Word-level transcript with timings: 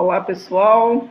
Olá, 0.00 0.20
pessoal. 0.20 1.08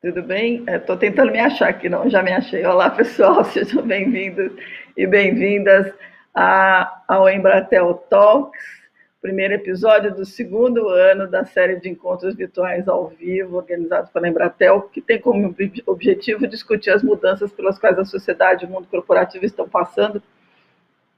Tudo 0.00 0.22
bem? 0.22 0.64
Estou 0.66 0.96
tentando 0.96 1.30
me 1.30 1.38
achar 1.38 1.68
aqui, 1.68 1.90
não, 1.90 2.08
já 2.08 2.22
me 2.22 2.32
achei. 2.32 2.64
Olá, 2.64 2.88
pessoal, 2.88 3.44
sejam 3.52 3.82
bem-vindos 3.82 4.50
e 4.96 5.06
bem-vindas 5.06 5.92
ao 6.34 7.28
Embratel 7.28 7.92
Talks, 8.08 8.58
primeiro 9.20 9.52
episódio 9.52 10.14
do 10.14 10.24
segundo 10.24 10.88
ano 10.88 11.30
da 11.30 11.44
série 11.44 11.78
de 11.78 11.90
encontros 11.90 12.34
virtuais 12.34 12.88
ao 12.88 13.08
vivo, 13.08 13.58
organizados 13.58 14.10
pela 14.10 14.26
Embratel, 14.26 14.80
que 14.80 15.02
tem 15.02 15.20
como 15.20 15.54
objetivo 15.84 16.46
discutir 16.46 16.88
as 16.88 17.02
mudanças 17.02 17.52
pelas 17.52 17.78
quais 17.78 17.98
a 17.98 18.06
sociedade 18.06 18.64
e 18.64 18.68
o 18.68 18.70
mundo 18.70 18.88
corporativo 18.90 19.44
estão 19.44 19.68
passando, 19.68 20.22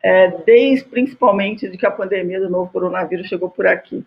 é, 0.02 0.27
desde 0.45 0.87
principalmente 0.87 1.69
de 1.69 1.78
que 1.78 1.87
a 1.87 1.91
pandemia 1.92 2.41
do 2.41 2.51
novo 2.51 2.73
coronavírus 2.73 3.28
chegou 3.28 3.48
por 3.48 3.64
aqui. 3.64 4.05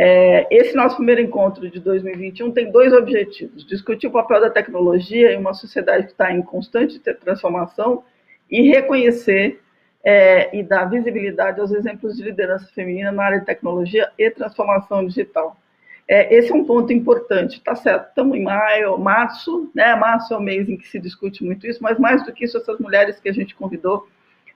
É, 0.00 0.46
esse 0.48 0.76
nosso 0.76 0.94
primeiro 0.94 1.20
encontro 1.20 1.68
de 1.68 1.80
2021 1.80 2.52
tem 2.52 2.70
dois 2.70 2.92
objetivos: 2.92 3.66
discutir 3.66 4.06
o 4.06 4.12
papel 4.12 4.40
da 4.40 4.48
tecnologia 4.48 5.32
em 5.32 5.36
uma 5.36 5.52
sociedade 5.52 6.04
que 6.04 6.12
está 6.12 6.32
em 6.32 6.40
constante 6.40 7.00
transformação 7.00 8.04
e 8.48 8.68
reconhecer 8.68 9.60
é, 10.04 10.56
e 10.56 10.62
dar 10.62 10.84
visibilidade 10.84 11.60
aos 11.60 11.72
exemplos 11.72 12.16
de 12.16 12.22
liderança 12.22 12.70
feminina 12.72 13.10
na 13.10 13.24
área 13.24 13.40
de 13.40 13.46
tecnologia 13.46 14.08
e 14.16 14.30
transformação 14.30 15.04
digital. 15.04 15.56
É, 16.06 16.32
esse 16.32 16.52
é 16.52 16.54
um 16.54 16.64
ponto 16.64 16.92
importante, 16.92 17.60
tá 17.60 17.74
certo? 17.74 18.10
Estamos 18.10 18.36
em 18.38 18.42
maio, 18.44 18.96
março, 18.98 19.68
né? 19.74 19.96
Março 19.96 20.32
é 20.32 20.36
o 20.36 20.40
mês 20.40 20.68
em 20.68 20.76
que 20.76 20.86
se 20.86 21.00
discute 21.00 21.42
muito 21.44 21.66
isso, 21.66 21.82
mas 21.82 21.98
mais 21.98 22.24
do 22.24 22.32
que 22.32 22.44
isso, 22.44 22.56
essas 22.56 22.78
mulheres 22.78 23.18
que 23.18 23.28
a 23.28 23.34
gente 23.34 23.52
convidou 23.52 24.08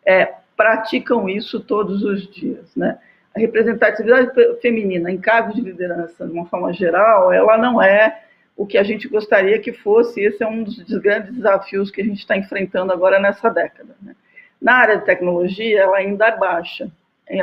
é, 0.07 0.35
praticam 0.57 1.29
isso 1.29 1.59
todos 1.59 2.05
os 2.05 2.31
dias, 2.31 2.77
né? 2.77 2.97
A 3.35 3.41
representatividade 3.41 4.31
feminina 4.61 5.11
em 5.11 5.19
cargos 5.19 5.55
de 5.55 5.63
liderança, 5.63 6.27
de 6.27 6.33
uma 6.33 6.47
forma 6.47 6.73
geral, 6.73 7.33
ela 7.33 7.57
não 7.57 7.81
é 7.81 8.23
o 8.57 8.67
que 8.67 8.77
a 8.77 8.83
gente 8.83 9.09
gostaria 9.09 9.59
que 9.59 9.73
fosse. 9.73 10.21
Esse 10.21 10.43
é 10.43 10.47
um 10.47 10.63
dos 10.63 10.99
grandes 10.99 11.35
desafios 11.35 11.91
que 11.91 12.03
a 12.03 12.05
gente 12.05 12.19
está 12.19 12.37
enfrentando 12.37 12.93
agora 12.93 13.19
nessa 13.19 13.49
década. 13.49 13.97
Né? 14.03 14.15
Na 14.61 14.75
área 14.75 14.99
de 14.99 15.05
tecnologia, 15.05 15.81
ela 15.81 15.97
ainda 15.97 16.27
é 16.27 16.37
baixa. 16.37 16.91
É, 17.27 17.41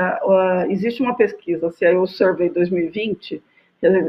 existe 0.69 1.01
uma 1.01 1.15
pesquisa, 1.15 1.67
a 1.67 1.71
CIO 1.71 2.05
Survey 2.05 2.49
2020, 2.49 3.41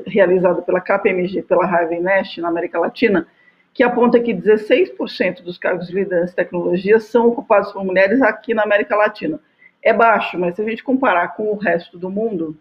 realizada 0.07 0.61
pela 0.61 0.81
KPMG, 0.81 1.43
pela 1.43 1.65
Harvey 1.65 2.01
Nash, 2.01 2.37
na 2.39 2.49
América 2.49 2.79
Latina, 2.79 3.27
que 3.73 3.83
aponta 3.83 4.21
que 4.21 4.35
16% 4.35 5.43
dos 5.43 5.57
cargos 5.57 5.87
de 5.87 5.95
liderança 5.95 6.33
em 6.33 6.37
tecnologia 6.37 6.99
são 6.99 7.29
ocupados 7.29 7.73
por 7.73 7.85
mulheres 7.85 8.21
aqui 8.21 8.53
na 8.53 8.65
América 8.65 8.97
Latina 8.97 9.41
é 9.83 9.93
baixo, 9.93 10.39
mas 10.39 10.57
se 10.57 10.63
a 10.63 10.69
gente 10.69 10.83
comparar 10.83 11.29
com 11.29 11.51
o 11.51 11.57
resto 11.57 11.99
do 11.99 12.11
mundo, 12.11 12.57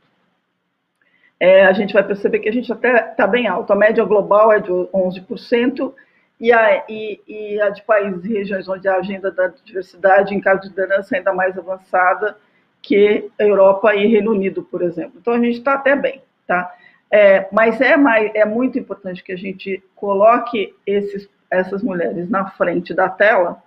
é, 1.40 1.66
a 1.66 1.74
gente 1.74 1.94
vai 1.94 2.04
perceber 2.04 2.40
que 2.40 2.50
a 2.50 2.54
gente 2.54 2.72
até 2.72 3.12
está 3.12 3.26
bem 3.26 3.48
alto. 3.48 3.72
A 3.72 3.76
média 3.76 4.04
global 4.04 4.52
é 4.52 4.60
de 4.60 4.70
11%, 4.70 5.94
e 6.40 6.54
a, 6.54 6.86
e, 6.88 7.20
e 7.28 7.62
a 7.62 7.70
de 7.70 7.84
países 7.84 8.24
e 8.24 8.34
regiões 8.34 8.68
onde 8.70 8.88
a 8.88 8.96
agenda 8.96 9.30
da 9.30 9.48
diversidade 9.48 10.34
em 10.34 10.40
cargos 10.40 10.64
de 10.64 10.70
liderança 10.70 11.16
é 11.16 11.18
ainda 11.18 11.34
mais 11.34 11.58
avançada 11.58 12.38
que 12.82 13.30
a 13.38 13.44
Europa 13.44 13.94
e 13.94 14.08
Reino 14.08 14.32
Unido, 14.32 14.64
por 14.64 14.82
exemplo. 14.82 15.20
Então, 15.20 15.34
a 15.34 15.40
gente 15.40 15.58
está 15.58 15.74
até 15.74 15.98
bem, 15.98 16.22
tá? 16.48 16.74
É, 17.12 17.48
mas 17.52 17.82
é, 17.82 17.98
mais, 17.98 18.32
é 18.34 18.46
muito 18.46 18.80
importante 18.80 19.22
que 19.22 19.34
a 19.34 19.38
gente 19.38 19.84
coloque 19.96 20.74
esses, 20.86 21.30
essas 21.52 21.84
mulheres 21.84 22.30
na 22.30 22.50
frente 22.52 22.94
da 22.94 23.10
tela, 23.10 23.62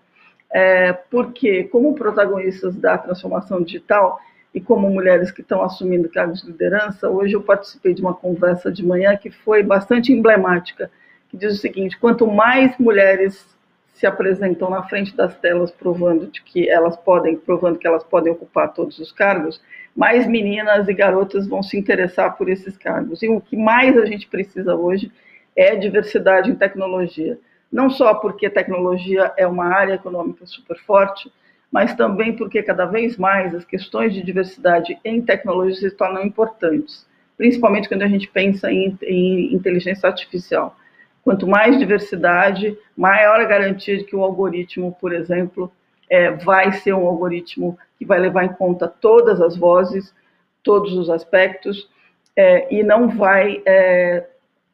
é, 0.53 0.93
porque, 0.93 1.65
como 1.65 1.95
protagonistas 1.95 2.77
da 2.77 2.99
transformação 2.99 3.63
digital 3.63 4.21
e 4.55 4.61
como 4.61 4.91
mulheres 4.91 5.31
que 5.31 5.41
estão 5.41 5.63
assumindo 5.63 6.11
cargos 6.11 6.43
de 6.43 6.49
liderança, 6.49 7.09
hoje 7.09 7.35
eu 7.35 7.43
participei 7.43 7.95
de 7.95 8.03
uma 8.03 8.13
conversa 8.13 8.71
de 8.71 8.85
manhã 8.85 9.17
que 9.17 9.31
foi 9.31 9.63
bastante 9.63 10.13
emblemática, 10.13 10.91
que 11.31 11.37
diz 11.39 11.55
o 11.55 11.61
seguinte: 11.61 11.99
quanto 11.99 12.27
mais 12.27 12.77
mulheres 12.79 13.51
se 13.95 14.07
apresentam 14.07 14.69
na 14.69 14.83
frente 14.83 15.17
das 15.17 15.35
telas 15.37 15.71
provando 15.71 16.27
de 16.27 16.43
que 16.43 16.69
elas 16.69 16.97
podem, 16.97 17.37
provando 17.37 17.79
que 17.79 17.87
elas 17.87 18.05
podem 18.05 18.33
ocupar 18.33 18.75
todos 18.75 18.99
os 18.99 19.11
cargos, 19.11 19.61
mais 19.97 20.27
meninas 20.27 20.87
e 20.89 20.93
garotas 20.93 21.47
vão 21.47 21.63
se 21.63 21.79
interessar 21.79 22.37
por 22.37 22.49
esses 22.49 22.77
cargos. 22.77 23.23
E 23.23 23.29
o 23.29 23.41
que 23.41 23.57
mais 23.57 23.97
a 23.97 24.05
gente 24.05 24.27
precisa 24.27 24.75
hoje 24.75 25.11
é 25.57 25.77
diversidade 25.77 26.51
em 26.51 26.55
tecnologia 26.55 27.39
não 27.73 27.89
só 27.89 28.15
porque 28.15 28.51
tecnologia 28.51 29.33
é 29.37 29.47
uma 29.47 29.67
área 29.67 29.95
econômica 29.95 30.45
super 30.45 30.79
forte, 30.81 31.33
mas 31.71 31.95
também 31.95 32.37
porque 32.37 32.63
cada 32.63 32.85
vez 32.85 33.17
mais 33.17 33.55
as 33.55 33.65
questões 33.65 34.13
de 34.13 34.23
diversidade 34.23 34.99
em 35.03 35.23
tecnologia 35.23 35.89
se 35.89 35.97
tornam 35.97 36.23
importantes, 36.23 37.07
principalmente 37.37 37.89
quando 37.89 38.03
a 38.03 38.09
gente 38.09 38.29
pensa 38.29 38.71
em, 38.71 38.99
em 39.03 39.55
inteligência 39.55 40.07
artificial. 40.07 40.77
Quanto 41.25 41.47
mais 41.47 41.79
diversidade, 41.79 42.77
maior 42.97 43.41
a 43.41 43.45
garantia 43.45 43.97
de 43.97 44.05
que 44.05 44.15
o 44.15 44.23
algoritmo, 44.23 44.95
por 45.01 45.13
exemplo, 45.13 45.73
é, 46.11 46.31
vai 46.31 46.73
ser 46.73 46.93
um 46.93 47.07
algoritmo 47.07 47.79
que 47.99 48.05
vai 48.05 48.19
levar 48.19 48.45
em 48.45 48.53
conta 48.53 48.87
todas 48.87 49.41
as 49.41 49.57
vozes, 49.57 50.15
todos 50.63 50.93
os 50.93 51.09
aspectos, 51.09 51.89
é, 52.37 52.75
e 52.75 52.83
não 52.83 53.09
vai 53.09 53.63
é, 53.65 54.27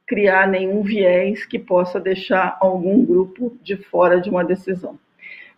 criar 0.09 0.49
nenhum 0.49 0.83
viés 0.83 1.45
que 1.45 1.59
possa 1.59 2.01
deixar 2.01 2.57
algum 2.61 3.05
grupo 3.05 3.57
de 3.63 3.77
fora 3.77 4.19
de 4.21 4.31
uma 4.31 4.43
decisão. 4.43 4.99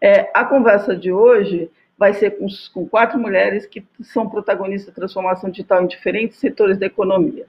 É, 0.00 0.28
a 0.34 0.44
conversa 0.44 0.96
de 0.96 1.12
hoje 1.12 1.70
vai 1.96 2.12
ser 2.12 2.32
com, 2.32 2.48
com, 2.74 2.88
quatro 2.88 3.18
mulheres 3.18 3.64
que 3.64 3.86
são 4.02 4.28
protagonistas 4.28 4.92
da 4.92 5.00
transformação 5.00 5.50
digital 5.50 5.84
em 5.84 5.86
diferentes 5.86 6.38
setores 6.38 6.76
da 6.78 6.86
economia. 6.86 7.46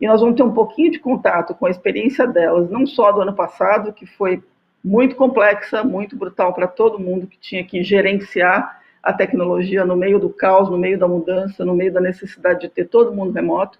E 0.00 0.08
nós 0.08 0.20
vamos 0.20 0.34
ter 0.34 0.42
um 0.42 0.52
pouquinho 0.52 0.90
de 0.90 0.98
contato 0.98 1.54
com 1.54 1.66
a 1.66 1.70
experiência 1.70 2.26
delas, 2.26 2.68
não 2.68 2.84
só 2.84 3.12
do 3.12 3.20
ano 3.20 3.34
passado, 3.34 3.92
que 3.92 4.06
foi 4.06 4.42
muito 4.82 5.14
complexa, 5.14 5.84
muito 5.84 6.16
brutal 6.16 6.52
para 6.52 6.66
todo 6.66 6.98
mundo 6.98 7.26
que 7.26 7.38
tinha 7.38 7.62
que 7.62 7.84
gerenciar 7.84 8.80
a 9.02 9.12
tecnologia 9.12 9.84
no 9.84 9.94
meio 9.94 10.18
do 10.18 10.30
caos, 10.30 10.68
no 10.68 10.78
meio 10.78 10.98
da 10.98 11.06
mudança, 11.06 11.64
no 11.64 11.74
meio 11.74 11.92
da 11.92 12.00
necessidade 12.00 12.60
de 12.60 12.68
ter 12.70 12.86
todo 12.86 13.14
mundo 13.14 13.32
remoto, 13.32 13.78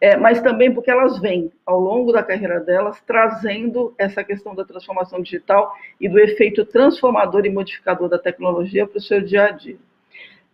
é, 0.00 0.16
mas 0.16 0.40
também 0.40 0.72
porque 0.72 0.90
elas 0.90 1.18
vêm, 1.18 1.50
ao 1.66 1.80
longo 1.80 2.12
da 2.12 2.22
carreira 2.22 2.60
delas, 2.60 3.00
trazendo 3.04 3.92
essa 3.98 4.22
questão 4.22 4.54
da 4.54 4.64
transformação 4.64 5.20
digital 5.20 5.74
e 6.00 6.08
do 6.08 6.20
efeito 6.20 6.64
transformador 6.64 7.44
e 7.44 7.50
modificador 7.50 8.08
da 8.08 8.18
tecnologia 8.18 8.86
para 8.86 8.98
o 8.98 9.02
seu 9.02 9.20
dia 9.20 9.46
a 9.46 9.50
dia. 9.50 9.76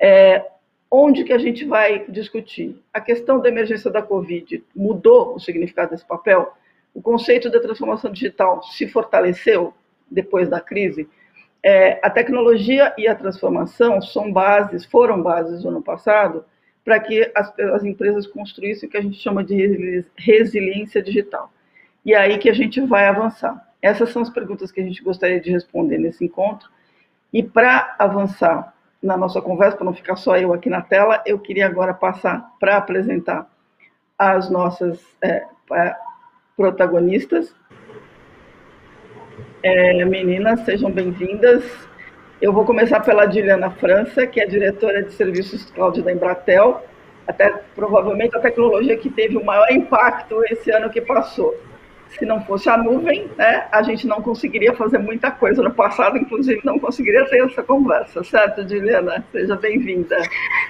É, 0.01 0.47
onde 0.91 1.25
que 1.25 1.33
a 1.33 1.39
gente 1.39 1.65
vai 1.67 2.07
discutir? 2.09 2.81
A 2.93 3.01
questão 3.01 3.39
da 3.39 3.49
emergência 3.49 3.91
da 3.91 4.01
Covid 4.01 4.65
mudou 4.75 5.35
o 5.35 5.39
significado 5.39 5.91
desse 5.91 6.07
papel? 6.07 6.55
O 6.95 7.03
conceito 7.03 7.51
da 7.51 7.61
transformação 7.61 8.11
digital 8.11 8.63
se 8.63 8.89
fortaleceu 8.89 9.75
depois 10.11 10.49
da 10.49 10.61
crise? 10.61 11.07
É, 11.63 11.99
a 12.03 12.09
tecnologia 12.09 12.95
e 12.97 13.07
a 13.07 13.15
transformação 13.15 14.01
são 14.01 14.33
bases, 14.33 14.87
foram 14.87 15.23
bases 15.23 15.65
no 15.65 15.71
ano 15.71 15.83
passado, 15.83 16.45
para 16.85 17.01
que 17.01 17.31
as, 17.35 17.59
as, 17.59 17.83
empresas 17.83 18.27
construíssem 18.27 18.89
o 18.89 18.93
que 18.93 18.99
a 18.99 19.01
gente 19.01 19.19
chama 19.19 19.43
de 19.43 20.05
resiliência 20.17 21.03
digital. 21.03 21.51
E 22.05 22.13
é 22.13 22.19
aí 22.19 22.39
que 22.39 22.51
a 22.51 22.53
gente 22.53 22.81
vai 22.83 23.07
avançar. 23.07 23.73
Essas 23.81 24.11
são 24.11 24.21
as 24.21 24.29
perguntas 24.29 24.71
que 24.71 24.81
a 24.81 24.85
gente 24.85 25.03
gostaria 25.03 25.41
de 25.41 25.51
responder 25.51 25.99
nesse 25.99 26.25
encontro. 26.25 26.69
E 27.33 27.43
para 27.43 27.97
avançar 27.99 28.75
na 29.03 29.17
nossa 29.17 29.41
conversa, 29.41 29.77
para 29.77 29.87
não 29.87 29.95
ficar 29.95 30.17
só 30.17 30.37
eu 30.37 30.53
aqui 30.53 30.69
na 30.69 30.83
tela, 30.83 31.23
eu 31.27 31.39
queria 31.39 31.67
agora 31.67 31.95
passar 31.95 32.53
para 32.61 32.77
apresentar 32.77 33.51
as 34.19 34.51
nossas 34.51 35.01
é, 35.23 35.47
protagonistas. 36.57 37.55
É, 39.63 40.05
meninas, 40.05 40.61
sejam 40.61 40.91
bem-vindas. 40.91 41.65
Eu 42.45 42.53
vou 42.53 42.67
começar 42.67 43.01
pela 43.01 43.25
Juliana 43.25 43.71
França, 43.71 44.27
que 44.27 44.39
é 44.39 44.45
diretora 44.45 45.03
de 45.03 45.15
serviços 45.15 45.65
cloud 45.71 46.03
da 46.03 46.13
Embratel, 46.13 46.85
até 47.27 47.49
provavelmente 47.75 48.37
a 48.37 48.39
tecnologia 48.39 48.99
que 48.99 49.09
teve 49.09 49.39
o 49.39 49.43
maior 49.43 49.67
impacto 49.73 50.45
esse 50.51 50.71
ano 50.71 50.91
que 50.91 51.01
passou 51.01 51.59
se 52.19 52.25
não 52.25 52.45
fosse 52.45 52.69
a 52.69 52.77
nuvem, 52.77 53.29
né, 53.37 53.67
a 53.73 53.83
gente 53.83 54.07
não 54.07 54.23
conseguiria 54.23 54.73
fazer 54.75 54.99
muita 54.99 55.31
coisa 55.31 55.63
no 55.63 55.73
passado, 55.73 56.17
inclusive 56.17 56.61
não 56.65 56.79
conseguiria 56.79 57.25
ter 57.27 57.45
essa 57.45 57.63
conversa, 57.63 58.23
certo, 58.23 58.67
Juliana? 58.69 59.25
Seja 59.33 59.57
bem-vinda. 59.57 60.17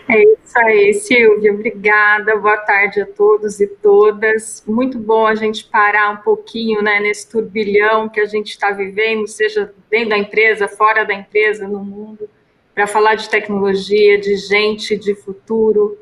É 0.08 0.22
isso 0.22 0.58
aí, 0.58 0.94
Silvia, 0.94 1.52
obrigada, 1.52 2.36
boa 2.36 2.56
tarde 2.58 3.00
a 3.00 3.06
todos 3.06 3.60
e 3.60 3.66
todas. 3.66 4.64
Muito 4.66 4.98
bom 4.98 5.26
a 5.26 5.34
gente 5.34 5.64
parar 5.64 6.10
um 6.10 6.16
pouquinho 6.18 6.82
né, 6.82 7.00
nesse 7.00 7.30
turbilhão 7.30 8.08
que 8.08 8.20
a 8.20 8.26
gente 8.26 8.50
está 8.50 8.70
vivendo, 8.70 9.26
seja 9.26 9.72
dentro 9.90 10.10
da 10.10 10.18
empresa, 10.18 10.66
fora 10.66 11.04
da 11.04 11.14
empresa, 11.14 11.68
no 11.68 11.84
mundo, 11.84 12.28
para 12.74 12.86
falar 12.86 13.14
de 13.14 13.28
tecnologia, 13.28 14.18
de 14.18 14.36
gente, 14.36 14.96
de 14.96 15.14
futuro, 15.14 15.98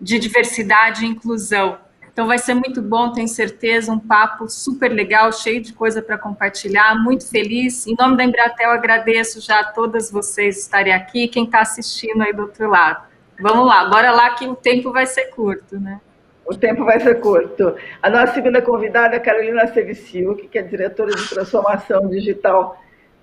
de 0.00 0.18
diversidade 0.18 1.04
e 1.04 1.08
inclusão. 1.08 1.78
Então 2.14 2.28
vai 2.28 2.38
ser 2.38 2.54
muito 2.54 2.80
bom, 2.80 3.12
tenho 3.12 3.26
certeza, 3.26 3.92
um 3.92 3.98
papo 3.98 4.48
super 4.48 4.88
legal, 4.88 5.32
cheio 5.32 5.60
de 5.60 5.72
coisa 5.72 6.00
para 6.00 6.16
compartilhar, 6.16 6.94
muito 6.94 7.28
feliz. 7.28 7.88
Em 7.88 7.96
nome 7.98 8.16
da 8.16 8.22
Embratel, 8.22 8.70
agradeço 8.70 9.40
já 9.40 9.58
a 9.58 9.64
todas 9.64 10.12
vocês 10.12 10.58
estarem 10.60 10.92
aqui, 10.92 11.26
quem 11.26 11.44
está 11.44 11.60
assistindo 11.60 12.22
aí 12.22 12.32
do 12.32 12.42
outro 12.42 12.70
lado. 12.70 13.04
Vamos 13.40 13.66
lá, 13.66 13.90
bora 13.90 14.12
lá 14.12 14.30
que 14.30 14.46
o 14.46 14.54
tempo 14.54 14.92
vai 14.92 15.06
ser 15.06 15.24
curto, 15.30 15.78
né? 15.78 16.00
o 16.46 16.54
tempo 16.54 16.84
vai 16.84 17.00
ser 17.00 17.20
curto. 17.20 17.74
A 18.02 18.10
nossa 18.10 18.34
segunda 18.34 18.60
convidada 18.60 19.16
é 19.16 19.18
Carolina 19.18 19.66
Sevicil, 19.66 20.36
que 20.36 20.58
é 20.58 20.62
diretora 20.62 21.10
de 21.10 21.28
transformação 21.28 22.06
digital 22.08 22.80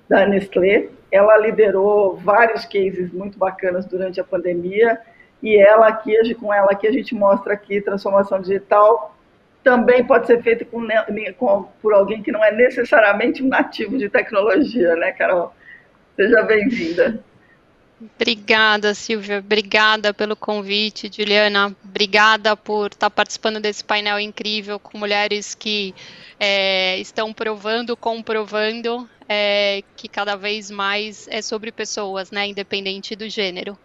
da 0.09 0.25
Nestlé. 0.25 0.89
Ela 1.11 1.37
liderou 1.37 2.17
vários 2.17 2.65
cases 2.65 3.11
muito 3.13 3.37
bacanas 3.37 3.85
durante 3.85 4.19
a 4.19 4.23
pandemia 4.23 4.99
e 5.41 5.57
ela 5.57 5.87
aqui, 5.87 6.35
com 6.35 6.53
ela 6.53 6.71
aqui, 6.71 6.87
a 6.87 6.91
gente 6.91 7.15
mostra 7.15 7.55
que 7.57 7.81
transformação 7.81 8.39
digital 8.39 9.15
também 9.63 10.03
pode 10.03 10.27
ser 10.27 10.41
feita 10.41 10.65
com, 10.65 10.87
com, 11.37 11.63
por 11.81 11.93
alguém 11.93 12.23
que 12.23 12.31
não 12.31 12.43
é 12.43 12.51
necessariamente 12.51 13.43
um 13.43 13.47
nativo 13.47 13.97
de 13.97 14.09
tecnologia, 14.09 14.95
né, 14.95 15.11
Carol? 15.11 15.53
Seja 16.15 16.41
bem-vinda. 16.43 17.23
Obrigada, 18.15 18.95
Silvia. 18.95 19.37
Obrigada 19.37 20.11
pelo 20.13 20.35
convite, 20.35 21.11
Juliana. 21.15 21.75
Obrigada 21.83 22.57
por 22.57 22.87
estar 22.87 23.11
participando 23.11 23.59
desse 23.59 23.83
painel 23.83 24.19
incrível 24.19 24.79
com 24.79 24.97
mulheres 24.97 25.53
que 25.53 25.93
é, 26.39 26.97
estão 26.97 27.31
provando, 27.31 27.95
comprovando 27.95 29.07
é, 29.29 29.83
que 29.95 30.07
cada 30.07 30.35
vez 30.35 30.71
mais 30.71 31.27
é 31.29 31.43
sobre 31.43 31.71
pessoas, 31.71 32.31
né, 32.31 32.47
independente 32.47 33.15
do 33.15 33.29
gênero. 33.29 33.77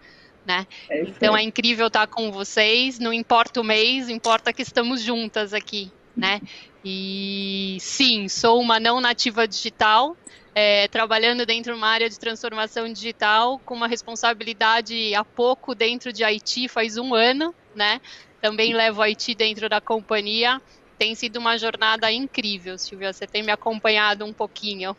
Né? 0.47 0.67
É 0.89 1.03
então 1.03 1.37
é 1.37 1.43
incrível 1.43 1.89
estar 1.89 2.07
com 2.07 2.31
vocês. 2.31 2.99
Não 3.01 3.13
importa 3.13 3.61
o 3.61 3.65
mês, 3.65 4.09
importa 4.09 4.53
que 4.53 4.63
estamos 4.63 5.03
juntas 5.03 5.53
aqui, 5.53 5.91
né? 6.17 6.41
E 6.85 7.79
sim, 7.81 8.29
sou 8.29 8.61
uma 8.61 8.79
não 8.79 9.01
nativa 9.01 9.49
digital, 9.49 10.17
é, 10.55 10.87
trabalhando 10.87 11.45
dentro 11.45 11.73
de 11.73 11.79
uma 11.79 11.89
área 11.89 12.09
de 12.09 12.17
transformação 12.17 12.91
digital, 12.91 13.59
com 13.59 13.75
uma 13.75 13.89
responsabilidade 13.89 15.13
há 15.17 15.25
pouco 15.25 15.75
dentro 15.75 16.13
de 16.13 16.23
Haiti, 16.23 16.69
faz 16.69 16.97
um 16.97 17.13
ano, 17.13 17.53
né? 17.75 18.01
Também 18.41 18.73
levo 18.73 19.03
Haiti 19.03 19.35
dentro 19.35 19.69
da 19.69 19.81
companhia. 19.81 20.63
Tem 20.97 21.15
sido 21.15 21.39
uma 21.39 21.59
jornada 21.59 22.11
incrível, 22.13 22.79
Silvia. 22.79 23.13
Você 23.13 23.27
tem 23.27 23.43
me 23.43 23.51
acompanhado 23.51 24.25
um 24.25 24.33
pouquinho. 24.33 24.97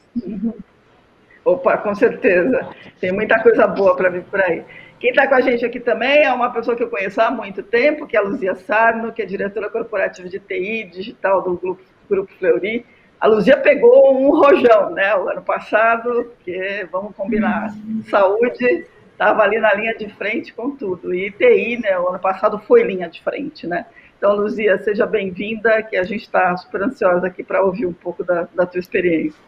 Opa, 1.44 1.78
com 1.78 1.96
certeza. 1.96 2.70
Tem 3.00 3.12
muita 3.14 3.42
coisa 3.42 3.66
boa 3.66 3.96
para 3.96 4.10
vir 4.10 4.24
por 4.26 4.42
aí. 4.42 4.66
Quem 5.00 5.12
está 5.12 5.28
com 5.28 5.36
a 5.36 5.42
gente 5.42 5.66
aqui 5.66 5.80
também 5.80 6.24
é 6.24 6.34
uma 6.34 6.52
pessoa 6.52 6.76
que 6.76 6.84
eu 6.84 6.90
conheço 6.90 7.22
há 7.22 7.30
muito 7.30 7.62
tempo, 7.62 8.08
que 8.08 8.18
é 8.18 8.20
a 8.20 8.24
Luzia 8.24 8.56
Sarno, 8.56 9.12
que 9.12 9.22
é 9.22 9.26
diretora 9.26 9.70
corporativa 9.70 10.28
de 10.28 10.40
TI 10.40 10.86
digital 10.86 11.42
do 11.42 11.56
Grupo, 11.56 11.84
Grupo 12.10 12.32
Fleury 12.40 12.86
a 13.20 13.28
Luzia 13.28 13.58
pegou 13.58 14.16
um 14.16 14.30
rojão, 14.30 14.92
né? 14.92 15.16
O 15.16 15.28
ano 15.28 15.42
passado, 15.42 16.32
que 16.44 16.88
vamos 16.92 17.16
combinar, 17.16 17.74
saúde 18.10 18.86
estava 19.12 19.42
ali 19.42 19.60
na 19.60 19.74
linha 19.74 19.96
de 19.96 20.08
frente 20.10 20.54
com 20.54 20.70
tudo. 20.72 21.14
E 21.14 21.32
TI, 21.32 21.80
né? 21.82 21.98
O 22.00 22.10
ano 22.10 22.20
passado 22.20 22.60
foi 22.60 22.84
linha 22.84 23.10
de 23.10 23.22
frente, 23.24 23.66
né? 23.66 23.88
Então, 24.18 24.36
Luzia, 24.36 24.78
seja 24.80 25.06
bem-vinda, 25.06 25.82
que 25.82 25.96
a 25.96 26.04
gente 26.04 26.22
está 26.22 26.56
super 26.58 26.84
ansiosa 26.84 27.26
aqui 27.26 27.44
para 27.44 27.64
ouvir 27.64 27.88
um 27.88 27.94
pouco 27.94 28.24
da, 28.24 28.48
da 28.54 28.66
tua 28.66 28.80
experiência. 28.80 29.40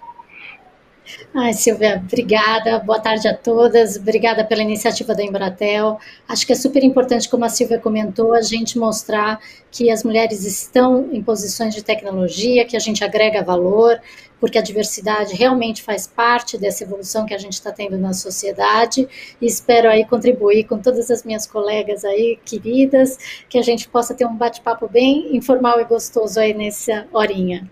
Ai, 1.33 1.53
Silvia, 1.53 2.01
obrigada. 2.03 2.79
Boa 2.79 2.99
tarde 2.99 3.27
a 3.27 3.35
todas. 3.35 3.95
Obrigada 3.95 4.43
pela 4.43 4.61
iniciativa 4.61 5.13
da 5.13 5.23
Embratel. 5.23 5.99
Acho 6.27 6.45
que 6.45 6.53
é 6.53 6.55
super 6.55 6.83
importante, 6.83 7.29
como 7.29 7.45
a 7.45 7.49
Silvia 7.49 7.79
comentou, 7.79 8.33
a 8.33 8.41
gente 8.41 8.77
mostrar 8.77 9.39
que 9.71 9.91
as 9.91 10.03
mulheres 10.03 10.45
estão 10.45 11.09
em 11.11 11.21
posições 11.21 11.73
de 11.73 11.83
tecnologia, 11.83 12.65
que 12.65 12.75
a 12.75 12.79
gente 12.79 13.03
agrega 13.03 13.43
valor, 13.43 14.01
porque 14.39 14.57
a 14.57 14.61
diversidade 14.61 15.35
realmente 15.35 15.83
faz 15.83 16.07
parte 16.07 16.57
dessa 16.57 16.83
evolução 16.83 17.25
que 17.25 17.33
a 17.33 17.37
gente 17.37 17.53
está 17.53 17.71
tendo 17.71 17.97
na 17.97 18.13
sociedade. 18.13 19.07
E 19.41 19.45
espero 19.45 19.89
aí 19.89 20.05
contribuir 20.05 20.65
com 20.65 20.79
todas 20.79 21.11
as 21.11 21.23
minhas 21.23 21.45
colegas 21.45 22.03
aí 22.03 22.39
queridas, 22.43 23.17
que 23.47 23.57
a 23.57 23.63
gente 23.63 23.87
possa 23.87 24.13
ter 24.13 24.25
um 24.25 24.35
bate-papo 24.35 24.87
bem 24.87 25.35
informal 25.35 25.79
e 25.79 25.85
gostoso 25.85 26.39
aí 26.39 26.53
nessa 26.53 27.07
horinha. 27.13 27.69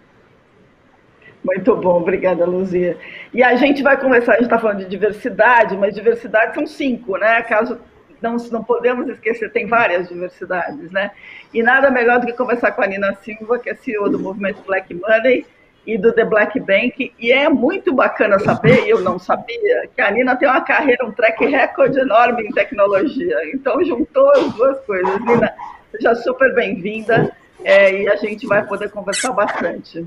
Muito 1.47 1.77
bom, 1.77 2.01
obrigada, 2.01 2.45
Luzia. 2.45 2.97
E 3.33 3.41
a 3.41 3.55
gente 3.55 3.81
vai 3.81 3.97
começar, 3.97 4.33
a 4.33 4.35
gente 4.35 4.43
está 4.43 4.59
falando 4.59 4.79
de 4.79 4.89
diversidade, 4.89 5.77
mas 5.77 5.95
diversidade 5.95 6.53
são 6.53 6.67
cinco, 6.67 7.15
né? 7.17 7.41
Caso 7.43 7.79
não, 8.21 8.35
não 8.51 8.61
podemos 8.61 9.07
esquecer, 9.07 9.49
tem 9.53 9.65
várias 9.65 10.09
diversidades, 10.09 10.91
né? 10.91 11.11
E 11.53 11.63
nada 11.63 11.89
melhor 11.89 12.19
do 12.19 12.25
que 12.25 12.33
conversar 12.33 12.73
com 12.73 12.81
a 12.81 12.87
Nina 12.87 13.15
Silva, 13.23 13.59
que 13.59 13.69
é 13.69 13.75
CEO 13.75 14.09
do 14.09 14.19
movimento 14.19 14.61
Black 14.67 14.93
Money 14.93 15.45
e 15.85 15.97
do 15.97 16.11
The 16.11 16.25
Black 16.25 16.59
Bank. 16.59 17.13
E 17.17 17.31
é 17.31 17.47
muito 17.47 17.93
bacana 17.93 18.37
saber, 18.39 18.85
eu 18.85 18.99
não 18.99 19.17
sabia, 19.17 19.87
que 19.95 20.01
a 20.01 20.11
Nina 20.11 20.35
tem 20.35 20.49
uma 20.49 20.59
carreira, 20.59 21.05
um 21.05 21.13
track 21.13 21.45
record 21.45 21.95
enorme 21.95 22.43
em 22.43 22.51
tecnologia. 22.51 23.37
Então 23.53 23.81
juntou 23.85 24.29
as 24.31 24.53
duas 24.53 24.81
coisas. 24.81 25.25
Nina, 25.25 25.53
seja 25.93 26.13
super 26.15 26.53
bem-vinda 26.53 27.33
é, 27.63 28.01
e 28.01 28.09
a 28.09 28.17
gente 28.17 28.45
vai 28.45 28.67
poder 28.67 28.91
conversar 28.91 29.31
bastante. 29.31 30.05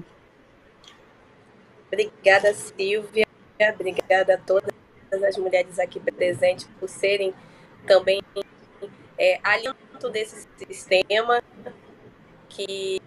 Obrigada, 1.93 2.55
Silvia. 2.55 3.27
Obrigada 3.75 4.35
a 4.35 4.39
todas 4.39 4.73
as 5.11 5.37
mulheres 5.37 5.79
aqui 5.79 5.99
presentes 5.99 6.69
por 6.79 6.89
serem 6.89 7.35
também 7.87 8.23
é, 9.19 9.41
aliento 9.43 10.09
desse 10.09 10.47
sistema 10.57 11.43
que, 12.49 13.03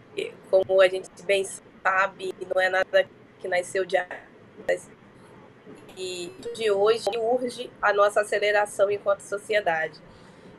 como 0.49 0.81
a 0.81 0.87
gente 0.87 1.09
bem 1.23 1.45
sabe, 1.81 2.35
não 2.53 2.61
é 2.61 2.69
nada 2.69 3.07
que 3.39 3.47
nasceu 3.47 3.85
de 3.85 3.97
e 5.95 6.33
de 6.55 6.71
hoje 6.71 7.05
urge 7.17 7.69
a 7.81 7.93
nossa 7.93 8.21
aceleração 8.21 8.89
enquanto 8.91 9.21
sociedade. 9.21 9.99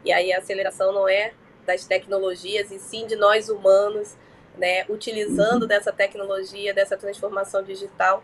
E 0.04 0.12
aí 0.12 0.32
a 0.32 0.38
aceleração 0.38 0.92
não 0.92 1.08
é 1.08 1.32
das 1.66 1.84
tecnologias, 1.84 2.70
e 2.70 2.78
sim 2.78 3.06
de 3.06 3.16
nós 3.16 3.48
humanos 3.48 4.16
né, 4.58 4.84
utilizando 4.88 5.62
uhum. 5.62 5.68
dessa 5.68 5.92
tecnologia, 5.92 6.72
dessa 6.72 6.96
transformação 6.96 7.62
digital 7.62 8.22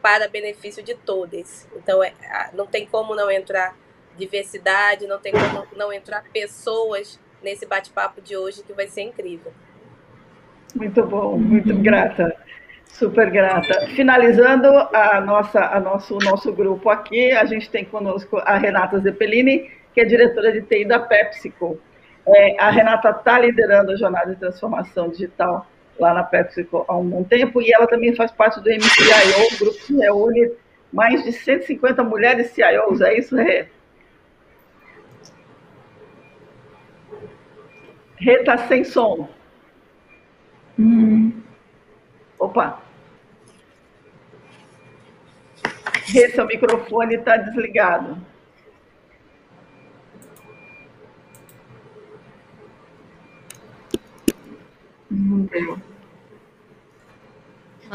para 0.00 0.28
benefício 0.28 0.82
de 0.82 0.94
todos. 0.94 1.66
Então, 1.76 2.02
é, 2.02 2.12
não 2.52 2.66
tem 2.66 2.86
como 2.86 3.14
não 3.14 3.30
entrar 3.30 3.76
diversidade, 4.16 5.06
não 5.06 5.18
tem 5.18 5.32
como 5.32 5.66
não 5.76 5.92
entrar 5.92 6.24
pessoas 6.32 7.18
nesse 7.42 7.66
bate-papo 7.66 8.20
de 8.20 8.36
hoje 8.36 8.62
que 8.62 8.72
vai 8.72 8.86
ser 8.86 9.02
incrível. 9.02 9.52
Muito 10.74 11.02
bom, 11.04 11.36
muito 11.36 11.74
grata, 11.76 12.34
super 12.86 13.30
grata. 13.30 13.88
Finalizando 13.88 14.68
a 14.68 15.20
nossa, 15.20 15.60
a 15.60 15.80
nosso, 15.80 16.16
o 16.16 16.18
nosso 16.18 16.52
grupo 16.52 16.88
aqui, 16.88 17.32
a 17.32 17.44
gente 17.44 17.70
tem 17.70 17.84
conosco 17.84 18.38
a 18.38 18.56
Renata 18.56 18.98
Zeppelini, 19.00 19.70
que 19.92 20.00
é 20.00 20.04
diretora 20.04 20.52
de 20.52 20.62
TI 20.62 20.84
da 20.84 20.98
PepsiCo. 20.98 21.78
É, 22.26 22.60
a 22.60 22.70
Renata 22.70 23.10
está 23.10 23.38
liderando 23.38 23.92
a 23.92 23.96
jornada 23.96 24.32
de 24.32 24.38
transformação 24.38 25.08
digital 25.08 25.66
lá 26.02 26.12
na 26.12 26.24
PepsiCo 26.24 26.84
há 26.88 26.96
um 26.96 27.08
bom 27.08 27.24
tempo, 27.24 27.62
e 27.62 27.72
ela 27.72 27.86
também 27.86 28.14
faz 28.14 28.32
parte 28.32 28.60
do 28.60 28.68
MCIO, 28.68 29.58
grupo 29.58 29.86
que 29.86 29.94
reúne 29.94 30.52
mais 30.92 31.22
de 31.22 31.32
150 31.32 32.02
mulheres 32.02 32.50
CIOs, 32.50 33.00
é 33.00 33.18
isso, 33.18 33.36
Rê? 33.36 33.68
Rê 38.16 38.34
está 38.40 38.58
sem 38.68 38.84
som. 38.84 39.28
Hum. 40.78 41.32
Opa! 42.38 42.82
Rê, 46.06 46.28
seu 46.30 46.46
microfone 46.46 47.14
está 47.14 47.36
desligado. 47.36 48.18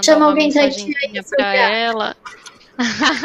Chama 0.03 0.25
alguém 0.27 0.49
da 0.51 0.61
aí 0.61 0.73
para 1.35 1.55
ela. 1.55 2.15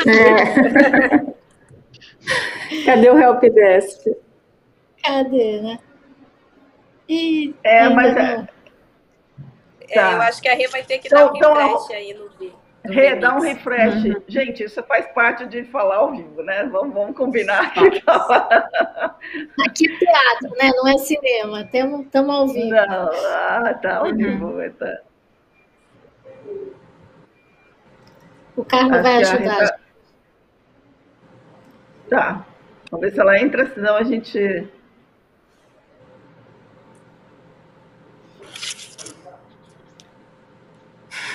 É. 0.07 1.33
Cadê 2.87 3.11
o 3.11 3.19
Help 3.19 3.43
Desk? 3.43 4.17
Cadê, 5.03 5.61
né? 5.61 5.79
E, 7.09 7.55
é, 7.63 7.89
mas 7.89 8.17
é, 8.17 8.47
é, 9.91 9.95
tá. 9.95 10.13
eu 10.13 10.23
acho 10.23 10.41
que 10.41 10.49
a 10.49 10.55
Rê 10.55 10.69
vai 10.69 10.83
ter 10.83 10.99
que 10.99 11.09
então, 11.09 11.27
dar 11.27 11.33
um 11.33 11.37
então, 11.37 11.55
refresh 11.55 11.85
então, 11.85 11.97
aí 11.97 12.15
no 12.15 12.29
vídeo. 12.31 12.63
Rê, 12.85 13.15
dá 13.17 13.37
um 13.37 13.41
refresh. 13.41 14.05
Uhum. 14.05 14.23
Gente, 14.27 14.65
isso 14.65 14.83
faz 14.85 15.07
parte 15.13 15.47
de 15.47 15.65
falar 15.65 15.97
ao 15.97 16.11
vivo, 16.11 16.43
né? 16.43 16.65
Vamos, 16.65 16.95
vamos 16.95 17.17
combinar 17.17 17.67
aqui. 17.67 18.03
Aqui 19.67 19.89
é 19.91 19.99
teatro, 19.99 20.51
né? 20.57 20.71
Não 20.75 20.89
é 20.89 20.99
cinema. 20.99 21.61
Estamos 21.61 22.35
ao 22.35 22.49
vivo. 22.49 22.71
Não, 22.71 23.11
ah, 23.13 23.79
tá 23.81 23.99
ao 23.99 24.07
uhum. 24.07 24.17
vivo. 24.17 24.71
Tá. 24.79 25.01
O 28.57 28.65
Carlos 28.65 28.93
Acho 28.93 29.03
vai 29.03 29.17
ajudar. 29.17 29.61
Rita... 29.61 29.81
Tá. 32.09 32.45
Vamos 32.91 33.07
ver 33.07 33.13
se 33.13 33.21
ela 33.21 33.39
entra, 33.39 33.67
senão 33.73 33.97
a 33.97 34.03
gente. 34.03 34.69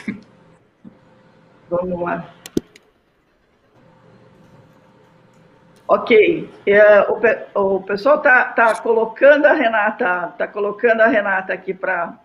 Vamos 1.69 1.99
lá. 2.01 2.31
Ok, 5.87 6.49
é, 6.65 7.01
o, 7.09 7.19
o 7.75 7.81
pessoal 7.83 8.17
está 8.17 8.43
tá 8.51 8.75
colocando 8.81 9.45
a 9.45 9.53
Renata, 9.53 10.33
tá 10.37 10.45
colocando 10.47 10.99
a 11.01 11.07
Renata 11.07 11.53
aqui 11.53 11.73
para 11.73 12.19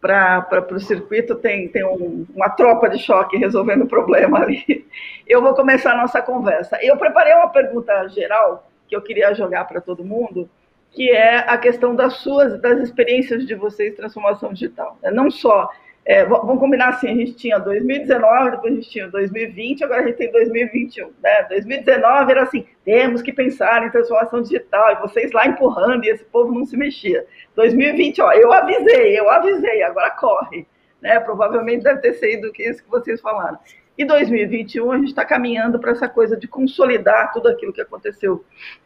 para 0.00 0.66
o 0.70 0.80
circuito, 0.80 1.34
tem, 1.34 1.68
tem 1.68 1.84
um, 1.84 2.26
uma 2.34 2.48
tropa 2.50 2.88
de 2.88 2.98
choque 2.98 3.36
resolvendo 3.36 3.82
o 3.82 3.88
problema 3.88 4.40
ali. 4.40 4.86
Eu 5.26 5.42
vou 5.42 5.54
começar 5.54 5.92
a 5.92 5.96
nossa 5.96 6.22
conversa. 6.22 6.78
Eu 6.82 6.96
preparei 6.96 7.34
uma 7.34 7.48
pergunta 7.48 8.08
geral 8.08 8.68
que 8.86 8.96
eu 8.96 9.02
queria 9.02 9.34
jogar 9.34 9.64
para 9.66 9.80
todo 9.80 10.04
mundo, 10.04 10.48
que 10.92 11.10
é 11.10 11.38
a 11.38 11.58
questão 11.58 11.94
das 11.94 12.14
suas, 12.14 12.60
das 12.60 12.80
experiências 12.80 13.46
de 13.46 13.54
vocês 13.54 13.94
transformação 13.94 14.52
digital. 14.52 14.96
Né? 15.02 15.10
Não 15.10 15.30
só 15.30 15.68
é, 16.08 16.24
vamos 16.24 16.58
combinar 16.58 16.88
assim, 16.88 17.06
a 17.06 17.14
gente 17.14 17.34
tinha 17.34 17.58
2019, 17.58 18.52
depois 18.52 18.72
a 18.72 18.76
gente 18.76 18.88
tinha 18.88 19.08
2020, 19.08 19.84
agora 19.84 20.00
a 20.00 20.06
gente 20.06 20.16
tem 20.16 20.32
2021. 20.32 21.12
Né? 21.22 21.42
2019 21.50 22.30
era 22.32 22.44
assim, 22.44 22.66
temos 22.82 23.20
que 23.20 23.30
pensar 23.30 23.86
em 23.86 23.90
transformação 23.90 24.40
digital, 24.40 24.92
e 24.92 25.00
vocês 25.02 25.30
lá 25.32 25.46
empurrando, 25.46 26.02
e 26.06 26.08
esse 26.08 26.24
povo 26.24 26.50
não 26.50 26.64
se 26.64 26.78
mexia. 26.78 27.26
2020, 27.54 28.22
ó, 28.22 28.32
eu 28.32 28.50
avisei, 28.50 29.20
eu 29.20 29.28
avisei, 29.28 29.82
agora 29.82 30.10
corre. 30.12 30.66
Né? 31.02 31.20
Provavelmente 31.20 31.84
deve 31.84 32.00
ter 32.00 32.14
sido 32.14 32.50
isso 32.58 32.82
que 32.82 32.90
vocês 32.90 33.20
falaram. 33.20 33.58
E 33.98 34.02
2021 34.06 34.90
a 34.90 34.96
gente 34.96 35.08
está 35.08 35.26
caminhando 35.26 35.78
para 35.78 35.90
essa 35.90 36.08
coisa 36.08 36.38
de 36.38 36.48
consolidar 36.48 37.34
tudo 37.34 37.50
aquilo 37.50 37.72
que 37.72 37.82
aconteceu 37.82 38.42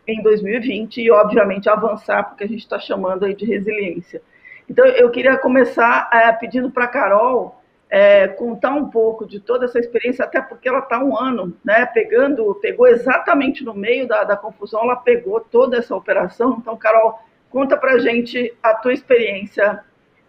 em 0.08 0.20
2020 0.24 1.00
e, 1.00 1.10
obviamente, 1.12 1.68
avançar, 1.68 2.24
porque 2.24 2.42
a 2.42 2.48
gente 2.48 2.62
está 2.62 2.80
chamando 2.80 3.24
aí 3.24 3.34
de 3.36 3.44
resiliência. 3.44 4.20
Então, 4.69 4.87
eu 4.87 5.11
queria 5.11 5.37
começar 5.37 6.09
é, 6.12 6.33
pedindo 6.33 6.71
para 6.71 6.85
a 6.85 6.88
Carol 6.88 7.62
é, 7.90 8.26
contar 8.26 8.71
um 8.71 8.88
pouco 8.88 9.26
de 9.26 9.38
toda 9.38 9.66
essa 9.66 9.78
experiência, 9.78 10.25
até 10.25 10.40
porque 10.40 10.66
ela 10.66 10.78
está 10.78 10.99
um 10.99 11.14
ano, 11.14 11.54
né, 11.62 11.85
pegando, 11.85 12.54
pegou 12.54 12.87
exatamente 12.87 13.62
no 13.62 13.75
meio 13.75 14.09
da, 14.09 14.25
da 14.25 14.35
confusão, 14.35 14.81
ela 14.81 14.97
pegou 14.97 15.40
toda 15.40 15.76
essa 15.76 15.95
operação. 15.95 16.57
Então, 16.59 16.75
Carol, 16.75 17.19
conta 17.50 17.76
para 17.76 17.92
a 17.92 17.99
gente 17.99 18.54
a 18.62 18.73
tua 18.73 18.95
experiência 18.95 19.85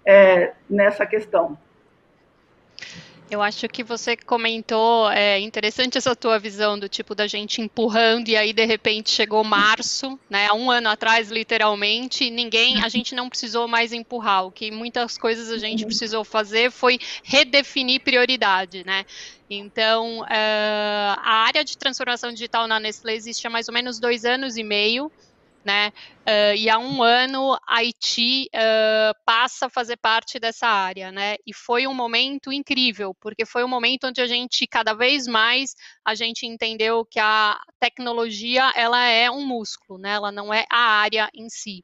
é, 0.06 0.52
nessa 0.70 1.06
questão. 1.06 1.58
Eu 3.34 3.42
acho 3.42 3.68
que 3.68 3.84
você 3.84 4.16
comentou, 4.16 5.10
é 5.10 5.40
interessante 5.40 5.98
essa 5.98 6.16
tua 6.16 6.38
visão 6.38 6.78
do 6.78 6.88
tipo 6.88 7.16
da 7.16 7.26
gente 7.26 7.62
empurrando 7.62 8.30
e 8.30 8.38
aí 8.38 8.54
de 8.54 8.64
repente 8.64 9.10
chegou 9.10 9.44
março, 9.44 10.20
né? 10.30 10.52
Um 10.54 10.70
ano 10.70 10.88
atrás, 10.88 11.32
literalmente, 11.32 12.30
ninguém, 12.30 12.84
a 12.84 12.90
gente 12.90 13.16
não 13.16 13.28
precisou 13.28 13.68
mais 13.68 13.92
empurrar. 13.92 14.46
O 14.46 14.52
que 14.52 14.70
muitas 14.70 15.18
coisas 15.18 15.50
a 15.52 15.58
gente 15.58 15.84
precisou 15.84 16.24
fazer 16.24 16.70
foi 16.70 17.00
redefinir 17.24 18.02
prioridade, 18.02 18.86
né? 18.86 19.04
Então, 19.50 20.22
uh, 20.22 20.26
a 20.30 21.44
área 21.48 21.66
de 21.66 21.76
transformação 21.76 22.32
digital 22.32 22.68
na 22.68 22.80
Nestlé 22.80 23.16
existe 23.16 23.48
há 23.48 23.50
mais 23.50 23.68
ou 23.68 23.74
menos 23.74 24.00
dois 24.00 24.26
anos 24.26 24.58
e 24.58 24.64
meio 24.64 25.12
né? 25.64 25.92
Uh, 26.22 26.56
e 26.58 26.70
há 26.70 26.78
um 26.78 27.02
ano 27.04 27.58
Haiti 27.68 28.50
uh, 28.54 29.14
passa 29.26 29.66
a 29.66 29.70
fazer 29.70 29.98
parte 29.98 30.40
dessa 30.40 30.68
área, 30.68 31.12
né? 31.12 31.36
E 31.46 31.54
foi 31.54 31.88
um 31.88 31.94
momento 31.94 32.52
incrível, 32.52 33.14
porque 33.20 33.46
foi 33.46 33.64
um 33.64 33.68
momento 33.68 34.08
onde 34.08 34.22
a 34.22 34.28
gente 34.28 34.66
cada 34.68 34.94
vez 34.94 35.28
mais 35.28 35.76
a 36.06 36.16
gente 36.16 36.46
entendeu 36.46 37.06
que 37.06 37.20
a 37.20 37.60
tecnologia 37.80 38.72
ela 38.76 39.04
é 39.06 39.30
um 39.30 39.46
músculo, 39.46 40.00
né? 40.00 40.12
Ela 40.14 40.32
não 40.32 40.54
é 40.54 40.66
a 40.72 40.80
área 40.80 41.30
em 41.34 41.50
si. 41.50 41.84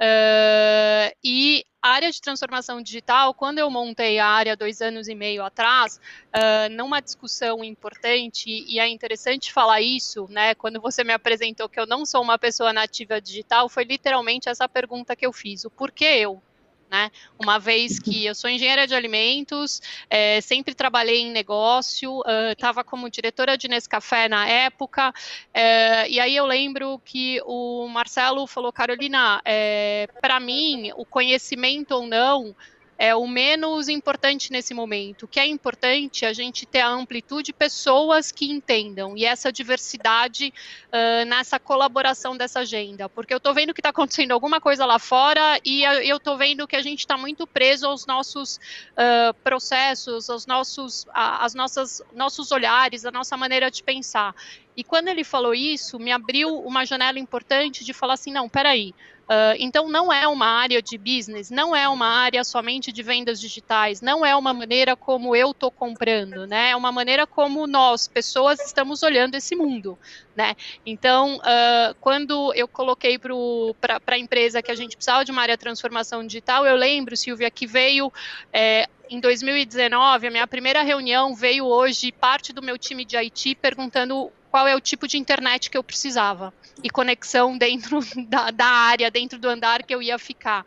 Uh, 0.00 1.14
e 1.22 1.64
a 1.82 1.90
área 1.90 2.10
de 2.10 2.20
transformação 2.20 2.82
digital, 2.82 3.32
quando 3.32 3.58
eu 3.58 3.70
montei 3.70 4.18
a 4.18 4.26
área 4.26 4.56
dois 4.56 4.82
anos 4.82 5.08
e 5.08 5.14
meio 5.14 5.44
atrás, 5.44 6.00
uh, 6.34 6.68
numa 6.72 7.00
discussão 7.00 7.62
importante, 7.62 8.50
e 8.50 8.80
é 8.80 8.88
interessante 8.88 9.52
falar 9.52 9.80
isso, 9.80 10.26
né? 10.28 10.54
Quando 10.54 10.80
você 10.80 11.04
me 11.04 11.12
apresentou 11.12 11.68
que 11.68 11.78
eu 11.78 11.86
não 11.86 12.04
sou 12.04 12.22
uma 12.22 12.38
pessoa 12.38 12.72
nativa 12.72 13.20
digital, 13.20 13.68
foi 13.68 13.84
literalmente 13.84 14.48
essa 14.48 14.68
pergunta 14.68 15.14
que 15.14 15.24
eu 15.24 15.32
fiz: 15.32 15.64
o 15.64 15.70
porquê 15.70 16.04
eu? 16.04 16.42
Né? 16.90 17.10
Uma 17.38 17.58
vez 17.58 17.98
que 17.98 18.24
eu 18.24 18.34
sou 18.34 18.48
engenheira 18.48 18.86
de 18.86 18.94
alimentos, 18.94 19.82
é, 20.08 20.40
sempre 20.40 20.72
trabalhei 20.72 21.22
em 21.22 21.32
negócio, 21.32 22.22
estava 22.52 22.82
uh, 22.82 22.84
como 22.84 23.10
diretora 23.10 23.58
de 23.58 23.66
Nescafé 23.66 24.28
na 24.28 24.48
época, 24.48 25.12
é, 25.52 26.08
e 26.08 26.20
aí 26.20 26.36
eu 26.36 26.46
lembro 26.46 27.00
que 27.04 27.40
o 27.44 27.88
Marcelo 27.88 28.46
falou, 28.46 28.72
Carolina, 28.72 29.40
é, 29.44 30.08
para 30.20 30.38
mim, 30.38 30.92
o 30.96 31.04
conhecimento 31.04 31.92
ou 31.92 32.06
não 32.06 32.54
é 32.98 33.14
o 33.14 33.26
menos 33.26 33.88
importante 33.88 34.50
nesse 34.50 34.74
momento. 34.74 35.24
O 35.24 35.28
que 35.28 35.40
é 35.40 35.46
importante 35.46 36.24
é 36.24 36.28
a 36.28 36.32
gente 36.32 36.66
ter 36.66 36.80
a 36.80 36.88
amplitude 36.88 37.46
de 37.46 37.52
pessoas 37.52 38.32
que 38.32 38.50
entendam 38.50 39.16
e 39.16 39.24
essa 39.24 39.52
diversidade 39.52 40.52
uh, 40.88 41.24
nessa 41.26 41.60
colaboração 41.60 42.36
dessa 42.36 42.60
agenda. 42.60 43.08
Porque 43.08 43.32
eu 43.32 43.38
estou 43.38 43.54
vendo 43.54 43.72
que 43.72 43.80
está 43.80 43.90
acontecendo 43.90 44.32
alguma 44.32 44.60
coisa 44.60 44.84
lá 44.84 44.98
fora 44.98 45.60
e 45.64 45.84
eu 45.84 46.16
estou 46.16 46.36
vendo 46.36 46.66
que 46.66 46.74
a 46.74 46.82
gente 46.82 47.00
está 47.00 47.16
muito 47.16 47.46
preso 47.46 47.86
aos 47.86 48.04
nossos 48.06 48.56
uh, 48.56 49.32
processos, 49.44 50.28
aos 50.28 50.46
nossos, 50.46 51.06
às 51.12 51.54
nossas, 51.54 52.02
nossos 52.12 52.50
olhares, 52.50 53.04
a 53.04 53.12
nossa 53.12 53.36
maneira 53.36 53.70
de 53.70 53.82
pensar. 53.82 54.34
E 54.76 54.84
quando 54.84 55.08
ele 55.08 55.24
falou 55.24 55.54
isso, 55.54 55.98
me 55.98 56.12
abriu 56.12 56.58
uma 56.60 56.84
janela 56.84 57.18
importante 57.18 57.84
de 57.84 57.92
falar 57.92 58.14
assim, 58.14 58.32
não, 58.32 58.48
peraí, 58.48 58.94
Uh, 59.26 59.58
então, 59.58 59.88
não 59.88 60.12
é 60.12 60.28
uma 60.28 60.46
área 60.46 60.80
de 60.80 60.96
business, 60.96 61.50
não 61.50 61.74
é 61.74 61.88
uma 61.88 62.06
área 62.06 62.44
somente 62.44 62.92
de 62.92 63.02
vendas 63.02 63.40
digitais, 63.40 64.00
não 64.00 64.24
é 64.24 64.36
uma 64.36 64.54
maneira 64.54 64.94
como 64.94 65.34
eu 65.34 65.50
estou 65.50 65.68
comprando, 65.68 66.46
né? 66.46 66.70
É 66.70 66.76
uma 66.76 66.92
maneira 66.92 67.26
como 67.26 67.66
nós, 67.66 68.06
pessoas, 68.06 68.60
estamos 68.60 69.02
olhando 69.02 69.34
esse 69.34 69.56
mundo, 69.56 69.98
né? 70.36 70.54
Então, 70.84 71.38
uh, 71.38 71.94
quando 72.00 72.54
eu 72.54 72.68
coloquei 72.68 73.18
para 73.18 74.00
a 74.06 74.18
empresa 74.18 74.62
que 74.62 74.70
a 74.70 74.76
gente 74.76 74.96
precisava 74.96 75.24
de 75.24 75.32
uma 75.32 75.42
área 75.42 75.56
de 75.56 75.60
transformação 75.60 76.24
digital, 76.24 76.64
eu 76.64 76.76
lembro, 76.76 77.16
Silvia, 77.16 77.50
que 77.50 77.66
veio 77.66 78.12
é, 78.52 78.88
em 79.10 79.18
2019, 79.18 80.28
a 80.28 80.30
minha 80.30 80.46
primeira 80.46 80.82
reunião 80.82 81.34
veio 81.34 81.66
hoje 81.66 82.12
parte 82.12 82.52
do 82.52 82.62
meu 82.62 82.78
time 82.78 83.04
de 83.04 83.16
IT 83.16 83.56
perguntando 83.56 84.30
qual 84.56 84.66
é 84.66 84.74
o 84.74 84.80
tipo 84.80 85.06
de 85.06 85.18
internet 85.18 85.68
que 85.68 85.76
eu 85.76 85.84
precisava 85.84 86.50
e 86.82 86.88
conexão 86.88 87.58
dentro 87.58 88.00
da, 88.26 88.50
da 88.50 88.64
área, 88.64 89.10
dentro 89.10 89.38
do 89.38 89.50
andar 89.50 89.82
que 89.82 89.94
eu 89.94 90.00
ia 90.00 90.18
ficar. 90.18 90.64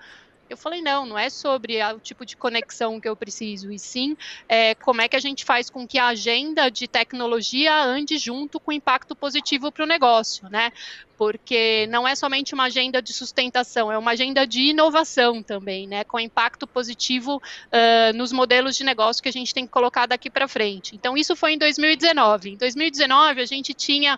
Eu 0.49 0.57
falei, 0.57 0.81
não, 0.81 1.05
não 1.05 1.17
é 1.17 1.29
sobre 1.29 1.77
o 1.83 1.99
tipo 1.99 2.25
de 2.25 2.35
conexão 2.35 2.99
que 2.99 3.07
eu 3.07 3.15
preciso, 3.15 3.71
e 3.71 3.77
sim 3.77 4.17
é, 4.47 4.73
como 4.75 5.01
é 5.01 5.07
que 5.07 5.15
a 5.15 5.19
gente 5.19 5.45
faz 5.45 5.69
com 5.69 5.87
que 5.87 5.97
a 5.97 6.07
agenda 6.07 6.69
de 6.69 6.87
tecnologia 6.87 7.83
ande 7.83 8.17
junto 8.17 8.59
com 8.59 8.71
impacto 8.71 9.15
positivo 9.15 9.71
para 9.71 9.83
o 9.83 9.87
negócio, 9.87 10.49
né? 10.49 10.71
Porque 11.17 11.85
não 11.87 12.07
é 12.07 12.15
somente 12.15 12.53
uma 12.53 12.63
agenda 12.63 13.01
de 13.01 13.11
sustentação, 13.11 13.91
é 13.91 13.97
uma 13.97 14.11
agenda 14.11 14.47
de 14.47 14.69
inovação 14.69 15.43
também, 15.43 15.85
né? 15.85 16.03
Com 16.05 16.19
impacto 16.19 16.65
positivo 16.65 17.37
uh, 17.37 18.17
nos 18.17 18.31
modelos 18.31 18.77
de 18.77 18.83
negócio 18.83 19.21
que 19.21 19.29
a 19.29 19.33
gente 19.33 19.53
tem 19.53 19.65
que 19.65 19.71
colocar 19.71 20.05
daqui 20.05 20.29
para 20.29 20.47
frente. 20.47 20.95
Então, 20.95 21.17
isso 21.17 21.35
foi 21.35 21.53
em 21.53 21.57
2019. 21.57 22.51
Em 22.51 22.57
2019, 22.57 23.41
a 23.41 23.45
gente 23.45 23.73
tinha 23.73 24.17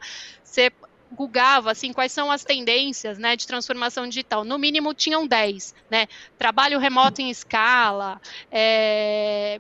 gugava 1.12 1.72
assim 1.72 1.94
quais 1.94 2.12
são 2.12 2.32
as 2.32 2.44
tendências 2.44 3.18
né, 3.18 3.36
de 3.36 3.46
transformação 3.46 4.08
digital. 4.08 4.44
No 4.44 4.58
mínimo 4.58 4.94
tinham 4.94 5.28
10, 5.28 5.76
né? 5.90 6.08
Trabalho 6.38 6.80
remoto 6.80 7.22
em 7.22 7.30
escala, 7.30 8.20
é, 8.52 9.60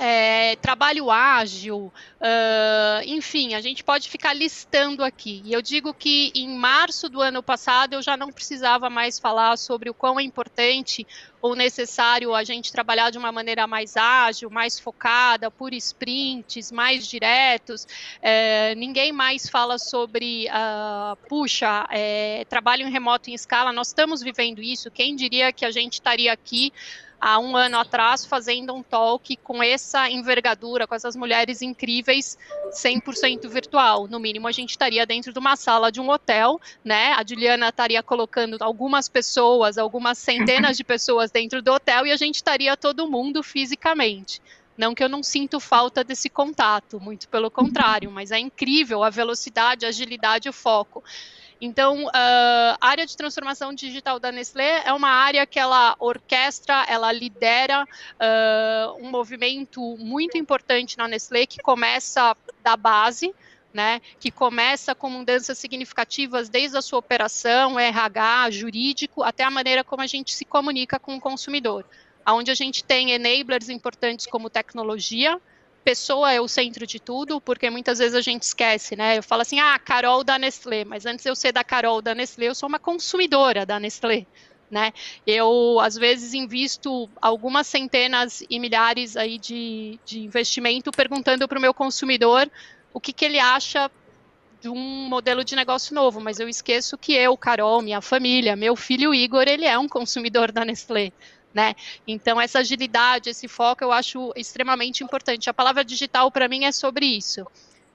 é, 0.00 0.54
trabalho 0.56 1.10
ágil, 1.10 1.92
uh, 2.20 3.02
enfim, 3.04 3.54
a 3.54 3.60
gente 3.60 3.82
pode 3.82 4.08
ficar 4.08 4.32
listando 4.32 5.02
aqui. 5.02 5.42
E 5.44 5.52
eu 5.52 5.60
digo 5.60 5.92
que 5.92 6.30
em 6.36 6.56
março 6.56 7.08
do 7.08 7.20
ano 7.20 7.42
passado 7.42 7.94
eu 7.94 8.02
já 8.02 8.16
não 8.16 8.30
precisava 8.30 8.88
mais 8.88 9.18
falar 9.18 9.56
sobre 9.56 9.90
o 9.90 9.94
quão 9.94 10.20
é 10.20 10.22
importante 10.22 11.04
ou 11.42 11.56
necessário 11.56 12.32
a 12.32 12.44
gente 12.44 12.72
trabalhar 12.72 13.10
de 13.10 13.18
uma 13.18 13.32
maneira 13.32 13.66
mais 13.66 13.96
ágil, 13.96 14.48
mais 14.48 14.78
focada, 14.78 15.50
por 15.50 15.74
sprints, 15.74 16.70
mais 16.70 17.08
diretos. 17.08 17.84
É, 18.22 18.76
ninguém 18.76 19.10
mais 19.10 19.48
fala 19.48 19.78
sobre, 19.78 20.46
uh, 20.46 21.16
puxa, 21.28 21.88
é, 21.90 22.44
trabalho 22.48 22.86
em 22.86 22.90
remoto 22.90 23.30
em 23.30 23.34
escala, 23.34 23.72
nós 23.72 23.88
estamos 23.88 24.22
vivendo 24.22 24.62
isso, 24.62 24.92
quem 24.92 25.16
diria 25.16 25.52
que 25.52 25.64
a 25.64 25.72
gente 25.72 25.94
estaria 25.94 26.32
aqui 26.32 26.72
há 27.20 27.38
um 27.38 27.56
ano 27.56 27.78
atrás 27.78 28.24
fazendo 28.24 28.74
um 28.74 28.82
talk 28.82 29.36
com 29.38 29.62
essa 29.62 30.08
envergadura, 30.08 30.86
com 30.86 30.94
essas 30.94 31.16
mulheres 31.16 31.62
incríveis, 31.62 32.38
100% 32.70 33.48
virtual. 33.48 34.06
No 34.06 34.20
mínimo, 34.20 34.46
a 34.46 34.52
gente 34.52 34.70
estaria 34.70 35.04
dentro 35.04 35.32
de 35.32 35.38
uma 35.38 35.56
sala 35.56 35.90
de 35.90 36.00
um 36.00 36.08
hotel, 36.10 36.60
né? 36.84 37.12
A 37.12 37.24
Juliana 37.26 37.68
estaria 37.68 38.02
colocando 38.02 38.56
algumas 38.60 39.08
pessoas, 39.08 39.78
algumas 39.78 40.18
centenas 40.18 40.76
de 40.76 40.84
pessoas 40.84 41.30
dentro 41.30 41.60
do 41.60 41.72
hotel 41.72 42.06
e 42.06 42.12
a 42.12 42.16
gente 42.16 42.36
estaria 42.36 42.76
todo 42.76 43.10
mundo 43.10 43.42
fisicamente. 43.42 44.40
Não 44.76 44.94
que 44.94 45.02
eu 45.02 45.08
não 45.08 45.24
sinto 45.24 45.58
falta 45.58 46.04
desse 46.04 46.30
contato, 46.30 47.00
muito 47.00 47.28
pelo 47.28 47.50
contrário, 47.50 48.12
mas 48.12 48.30
é 48.30 48.38
incrível 48.38 49.02
a 49.02 49.10
velocidade, 49.10 49.84
a 49.84 49.88
agilidade 49.88 50.48
o 50.48 50.52
foco. 50.52 51.02
Então, 51.60 52.04
uh, 52.04 52.10
a 52.12 52.88
área 52.88 53.04
de 53.04 53.16
transformação 53.16 53.74
digital 53.74 54.20
da 54.20 54.30
Nestlé 54.30 54.82
é 54.84 54.92
uma 54.92 55.10
área 55.10 55.44
que 55.44 55.58
ela 55.58 55.96
orquestra, 55.98 56.84
ela 56.88 57.10
lidera 57.10 57.84
uh, 57.84 59.04
um 59.04 59.10
movimento 59.10 59.80
muito 59.98 60.38
importante 60.38 60.96
na 60.96 61.08
Nestlé 61.08 61.46
que 61.46 61.60
começa 61.60 62.36
da 62.62 62.76
base, 62.76 63.34
né, 63.74 64.00
que 64.18 64.30
começa 64.30 64.94
com 64.94 65.10
mudanças 65.10 65.58
significativas 65.58 66.48
desde 66.48 66.76
a 66.76 66.82
sua 66.82 67.00
operação, 67.00 67.78
RH, 67.78 68.50
jurídico, 68.50 69.22
até 69.22 69.44
a 69.44 69.50
maneira 69.50 69.84
como 69.84 70.02
a 70.02 70.06
gente 70.06 70.32
se 70.34 70.44
comunica 70.44 70.98
com 70.98 71.16
o 71.16 71.20
consumidor, 71.20 71.84
onde 72.26 72.50
a 72.50 72.54
gente 72.54 72.82
tem 72.82 73.12
enablers 73.12 73.68
importantes 73.68 74.26
como 74.26 74.48
tecnologia, 74.48 75.40
pessoa 75.84 76.32
é 76.32 76.40
o 76.40 76.48
centro 76.48 76.86
de 76.86 77.00
tudo, 77.00 77.40
porque 77.40 77.70
muitas 77.70 77.98
vezes 77.98 78.14
a 78.14 78.20
gente 78.20 78.42
esquece, 78.42 78.94
né? 78.96 79.18
Eu 79.18 79.22
falo 79.22 79.42
assim, 79.42 79.58
ah, 79.58 79.78
Carol 79.78 80.22
da 80.22 80.38
Nestlé, 80.38 80.84
mas 80.84 81.06
antes 81.06 81.24
eu 81.24 81.34
ser 81.34 81.52
da 81.52 81.64
Carol 81.64 82.02
da 82.02 82.14
Nestlé, 82.14 82.48
eu 82.48 82.54
sou 82.54 82.68
uma 82.68 82.78
consumidora 82.78 83.64
da 83.64 83.80
Nestlé, 83.80 84.26
né? 84.70 84.92
Eu, 85.26 85.78
às 85.80 85.96
vezes, 85.96 86.34
invisto 86.34 87.08
algumas 87.20 87.66
centenas 87.66 88.42
e 88.48 88.58
milhares 88.58 89.16
aí 89.16 89.38
de, 89.38 89.98
de 90.04 90.20
investimento 90.20 90.90
perguntando 90.90 91.48
para 91.48 91.58
o 91.58 91.62
meu 91.62 91.72
consumidor 91.72 92.50
o 92.92 93.00
que, 93.00 93.12
que 93.12 93.24
ele 93.24 93.38
acha 93.38 93.90
de 94.60 94.68
um 94.68 95.08
modelo 95.08 95.44
de 95.44 95.54
negócio 95.54 95.94
novo, 95.94 96.20
mas 96.20 96.40
eu 96.40 96.48
esqueço 96.48 96.98
que 96.98 97.12
eu, 97.12 97.36
Carol, 97.36 97.80
minha 97.80 98.00
família, 98.00 98.56
meu 98.56 98.74
filho 98.74 99.14
Igor, 99.14 99.44
ele 99.46 99.64
é 99.64 99.78
um 99.78 99.88
consumidor 99.88 100.50
da 100.50 100.64
Nestlé. 100.64 101.12
Né? 101.52 101.74
Então, 102.06 102.40
essa 102.40 102.60
agilidade, 102.60 103.30
esse 103.30 103.48
foco, 103.48 103.82
eu 103.82 103.90
acho 103.90 104.32
extremamente 104.36 105.02
importante. 105.02 105.48
A 105.48 105.54
palavra 105.54 105.84
digital, 105.84 106.30
para 106.30 106.48
mim, 106.48 106.64
é 106.64 106.72
sobre 106.72 107.06
isso. 107.06 107.46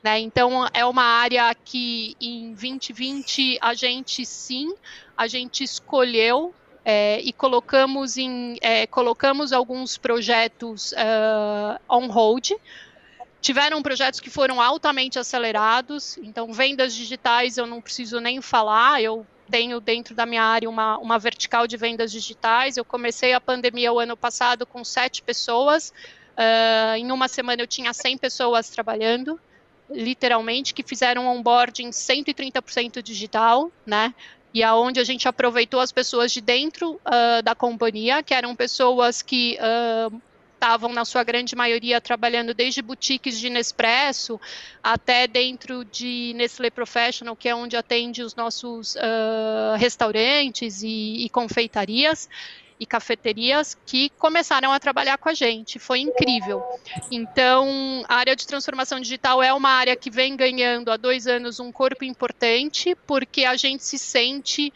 Né? 0.04 0.20
Então, 0.20 0.68
é 0.74 0.86
uma 0.86 1.04
área 1.04 1.54
que 1.56 2.16
em 2.20 2.54
2020 2.54 3.60
a 3.62 3.74
gente 3.74 4.26
sim, 4.26 4.74
a 5.16 5.28
gente 5.28 5.64
escolheu 5.64 6.54
é, 6.84 7.22
e 7.22 7.32
colocamos, 7.32 8.18
em, 8.18 8.58
é, 8.62 8.86
colocamos 8.88 9.54
alguns 9.54 9.98
projetos 9.98 10.92
uh, 10.92 11.80
on 11.90 12.08
hold. 12.08 12.52
Tiveram 13.40 13.82
projetos 13.82 14.20
que 14.20 14.30
foram 14.30 14.62
altamente 14.62 15.20
acelerados, 15.20 16.18
então 16.18 16.52
vendas 16.54 16.94
digitais 16.94 17.58
eu 17.58 17.68
não 17.68 17.82
preciso 17.82 18.20
nem 18.20 18.42
falar, 18.42 19.02
eu 19.02 19.26
tenho 19.54 19.80
dentro 19.80 20.16
da 20.16 20.26
minha 20.26 20.42
área 20.42 20.68
uma, 20.68 20.98
uma 20.98 21.20
vertical 21.20 21.68
de 21.68 21.78
vendas 21.78 22.12
digitais. 22.12 22.76
Eu 22.76 22.84
comecei 22.84 23.34
a 23.34 23.40
pandemia 23.40 23.94
o 23.94 24.00
ano 24.00 24.18
passado 24.18 24.66
com 24.66 24.84
sete 24.84 25.22
pessoas. 25.22 25.94
Uh, 26.36 26.96
em 26.98 27.12
uma 27.12 27.28
semana 27.28 27.62
eu 27.62 27.68
tinha 27.68 27.94
100 27.94 28.18
pessoas 28.18 28.72
trabalhando, 28.72 29.40
literalmente, 29.92 30.74
que 30.74 30.82
fizeram 30.82 31.28
onboarding 31.28 31.92
130% 31.92 33.04
digital, 33.04 33.72
né? 33.86 34.16
E 34.52 34.64
aonde 34.64 35.00
a 35.00 35.04
gente 35.04 35.28
aproveitou 35.28 35.80
as 35.80 35.92
pessoas 35.92 36.32
de 36.32 36.42
dentro 36.42 36.94
uh, 37.06 37.44
da 37.44 37.54
companhia, 37.54 38.24
que 38.24 38.34
eram 38.34 38.56
pessoas 38.56 39.22
que 39.22 39.60
uh, 39.62 40.22
estavam, 40.64 40.94
na 40.94 41.04
sua 41.04 41.26
grande 41.26 41.58
maioria, 41.58 42.00
trabalhando 42.00 42.54
desde 42.54 42.82
boutiques 42.82 43.38
de 43.38 43.50
Nespresso 43.50 44.40
até 44.82 45.28
dentro 45.28 45.84
de 45.84 46.32
Nestlé 46.38 46.70
Professional, 46.70 47.36
que 47.36 47.50
é 47.50 47.56
onde 47.56 47.76
atende 47.76 48.24
os 48.24 48.34
nossos 48.34 48.96
uh, 48.96 49.76
restaurantes 49.78 50.82
e, 50.82 51.26
e 51.26 51.30
confeitarias 51.30 52.30
e 52.80 52.86
cafeterias 52.86 53.78
que 53.86 54.10
começaram 54.18 54.72
a 54.72 54.80
trabalhar 54.80 55.18
com 55.18 55.30
a 55.30 55.34
gente. 55.34 55.80
Foi 55.80 56.00
incrível. 56.00 56.64
Então, 57.12 58.04
a 58.08 58.16
área 58.16 58.36
de 58.36 58.48
transformação 58.48 59.00
digital 59.02 59.44
é 59.44 59.54
uma 59.54 59.70
área 59.70 59.96
que 59.96 60.10
vem 60.10 60.36
ganhando 60.36 60.92
há 60.92 60.98
dois 60.98 61.28
anos 61.28 61.60
um 61.60 61.72
corpo 61.72 62.06
importante, 62.06 62.96
porque 63.06 63.44
a 63.44 63.56
gente 63.56 63.84
se 63.84 64.00
sente 64.00 64.74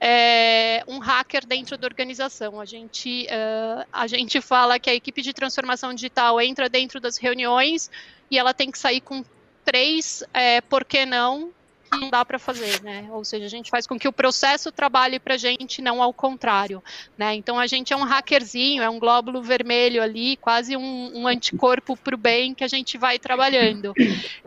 é, 0.00 0.82
um 0.88 0.98
hacker 0.98 1.46
dentro 1.46 1.76
da 1.76 1.86
organização. 1.86 2.58
A 2.58 2.64
gente, 2.64 3.26
uh, 3.26 3.86
a 3.92 4.06
gente 4.06 4.40
fala 4.40 4.78
que 4.78 4.88
a 4.88 4.94
equipe 4.94 5.20
de 5.20 5.34
transformação 5.34 5.92
digital 5.92 6.40
entra 6.40 6.68
dentro 6.68 6.98
das 6.98 7.18
reuniões 7.18 7.90
e 8.30 8.38
ela 8.38 8.54
tem 8.54 8.70
que 8.70 8.78
sair 8.78 9.02
com 9.02 9.22
três, 9.64 10.24
é, 10.32 10.62
por 10.62 10.84
que 10.84 11.04
não, 11.04 11.52
não 11.92 12.10
dá 12.10 12.24
para 12.24 12.38
fazer, 12.38 12.82
né? 12.82 13.08
Ou 13.10 13.24
seja, 13.24 13.46
a 13.46 13.48
gente 13.48 13.70
faz 13.70 13.86
com 13.86 13.98
que 13.98 14.06
o 14.06 14.12
processo 14.12 14.70
trabalhe 14.70 15.18
para 15.18 15.34
a 15.34 15.38
gente, 15.38 15.82
não 15.82 16.02
ao 16.02 16.12
contrário, 16.12 16.82
né? 17.16 17.34
Então 17.34 17.58
a 17.58 17.66
gente 17.66 17.92
é 17.92 17.96
um 17.96 18.04
hackerzinho, 18.04 18.82
é 18.82 18.88
um 18.88 18.98
glóbulo 18.98 19.42
vermelho 19.42 20.02
ali, 20.02 20.36
quase 20.36 20.76
um, 20.76 21.12
um 21.14 21.26
anticorpo 21.26 21.96
para 21.96 22.14
o 22.14 22.18
bem 22.18 22.54
que 22.54 22.64
a 22.64 22.68
gente 22.68 22.96
vai 22.96 23.18
trabalhando. 23.18 23.92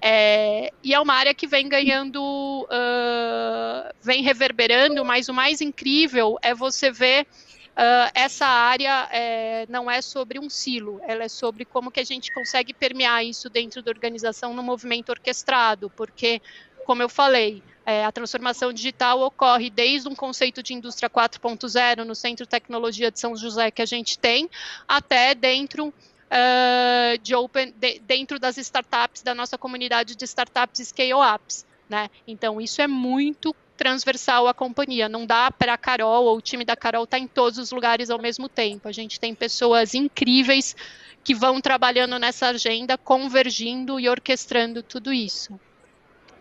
É, 0.02 0.72
e 0.84 0.94
é 0.94 1.00
uma 1.00 1.14
área 1.14 1.34
que 1.34 1.48
vem 1.48 1.70
ganhando, 1.70 2.22
uh, 2.22 3.94
vem 4.02 4.22
reverberando, 4.22 5.04
mas 5.06 5.30
o 5.30 5.34
mais 5.34 5.62
incrível 5.62 6.38
é 6.42 6.54
você 6.54 6.92
ver 6.92 7.26
Uh, 7.74 8.06
essa 8.14 8.46
área 8.46 9.10
é, 9.12 9.66
não 9.68 9.90
é 9.90 10.00
sobre 10.00 10.38
um 10.38 10.48
silo, 10.48 11.02
ela 11.08 11.24
é 11.24 11.28
sobre 11.28 11.66
como 11.66 11.90
que 11.90 12.00
a 12.00 12.04
gente 12.04 12.32
consegue 12.32 12.72
permear 12.72 13.26
isso 13.26 13.50
dentro 13.50 13.82
da 13.82 13.90
organização 13.90 14.54
no 14.54 14.62
movimento 14.62 15.10
orquestrado, 15.10 15.90
porque 15.90 16.40
como 16.86 17.02
eu 17.02 17.10
falei, 17.10 17.62
é, 17.86 18.06
a 18.06 18.12
transformação 18.12 18.72
digital 18.72 19.22
ocorre 19.22 19.70
desde 19.70 20.08
um 20.08 20.16
conceito 20.16 20.64
de 20.64 20.74
indústria 20.74 21.10
4.0 21.10 22.04
no 22.04 22.16
Centro 22.16 22.46
de 22.46 22.50
Tecnologia 22.50 23.12
de 23.12 23.20
São 23.20 23.36
José 23.36 23.72
que 23.72 23.82
a 23.82 23.86
gente 23.86 24.18
tem, 24.18 24.50
até 24.88 25.36
dentro 25.36 25.88
uh, 25.88 27.18
de 27.22 27.36
open, 27.36 27.74
de, 27.78 28.00
dentro 28.00 28.40
das 28.40 28.58
startups, 28.58 29.22
da 29.22 29.36
nossa 29.36 29.58
comunidade 29.58 30.16
de 30.16 30.24
startups 30.24 30.88
scale-ups. 30.88 31.66
Né? 31.90 32.10
Então, 32.26 32.62
isso 32.62 32.82
é 32.82 32.88
muito 32.88 33.54
transversal 33.76 34.48
à 34.48 34.54
companhia. 34.54 35.10
Não 35.10 35.26
dá 35.26 35.52
para 35.52 35.74
a 35.74 35.78
Carol 35.78 36.26
ou 36.26 36.38
o 36.38 36.42
time 36.42 36.64
da 36.64 36.76
Carol 36.76 37.04
estar 37.04 37.18
tá 37.18 37.24
em 37.24 37.28
todos 37.28 37.60
os 37.60 37.72
lugares 37.72 38.10
ao 38.10 38.20
mesmo 38.20 38.48
tempo. 38.48 38.88
A 38.88 38.92
gente 38.94 39.20
tem 39.20 39.36
pessoas 39.36 39.94
incríveis 39.94 40.76
que 41.22 41.36
vão 41.36 41.60
trabalhando 41.60 42.18
nessa 42.18 42.48
agenda, 42.48 42.98
convergindo 42.98 44.00
e 44.00 44.08
orquestrando 44.08 44.82
tudo 44.82 45.12
isso 45.12 45.60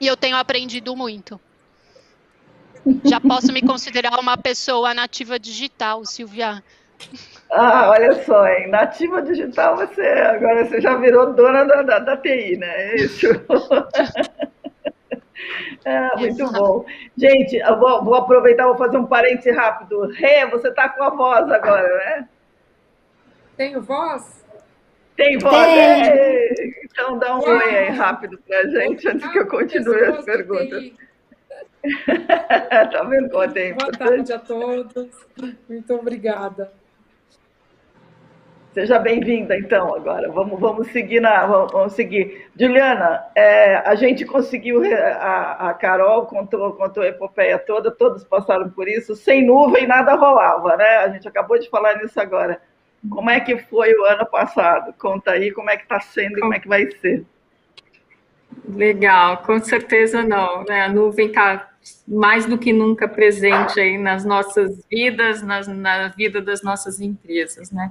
e 0.03 0.07
eu 0.09 0.17
tenho 0.17 0.37
aprendido 0.37 0.97
muito. 0.97 1.41
Já 3.05 3.21
posso 3.21 3.53
me 3.53 3.63
considerar 3.63 4.19
uma 4.19 4.37
pessoa 4.37 4.93
nativa 4.93 5.39
digital, 5.39 6.05
Silvia. 6.05 6.61
Ah, 7.49 7.89
olha 7.91 8.13
só, 8.25 8.45
hein? 8.49 8.69
Nativa 8.69 9.23
digital 9.23 9.77
você 9.77 10.03
agora 10.03 10.65
você 10.65 10.81
já 10.81 10.97
virou 10.97 11.33
dona 11.33 11.65
da, 11.65 11.83
da, 11.83 11.99
da 12.01 12.17
TI, 12.17 12.57
né? 12.57 12.69
É 12.69 12.97
isso. 12.97 13.29
É, 15.85 16.17
muito 16.17 16.41
Exato. 16.41 16.53
bom. 16.53 16.85
Gente, 17.17 17.57
eu 17.57 17.79
vou, 17.79 18.05
vou, 18.05 18.15
aproveitar, 18.15 18.67
vou 18.67 18.77
fazer 18.77 18.97
um 18.97 19.07
parêntese 19.07 19.51
rápido. 19.51 20.07
Rê, 20.13 20.47
você 20.47 20.69
está 20.69 20.89
com 20.89 21.03
a 21.03 21.11
voz 21.11 21.51
agora, 21.51 21.89
né? 21.97 22.29
Tenho 23.57 23.83
voz? 23.83 24.42
Tem 25.17 25.39
voz? 25.39 25.69
É. 25.69 26.49
Então 26.85 27.19
dá 27.19 27.37
um 27.37 27.41
oi 27.41 27.77
aí 27.77 27.91
rápido 27.91 28.39
para 28.47 28.59
a 28.59 28.67
gente, 28.67 29.09
antes 29.09 29.31
que 29.31 29.39
eu 29.39 29.47
continue 29.47 30.05
as 30.05 30.25
perguntas. 30.25 30.93
tá 32.93 33.03
vendo 33.05 33.29
como 33.31 33.43
é 33.43 33.73
Boa 33.73 33.93
tarde 33.93 34.33
a 34.33 34.39
todos. 34.39 35.27
Muito 35.69 35.95
obrigada. 35.95 36.73
Seja 38.73 38.99
bem-vinda, 38.99 39.55
então, 39.55 39.95
agora. 39.95 40.31
Vamos, 40.31 40.59
vamos 40.59 40.89
seguir 40.89 41.21
na. 41.21 41.45
Vamos, 41.45 41.73
vamos 41.73 41.93
seguir. 41.93 42.47
Juliana, 42.59 43.23
é, 43.35 43.77
a 43.77 43.95
gente 43.95 44.25
conseguiu. 44.25 44.83
A, 44.95 45.69
a 45.71 45.75
Carol 45.75 46.25
contou, 46.25 46.73
contou 46.73 47.03
a 47.03 47.09
epopeia 47.09 47.59
toda, 47.59 47.91
todos 47.91 48.25
passaram 48.25 48.71
por 48.71 48.89
isso. 48.89 49.15
Sem 49.15 49.45
nuvem, 49.45 49.87
nada 49.87 50.15
rolava, 50.15 50.75
né? 50.79 50.99
A 50.99 51.09
gente 51.11 51.29
acabou 51.29 51.59
de 51.59 51.69
falar 51.69 51.99
nisso 51.99 52.19
agora. 52.19 52.63
Como 53.09 53.31
é 53.31 53.41
que 53.41 53.59
foi 53.59 53.93
o 53.95 54.05
ano 54.05 54.27
passado? 54.27 54.95
Conta 54.99 55.33
aí 55.33 55.51
como 55.51 55.71
é 55.71 55.77
que 55.77 55.83
está 55.83 56.01
sendo 56.01 56.39
e 56.39 56.41
como 56.41 56.55
é 56.55 56.61
que 56.61 56.69
vai 56.69 56.89
ser. 57.01 57.25
Legal, 58.69 59.39
com 59.39 59.59
certeza 59.61 60.23
não. 60.23 60.65
Né? 60.65 60.83
A 60.83 60.89
nuvem 60.89 61.29
está 61.29 61.69
mais 62.07 62.47
do 62.47 62.57
que 62.57 62.73
nunca 62.73 63.09
presente 63.09 63.81
aí 63.81 63.99
nas 63.99 64.25
nossas 64.25 64.85
vidas, 64.89 65.43
nas, 65.43 65.67
na 65.67 66.09
vida 66.09 66.41
das 66.41 66.63
nossas 66.63 67.01
empresas, 67.01 67.71
né? 67.73 67.91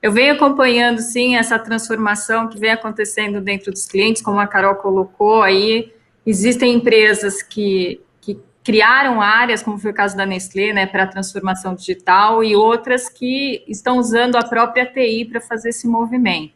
Eu 0.00 0.12
venho 0.12 0.32
acompanhando, 0.32 1.00
sim, 1.00 1.36
essa 1.36 1.58
transformação 1.58 2.48
que 2.48 2.58
vem 2.58 2.70
acontecendo 2.70 3.40
dentro 3.40 3.72
dos 3.72 3.84
clientes, 3.86 4.22
como 4.22 4.38
a 4.38 4.46
Carol 4.46 4.76
colocou 4.76 5.42
aí. 5.42 5.92
Existem 6.24 6.74
empresas 6.74 7.42
que 7.42 8.00
criaram 8.68 9.22
áreas, 9.22 9.62
como 9.62 9.78
foi 9.78 9.92
o 9.92 9.94
caso 9.94 10.14
da 10.14 10.26
Nestlé, 10.26 10.74
né, 10.74 10.84
para 10.84 11.04
a 11.04 11.06
transformação 11.06 11.74
digital, 11.74 12.44
e 12.44 12.54
outras 12.54 13.08
que 13.08 13.64
estão 13.66 13.96
usando 13.96 14.36
a 14.36 14.42
própria 14.42 14.84
TI 14.84 15.24
para 15.24 15.40
fazer 15.40 15.70
esse 15.70 15.88
movimento. 15.88 16.52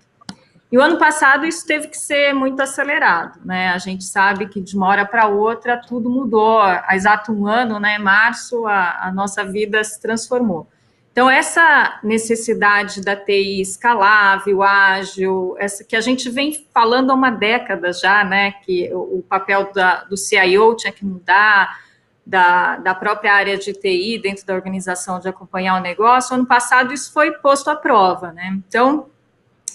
E 0.71 0.77
o 0.77 0.83
ano 0.83 0.99
passado 0.99 1.47
isso 1.47 1.67
teve 1.67 1.89
que 1.89 1.97
ser 1.97 2.35
muito 2.35 2.61
acelerado, 2.61 3.41
né? 3.43 3.69
A 3.69 3.79
gente 3.79 4.05
sabe 4.05 4.47
que 4.47 4.61
de 4.61 4.77
uma 4.77 4.89
hora 4.89 5.07
para 5.07 5.27
outra 5.27 5.79
tudo 5.79 6.11
mudou. 6.11 6.61
Há 6.61 6.95
exato 6.95 7.33
um 7.33 7.47
ano, 7.47 7.81
né? 7.81 7.97
Março, 7.97 8.67
a, 8.67 9.07
a 9.07 9.11
nossa 9.11 9.43
vida 9.43 9.83
se 9.83 9.99
transformou. 9.99 10.69
Então, 11.13 11.31
essa 11.31 11.99
necessidade 12.03 13.03
da 13.03 13.17
TI 13.17 13.63
escalável, 13.63 14.63
ágil, 14.63 15.57
essa 15.59 15.83
que 15.83 15.97
a 15.97 16.01
gente 16.03 16.29
vem 16.29 16.67
falando 16.75 17.11
há 17.11 17.15
uma 17.15 17.31
década 17.31 17.91
já, 17.91 18.23
né? 18.23 18.53
Que 18.53 18.91
o, 18.93 19.19
o 19.19 19.25
papel 19.27 19.73
da, 19.75 20.05
do 20.05 20.17
CIO 20.17 20.77
tinha 20.77 20.93
que 20.93 21.05
mudar, 21.05 21.82
da, 22.25 22.77
da 22.77 22.95
própria 22.95 23.35
área 23.35 23.59
de 23.59 23.73
TI 23.73 24.19
dentro 24.19 24.47
da 24.47 24.55
organização 24.55 25.19
de 25.19 25.29
acompanhar 25.29 25.79
o 25.79 25.83
negócio, 25.83 26.35
ano 26.35 26.47
passado 26.47 26.93
isso 26.93 27.13
foi 27.13 27.33
posto 27.33 27.69
à 27.69 27.77
prova, 27.77 28.33
né? 28.33 28.59
Então, 28.69 29.07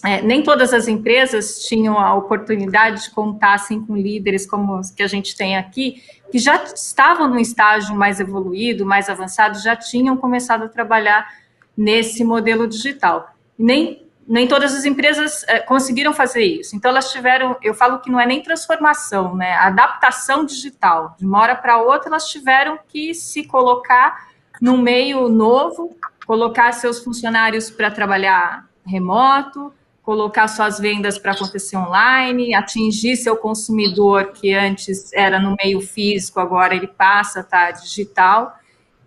é, 0.06 0.22
nem 0.22 0.44
todas 0.44 0.74
as 0.74 0.88
empresas 0.88 1.66
tinham 1.66 2.00
a 2.00 2.14
oportunidade 2.14 3.04
de 3.04 3.10
contar 3.12 3.56
assim 3.56 3.84
com 3.84 3.96
líderes 3.96 4.46
como 4.46 4.80
os 4.80 4.92
que 4.92 5.04
a 5.04 5.08
gente 5.08 5.36
tem 5.36 5.58
aqui, 5.58 6.02
que 6.32 6.38
já 6.38 6.64
estavam 6.64 7.28
no 7.28 7.40
estágio 7.40 7.96
mais 7.96 8.20
evoluído, 8.20 8.86
mais 8.86 9.10
avançado, 9.10 9.60
já 9.60 9.76
tinham 9.76 10.16
começado 10.16 10.64
a 10.64 10.70
trabalhar 10.70 11.28
nesse 11.76 12.24
modelo 12.24 12.68
digital. 12.68 13.34
Nem 13.58 14.07
nem 14.28 14.48
todas 14.48 14.76
as 14.76 14.84
empresas 14.84 15.46
é, 15.48 15.60
conseguiram 15.60 16.14
fazer 16.14 16.44
isso. 16.44 16.76
Então 16.76 16.92
elas 16.92 17.12
tiveram, 17.12 17.56
eu 17.62 17.74
falo 17.74 18.00
que 18.00 18.12
não 18.12 18.20
é 18.20 18.26
nem 18.26 18.44
transformação, 18.44 19.36
né? 19.36 19.54
Adaptação 19.54 20.46
digital. 20.46 21.16
De 21.18 21.26
uma 21.26 21.40
hora 21.40 21.56
para 21.56 21.82
outra 21.82 22.10
elas 22.10 22.28
tiveram 22.28 22.78
que 22.88 23.14
se 23.14 23.46
colocar 23.46 24.28
num 24.62 24.78
meio 24.78 25.30
novo, 25.30 25.96
colocar 26.26 26.74
seus 26.74 27.00
funcionários 27.00 27.72
para 27.72 27.90
trabalhar 27.90 28.68
remoto, 28.86 29.74
colocar 30.08 30.48
suas 30.48 30.80
vendas 30.80 31.18
para 31.18 31.34
acontecer 31.34 31.76
online, 31.76 32.56
atingir 32.56 33.18
seu 33.18 33.36
consumidor 33.36 34.32
que 34.32 34.54
antes 34.54 35.12
era 35.12 35.40
no 35.40 35.56
meio 35.62 35.82
físico, 35.82 36.40
agora 36.40 36.74
ele 36.74 36.88
passa 36.88 37.44
tá 37.44 37.72
digital. 37.72 38.58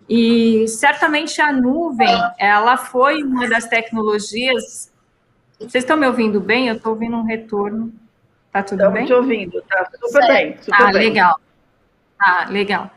E 0.07 0.67
certamente 0.67 1.41
a 1.41 1.51
nuvem, 1.51 2.15
ela 2.37 2.77
foi 2.77 3.23
uma 3.23 3.47
das 3.47 3.65
tecnologias. 3.65 4.90
Vocês 5.61 5.83
estão 5.83 5.97
me 5.97 6.07
ouvindo 6.07 6.39
bem? 6.39 6.67
Eu 6.67 6.75
estou 6.75 6.93
ouvindo 6.93 7.15
um 7.15 7.23
retorno. 7.23 7.93
Tá 8.51 8.61
tudo 8.61 8.79
Estamos 8.79 8.93
bem? 8.93 9.05
te 9.05 9.13
ouvindo, 9.13 9.61
tá 9.61 9.89
super 10.03 10.27
bem. 10.27 10.57
Super 10.61 10.81
ah, 10.81 10.85
bem. 10.91 10.93
legal. 10.93 11.39
Ah, 12.19 12.45
legal. 12.49 12.91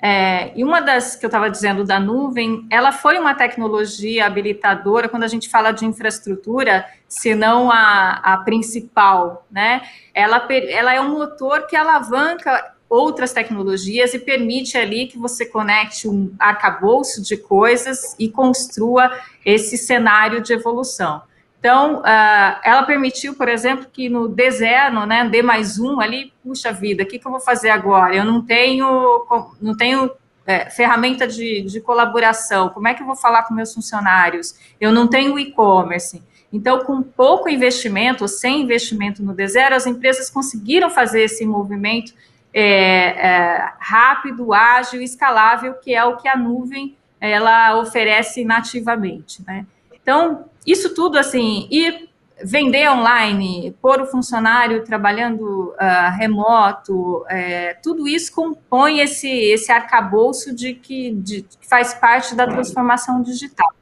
É, 0.00 0.52
e 0.56 0.62
uma 0.62 0.80
das 0.80 1.16
que 1.16 1.24
eu 1.24 1.28
estava 1.28 1.50
dizendo 1.50 1.82
da 1.82 1.98
nuvem, 1.98 2.66
ela 2.70 2.92
foi 2.92 3.18
uma 3.18 3.34
tecnologia 3.34 4.26
habilitadora 4.26 5.08
quando 5.08 5.24
a 5.24 5.28
gente 5.28 5.48
fala 5.48 5.72
de 5.72 5.84
infraestrutura, 5.84 6.86
se 7.08 7.34
não 7.34 7.70
a, 7.70 8.20
a 8.22 8.36
principal, 8.38 9.44
né? 9.50 9.82
Ela, 10.14 10.46
ela 10.50 10.94
é 10.94 11.00
um 11.00 11.10
motor 11.10 11.66
que 11.66 11.74
alavanca 11.74 12.74
outras 12.88 13.32
tecnologias 13.32 14.14
e 14.14 14.18
permite 14.18 14.78
ali 14.78 15.06
que 15.06 15.18
você 15.18 15.44
conecte 15.44 16.08
um 16.08 16.32
arcabouço 16.38 17.22
de 17.22 17.36
coisas 17.36 18.14
e 18.18 18.28
construa 18.28 19.10
esse 19.44 19.76
cenário 19.76 20.40
de 20.40 20.52
evolução. 20.52 21.22
Então, 21.58 22.00
uh, 22.00 22.60
ela 22.62 22.84
permitiu, 22.84 23.34
por 23.34 23.48
exemplo, 23.48 23.86
que 23.92 24.08
no 24.08 24.28
D0, 24.28 25.06
né, 25.06 25.28
D 25.28 25.42
mais 25.42 25.78
um 25.78 26.00
ali, 26.00 26.32
puxa 26.42 26.72
vida, 26.72 27.02
o 27.02 27.06
que, 27.06 27.18
que 27.18 27.26
eu 27.26 27.32
vou 27.32 27.40
fazer 27.40 27.70
agora? 27.70 28.14
Eu 28.14 28.24
não 28.24 28.40
tenho, 28.44 29.26
não 29.60 29.76
tenho 29.76 30.08
é, 30.46 30.70
ferramenta 30.70 31.26
de, 31.26 31.62
de 31.62 31.80
colaboração, 31.80 32.68
como 32.68 32.86
é 32.86 32.94
que 32.94 33.02
eu 33.02 33.06
vou 33.06 33.16
falar 33.16 33.42
com 33.42 33.54
meus 33.54 33.74
funcionários? 33.74 34.54
Eu 34.80 34.92
não 34.92 35.08
tenho 35.08 35.38
e-commerce. 35.38 36.22
Então, 36.52 36.78
com 36.84 37.02
pouco 37.02 37.48
investimento, 37.48 38.24
ou 38.24 38.28
sem 38.28 38.62
investimento 38.62 39.22
no 39.22 39.34
D0, 39.34 39.72
as 39.72 39.86
empresas 39.86 40.30
conseguiram 40.30 40.88
fazer 40.88 41.22
esse 41.22 41.44
movimento 41.44 42.14
é, 42.54 42.62
é, 42.62 43.72
rápido, 43.78 44.54
ágil, 44.54 45.02
escalável, 45.02 45.74
que 45.74 45.94
é 45.94 46.04
o 46.04 46.16
que 46.16 46.28
a 46.28 46.36
nuvem 46.36 46.96
ela 47.20 47.76
oferece 47.76 48.44
nativamente, 48.44 49.42
né? 49.44 49.66
Então, 49.92 50.46
isso 50.66 50.94
tudo, 50.94 51.18
assim, 51.18 51.66
e 51.70 52.08
vender 52.42 52.88
online, 52.88 53.76
pôr 53.82 54.00
o 54.00 54.06
funcionário 54.06 54.84
trabalhando 54.84 55.72
uh, 55.72 56.16
remoto, 56.16 57.24
é, 57.28 57.74
tudo 57.82 58.06
isso 58.06 58.32
compõe 58.32 59.00
esse, 59.00 59.28
esse 59.28 59.72
arcabouço 59.72 60.54
de 60.54 60.74
que, 60.74 61.12
de, 61.12 61.42
que 61.42 61.68
faz 61.68 61.94
parte 61.94 62.34
da 62.34 62.46
transformação 62.46 63.22
digital. 63.22 63.72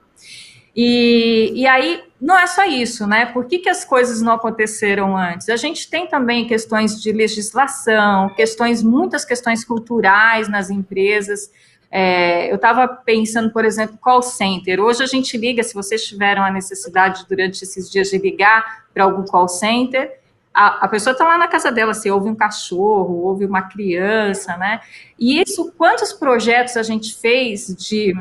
E, 0.74 1.52
e 1.54 1.66
aí, 1.66 2.02
não 2.20 2.38
é 2.38 2.46
só 2.46 2.64
isso, 2.64 3.06
né? 3.06 3.26
Por 3.26 3.46
que, 3.46 3.58
que 3.58 3.68
as 3.68 3.82
coisas 3.82 4.20
não 4.20 4.34
aconteceram 4.34 5.16
antes? 5.16 5.48
A 5.48 5.56
gente 5.56 5.88
tem 5.88 6.06
também 6.06 6.46
questões 6.46 7.00
de 7.00 7.12
legislação, 7.12 8.28
questões, 8.34 8.82
muitas 8.82 9.24
questões 9.24 9.64
culturais 9.64 10.48
nas 10.48 10.68
empresas, 10.68 11.50
é, 11.90 12.50
eu 12.50 12.56
estava 12.56 12.86
pensando, 12.88 13.50
por 13.50 13.64
exemplo, 13.64 13.96
call 13.98 14.22
center. 14.22 14.80
Hoje 14.80 15.02
a 15.02 15.06
gente 15.06 15.36
liga, 15.36 15.62
se 15.62 15.74
vocês 15.74 16.04
tiveram 16.04 16.42
a 16.42 16.50
necessidade 16.50 17.24
durante 17.28 17.62
esses 17.62 17.90
dias 17.90 18.08
de 18.08 18.18
ligar 18.18 18.86
para 18.92 19.04
algum 19.04 19.24
call 19.24 19.48
center, 19.48 20.18
a, 20.52 20.86
a 20.86 20.88
pessoa 20.88 21.12
está 21.12 21.24
lá 21.24 21.36
na 21.36 21.48
casa 21.48 21.70
dela, 21.70 21.92
se 21.92 22.10
ouve 22.10 22.30
um 22.30 22.34
cachorro, 22.34 23.22
ouve 23.22 23.44
uma 23.44 23.62
criança, 23.62 24.56
né? 24.56 24.80
E 25.18 25.42
isso, 25.42 25.72
quantos 25.76 26.12
projetos 26.12 26.76
a 26.76 26.82
gente 26.82 27.14
fez 27.14 27.66
de, 27.76 28.14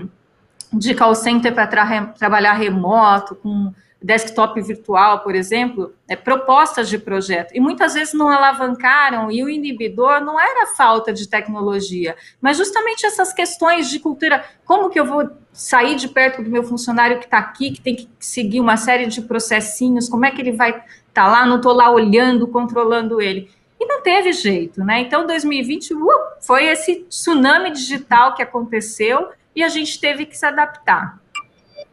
de 0.71 0.93
call 0.93 1.15
center 1.15 1.53
para 1.53 1.65
tra 1.65 2.05
trabalhar 2.07 2.53
remoto, 2.53 3.35
com 3.35 3.73
desktop 4.05 4.61
virtual, 4.61 5.21
por 5.21 5.33
exemplo, 5.33 5.95
é, 6.07 6.15
propostas 6.15 6.87
de 6.87 6.99
projeto. 6.99 7.55
E 7.55 7.59
muitas 7.59 7.95
vezes 7.95 8.13
não 8.13 8.29
alavancaram, 8.29 9.31
e 9.31 9.43
o 9.43 9.49
inibidor 9.49 10.21
não 10.21 10.39
era 10.39 10.67
falta 10.67 11.11
de 11.11 11.27
tecnologia, 11.27 12.15
mas 12.39 12.57
justamente 12.57 13.03
essas 13.03 13.33
questões 13.33 13.89
de 13.89 13.99
cultura. 13.99 14.45
Como 14.63 14.91
que 14.91 14.99
eu 14.99 15.05
vou 15.05 15.27
sair 15.51 15.95
de 15.95 16.07
perto 16.07 16.43
do 16.43 16.49
meu 16.51 16.63
funcionário 16.63 17.17
que 17.17 17.25
está 17.25 17.39
aqui, 17.39 17.71
que 17.71 17.81
tem 17.81 17.95
que 17.95 18.07
seguir 18.19 18.59
uma 18.59 18.77
série 18.77 19.07
de 19.07 19.23
processinhos, 19.23 20.07
como 20.07 20.23
é 20.23 20.29
que 20.29 20.39
ele 20.39 20.51
vai 20.51 20.69
estar 20.69 20.85
tá 21.11 21.27
lá, 21.27 21.43
não 21.43 21.57
estou 21.57 21.73
lá 21.73 21.89
olhando, 21.89 22.47
controlando 22.47 23.19
ele. 23.19 23.49
E 23.79 23.87
não 23.87 24.03
teve 24.03 24.31
jeito, 24.33 24.83
né? 24.83 25.01
Então, 25.01 25.25
2020 25.25 25.95
uh, 25.95 25.99
foi 26.41 26.65
esse 26.65 27.05
tsunami 27.09 27.71
digital 27.71 28.35
que 28.35 28.43
aconteceu 28.43 29.29
e 29.55 29.63
a 29.63 29.67
gente 29.67 29.99
teve 29.99 30.27
que 30.27 30.37
se 30.37 30.45
adaptar. 30.45 31.19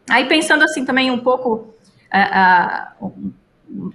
Aí, 0.09 0.25
pensando 0.25 0.63
assim 0.63 0.85
também 0.85 1.09
um 1.09 1.19
pouco 1.19 1.72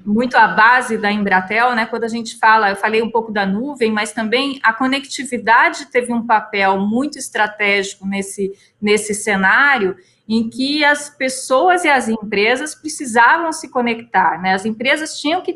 muito 0.04 0.36
a 0.36 0.48
base 0.48 0.98
da 0.98 1.10
Embratel, 1.10 1.74
né? 1.74 1.86
Quando 1.86 2.04
a 2.04 2.08
gente 2.08 2.36
fala, 2.38 2.70
eu 2.70 2.76
falei 2.76 3.02
um 3.02 3.10
pouco 3.10 3.30
da 3.30 3.46
nuvem, 3.46 3.92
mas 3.92 4.12
também 4.12 4.58
a 4.62 4.72
conectividade 4.72 5.86
teve 5.86 6.12
um 6.12 6.26
papel 6.26 6.78
muito 6.80 7.18
estratégico 7.18 8.06
nesse, 8.06 8.52
nesse 8.80 9.14
cenário 9.14 9.96
em 10.28 10.50
que 10.50 10.84
as 10.84 11.08
pessoas 11.08 11.84
e 11.84 11.88
as 11.88 12.08
empresas 12.08 12.74
precisavam 12.74 13.52
se 13.52 13.70
conectar, 13.70 14.40
né? 14.42 14.52
As 14.52 14.66
empresas 14.66 15.18
tinham 15.20 15.40
que 15.40 15.54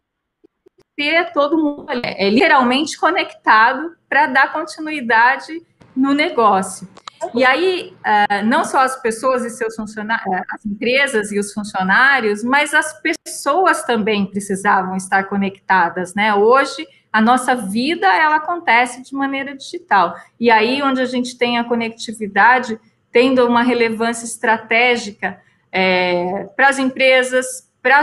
ter 0.96 1.32
todo 1.32 1.58
mundo 1.58 1.86
é, 2.04 2.30
literalmente 2.30 2.98
conectado 2.98 3.96
para 4.08 4.26
dar 4.26 4.52
continuidade 4.52 5.62
no 5.96 6.14
negócio. 6.14 6.88
E 7.34 7.44
aí, 7.44 7.94
uh, 8.00 8.46
não 8.46 8.64
só 8.64 8.80
as 8.80 9.00
pessoas 9.00 9.44
e 9.44 9.50
seus 9.50 9.76
funcionários, 9.76 10.34
eh, 10.34 10.44
as 10.50 10.66
empresas 10.66 11.32
e 11.32 11.38
os 11.38 11.52
funcionários, 11.52 12.42
mas 12.42 12.74
as 12.74 13.00
pessoas 13.00 13.84
também 13.84 14.26
precisavam 14.26 14.96
estar 14.96 15.24
conectadas, 15.24 16.14
né? 16.14 16.34
Hoje, 16.34 16.86
a 17.12 17.20
nossa 17.20 17.54
vida, 17.54 18.06
ela 18.06 18.36
acontece 18.36 19.02
de 19.02 19.14
maneira 19.14 19.54
digital. 19.56 20.16
E 20.40 20.50
aí, 20.50 20.82
onde 20.82 21.00
a 21.00 21.06
gente 21.06 21.36
tem 21.36 21.58
a 21.58 21.64
conectividade, 21.64 22.78
tendo 23.10 23.46
uma 23.46 23.62
relevância 23.62 24.24
estratégica 24.24 25.38
é, 25.70 26.48
para 26.56 26.68
as 26.68 26.78
empresas, 26.78 27.70
para 27.82 28.00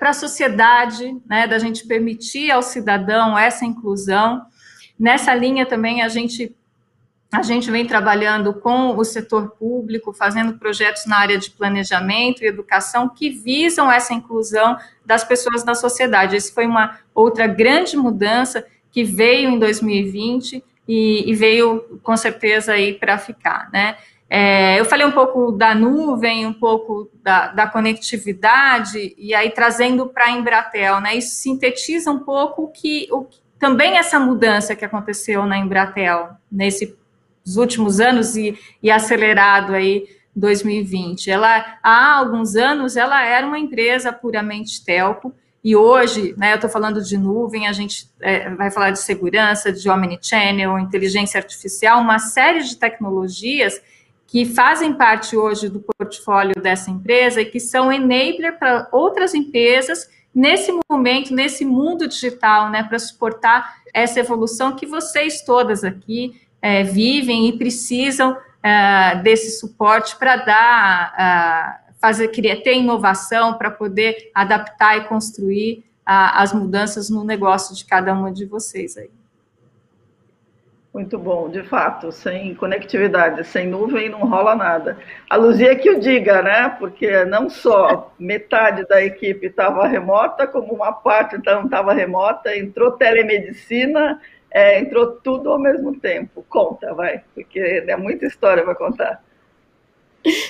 a 0.00 0.12
sociedade, 0.12 1.16
né? 1.28 1.46
Da 1.46 1.58
gente 1.58 1.86
permitir 1.86 2.50
ao 2.50 2.62
cidadão 2.62 3.38
essa 3.38 3.64
inclusão. 3.64 4.44
Nessa 4.98 5.34
linha 5.34 5.66
também, 5.66 6.02
a 6.02 6.08
gente 6.08 6.54
a 7.34 7.42
gente 7.42 7.70
vem 7.70 7.86
trabalhando 7.86 8.54
com 8.54 8.96
o 8.96 9.04
setor 9.04 9.50
público, 9.50 10.12
fazendo 10.12 10.58
projetos 10.58 11.06
na 11.06 11.18
área 11.18 11.38
de 11.38 11.50
planejamento 11.50 12.42
e 12.42 12.46
educação 12.46 13.08
que 13.08 13.30
visam 13.30 13.90
essa 13.90 14.14
inclusão 14.14 14.76
das 15.04 15.24
pessoas 15.24 15.64
na 15.64 15.74
sociedade. 15.74 16.36
Isso 16.36 16.54
foi 16.54 16.66
uma 16.66 16.98
outra 17.14 17.46
grande 17.46 17.96
mudança 17.96 18.64
que 18.90 19.02
veio 19.02 19.50
em 19.50 19.58
2020 19.58 20.62
e, 20.86 21.30
e 21.30 21.34
veio 21.34 22.00
com 22.02 22.16
certeza 22.16 22.72
aí 22.72 22.94
para 22.94 23.18
ficar, 23.18 23.68
né? 23.72 23.96
É, 24.28 24.80
eu 24.80 24.84
falei 24.84 25.06
um 25.06 25.12
pouco 25.12 25.52
da 25.52 25.74
nuvem, 25.74 26.46
um 26.46 26.52
pouco 26.52 27.10
da, 27.22 27.48
da 27.48 27.66
conectividade, 27.66 29.14
e 29.18 29.34
aí 29.34 29.50
trazendo 29.50 30.06
para 30.08 30.26
a 30.26 30.30
Embratel, 30.30 31.00
né? 31.00 31.14
Isso 31.14 31.36
sintetiza 31.36 32.10
um 32.10 32.20
pouco 32.20 32.70
que, 32.72 33.06
o, 33.12 33.26
também 33.58 33.98
essa 33.98 34.18
mudança 34.18 34.74
que 34.74 34.84
aconteceu 34.84 35.46
na 35.46 35.58
Embratel 35.58 36.30
nesse 36.50 36.96
dos 37.44 37.56
últimos 37.56 38.00
anos 38.00 38.36
e, 38.36 38.58
e 38.82 38.90
acelerado 38.90 39.74
aí 39.74 40.06
2020. 40.34 41.30
Ela, 41.30 41.78
há 41.82 42.14
alguns 42.14 42.56
anos, 42.56 42.96
ela 42.96 43.24
era 43.24 43.46
uma 43.46 43.58
empresa 43.58 44.12
puramente 44.12 44.84
telco, 44.84 45.32
e 45.64 45.74
hoje, 45.74 46.34
né, 46.36 46.52
eu 46.52 46.56
estou 46.56 46.68
falando 46.68 47.02
de 47.02 47.16
nuvem, 47.16 47.66
a 47.66 47.72
gente 47.72 48.06
é, 48.20 48.50
vai 48.50 48.70
falar 48.70 48.90
de 48.90 48.98
segurança, 48.98 49.72
de 49.72 49.88
omnichannel, 49.88 50.78
inteligência 50.78 51.38
artificial, 51.38 52.02
uma 52.02 52.18
série 52.18 52.62
de 52.62 52.76
tecnologias 52.76 53.80
que 54.26 54.44
fazem 54.44 54.92
parte 54.92 55.34
hoje 55.34 55.70
do 55.70 55.80
portfólio 55.80 56.60
dessa 56.60 56.90
empresa 56.90 57.40
e 57.40 57.46
que 57.46 57.58
são 57.58 57.90
enabler 57.90 58.58
para 58.58 58.88
outras 58.92 59.32
empresas 59.32 60.06
nesse 60.34 60.70
momento, 60.90 61.34
nesse 61.34 61.64
mundo 61.64 62.06
digital, 62.06 62.68
né, 62.68 62.82
para 62.82 62.98
suportar 62.98 63.76
essa 63.94 64.20
evolução 64.20 64.76
que 64.76 64.84
vocês 64.84 65.40
todas 65.42 65.82
aqui 65.82 66.38
é, 66.64 66.82
vivem 66.82 67.46
e 67.46 67.58
precisam 67.58 68.34
é, 68.62 69.16
desse 69.16 69.60
suporte 69.60 70.16
para 70.16 70.36
dar, 70.36 71.84
fazer, 72.00 72.28
querer 72.28 72.62
ter 72.62 72.78
inovação 72.78 73.58
para 73.58 73.70
poder 73.70 74.30
adaptar 74.34 74.96
e 74.96 75.04
construir 75.04 75.84
as 76.06 76.54
mudanças 76.54 77.10
no 77.10 77.22
negócio 77.22 77.74
de 77.74 77.84
cada 77.84 78.14
uma 78.14 78.32
de 78.32 78.46
vocês 78.46 78.96
aí. 78.96 79.10
Muito 80.94 81.18
bom, 81.18 81.50
de 81.50 81.64
fato, 81.64 82.12
sem 82.12 82.54
conectividade, 82.54 83.42
sem 83.44 83.66
nuvem 83.66 84.08
não 84.08 84.20
rola 84.20 84.54
nada. 84.54 84.96
A 85.28 85.34
Luzia 85.34 85.74
que 85.74 85.90
o 85.90 85.98
diga, 85.98 86.40
né? 86.40 86.68
Porque 86.78 87.24
não 87.24 87.50
só 87.50 88.14
metade 88.16 88.86
da 88.86 89.02
equipe 89.02 89.48
estava 89.48 89.88
remota, 89.88 90.46
como 90.46 90.72
uma 90.72 90.92
parte 90.92 91.36
não 91.44 91.64
estava 91.64 91.92
remota, 91.92 92.56
entrou 92.56 92.92
telemedicina, 92.92 94.20
é, 94.54 94.78
entrou 94.78 95.08
tudo 95.08 95.50
ao 95.50 95.58
mesmo 95.58 95.98
tempo. 95.98 96.46
Conta, 96.48 96.94
vai, 96.94 97.24
porque 97.34 97.58
é 97.58 97.96
muita 97.96 98.24
história 98.24 98.62
para 98.62 98.76
contar. 98.76 99.20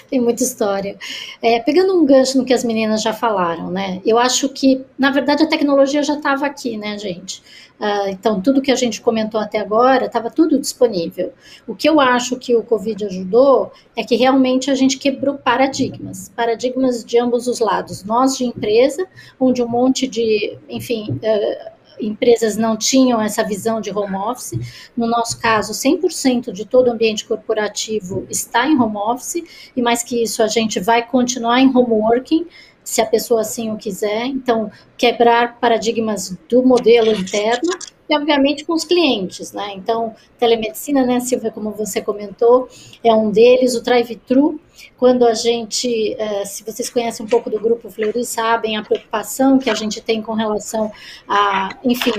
Tem 0.08 0.20
muita 0.20 0.42
história. 0.42 0.96
É, 1.42 1.58
pegando 1.58 1.98
um 1.98 2.04
gancho 2.06 2.38
no 2.38 2.44
que 2.44 2.52
as 2.52 2.62
meninas 2.62 3.02
já 3.02 3.12
falaram, 3.12 3.70
né? 3.70 4.00
Eu 4.06 4.18
acho 4.18 4.48
que, 4.50 4.84
na 4.96 5.10
verdade, 5.10 5.42
a 5.42 5.48
tecnologia 5.48 6.02
já 6.02 6.14
estava 6.14 6.46
aqui, 6.46 6.76
né, 6.76 6.96
gente? 6.96 7.42
Uh, 7.80 8.08
então, 8.08 8.40
tudo 8.40 8.62
que 8.62 8.70
a 8.70 8.76
gente 8.76 9.00
comentou 9.00 9.40
até 9.40 9.58
agora 9.58 10.06
estava 10.06 10.30
tudo 10.30 10.60
disponível. 10.60 11.32
O 11.66 11.74
que 11.74 11.88
eu 11.88 11.98
acho 11.98 12.36
que 12.36 12.54
o 12.54 12.62
Covid 12.62 13.06
ajudou 13.06 13.72
é 13.96 14.04
que 14.04 14.14
realmente 14.14 14.70
a 14.70 14.76
gente 14.76 14.96
quebrou 14.96 15.34
paradigmas 15.38 16.28
paradigmas 16.28 17.04
de 17.04 17.18
ambos 17.18 17.48
os 17.48 17.58
lados. 17.58 18.04
Nós, 18.04 18.36
de 18.36 18.44
empresa, 18.44 19.04
onde 19.40 19.60
um 19.60 19.68
monte 19.68 20.06
de, 20.06 20.56
enfim. 20.68 21.18
Uh, 21.22 21.73
empresas 22.00 22.56
não 22.56 22.76
tinham 22.76 23.20
essa 23.20 23.42
visão 23.44 23.80
de 23.80 23.90
home 23.90 24.16
office. 24.16 24.90
No 24.96 25.06
nosso 25.06 25.38
caso, 25.40 25.72
100% 25.72 26.52
de 26.52 26.64
todo 26.64 26.88
o 26.88 26.92
ambiente 26.92 27.24
corporativo 27.24 28.26
está 28.28 28.66
em 28.66 28.78
home 28.80 28.96
office, 28.96 29.42
e 29.76 29.82
mais 29.82 30.02
que 30.02 30.22
isso, 30.22 30.42
a 30.42 30.48
gente 30.48 30.80
vai 30.80 31.06
continuar 31.06 31.60
em 31.60 31.68
home 31.68 31.92
working, 31.92 32.46
se 32.82 33.00
a 33.00 33.06
pessoa 33.06 33.40
assim 33.40 33.70
o 33.70 33.76
quiser. 33.76 34.26
Então, 34.26 34.70
quebrar 34.96 35.58
paradigmas 35.58 36.36
do 36.48 36.62
modelo 36.62 37.10
interno 37.10 37.70
e, 38.08 38.16
obviamente, 38.16 38.64
com 38.64 38.72
os 38.74 38.84
clientes, 38.84 39.52
né? 39.52 39.72
Então, 39.74 40.14
telemedicina, 40.38 41.04
né, 41.04 41.20
Silvia, 41.20 41.50
como 41.50 41.70
você 41.70 42.00
comentou, 42.00 42.68
é 43.02 43.14
um 43.14 43.30
deles, 43.30 43.74
o 43.74 43.82
drive-thru, 43.82 44.60
quando 44.96 45.26
a 45.26 45.34
gente, 45.34 46.14
eh, 46.18 46.44
se 46.44 46.64
vocês 46.64 46.88
conhecem 46.90 47.24
um 47.24 47.28
pouco 47.28 47.50
do 47.50 47.58
Grupo 47.58 47.90
Fleury, 47.90 48.24
sabem 48.24 48.76
a 48.76 48.82
preocupação 48.82 49.58
que 49.58 49.70
a 49.70 49.74
gente 49.74 50.00
tem 50.00 50.22
com 50.22 50.34
relação 50.34 50.90
a, 51.28 51.76
enfim, 51.84 52.12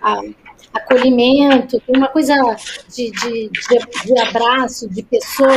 a, 0.00 0.12
a 0.12 0.22
acolhimento, 0.72 1.82
uma 1.88 2.08
coisa 2.08 2.34
de, 2.88 3.10
de, 3.10 3.48
de, 3.48 4.04
de 4.06 4.18
abraço, 4.18 4.88
de 4.88 5.02
pessoa, 5.02 5.50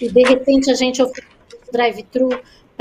e 0.00 0.08
de 0.08 0.22
repente 0.22 0.70
a 0.70 0.74
gente 0.74 1.02
oferece 1.02 1.32
drive-thru 1.72 2.28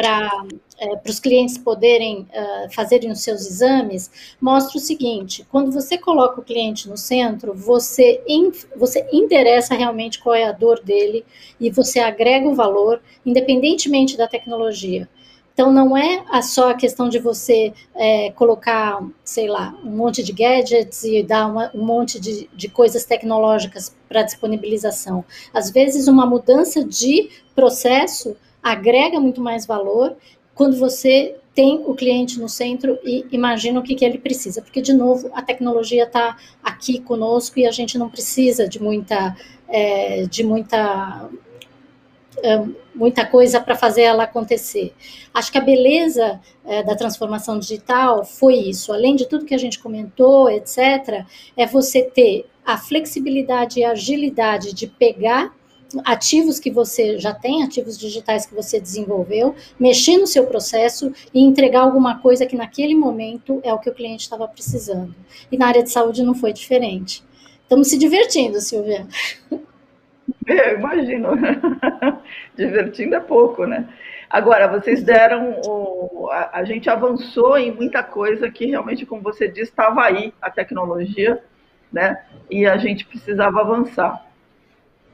para 0.01 0.45
é, 0.79 0.99
os 1.07 1.19
clientes 1.19 1.59
poderem 1.59 2.21
uh, 2.33 2.73
fazerem 2.73 3.11
os 3.11 3.21
seus 3.21 3.45
exames, 3.45 4.09
mostra 4.41 4.79
o 4.79 4.81
seguinte: 4.81 5.45
quando 5.51 5.71
você 5.71 5.95
coloca 5.95 6.41
o 6.41 6.43
cliente 6.43 6.89
no 6.89 6.97
centro, 6.97 7.53
você, 7.53 8.19
in, 8.27 8.51
você 8.75 9.07
interessa 9.13 9.75
realmente 9.75 10.19
qual 10.19 10.33
é 10.33 10.45
a 10.45 10.51
dor 10.51 10.81
dele 10.83 11.23
e 11.59 11.69
você 11.69 11.99
agrega 11.99 12.49
o 12.49 12.55
valor, 12.55 12.99
independentemente 13.23 14.17
da 14.17 14.27
tecnologia. 14.27 15.07
Então, 15.53 15.71
não 15.71 15.95
é 15.95 16.41
só 16.41 16.71
a 16.71 16.73
questão 16.73 17.09
de 17.09 17.19
você 17.19 17.73
é, 17.93 18.31
colocar, 18.31 19.05
sei 19.23 19.47
lá, 19.47 19.77
um 19.83 19.91
monte 19.91 20.23
de 20.23 20.31
gadgets 20.31 21.03
e 21.03 21.21
dar 21.21 21.45
uma, 21.45 21.69
um 21.75 21.85
monte 21.85 22.19
de, 22.19 22.49
de 22.55 22.69
coisas 22.69 23.05
tecnológicas 23.05 23.95
para 24.07 24.23
disponibilização. 24.23 25.23
Às 25.53 25.69
vezes, 25.69 26.07
uma 26.07 26.25
mudança 26.25 26.83
de 26.83 27.29
processo 27.53 28.35
agrega 28.61 29.19
muito 29.19 29.41
mais 29.41 29.65
valor 29.65 30.15
quando 30.53 30.77
você 30.77 31.35
tem 31.53 31.83
o 31.85 31.93
cliente 31.93 32.39
no 32.39 32.47
centro 32.47 32.97
e 33.03 33.25
imagina 33.31 33.79
o 33.79 33.83
que, 33.83 33.95
que 33.95 34.05
ele 34.05 34.17
precisa, 34.17 34.61
porque, 34.61 34.81
de 34.81 34.93
novo, 34.93 35.29
a 35.33 35.41
tecnologia 35.41 36.03
está 36.03 36.37
aqui 36.63 37.01
conosco 37.01 37.59
e 37.59 37.67
a 37.67 37.71
gente 37.71 37.97
não 37.97 38.09
precisa 38.09 38.67
de 38.67 38.81
muita, 38.81 39.35
é, 39.67 40.23
de 40.27 40.43
muita, 40.43 41.29
é, 42.41 42.63
muita 42.95 43.25
coisa 43.25 43.59
para 43.59 43.75
fazer 43.75 44.03
ela 44.03 44.23
acontecer. 44.23 44.93
Acho 45.33 45.51
que 45.51 45.57
a 45.57 45.61
beleza 45.61 46.39
é, 46.65 46.83
da 46.83 46.95
transformação 46.95 47.59
digital 47.59 48.23
foi 48.23 48.55
isso, 48.55 48.93
além 48.93 49.15
de 49.15 49.27
tudo 49.27 49.45
que 49.45 49.55
a 49.55 49.59
gente 49.59 49.79
comentou, 49.79 50.49
etc., 50.49 51.25
é 51.57 51.65
você 51.65 52.01
ter 52.01 52.45
a 52.65 52.77
flexibilidade 52.77 53.79
e 53.79 53.83
a 53.83 53.91
agilidade 53.91 54.73
de 54.73 54.87
pegar 54.87 55.53
ativos 56.05 56.59
que 56.59 56.71
você 56.71 57.17
já 57.17 57.33
tem, 57.33 57.63
ativos 57.63 57.97
digitais 57.97 58.45
que 58.45 58.55
você 58.55 58.79
desenvolveu, 58.79 59.55
mexer 59.79 60.17
no 60.17 60.27
seu 60.27 60.45
processo 60.45 61.13
e 61.33 61.41
entregar 61.41 61.81
alguma 61.81 62.19
coisa 62.19 62.45
que 62.45 62.55
naquele 62.55 62.95
momento 62.95 63.59
é 63.63 63.73
o 63.73 63.79
que 63.79 63.89
o 63.89 63.93
cliente 63.93 64.23
estava 64.23 64.47
precisando. 64.47 65.13
E 65.51 65.57
na 65.57 65.67
área 65.67 65.83
de 65.83 65.91
saúde 65.91 66.23
não 66.23 66.33
foi 66.33 66.53
diferente. 66.53 67.23
Estamos 67.63 67.89
se 67.89 67.97
divertindo, 67.97 68.59
Silvia. 68.59 69.07
É, 70.47 70.73
imagino. 70.73 71.29
Divertindo 72.55 73.15
é 73.15 73.19
pouco, 73.19 73.65
né? 73.65 73.87
Agora, 74.29 74.67
vocês 74.67 75.03
deram. 75.03 75.59
O, 75.65 76.29
a, 76.31 76.59
a, 76.59 76.63
gente 76.63 76.89
avançou 76.89 77.57
em 77.57 77.71
muita 77.71 78.01
coisa 78.01 78.49
que 78.49 78.65
realmente, 78.65 79.05
como 79.05 79.21
você 79.21 79.47
disse, 79.47 79.71
estava 79.71 80.03
aí 80.03 80.33
a 80.41 80.49
tecnologia, 80.49 81.43
né? 81.91 82.23
E 82.49 82.65
a 82.65 82.77
gente 82.77 83.05
precisava 83.05 83.61
avançar. 83.61 84.25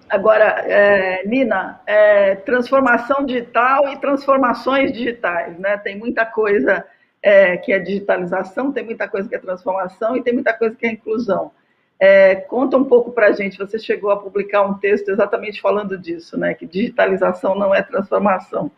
Agora, 0.09 0.45
é, 0.65 1.27
Nina, 1.27 1.81
é, 1.85 2.35
transformação 2.35 3.25
digital 3.25 3.89
e 3.89 3.97
transformações 3.97 4.93
digitais, 4.93 5.57
né? 5.59 5.77
Tem 5.77 5.97
muita 5.97 6.25
coisa 6.25 6.85
é, 7.21 7.57
que 7.57 7.73
é 7.73 7.79
digitalização, 7.79 8.71
tem 8.71 8.85
muita 8.85 9.07
coisa 9.07 9.27
que 9.27 9.35
é 9.35 9.39
transformação 9.39 10.15
e 10.15 10.23
tem 10.23 10.33
muita 10.33 10.53
coisa 10.53 10.75
que 10.75 10.85
é 10.85 10.91
inclusão. 10.91 11.51
É, 11.99 12.35
conta 12.35 12.77
um 12.77 12.85
pouco 12.85 13.11
para 13.11 13.27
a 13.27 13.31
gente, 13.31 13.57
você 13.57 13.77
chegou 13.79 14.11
a 14.11 14.17
publicar 14.17 14.61
um 14.61 14.75
texto 14.75 15.09
exatamente 15.09 15.59
falando 15.59 15.97
disso, 15.97 16.37
né? 16.37 16.53
Que 16.53 16.65
digitalização 16.65 17.55
não 17.55 17.75
é 17.75 17.81
transformação. 17.81 18.71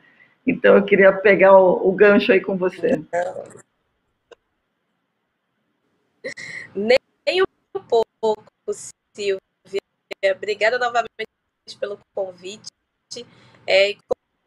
Então, 0.48 0.76
eu 0.76 0.84
queria 0.84 1.14
pegar 1.14 1.56
o, 1.58 1.90
o 1.90 1.92
gancho 1.92 2.32
aí 2.32 2.40
com 2.40 2.58
você. 2.58 3.04
Nem 6.74 7.44
um 7.76 7.82
pouco, 7.82 8.46
Silvia. 9.14 9.49
Obrigada 10.36 10.78
novamente 10.78 11.10
pelo 11.80 12.00
convite. 12.14 12.68
É, 13.66 13.96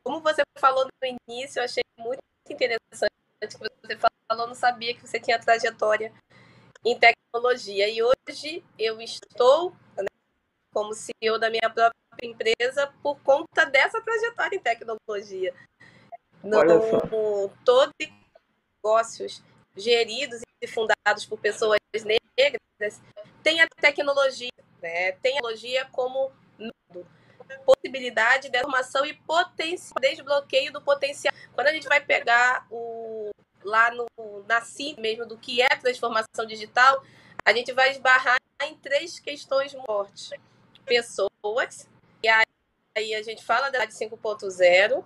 como 0.05 0.21
você 0.21 0.43
falou 0.59 0.85
no 0.85 1.17
início, 1.29 1.61
eu 1.61 1.65
achei 1.65 1.83
muito 1.99 2.21
interessante 2.51 3.11
que 3.41 3.59
você 3.59 3.97
falou, 4.29 4.47
não 4.47 4.55
sabia 4.55 4.95
que 4.95 5.07
você 5.07 5.19
tinha 5.19 5.39
trajetória 5.39 6.13
em 6.85 6.99
tecnologia. 6.99 7.89
E 7.89 8.03
hoje 8.03 8.65
eu 8.79 9.01
estou 9.01 9.71
né, 9.97 10.07
como 10.73 10.95
CEO 10.95 11.39
da 11.39 11.51
minha 11.51 11.71
própria 11.71 11.93
empresa 12.23 12.93
por 13.03 13.19
conta 13.21 13.65
dessa 13.65 14.01
trajetória 14.01 14.57
em 14.57 14.61
tecnologia. 14.61 15.55
No, 16.43 17.49
todos 17.65 17.95
negócios 18.83 19.43
geridos 19.77 20.43
e 20.61 20.67
fundados 20.67 21.25
por 21.25 21.39
pessoas 21.39 21.79
negras 22.05 23.01
tem 23.43 23.61
a 23.61 23.69
tecnologia 23.81 24.51
né? 24.83 25.13
Tem 25.13 25.39
a 25.39 25.43
tecnologia 25.43 25.87
como 25.93 26.33
possibilidade 27.65 28.49
de 28.49 28.59
formação 28.61 29.05
e 29.05 29.15
potencial, 29.15 29.95
desbloqueio 30.01 30.73
do 30.73 30.81
potencial. 30.81 31.33
Quando 31.55 31.69
a 31.69 31.73
gente 31.73 31.87
vai 31.87 32.01
pegar 32.01 32.67
o 32.71 33.31
lá 33.65 33.93
no 33.93 34.07
na 34.49 34.61
mesmo 34.99 35.25
do 35.25 35.39
que 35.39 35.63
é 35.63 35.69
transformação 35.77 36.45
digital, 36.47 37.03
a 37.45 37.53
gente 37.53 37.73
vai 37.73 37.91
esbarrar 37.91 38.39
em 38.65 38.75
três 38.77 39.19
questões 39.19 39.73
fortes. 39.73 40.31
Pessoas, 40.85 41.89
e 42.23 42.29
aí 42.29 43.15
a 43.15 43.23
gente 43.23 43.45
fala 43.45 43.71
da 43.71 43.87
5.0, 43.87 45.05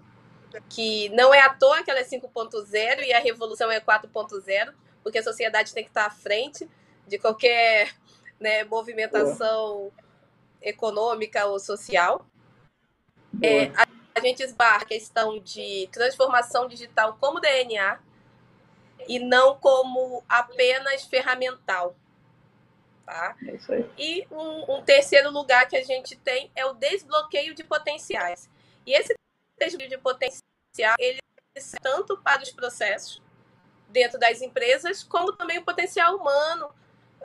que 0.70 1.10
não 1.10 1.34
é 1.34 1.40
à 1.40 1.52
toa 1.52 1.82
que 1.82 1.90
ela 1.90 2.00
é 2.00 2.04
5.0 2.04 3.02
e 3.02 3.12
a 3.12 3.20
revolução 3.20 3.70
é 3.70 3.78
4.0, 3.78 4.72
porque 5.02 5.18
a 5.18 5.22
sociedade 5.22 5.74
tem 5.74 5.84
que 5.84 5.90
estar 5.90 6.06
à 6.06 6.10
frente 6.10 6.68
de 7.06 7.18
qualquer 7.18 7.94
né, 8.40 8.64
movimentação 8.64 9.92
econômica 10.60 11.46
ou 11.46 11.58
social. 11.58 12.26
É, 13.42 13.66
a, 13.66 13.86
a, 14.14 14.20
gente 14.20 14.42
esbarra 14.42 14.82
a 14.82 14.86
questão 14.86 15.38
de 15.38 15.88
transformação 15.92 16.68
digital 16.68 17.16
como 17.20 17.40
DNA 17.40 17.98
e 19.08 19.18
não 19.18 19.58
como 19.58 20.24
apenas 20.28 21.04
ferramental. 21.04 21.94
Tá? 23.04 23.36
É 23.46 23.84
e 23.96 24.26
um, 24.30 24.78
um, 24.78 24.82
terceiro 24.82 25.30
lugar 25.30 25.68
que 25.68 25.76
a 25.76 25.84
gente 25.84 26.16
tem 26.16 26.50
é 26.56 26.66
o 26.66 26.72
desbloqueio 26.72 27.54
de 27.54 27.62
potenciais. 27.62 28.50
E 28.84 28.92
esse 28.92 29.14
desbloqueio 29.58 29.90
de 29.90 29.98
potencial, 29.98 30.96
ele 30.98 31.20
é 31.54 31.60
tanto 31.80 32.18
para 32.18 32.42
os 32.42 32.50
processos 32.50 33.22
dentro 33.88 34.18
das 34.18 34.42
empresas, 34.42 35.04
como 35.04 35.32
também 35.32 35.58
o 35.58 35.64
potencial 35.64 36.16
humano, 36.16 36.68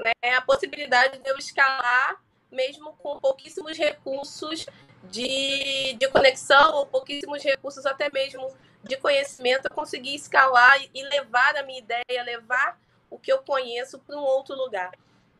né, 0.03 0.35
a 0.35 0.41
possibilidade 0.41 1.19
de 1.19 1.29
eu 1.29 1.37
escalar 1.37 2.21
mesmo 2.51 2.93
com 2.93 3.19
pouquíssimos 3.19 3.77
recursos 3.77 4.65
de, 5.03 5.93
de 5.93 6.07
conexão 6.09 6.75
ou 6.75 6.85
pouquíssimos 6.85 7.41
recursos 7.41 7.85
até 7.85 8.11
mesmo 8.11 8.51
de 8.83 8.97
conhecimento, 8.97 9.65
eu 9.65 9.75
conseguir 9.75 10.15
escalar 10.15 10.81
e 10.93 11.03
levar 11.03 11.55
a 11.55 11.63
minha 11.63 11.79
ideia, 11.79 12.23
levar 12.23 12.79
o 13.09 13.17
que 13.17 13.31
eu 13.31 13.39
conheço 13.39 13.99
para 13.99 14.17
um 14.17 14.23
outro 14.23 14.55
lugar. 14.55 14.91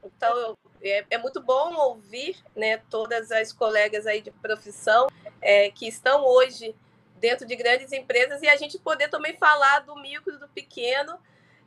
Então, 0.04 0.38
eu, 0.38 0.58
é, 0.82 1.06
é, 1.10 1.18
muito 1.18 1.42
bom 1.42 1.76
ouvir 1.76 2.38
né, 2.56 2.78
todas 2.90 3.32
as 3.32 3.52
colegas 3.52 4.08
aí 4.08 4.22
de 4.22 4.32
profissão 4.32 5.08
é, 5.42 5.70
que 5.70 5.88
estão 5.88 6.26
hoje 6.26 6.76
dentro 7.20 7.46
de 7.46 7.56
grandes 7.56 7.92
empresas 7.92 8.42
e 8.42 8.50
a 8.50 8.56
gente 8.56 8.80
poder 8.80 9.10
também 9.10 9.38
falar 9.38 9.80
do 9.80 9.96
micro, 9.96 10.40
do 10.40 10.48
pequeno 10.50 11.20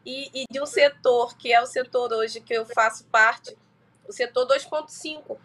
e, 0.05 0.31
e 0.35 0.45
de 0.51 0.61
um 0.61 0.67
setor, 0.67 1.37
que 1.37 1.53
é 1.53 1.61
o 1.61 1.67
setor 1.67 2.13
hoje 2.13 2.41
que 2.41 2.53
eu 2.53 2.67
faço 2.67 3.05
parte, 3.07 3.57
o 4.07 4.13
setor 4.13 4.47
2.5, 4.47 5.39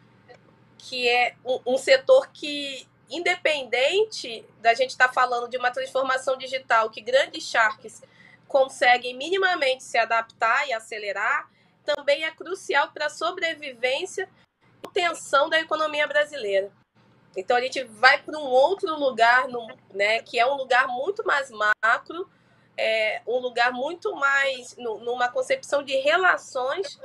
que 0.77 1.07
é 1.07 1.35
um, 1.45 1.73
um, 1.73 1.77
setor 1.77 2.27
que, 2.31 2.87
independente 3.09 4.45
da 4.59 4.73
gente 4.73 4.91
estar 4.91 5.07
tá 5.07 5.13
falando 5.13 5.49
de 5.49 5.57
uma 5.57 5.71
transformação 5.71 6.37
digital, 6.37 6.89
que 6.89 7.01
grandes 7.01 7.43
sharks 7.43 8.01
conseguem 8.47 9.15
minimamente 9.15 9.83
se 9.83 9.97
adaptar 9.97 10.67
e 10.67 10.73
acelerar, 10.73 11.49
também 11.83 12.23
é 12.23 12.31
crucial 12.31 12.91
para 12.91 13.05
a 13.05 13.09
sobrevivência 13.09 14.29
e 14.61 14.87
manutenção 14.87 15.49
da 15.49 15.59
economia 15.59 16.07
brasileira. 16.07 16.71
Então 17.35 17.55
a 17.55 17.61
gente 17.61 17.83
vai 17.83 18.21
para 18.21 18.37
um 18.37 18.43
outro 18.43 18.93
lugar, 18.95 19.47
no, 19.47 19.67
né, 19.93 20.21
que 20.21 20.39
é 20.39 20.45
um 20.45 20.55
lugar 20.55 20.87
muito 20.87 21.25
mais 21.25 21.49
macro, 21.51 22.29
é 22.79 23.21
um 23.27 23.39
lugar 23.39 23.71
muito 23.71 24.15
mais 24.15 24.75
no, 24.77 24.99
numa 24.99 25.29
concepção 25.29 25.83
de 25.83 25.95
relações 25.97 26.99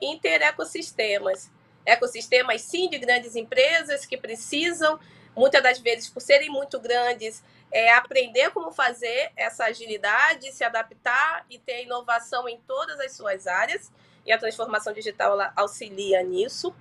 interecossistemas. 0.00 1.50
Ecossistemas, 1.86 2.60
sim, 2.62 2.88
de 2.88 2.98
grandes 2.98 3.34
empresas 3.36 4.04
que 4.04 4.16
precisam, 4.16 4.98
muitas 5.34 5.62
das 5.62 5.78
vezes, 5.78 6.08
por 6.08 6.20
serem 6.20 6.50
muito 6.50 6.78
grandes, 6.78 7.42
é 7.72 7.92
aprender 7.92 8.50
como 8.50 8.70
fazer 8.70 9.32
essa 9.36 9.64
agilidade, 9.64 10.52
se 10.52 10.62
adaptar 10.62 11.44
e 11.48 11.58
ter 11.58 11.84
inovação 11.84 12.48
em 12.48 12.58
todas 12.66 13.00
as 13.00 13.12
suas 13.12 13.46
áreas. 13.46 13.90
E 14.26 14.32
a 14.32 14.38
transformação 14.38 14.92
digital 14.92 15.38
auxilia 15.56 16.22
nisso 16.22 16.74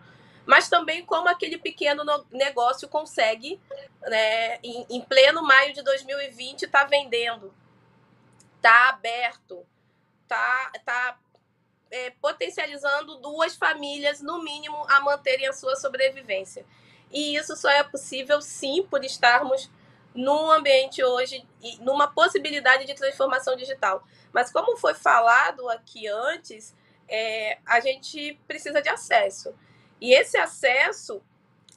mas 0.45 0.67
também 0.67 1.05
como 1.05 1.29
aquele 1.29 1.57
pequeno 1.57 2.03
negócio 2.31 2.87
consegue, 2.87 3.59
né, 4.01 4.57
em, 4.61 4.85
em 4.89 5.01
pleno 5.01 5.41
maio 5.41 5.73
de 5.73 5.81
2020, 5.81 6.63
estar 6.63 6.81
tá 6.81 6.85
vendendo, 6.85 7.53
está 8.63 8.89
aberto, 8.89 9.67
está 10.21 10.71
tá, 10.85 11.19
é, 11.91 12.11
potencializando 12.21 13.17
duas 13.17 13.55
famílias, 13.55 14.21
no 14.21 14.41
mínimo, 14.41 14.85
a 14.89 15.01
manterem 15.01 15.47
a 15.47 15.53
sua 15.53 15.75
sobrevivência. 15.75 16.65
E 17.11 17.35
isso 17.35 17.57
só 17.57 17.69
é 17.69 17.83
possível, 17.83 18.41
sim, 18.41 18.87
por 18.89 19.03
estarmos 19.03 19.69
num 20.15 20.49
ambiente 20.49 21.03
hoje, 21.03 21.45
numa 21.81 22.07
possibilidade 22.07 22.85
de 22.85 22.93
transformação 22.93 23.55
digital. 23.57 24.07
Mas, 24.31 24.51
como 24.51 24.77
foi 24.77 24.93
falado 24.93 25.69
aqui 25.69 26.07
antes, 26.07 26.73
é, 27.09 27.59
a 27.65 27.81
gente 27.81 28.39
precisa 28.47 28.81
de 28.81 28.89
acesso. 28.89 29.53
E 29.99 30.13
esse 30.13 30.37
acesso 30.37 31.21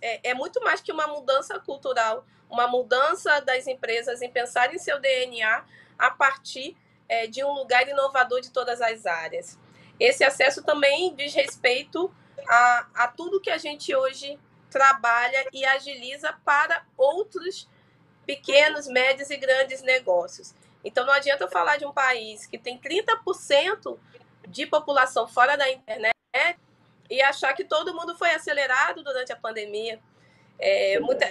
é, 0.00 0.30
é 0.30 0.34
muito 0.34 0.62
mais 0.62 0.80
que 0.80 0.92
uma 0.92 1.08
mudança 1.08 1.58
cultural, 1.58 2.24
uma 2.48 2.68
mudança 2.68 3.40
das 3.40 3.66
empresas 3.66 4.22
em 4.22 4.30
pensar 4.30 4.72
em 4.72 4.78
seu 4.78 5.00
DNA 5.00 5.64
a 5.98 6.10
partir 6.10 6.76
é, 7.08 7.26
de 7.26 7.44
um 7.44 7.52
lugar 7.52 7.88
inovador 7.88 8.40
de 8.40 8.50
todas 8.50 8.80
as 8.80 9.06
áreas. 9.06 9.58
Esse 9.98 10.24
acesso 10.24 10.62
também 10.62 11.14
diz 11.14 11.34
respeito 11.34 12.12
a, 12.48 12.86
a 12.94 13.08
tudo 13.08 13.40
que 13.40 13.50
a 13.50 13.58
gente 13.58 13.94
hoje 13.94 14.38
trabalha 14.70 15.46
e 15.52 15.64
agiliza 15.64 16.32
para 16.44 16.84
outros 16.96 17.68
pequenos, 18.26 18.86
médios 18.86 19.30
e 19.30 19.36
grandes 19.36 19.82
negócios. 19.82 20.54
Então, 20.84 21.06
não 21.06 21.12
adianta 21.12 21.44
eu 21.44 21.48
falar 21.48 21.78
de 21.78 21.86
um 21.86 21.92
país 21.92 22.46
que 22.46 22.58
tem 22.58 22.78
30% 22.78 23.98
de 24.48 24.66
população 24.66 25.26
fora 25.26 25.56
da 25.56 25.68
internet 25.70 26.14
e 27.08 27.22
achar 27.22 27.54
que 27.54 27.64
todo 27.64 27.94
mundo 27.94 28.16
foi 28.16 28.30
acelerado 28.32 29.02
durante 29.02 29.32
a 29.32 29.36
pandemia. 29.36 30.00
É, 30.58 30.98
muita, 31.00 31.26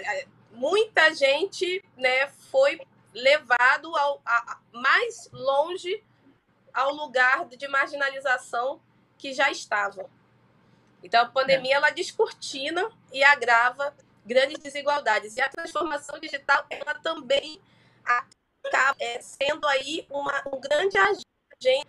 muita 0.52 1.14
gente 1.14 1.84
né, 1.98 2.28
foi 2.52 2.80
levado 3.16 3.96
ao, 3.96 4.22
a, 4.26 4.60
mais 4.72 5.30
longe 5.32 6.04
ao 6.74 6.94
lugar 6.94 7.46
de 7.46 7.68
marginalização 7.68 8.82
que 9.18 9.34
já 9.34 9.50
estava. 9.50 10.10
Então, 11.02 11.24
a 11.24 11.30
pandemia 11.30 11.76
ela 11.76 11.90
descortina 11.90 12.92
e 13.14 13.24
agrava 13.24 13.96
grandes 14.26 14.60
desigualdades. 14.60 15.38
E 15.38 15.42
a 15.42 15.48
transformação 15.48 16.20
digital 16.20 16.66
ela 16.70 16.96
também 16.96 17.62
acaba 18.04 18.96
é, 19.00 19.22
sendo 19.22 19.66
aí 19.68 20.06
uma, 20.10 20.44
um 20.52 20.60
grande 20.60 20.98
agente 20.98 21.88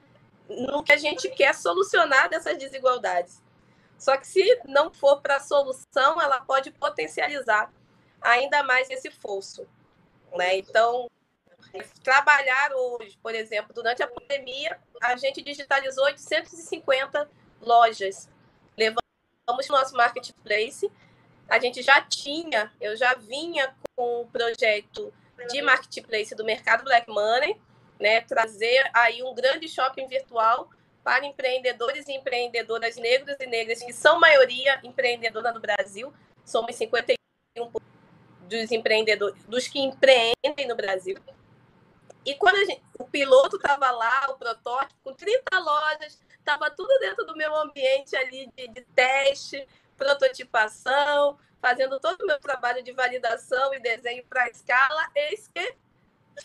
no 0.48 0.82
que 0.84 0.92
a 0.92 0.96
gente 0.96 1.28
quer 1.30 1.54
solucionar 1.54 2.28
dessas 2.28 2.56
desigualdades. 2.56 3.42
Só 3.98 4.16
que 4.16 4.26
se 4.26 4.60
não 4.66 4.92
for 4.92 5.20
para 5.20 5.36
a 5.36 5.40
solução, 5.40 6.20
ela 6.20 6.40
pode 6.40 6.70
potencializar 6.70 7.72
ainda 8.20 8.62
mais 8.62 8.88
esse 8.90 9.10
fosso. 9.10 9.66
Né? 10.34 10.58
Então, 10.58 11.08
trabalhar 12.02 12.72
hoje, 12.74 13.18
por 13.22 13.34
exemplo, 13.34 13.72
durante 13.74 14.02
a 14.02 14.06
pandemia, 14.06 14.78
a 15.00 15.16
gente 15.16 15.42
digitalizou 15.42 16.04
850 16.04 17.28
lojas. 17.60 18.28
Levamos 18.76 19.02
nosso 19.68 19.96
marketplace. 19.96 20.90
A 21.48 21.58
gente 21.58 21.82
já 21.82 22.00
tinha, 22.00 22.72
eu 22.80 22.96
já 22.96 23.14
vinha 23.14 23.74
com 23.96 24.22
o 24.22 24.26
projeto 24.26 25.12
de 25.48 25.62
marketplace 25.62 26.34
do 26.34 26.44
mercado 26.44 26.84
Black 26.84 27.08
Money, 27.08 27.60
né, 28.00 28.20
trazer 28.22 28.90
aí 28.92 29.22
um 29.22 29.34
grande 29.34 29.68
shopping 29.68 30.06
virtual 30.06 30.68
para 31.04 31.24
empreendedores 31.24 32.08
e 32.08 32.12
empreendedoras 32.12 32.96
negros 32.96 33.36
e 33.38 33.46
negras, 33.46 33.80
que 33.80 33.92
são 33.92 34.18
maioria 34.18 34.80
empreendedora 34.82 35.52
no 35.52 35.60
Brasil. 35.60 36.12
Somos 36.44 36.74
51% 36.76 37.16
dos 38.48 38.72
empreendedores, 38.72 39.40
dos 39.44 39.68
que 39.68 39.78
empreendem 39.78 40.66
no 40.66 40.74
Brasil. 40.74 41.16
E 42.26 42.34
quando 42.34 42.56
gente, 42.66 42.82
o 42.98 43.04
piloto 43.04 43.54
estava 43.54 43.88
lá, 43.92 44.26
o 44.30 44.36
protótipo, 44.36 45.00
com 45.04 45.14
30 45.14 45.60
lojas, 45.60 46.20
estava 46.36 46.68
tudo 46.72 46.98
dentro 46.98 47.24
do 47.24 47.36
meu 47.36 47.54
ambiente 47.54 48.16
ali 48.16 48.50
de, 48.56 48.66
de 48.66 48.80
teste, 48.96 49.66
prototipação, 49.96 51.38
fazendo 51.62 52.00
todo 52.00 52.20
o 52.22 52.26
meu 52.26 52.40
trabalho 52.40 52.82
de 52.82 52.90
validação 52.90 53.72
e 53.72 53.78
desenho 53.78 54.24
para 54.26 54.50
escala. 54.50 55.08
Eis 55.14 55.48
que 55.54 55.74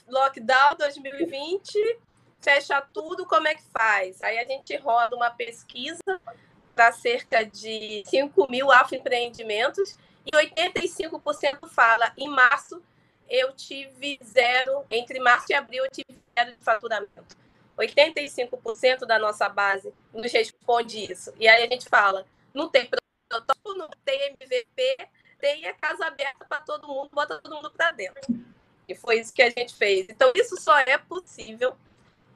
lockdown 0.07 0.75
2020 0.77 1.99
fecha 2.39 2.79
tudo, 2.93 3.25
como 3.25 3.47
é 3.47 3.55
que 3.55 3.63
faz? 3.63 4.21
Aí 4.21 4.37
a 4.37 4.45
gente 4.45 4.77
roda 4.77 5.15
uma 5.15 5.31
pesquisa 5.31 6.21
para 6.75 6.91
cerca 6.91 7.43
de 7.43 8.03
5 8.05 8.51
mil 8.51 8.71
afroempreendimentos 8.71 9.97
e 10.25 10.31
85% 10.31 11.67
fala 11.69 12.13
em 12.15 12.29
março 12.29 12.81
eu 13.31 13.53
tive 13.53 14.19
zero, 14.21 14.85
entre 14.91 15.17
março 15.21 15.45
e 15.49 15.55
abril 15.55 15.85
eu 15.85 15.89
tive 15.89 16.19
zero 16.37 16.51
de 16.51 16.63
faturamento. 16.63 17.37
85% 17.77 19.05
da 19.05 19.17
nossa 19.17 19.47
base 19.47 19.93
nos 20.13 20.31
responde 20.31 21.09
isso. 21.09 21.33
E 21.39 21.47
aí 21.47 21.63
a 21.63 21.67
gente 21.67 21.87
fala, 21.87 22.25
não 22.53 22.69
tem 22.69 22.85
protótipo, 22.85 23.73
não 23.73 23.89
tem 24.03 24.35
MVP, 24.39 24.97
tem 25.39 25.65
a 25.65 25.73
casa 25.73 26.05
aberta 26.05 26.45
para 26.45 26.59
todo 26.61 26.87
mundo, 26.87 27.09
bota 27.11 27.39
todo 27.39 27.55
mundo 27.55 27.71
para 27.71 27.91
dentro. 27.91 28.21
E 28.85 28.93
foi 28.93 29.21
isso 29.21 29.33
que 29.33 29.41
a 29.41 29.49
gente 29.49 29.73
fez. 29.73 30.07
Então, 30.09 30.33
isso 30.35 30.59
só 30.59 30.77
é 30.79 30.97
possível 30.97 31.75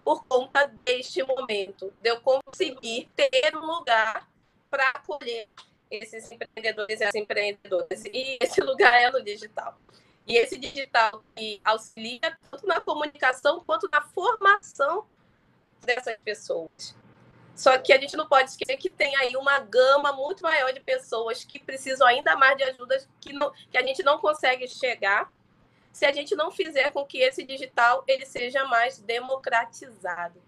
por 0.03 0.23
conta 0.25 0.71
deste 0.85 1.21
momento, 1.23 1.91
de 2.01 2.09
eu 2.09 2.21
conseguir 2.21 3.09
ter 3.15 3.55
um 3.55 3.65
lugar 3.65 4.29
para 4.69 4.89
acolher 4.91 5.49
esses 5.91 6.31
empreendedores 6.31 7.01
e 7.01 7.03
as 7.03 7.15
empreendedoras. 7.15 8.05
E 8.05 8.37
esse 8.39 8.61
lugar 8.61 8.93
é 8.93 9.11
no 9.11 9.21
digital. 9.21 9.77
E 10.27 10.37
esse 10.37 10.57
digital 10.57 11.23
que 11.35 11.61
auxilia 11.63 12.37
tanto 12.49 12.65
na 12.65 12.81
comunicação 12.81 13.63
quanto 13.65 13.87
na 13.91 14.01
formação 14.01 15.05
dessas 15.81 16.17
pessoas. 16.17 16.95
Só 17.55 17.77
que 17.77 17.93
a 17.93 17.99
gente 17.99 18.17
não 18.17 18.27
pode 18.27 18.49
esquecer 18.49 18.75
que 18.77 18.89
tem 18.89 19.15
aí 19.15 19.37
uma 19.37 19.59
gama 19.59 20.11
muito 20.11 20.43
maior 20.43 20.73
de 20.73 20.81
pessoas 20.81 21.45
que 21.45 21.57
precisam 21.57 22.05
ainda 22.05 22.35
mais 22.35 22.57
de 22.57 22.63
ajuda 22.63 22.97
que, 23.21 23.31
não, 23.31 23.51
que 23.71 23.77
a 23.77 23.85
gente 23.85 24.03
não 24.03 24.17
consegue 24.17 24.67
chegar 24.67 25.31
se 25.93 26.05
a 26.05 26.11
gente 26.11 26.35
não 26.35 26.51
fizer 26.51 26.91
com 26.91 27.05
que 27.05 27.19
esse 27.19 27.45
digital 27.45 28.03
ele 28.05 28.25
seja 28.25 28.65
mais 28.65 28.99
democratizado. 28.99 30.41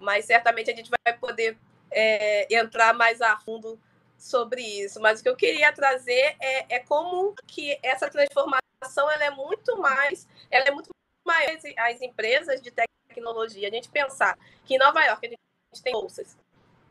Mas 0.00 0.24
certamente 0.24 0.70
a 0.70 0.74
gente 0.74 0.90
vai 0.90 1.16
poder 1.16 1.56
é, 1.92 2.52
entrar 2.52 2.92
mais 2.92 3.22
a 3.22 3.38
fundo 3.38 3.80
sobre 4.18 4.62
isso. 4.62 5.00
Mas 5.00 5.20
o 5.20 5.22
que 5.22 5.28
eu 5.28 5.36
queria 5.36 5.72
trazer 5.72 6.36
é, 6.40 6.76
é 6.76 6.78
como 6.80 7.34
que 7.46 7.78
essa 7.82 8.08
transformação 8.08 9.10
ela 9.10 9.24
é 9.24 9.30
muito 9.30 9.78
mais, 9.78 10.26
ela 10.50 10.66
é 10.66 10.70
muito 10.70 10.90
maior 11.24 11.56
as 11.78 12.00
empresas 12.00 12.60
de 12.60 12.72
tecnologia. 13.08 13.68
A 13.68 13.70
gente 13.70 13.88
pensar 13.88 14.38
que 14.64 14.74
em 14.74 14.78
Nova 14.78 15.02
York 15.04 15.26
a 15.26 15.30
gente 15.30 15.82
tem 15.82 15.92
bolsas 15.92 16.36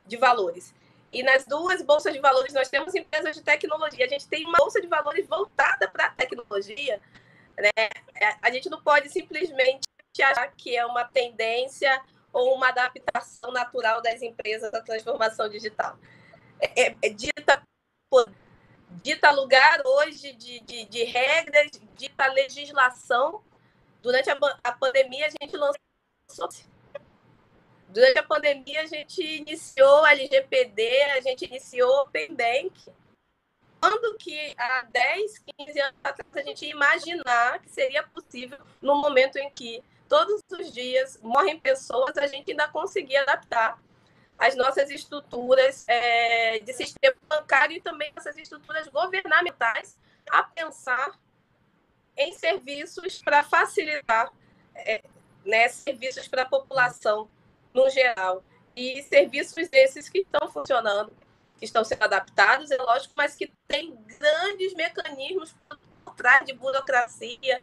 de 0.05 0.17
valores. 0.17 0.73
E 1.11 1.21
nas 1.21 1.45
duas 1.45 1.81
bolsas 1.83 2.11
de 2.11 2.19
valores 2.19 2.53
nós 2.53 2.69
temos 2.69 2.95
empresas 2.95 3.35
de 3.35 3.43
tecnologia. 3.43 4.05
A 4.05 4.09
gente 4.09 4.27
tem 4.27 4.45
uma 4.45 4.57
bolsa 4.57 4.81
de 4.81 4.87
valores 4.87 5.27
voltada 5.27 5.87
para 5.87 6.07
a 6.07 6.09
tecnologia, 6.09 6.99
né? 7.55 7.69
É, 8.15 8.35
a 8.41 8.49
gente 8.51 8.69
não 8.69 8.81
pode 8.81 9.09
simplesmente 9.09 9.83
achar 10.21 10.51
que 10.55 10.75
é 10.75 10.85
uma 10.85 11.03
tendência 11.03 12.01
ou 12.31 12.55
uma 12.55 12.69
adaptação 12.69 13.51
natural 13.51 14.01
das 14.01 14.21
empresas 14.23 14.73
à 14.73 14.81
transformação 14.81 15.47
digital. 15.47 15.97
É, 16.59 16.87
é, 16.87 16.95
é 17.01 17.09
dita, 17.09 17.61
dita 19.01 19.31
lugar 19.31 19.81
hoje 19.85 20.33
de, 20.33 20.59
de, 20.61 20.85
de 20.85 21.03
regras, 21.03 21.69
dita 21.95 22.27
legislação. 22.27 23.43
Durante 24.01 24.29
a, 24.29 24.37
a 24.63 24.71
pandemia, 24.71 25.27
a 25.27 25.29
gente 25.29 25.55
lançou. 25.55 26.49
Durante 27.89 28.17
a 28.17 28.23
pandemia, 28.23 28.81
a 28.81 28.85
gente 28.87 29.21
iniciou 29.21 30.03
a 30.03 30.13
LGPD, 30.13 31.03
a 31.15 31.21
gente 31.21 31.45
iniciou 31.45 31.89
o 31.89 32.01
Open 32.01 32.35
Bank. 32.35 32.91
Quando 33.79 34.17
que 34.17 34.53
há 34.57 34.87
10, 34.91 35.39
15 35.57 35.79
anos 35.79 35.99
atrás 36.03 36.35
a 36.35 36.41
gente 36.41 36.65
imaginar 36.65 37.59
que 37.59 37.69
seria 37.69 38.01
possível 38.01 38.57
no 38.81 38.95
momento 38.95 39.37
em 39.37 39.49
que 39.49 39.83
todos 40.07 40.41
os 40.51 40.71
dias 40.71 41.19
morrem 41.21 41.59
pessoas, 41.59 42.17
a 42.17 42.25
gente 42.27 42.51
ainda 42.51 42.67
conseguir 42.69 43.17
adaptar 43.17 43.77
as 44.43 44.57
nossas 44.57 44.89
estruturas 44.91 45.85
é, 45.87 46.59
de 46.59 46.73
sistema 46.73 47.15
bancário 47.29 47.77
e 47.77 47.81
também 47.81 48.11
essas 48.13 48.37
estruturas 48.37 48.89
governamentais 48.89 49.97
a 50.29 50.43
pensar 50.43 51.17
em 52.17 52.33
serviços 52.33 53.21
para 53.21 53.41
facilitar 53.41 54.33
é, 54.75 55.01
né, 55.45 55.69
serviços 55.69 56.27
para 56.27 56.41
a 56.41 56.45
população 56.45 57.29
no 57.73 57.89
geral. 57.89 58.43
E 58.75 59.01
serviços 59.03 59.69
esses 59.71 60.09
que 60.09 60.19
estão 60.19 60.51
funcionando, 60.51 61.13
que 61.57 61.63
estão 61.63 61.85
sendo 61.85 62.03
adaptados, 62.03 62.69
é 62.69 62.75
lógico, 62.75 63.13
mas 63.15 63.35
que 63.35 63.49
tem 63.65 63.95
grandes 64.19 64.73
mecanismos 64.73 65.55
por 66.03 66.15
trás 66.15 66.45
de 66.45 66.51
burocracia, 66.51 67.61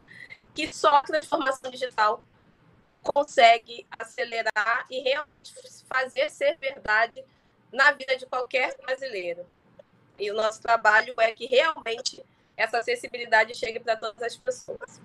que 0.55 0.73
só 0.73 0.97
a 0.97 1.03
transformação 1.03 1.71
digital 1.71 2.25
consegue 3.03 3.87
acelerar 3.99 4.87
e 4.91 5.01
realmente 5.01 5.55
fazer 5.93 6.31
ser 6.31 6.57
verdade 6.59 7.25
na 7.73 7.93
vida 7.93 8.17
de 8.17 8.27
qualquer 8.27 8.77
brasileiro. 8.85 9.45
E 10.19 10.31
o 10.31 10.35
nosso 10.35 10.61
trabalho 10.61 11.15
é 11.19 11.33
que 11.33 11.47
realmente 11.47 12.23
essa 12.57 12.79
acessibilidade 12.79 13.57
chegue 13.57 13.81
para 13.81 13.97
todas 13.97 14.23
as 14.23 14.37
pessoas. 14.37 15.01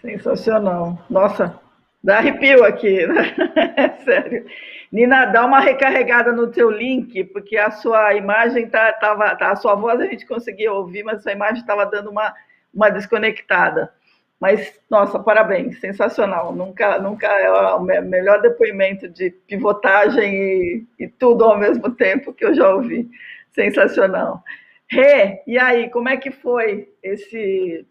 Sensacional. 0.00 1.02
Nossa, 1.08 1.58
dá 2.04 2.18
arrepio 2.18 2.62
aqui, 2.64 3.06
né? 3.06 3.34
Sério. 4.04 4.46
Nina, 4.92 5.24
dá 5.26 5.44
uma 5.44 5.60
recarregada 5.60 6.30
no 6.32 6.50
teu 6.50 6.70
link, 6.70 7.24
porque 7.24 7.56
a 7.56 7.70
sua 7.70 8.14
imagem 8.14 8.68
tá, 8.68 8.92
tava, 8.92 9.34
tá, 9.34 9.50
a 9.50 9.56
sua 9.56 9.74
voz 9.74 10.00
a 10.00 10.06
gente 10.06 10.26
conseguia 10.26 10.72
ouvir, 10.72 11.02
mas 11.02 11.18
a 11.18 11.22
sua 11.22 11.32
imagem 11.32 11.60
estava 11.60 11.84
dando 11.86 12.10
uma, 12.10 12.34
uma 12.72 12.90
desconectada. 12.90 13.92
Mas, 14.40 14.78
nossa, 14.90 15.18
parabéns, 15.18 15.80
sensacional. 15.80 16.54
Nunca, 16.54 16.98
nunca 16.98 17.26
é 17.26 17.50
o 17.74 17.80
melhor 17.80 18.42
depoimento 18.42 19.08
de 19.08 19.30
pivotagem 19.30 20.34
e, 20.34 20.86
e 20.98 21.08
tudo 21.08 21.44
ao 21.44 21.58
mesmo 21.58 21.90
tempo 21.94 22.34
que 22.34 22.44
eu 22.44 22.54
já 22.54 22.74
ouvi. 22.74 23.08
Sensacional. 23.52 24.42
Rê, 24.88 25.42
e 25.46 25.58
aí, 25.58 25.90
como 25.90 26.08
é 26.08 26.16
que 26.16 26.30
foi 26.30 26.92
esse, 27.02 27.86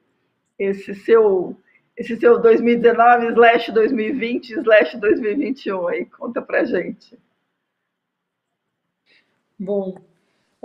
esse 0.60 0.96
seu 0.96 1.58
esse 1.98 2.18
seu 2.18 2.42
2019 2.42 3.28
slash 3.28 3.72
2020 3.72 4.52
slash 4.60 4.98
2021 4.98 5.88
aí? 5.88 6.06
Conta 6.06 6.42
pra 6.42 6.66
gente. 6.66 7.18
Bom, 9.58 9.96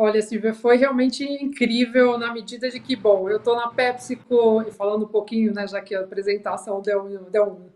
Olha, 0.02 0.22
Silvia, 0.22 0.54
foi 0.54 0.78
realmente 0.78 1.22
incrível 1.22 2.16
na 2.16 2.32
medida 2.32 2.70
de 2.70 2.80
que, 2.80 2.96
bom, 2.96 3.28
eu 3.28 3.36
estou 3.36 3.54
na 3.54 3.68
PepsiCo, 3.68 4.62
e 4.66 4.70
falando 4.70 5.04
um 5.04 5.08
pouquinho, 5.08 5.52
né, 5.52 5.68
já 5.68 5.78
que 5.82 5.94
a 5.94 6.00
apresentação 6.00 6.80
deu, 6.80 7.06
deu 7.30 7.70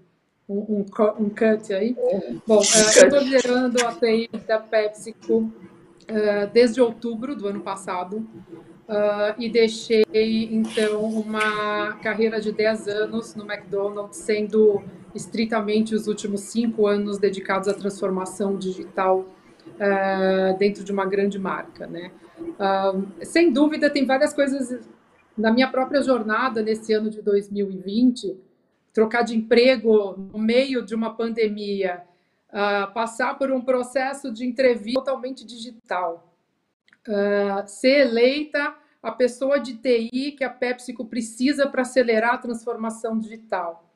um, 0.49 0.57
um, 0.57 0.87
um 1.19 1.29
cut 1.29 1.75
aí. 1.75 1.95
Bom, 2.47 2.61
uh, 2.61 2.97
eu 2.97 3.09
estou 3.09 3.19
liderando 3.19 3.87
a 3.87 3.93
TI 3.93 4.31
da 4.47 4.59
PepsiCo 4.59 5.37
uh, 5.41 6.51
desde 6.51 6.81
outubro 6.81 7.37
do 7.37 7.47
ano 7.47 7.61
passado 7.61 8.27
uh, 8.89 9.39
e 9.39 9.51
deixei, 9.51 10.49
então, 10.51 11.05
uma 11.05 11.93
carreira 11.97 12.41
de 12.41 12.53
10 12.53 12.89
anos 12.89 13.35
no 13.35 13.45
McDonald's, 13.45 14.17
sendo 14.17 14.83
estritamente 15.15 15.95
os 15.95 16.07
últimos 16.07 16.41
cinco 16.41 16.87
anos 16.87 17.19
dedicados 17.19 17.69
à 17.69 17.75
transformação 17.75 18.57
digital 18.57 19.27
uh, 19.75 20.57
dentro 20.59 20.85
de 20.85 20.93
uma 20.93 21.05
grande 21.05 21.39
marca, 21.39 21.87
né? 21.87 22.11
Uh, 22.39 23.25
sem 23.25 23.53
dúvida, 23.53 23.91
tem 23.91 24.05
várias 24.05 24.33
coisas 24.33 24.87
na 25.37 25.53
minha 25.53 25.71
própria 25.71 26.03
jornada 26.03 26.63
nesse 26.63 26.93
ano 26.93 27.11
de 27.11 27.21
2020, 27.23 28.37
trocar 28.93 29.23
de 29.23 29.37
emprego 29.37 30.17
no 30.33 30.39
meio 30.39 30.85
de 30.85 30.95
uma 30.95 31.15
pandemia, 31.15 32.03
uh, 32.51 32.93
passar 32.93 33.37
por 33.37 33.51
um 33.51 33.61
processo 33.61 34.33
de 34.33 34.45
entrevista 34.45 35.01
totalmente 35.01 35.45
digital, 35.45 36.33
ser 37.67 38.07
eleita 38.07 38.75
a 39.03 39.13
pessoa 39.13 39.61
de 39.61 39.77
TI 39.77 40.33
que 40.33 40.43
a 40.43 40.49
PepsiCo 40.49 41.05
precisa 41.05 41.69
para 41.69 41.83
acelerar 41.83 42.35
a 42.35 42.39
transformação 42.39 43.19
digital. 43.19 43.87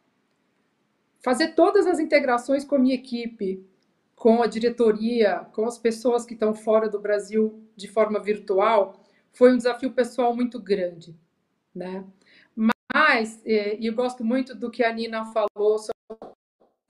Fazer 1.23 1.55
todas 1.55 1.87
as 1.87 1.99
integrações 1.99 2.67
com 2.67 2.77
a 2.77 2.79
minha 2.79 2.95
equipe, 2.95 3.65
com 4.19 4.43
a 4.43 4.49
diretoria, 4.49 5.47
com 5.53 5.65
as 5.65 5.79
pessoas 5.79 6.27
que 6.27 6.35
estão 6.35 6.53
fora 6.53 6.89
do 6.89 6.99
Brasil 6.99 7.63
de 7.77 7.87
forma 7.87 8.19
virtual, 8.19 9.01
foi 9.33 9.53
um 9.53 9.57
desafio 9.57 9.93
pessoal 9.93 10.35
muito 10.35 10.61
grande, 10.61 11.17
né? 11.73 12.05
Mas, 12.93 13.41
e 13.47 13.87
eu 13.87 13.95
gosto 13.95 14.25
muito 14.25 14.57
do 14.57 14.71
que 14.71 14.83
a 14.83 14.93
Nina 14.93 15.25
falou 15.27 15.79
sobre 15.79 15.93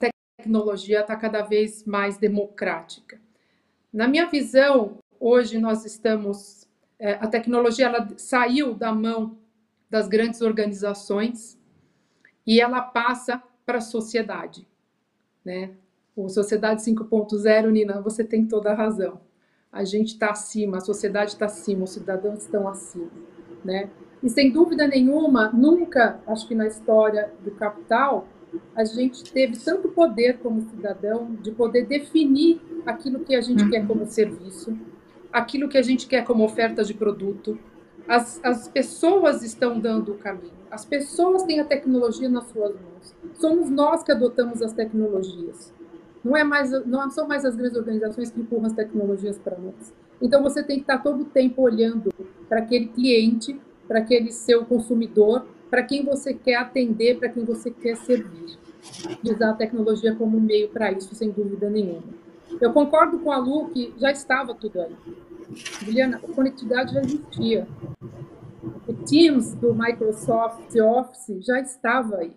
a 0.01 0.11
tecnologia 0.39 1.01
está 1.01 1.15
cada 1.15 1.43
vez 1.43 1.83
mais 1.85 2.17
democrática. 2.17 3.21
Na 3.93 4.07
minha 4.07 4.25
visão, 4.25 4.97
hoje 5.19 5.59
nós 5.59 5.85
estamos, 5.85 6.67
é, 6.97 7.13
a 7.13 7.27
tecnologia 7.27 7.85
ela 7.85 8.07
saiu 8.17 8.73
da 8.73 8.91
mão 8.91 9.37
das 9.87 10.07
grandes 10.07 10.41
organizações 10.41 11.59
e 12.45 12.59
ela 12.59 12.81
passa 12.81 13.43
para 13.65 13.77
a 13.77 13.81
sociedade, 13.81 14.67
né? 15.45 15.75
O 16.19 16.27
Sociedade 16.27 16.81
5.0, 16.81 17.71
Nina, 17.71 18.01
você 18.01 18.25
tem 18.25 18.45
toda 18.45 18.71
a 18.71 18.75
razão. 18.75 19.21
A 19.71 19.85
gente 19.85 20.09
está 20.09 20.31
acima, 20.31 20.75
a 20.75 20.81
sociedade 20.81 21.31
está 21.31 21.45
acima, 21.45 21.85
os 21.85 21.91
cidadãos 21.91 22.39
estão 22.39 22.67
acima, 22.67 23.09
né? 23.63 23.89
E 24.21 24.29
sem 24.29 24.51
dúvida 24.51 24.85
nenhuma, 24.85 25.49
nunca, 25.53 26.19
acho 26.27 26.45
que 26.45 26.53
na 26.53 26.67
história 26.67 27.31
do 27.41 27.51
capital, 27.51 28.27
a 28.75 28.83
gente 28.83 29.31
teve 29.31 29.57
tanto 29.63 29.87
poder 29.87 30.39
como 30.39 30.69
cidadão 30.69 31.35
de 31.35 31.51
poder 31.51 31.85
definir 31.85 32.59
aquilo 32.85 33.21
que 33.21 33.33
a 33.33 33.39
gente 33.39 33.63
uhum. 33.63 33.69
quer 33.69 33.87
como 33.87 34.05
serviço, 34.05 34.77
aquilo 35.31 35.69
que 35.69 35.77
a 35.77 35.81
gente 35.81 36.05
quer 36.05 36.25
como 36.25 36.43
oferta 36.43 36.83
de 36.83 36.93
produto. 36.93 37.57
As, 38.05 38.43
as 38.43 38.67
pessoas 38.67 39.41
estão 39.41 39.79
dando 39.79 40.11
o 40.11 40.17
caminho, 40.17 40.51
as 40.69 40.83
pessoas 40.83 41.43
têm 41.43 41.61
a 41.61 41.65
tecnologia 41.65 42.27
nas 42.27 42.43
suas 42.49 42.73
mãos. 42.75 43.15
Somos 43.35 43.69
nós 43.69 44.03
que 44.03 44.11
adotamos 44.11 44.61
as 44.61 44.73
tecnologias. 44.73 45.78
Não, 46.23 46.35
é 46.35 46.43
mais, 46.43 46.71
não 46.85 47.09
são 47.09 47.27
mais 47.27 47.45
as 47.45 47.55
grandes 47.55 47.77
organizações 47.77 48.29
que 48.29 48.39
empurram 48.39 48.65
as 48.65 48.73
tecnologias 48.73 49.37
para 49.37 49.57
nós. 49.57 49.93
Então, 50.21 50.43
você 50.43 50.61
tem 50.61 50.77
que 50.77 50.83
estar 50.83 50.99
todo 50.99 51.21
o 51.21 51.25
tempo 51.25 51.61
olhando 51.61 52.13
para 52.47 52.59
aquele 52.59 52.87
cliente, 52.87 53.59
para 53.87 53.99
aquele 53.99 54.31
seu 54.31 54.65
consumidor, 54.65 55.47
para 55.69 55.83
quem 55.83 56.03
você 56.03 56.33
quer 56.33 56.55
atender, 56.55 57.17
para 57.17 57.29
quem 57.29 57.45
você 57.45 57.71
quer 57.71 57.95
servir. 57.95 58.57
E 59.23 59.31
usar 59.31 59.51
a 59.51 59.53
tecnologia 59.53 60.15
como 60.15 60.39
meio 60.39 60.69
para 60.69 60.91
isso, 60.91 61.13
sem 61.15 61.31
dúvida 61.31 61.69
nenhuma. 61.69 62.03
Eu 62.59 62.73
concordo 62.73 63.19
com 63.19 63.31
a 63.31 63.37
Lu 63.37 63.69
que 63.69 63.93
já 63.97 64.11
estava 64.11 64.53
tudo 64.53 64.81
aí. 64.81 64.95
Juliana, 65.83 66.17
a 66.17 66.19
conectividade 66.19 66.93
já 66.93 67.01
existia. 67.01 67.67
O 68.87 68.93
Teams 68.93 69.53
do 69.55 69.73
Microsoft 69.73 70.75
Office 70.75 71.45
já 71.45 71.59
estava 71.59 72.17
aí. 72.17 72.35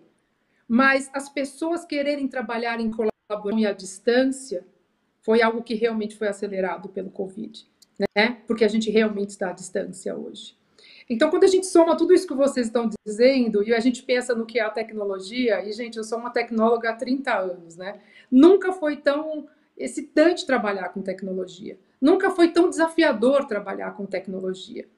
Mas 0.69 1.11
as 1.15 1.29
pessoas 1.29 1.85
quererem 1.85 2.29
trabalhar 2.29 2.81
em 2.81 2.91
colaboração 2.91 3.12
colaborando 3.33 3.67
à 3.67 3.73
distância 3.73 4.65
foi 5.21 5.41
algo 5.41 5.63
que 5.63 5.75
realmente 5.75 6.17
foi 6.17 6.29
acelerado 6.29 6.89
pelo 6.89 7.11
Covid, 7.11 7.67
né? 8.17 8.43
Porque 8.47 8.65
a 8.65 8.69
gente 8.69 8.91
realmente 8.91 9.31
está 9.31 9.51
à 9.51 9.53
distância 9.53 10.17
hoje. 10.17 10.57
Então, 11.09 11.31
quando 11.31 11.45
a 11.45 11.49
gente 11.49 11.67
soma 11.67 11.97
tudo 11.97 12.13
isso 12.13 12.27
que 12.27 12.35
vocês 12.35 12.67
estão 12.67 12.91
dizendo 13.07 13.63
e 13.63 13.75
a 13.75 13.81
gente 13.81 14.03
pensa 14.03 14.35
no 14.35 14.47
que 14.47 14.59
é 14.59 14.63
a 14.63 14.71
tecnologia, 14.71 15.65
e, 15.65 15.73
gente, 15.73 15.97
eu 15.97 16.05
sou 16.05 16.19
uma 16.19 16.31
tecnóloga 16.31 16.91
há 16.91 16.95
30 16.95 17.37
anos, 17.37 17.77
né? 17.77 18.01
Nunca 18.31 18.73
foi 18.73 18.97
tão 18.97 19.47
excitante 19.77 20.47
trabalhar 20.47 20.89
com 20.91 21.03
tecnologia. 21.03 21.79
Nunca 22.01 22.31
foi 22.31 22.49
tão 22.49 22.69
desafiador 22.69 23.47
trabalhar 23.47 23.93
com 23.93 24.07
tecnologia. 24.07 24.89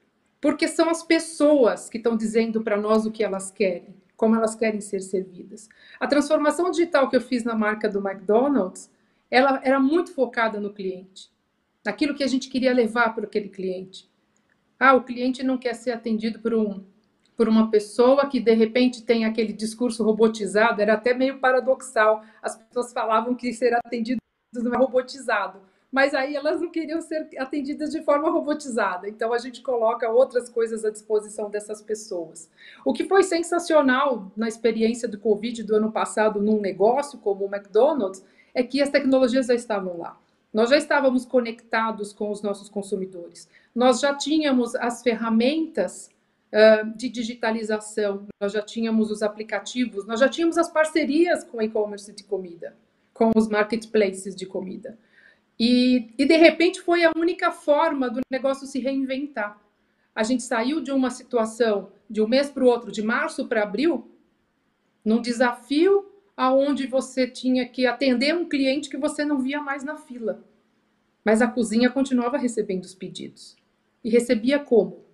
Porque 0.41 0.67
são 0.67 0.89
as 0.89 1.03
pessoas 1.03 1.89
que 1.89 1.97
estão 1.97 2.15
dizendo 2.15 2.61
para 2.61 2.77
nós 2.77 3.05
o 3.05 3.11
que 3.11 3.23
elas 3.23 3.51
querem 3.51 3.95
como 4.15 4.35
elas 4.35 4.55
querem 4.55 4.81
ser 4.81 5.01
servidas. 5.01 5.67
A 5.99 6.07
transformação 6.07 6.71
digital 6.71 7.09
que 7.09 7.15
eu 7.15 7.21
fiz 7.21 7.43
na 7.43 7.55
marca 7.55 7.89
do 7.89 7.99
McDonald's, 7.99 8.91
ela 9.29 9.59
era 9.63 9.79
muito 9.79 10.13
focada 10.13 10.59
no 10.59 10.73
cliente, 10.73 11.29
naquilo 11.83 12.15
que 12.15 12.23
a 12.23 12.27
gente 12.27 12.49
queria 12.49 12.73
levar 12.73 13.13
para 13.13 13.25
aquele 13.25 13.49
cliente. 13.49 14.09
Ah, 14.79 14.93
o 14.93 15.03
cliente 15.03 15.43
não 15.43 15.57
quer 15.57 15.73
ser 15.73 15.91
atendido 15.91 16.39
por 16.39 16.53
um 16.53 16.83
por 17.35 17.49
uma 17.49 17.69
pessoa 17.69 18.27
que 18.27 18.39
de 18.39 18.53
repente 18.53 19.03
tem 19.03 19.25
aquele 19.25 19.51
discurso 19.51 20.03
robotizado, 20.03 20.81
era 20.81 20.93
até 20.93 21.13
meio 21.13 21.39
paradoxal. 21.39 22.23
As 22.41 22.55
pessoas 22.55 22.93
falavam 22.93 23.35
que 23.35 23.51
ser 23.53 23.73
atendido 23.73 24.21
não 24.53 24.73
é 24.73 24.77
robotizado, 24.77 25.59
mas 25.91 26.13
aí 26.13 26.35
elas 26.35 26.59
não 26.59 26.69
queriam 26.69 27.01
ser 27.01 27.27
atendidas 27.37 27.91
de 27.91 28.01
forma 28.03 28.29
robotizada. 28.29 29.07
Então 29.07 29.31
a 29.31 29.37
gente 29.37 29.61
coloca 29.61 30.09
outras 30.09 30.49
coisas 30.49 30.83
à 30.83 30.89
disposição 30.89 31.49
dessas 31.49 31.81
pessoas. 31.81 32.49
O 32.83 32.93
que 32.93 33.05
foi 33.05 33.23
sensacional 33.23 34.31
na 34.35 34.47
experiência 34.47 35.07
do 35.07 35.17
Covid 35.17 35.63
do 35.63 35.75
ano 35.75 35.91
passado 35.91 36.41
num 36.41 36.59
negócio 36.59 37.19
como 37.19 37.45
o 37.45 37.53
McDonald's 37.53 38.23
é 38.53 38.63
que 38.63 38.81
as 38.81 38.89
tecnologias 38.89 39.47
já 39.47 39.53
estavam 39.53 39.97
lá. 39.97 40.17
Nós 40.53 40.69
já 40.69 40.77
estávamos 40.77 41.25
conectados 41.25 42.13
com 42.13 42.31
os 42.31 42.41
nossos 42.41 42.69
consumidores. 42.69 43.49
Nós 43.73 43.99
já 43.99 44.13
tínhamos 44.13 44.75
as 44.75 45.01
ferramentas 45.01 46.09
de 46.95 47.09
digitalização, 47.09 48.25
nós 48.39 48.53
já 48.53 48.61
tínhamos 48.61 49.11
os 49.11 49.21
aplicativos, 49.21 50.05
nós 50.05 50.21
já 50.21 50.29
tínhamos 50.29 50.57
as 50.57 50.69
parcerias 50.69 51.43
com 51.43 51.61
e-commerce 51.61 52.13
de 52.13 52.23
comida, 52.23 52.73
com 53.13 53.31
os 53.35 53.49
marketplaces 53.49 54.33
de 54.33 54.45
comida. 54.45 54.97
E, 55.59 56.13
e, 56.17 56.25
de 56.25 56.35
repente 56.35 56.81
foi 56.81 57.03
a 57.03 57.11
única 57.15 57.51
forma 57.51 58.09
do 58.09 58.21
negócio 58.29 58.67
se 58.67 58.79
reinventar. 58.79 59.61
A 60.13 60.23
gente 60.23 60.43
saiu 60.43 60.81
de 60.81 60.91
uma 60.91 61.09
situação 61.09 61.91
de 62.09 62.21
um 62.21 62.27
mês 62.27 62.49
para 62.49 62.63
o 62.63 62.67
outro, 62.67 62.91
de 62.91 63.01
março 63.01 63.47
para 63.47 63.63
abril, 63.63 64.11
num 65.03 65.21
desafio 65.21 66.11
aonde 66.35 66.87
você 66.87 67.25
tinha 67.27 67.67
que 67.67 67.85
atender 67.85 68.35
um 68.35 68.47
cliente 68.47 68.89
que 68.89 68.97
você 68.97 69.23
não 69.23 69.39
via 69.39 69.61
mais 69.61 69.83
na 69.83 69.97
fila. 69.97 70.43
Mas 71.23 71.41
a 71.41 71.47
cozinha 71.47 71.89
continuava 71.89 72.37
recebendo 72.37 72.83
os 72.83 72.93
pedidos. 72.93 73.55
E 74.03 74.09
recebia 74.09 74.59
como? 74.59 75.05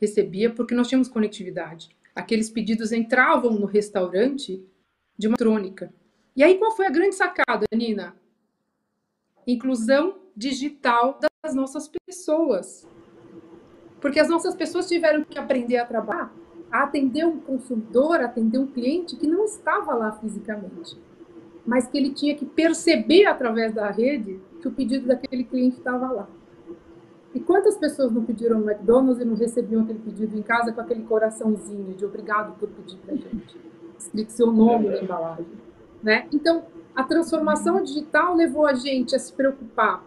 recebia 0.00 0.50
porque 0.50 0.74
nós 0.74 0.88
tínhamos 0.88 1.08
conectividade. 1.08 1.88
Aqueles 2.14 2.50
pedidos 2.50 2.92
entravam 2.92 3.52
no 3.52 3.66
restaurante 3.66 4.64
de 5.18 5.26
uma 5.26 5.34
eletrônica. 5.34 5.92
E 6.34 6.42
aí 6.42 6.58
qual 6.58 6.74
foi 6.74 6.86
a 6.86 6.90
grande 6.90 7.14
sacada, 7.14 7.66
Nina? 7.72 8.14
Inclusão 9.46 10.16
digital 10.36 11.20
das 11.42 11.54
nossas 11.54 11.88
pessoas. 12.04 12.86
Porque 14.00 14.18
as 14.18 14.28
nossas 14.28 14.54
pessoas 14.54 14.88
tiveram 14.88 15.24
que 15.24 15.38
aprender 15.38 15.78
a 15.78 15.86
trabalhar, 15.86 16.32
a 16.70 16.82
atender 16.82 17.24
um 17.24 17.38
consumidor, 17.38 18.20
a 18.20 18.26
atender 18.26 18.58
um 18.58 18.66
cliente 18.66 19.16
que 19.16 19.26
não 19.26 19.44
estava 19.44 19.94
lá 19.94 20.12
fisicamente, 20.12 20.98
mas 21.64 21.86
que 21.86 21.96
ele 21.96 22.10
tinha 22.10 22.34
que 22.34 22.44
perceber 22.44 23.26
através 23.26 23.72
da 23.72 23.90
rede 23.90 24.40
que 24.60 24.68
o 24.68 24.72
pedido 24.72 25.06
daquele 25.06 25.44
cliente 25.44 25.78
estava 25.78 26.10
lá. 26.10 26.28
E 27.34 27.40
quantas 27.40 27.76
pessoas 27.76 28.10
não 28.10 28.24
pediram 28.24 28.60
no 28.60 28.70
McDonald's 28.70 29.20
e 29.20 29.24
não 29.24 29.36
recebiam 29.36 29.82
aquele 29.82 29.98
pedido 29.98 30.36
em 30.38 30.42
casa 30.42 30.72
com 30.72 30.80
aquele 30.80 31.02
coraçãozinho 31.02 31.94
de 31.94 32.04
obrigado 32.04 32.58
por 32.58 32.68
pedir 32.68 32.96
para 32.96 33.14
gente? 33.14 33.56
Escrito 33.98 34.32
seu 34.32 34.50
nome 34.50 34.88
na 34.88 34.98
embalagem. 34.98 35.46
Né? 36.02 36.28
Então, 36.32 36.66
a 36.94 37.02
transformação 37.02 37.82
digital 37.82 38.34
levou 38.34 38.66
a 38.66 38.74
gente 38.74 39.14
a 39.14 39.18
se 39.18 39.32
preocupar 39.32 40.04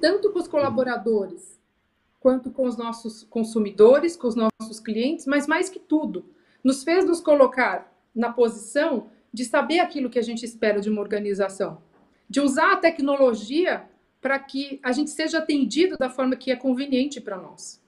tanto 0.00 0.30
com 0.32 0.38
os 0.38 0.48
colaboradores, 0.48 1.60
quanto 2.18 2.50
com 2.50 2.66
os 2.66 2.76
nossos 2.76 3.24
consumidores, 3.24 4.16
com 4.16 4.28
os 4.28 4.34
nossos 4.34 4.80
clientes, 4.80 5.26
mas 5.26 5.46
mais 5.46 5.68
que 5.68 5.78
tudo, 5.78 6.24
nos 6.64 6.82
fez 6.82 7.04
nos 7.04 7.20
colocar 7.20 7.92
na 8.14 8.32
posição 8.32 9.08
de 9.32 9.44
saber 9.44 9.78
aquilo 9.78 10.10
que 10.10 10.18
a 10.18 10.22
gente 10.22 10.44
espera 10.44 10.80
de 10.80 10.90
uma 10.90 11.00
organização, 11.00 11.82
de 12.28 12.40
usar 12.40 12.72
a 12.72 12.76
tecnologia 12.76 13.84
para 14.20 14.38
que 14.38 14.78
a 14.82 14.92
gente 14.92 15.10
seja 15.10 15.38
atendido 15.38 15.96
da 15.96 16.10
forma 16.10 16.36
que 16.36 16.50
é 16.50 16.56
conveniente 16.56 17.20
para 17.20 17.36
nós. 17.36 17.80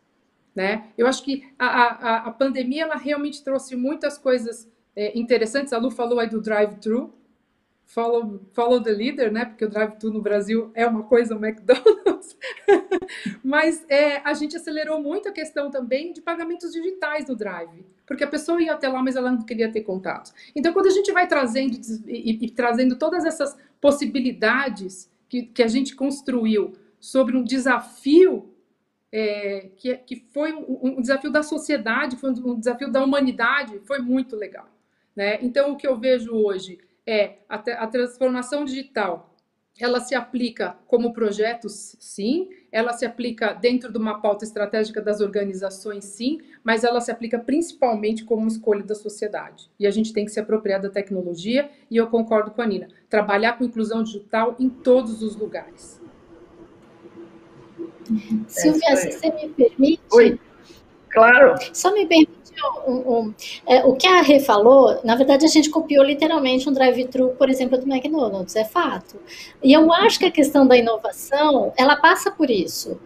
Né? 0.55 0.89
Eu 0.97 1.07
acho 1.07 1.23
que 1.23 1.49
a, 1.59 1.67
a, 1.67 2.17
a 2.29 2.31
pandemia 2.31 2.85
ela 2.85 2.97
realmente 2.97 3.43
trouxe 3.43 3.75
muitas 3.77 4.17
coisas 4.19 4.71
é, 4.95 5.19
interessantes. 5.19 5.73
A 5.73 5.79
Lu 5.79 5.91
falou 5.91 6.19
aí 6.19 6.29
do 6.29 6.41
drive-thru, 6.41 7.13
follow, 7.93 8.41
follow 8.53 8.83
the 8.83 8.91
leader, 8.91 9.31
né? 9.31 9.45
Porque 9.45 9.65
o 9.65 9.69
drive-thru 9.69 10.11
no 10.11 10.23
Brasil 10.23 10.71
é 10.75 10.87
uma 10.87 11.03
coisa, 11.03 11.37
o 11.37 11.45
McDonald's. 11.45 12.37
Mas 13.45 13.85
é, 13.89 14.17
a 14.25 14.33
gente 14.33 14.57
acelerou 14.57 15.01
muito 15.01 15.29
a 15.29 15.33
questão 15.33 15.71
também 15.71 16.13
de 16.13 16.23
pagamentos 16.23 16.73
digitais 16.73 17.29
no 17.29 17.37
drive, 17.37 17.85
porque 18.07 18.25
a 18.25 18.27
pessoa 18.27 18.63
ia 18.63 18.73
até 18.73 18.89
lá, 18.89 19.03
mas 19.03 19.15
ela 19.15 19.31
não 19.31 19.43
queria 19.43 19.71
ter 19.71 19.83
contatos. 19.83 20.33
Então, 20.57 20.73
quando 20.73 20.87
a 20.87 20.91
gente 20.91 21.13
vai 21.13 21.27
trazendo 21.27 21.79
e, 22.07 22.33
e, 22.33 22.47
e 22.47 22.51
trazendo 22.51 22.97
todas 22.97 23.25
essas 23.25 23.57
possibilidades 23.81 25.11
que, 25.29 25.43
que 25.43 25.63
a 25.63 25.69
gente 25.69 25.95
construiu 25.95 26.73
sobre 26.99 27.37
um 27.37 27.45
desafio 27.45 28.51
é, 29.11 29.69
que, 29.77 29.95
que 29.99 30.25
foi 30.33 30.53
um, 30.53 30.97
um, 30.99 31.01
desafio 31.01 31.31
da 31.31 31.43
sociedade, 31.43 32.17
foi 32.17 32.31
um, 32.31 32.59
desafio 32.59 32.91
da 32.91 33.05
humanidade, 33.05 33.81
foi 33.85 33.99
muito 33.99 34.35
legal. 34.35 34.69
Né? 35.15 35.39
Então, 35.43 35.73
o 35.73 35.77
que 35.77 35.87
eu 35.87 35.99
vejo 35.99 36.33
hoje 36.33 36.79
é 37.07 37.39
a, 37.49 37.57
a 37.57 37.87
transformação 37.87 38.65
digital 38.65 39.33
ela 39.81 40.01
se 40.01 40.15
aplica 40.15 40.77
como 40.87 41.13
projetos, 41.13 41.97
sim, 41.99 42.49
ela 42.71 42.93
se 42.93 43.07
aplica 43.07 43.53
dentro 43.53 43.91
de 43.91 43.99
uma 43.99 44.21
pauta 44.21 44.45
estratégica 44.45 45.01
das 45.01 45.21
organizações, 45.21 46.05
sim, 46.05 46.41
mas 46.63 46.85
ela 46.85 47.01
se 47.01 47.11
aplica 47.11 47.39
principalmente 47.39 48.25
como 48.25 48.47
escolha 48.47 48.85
da 48.85 48.95
sociedade. 48.95 49.71
E 49.79 49.87
a 49.87 49.91
gente 49.91 50.13
tem 50.13 50.25
que 50.25 50.31
se 50.31 50.39
apropriar 50.39 50.81
da 50.81 50.91
tecnologia, 50.91 51.71
e 51.91 51.97
eu 51.97 52.07
concordo 52.09 52.51
com 52.51 52.61
a 52.61 52.67
Nina, 52.67 52.89
trabalhar 53.09 53.55
com 53.55 53.65
inclusão 53.65 54.03
digital 54.03 54.55
em 54.59 54.69
todos 54.69 55.23
os 55.23 55.35
lugares. 55.37 56.01
Silvia, 58.47 58.91
é 58.91 58.97
se 58.97 59.13
você 59.13 59.33
me 59.33 59.49
permite. 59.49 60.03
Oi, 60.13 60.39
claro. 61.09 61.55
Só 61.73 61.95
me 61.95 62.07
permite 62.07 62.42
um, 62.87 62.93
um, 62.93 63.35
é, 63.67 63.85
o 63.85 63.95
que 63.95 64.07
a 64.07 64.23
Rê 64.23 64.41
falou, 64.41 65.01
na 65.05 65.17
verdade, 65.17 65.45
a 65.45 65.49
gente 65.49 65.71
copiou 65.71 66.05
literalmente 66.05 66.69
um 66.69 66.73
drive-thru, 66.73 67.31
por 67.39 67.49
exemplo, 67.49 67.79
do 67.79 67.91
McDonald's, 67.91 68.57
é 68.57 68.65
fato. 68.65 69.19
E 69.63 69.73
eu 69.73 69.93
acho 69.93 70.19
que 70.19 70.27
a 70.27 70.31
questão 70.31 70.67
da 70.67 70.77
inovação, 70.77 71.73
ela 71.77 71.97
passa 71.97 72.31
por 72.31 72.51
isso 72.51 72.99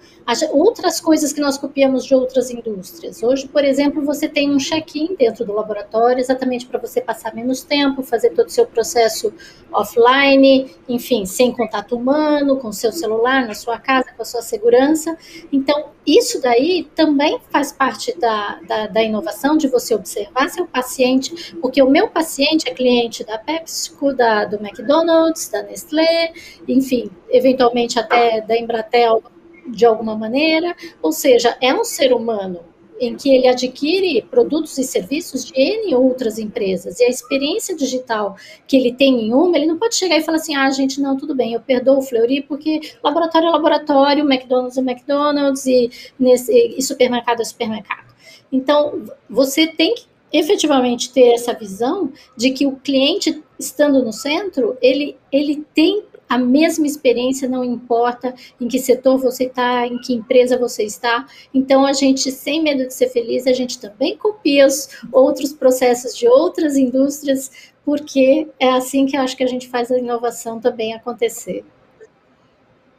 outras 0.50 1.00
coisas 1.00 1.32
que 1.32 1.40
nós 1.40 1.56
copiamos 1.56 2.04
de 2.04 2.14
outras 2.14 2.50
indústrias. 2.50 3.22
Hoje, 3.22 3.46
por 3.46 3.64
exemplo, 3.64 4.04
você 4.04 4.28
tem 4.28 4.50
um 4.50 4.58
check-in 4.58 5.14
dentro 5.14 5.44
do 5.44 5.52
laboratório, 5.52 6.18
exatamente 6.18 6.66
para 6.66 6.80
você 6.80 7.00
passar 7.00 7.32
menos 7.32 7.62
tempo, 7.62 8.02
fazer 8.02 8.30
todo 8.30 8.48
o 8.48 8.50
seu 8.50 8.66
processo 8.66 9.32
offline, 9.72 10.74
enfim, 10.88 11.24
sem 11.24 11.52
contato 11.52 11.96
humano, 11.96 12.56
com 12.56 12.72
seu 12.72 12.90
celular, 12.90 13.46
na 13.46 13.54
sua 13.54 13.78
casa, 13.78 14.12
com 14.16 14.22
a 14.22 14.24
sua 14.24 14.42
segurança. 14.42 15.16
Então, 15.52 15.90
isso 16.04 16.40
daí 16.40 16.88
também 16.94 17.38
faz 17.50 17.70
parte 17.72 18.16
da, 18.18 18.60
da, 18.66 18.86
da 18.88 19.02
inovação, 19.02 19.56
de 19.56 19.68
você 19.68 19.94
observar 19.94 20.48
seu 20.48 20.66
paciente, 20.66 21.54
porque 21.60 21.80
o 21.82 21.90
meu 21.90 22.08
paciente 22.08 22.68
é 22.68 22.74
cliente 22.74 23.24
da 23.24 23.38
PepsiCo, 23.38 24.12
da, 24.12 24.44
do 24.44 24.56
McDonald's, 24.56 25.48
da 25.48 25.62
Nestlé, 25.62 26.32
enfim, 26.66 27.10
eventualmente 27.28 27.98
até 27.98 28.40
da 28.40 28.56
Embratel, 28.56 29.22
de 29.68 29.84
alguma 29.84 30.16
maneira, 30.16 30.74
ou 31.02 31.12
seja, 31.12 31.56
é 31.60 31.74
um 31.74 31.84
ser 31.84 32.12
humano 32.12 32.60
em 32.98 33.14
que 33.14 33.28
ele 33.28 33.46
adquire 33.46 34.22
produtos 34.22 34.78
e 34.78 34.84
serviços 34.84 35.44
de 35.44 35.52
N 35.54 35.94
outras 35.94 36.38
empresas, 36.38 36.98
e 36.98 37.04
a 37.04 37.08
experiência 37.08 37.76
digital 37.76 38.36
que 38.66 38.76
ele 38.76 38.92
tem 38.92 39.26
em 39.26 39.34
uma, 39.34 39.56
ele 39.56 39.66
não 39.66 39.78
pode 39.78 39.96
chegar 39.96 40.16
e 40.16 40.22
falar 40.22 40.38
assim, 40.38 40.56
ah, 40.56 40.70
gente, 40.70 41.00
não, 41.00 41.16
tudo 41.16 41.34
bem, 41.34 41.52
eu 41.52 41.60
perdoo 41.60 41.98
o 41.98 42.02
Fleury, 42.02 42.42
porque 42.42 42.80
laboratório 43.02 43.48
é 43.48 43.50
laboratório, 43.50 44.24
McDonald's 44.24 44.78
é 44.78 44.80
McDonald's, 44.80 45.66
e, 45.66 45.90
nesse, 46.18 46.52
e 46.52 46.82
supermercado 46.82 47.40
é 47.40 47.44
supermercado. 47.44 48.06
Então, 48.50 49.04
você 49.28 49.66
tem 49.66 49.94
que 49.94 50.06
efetivamente 50.32 51.12
ter 51.12 51.34
essa 51.34 51.52
visão 51.52 52.12
de 52.36 52.50
que 52.50 52.66
o 52.66 52.76
cliente, 52.76 53.42
estando 53.58 54.02
no 54.02 54.12
centro, 54.12 54.76
ele, 54.80 55.16
ele 55.30 55.64
tem 55.74 56.02
a 56.28 56.38
mesma 56.38 56.86
experiência, 56.86 57.48
não 57.48 57.64
importa 57.64 58.34
em 58.60 58.68
que 58.68 58.78
setor 58.78 59.18
você 59.18 59.44
está, 59.44 59.86
em 59.86 59.98
que 59.98 60.12
empresa 60.12 60.58
você 60.58 60.82
está. 60.84 61.26
Então, 61.54 61.86
a 61.86 61.92
gente, 61.92 62.30
sem 62.32 62.62
medo 62.62 62.86
de 62.86 62.94
ser 62.94 63.08
feliz, 63.08 63.46
a 63.46 63.52
gente 63.52 63.80
também 63.80 64.16
copia 64.16 64.66
os 64.66 64.88
outros 65.12 65.52
processos 65.52 66.16
de 66.16 66.26
outras 66.28 66.76
indústrias, 66.76 67.72
porque 67.84 68.48
é 68.58 68.70
assim 68.70 69.06
que 69.06 69.16
eu 69.16 69.20
acho 69.20 69.36
que 69.36 69.44
a 69.44 69.48
gente 69.48 69.68
faz 69.68 69.90
a 69.90 69.98
inovação 69.98 70.60
também 70.60 70.94
acontecer. 70.94 71.64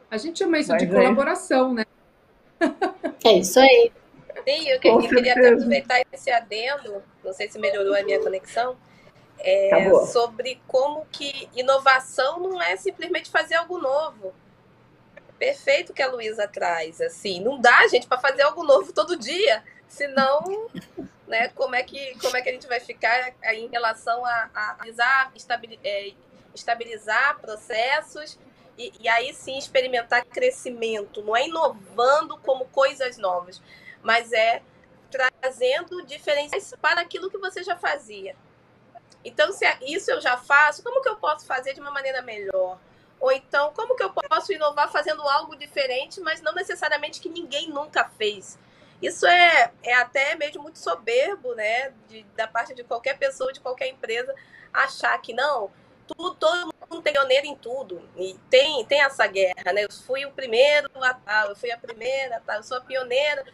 A 0.09 0.17
gente 0.17 0.39
chama 0.39 0.57
isso 0.59 0.71
Mas 0.71 0.81
de 0.81 0.87
é. 0.87 0.91
colaboração, 0.91 1.73
né? 1.73 1.85
É 3.25 3.33
isso 3.33 3.59
aí. 3.59 3.91
Sim, 4.47 4.69
eu, 4.69 4.79
eu 4.81 4.99
queria 4.99 5.33
até 5.33 5.49
aproveitar 5.49 6.01
esse 6.13 6.31
adendo, 6.31 7.03
não 7.23 7.33
sei 7.33 7.49
se 7.49 7.59
melhorou 7.59 7.93
a 7.93 8.03
minha 8.03 8.19
conexão, 8.21 8.77
é, 9.39 9.93
sobre 10.05 10.61
como 10.67 11.05
que 11.11 11.49
inovação 11.55 12.39
não 12.39 12.61
é 12.61 12.75
simplesmente 12.75 13.29
fazer 13.29 13.55
algo 13.55 13.77
novo. 13.77 14.33
Perfeito 15.37 15.93
que 15.93 16.01
a 16.01 16.09
Luísa 16.11 16.47
traz, 16.47 16.99
assim, 16.99 17.39
não 17.39 17.59
dá, 17.59 17.87
gente, 17.87 18.07
para 18.07 18.17
fazer 18.17 18.41
algo 18.41 18.63
novo 18.63 18.91
todo 18.91 19.15
dia, 19.15 19.63
senão, 19.87 20.67
né, 21.27 21.49
como 21.49 21.75
é 21.75 21.83
que, 21.83 22.17
como 22.19 22.35
é 22.35 22.41
que 22.41 22.49
a 22.49 22.51
gente 22.53 22.67
vai 22.67 22.79
ficar 22.79 23.33
em 23.53 23.67
relação 23.67 24.25
a, 24.25 24.49
a, 24.53 24.77
a 24.79 25.31
estabilizar, 25.35 25.85
é, 25.85 26.13
estabilizar 26.55 27.39
processos 27.39 28.39
e, 28.77 28.91
e 28.99 29.07
aí 29.07 29.31
sim 29.33 29.57
experimentar 29.57 30.25
crescimento, 30.25 31.21
não 31.21 31.35
é 31.35 31.47
inovando 31.47 32.37
como 32.39 32.65
coisas 32.65 33.17
novas, 33.17 33.61
mas 34.01 34.33
é 34.33 34.61
trazendo 35.11 36.03
diferenças 36.05 36.73
para 36.81 37.01
aquilo 37.01 37.29
que 37.29 37.37
você 37.37 37.63
já 37.63 37.77
fazia. 37.77 38.35
Então, 39.23 39.51
se 39.51 39.65
é, 39.65 39.77
isso 39.81 40.11
eu 40.11 40.21
já 40.21 40.37
faço, 40.37 40.83
como 40.83 41.01
que 41.01 41.09
eu 41.09 41.17
posso 41.17 41.45
fazer 41.45 41.73
de 41.73 41.81
uma 41.81 41.91
maneira 41.91 42.21
melhor? 42.21 42.79
Ou 43.19 43.31
então, 43.31 43.73
como 43.73 43.95
que 43.95 44.03
eu 44.03 44.11
posso 44.11 44.53
inovar 44.53 44.91
fazendo 44.91 45.21
algo 45.21 45.55
diferente, 45.55 46.21
mas 46.21 46.41
não 46.41 46.53
necessariamente 46.53 47.19
que 47.19 47.29
ninguém 47.29 47.69
nunca 47.69 48.05
fez? 48.17 48.57
Isso 49.01 49.25
é, 49.27 49.71
é 49.83 49.93
até 49.95 50.35
mesmo 50.35 50.63
muito 50.63 50.79
soberbo, 50.79 51.53
né? 51.55 51.93
De, 52.07 52.23
da 52.35 52.47
parte 52.47 52.73
de 52.73 52.83
qualquer 52.83 53.17
pessoa, 53.17 53.53
de 53.53 53.59
qualquer 53.59 53.87
empresa, 53.87 54.33
achar 54.73 55.17
que 55.19 55.33
não, 55.33 55.71
tudo, 56.07 56.35
todo 56.35 56.73
mundo 56.89 57.01
tem 57.01 57.13
pioneiro 57.13 57.45
em 57.45 57.55
tudo. 57.55 58.07
E 58.15 58.35
tem, 58.49 58.83
tem 58.85 59.01
essa 59.01 59.27
guerra, 59.27 59.73
né? 59.73 59.83
Eu 59.83 59.91
fui 59.91 60.25
o 60.25 60.31
primeiro 60.31 60.89
a 61.03 61.13
tal, 61.13 61.49
eu 61.49 61.55
fui 61.55 61.71
a 61.71 61.77
primeira 61.77 62.41
tal, 62.45 62.57
eu 62.57 62.63
sou 62.63 62.77
a 62.77 62.81
pioneira. 62.81 63.45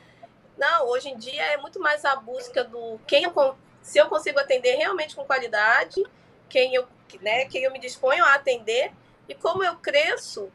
Não, 0.58 0.88
hoje 0.88 1.10
em 1.10 1.18
dia 1.18 1.44
é 1.44 1.58
muito 1.58 1.80
mais 1.80 2.06
a 2.06 2.16
busca 2.16 2.64
do 2.64 3.00
quem 3.08 3.24
eu, 3.24 3.58
se 3.84 4.00
eu 4.00 4.08
consigo 4.08 4.40
atender 4.40 4.76
realmente 4.76 5.16
com 5.16 5.26
qualidade, 5.26 6.02
quem 6.50 6.74
eu, 6.74 6.88
né, 7.22 7.46
quem 7.46 7.64
eu 7.64 7.72
me 7.72 7.80
disponho 7.80 8.24
a 8.24 8.34
atender 8.34 8.92
e 9.28 9.36
como 9.36 9.64
eu 9.64 9.76
cresço 9.76 10.52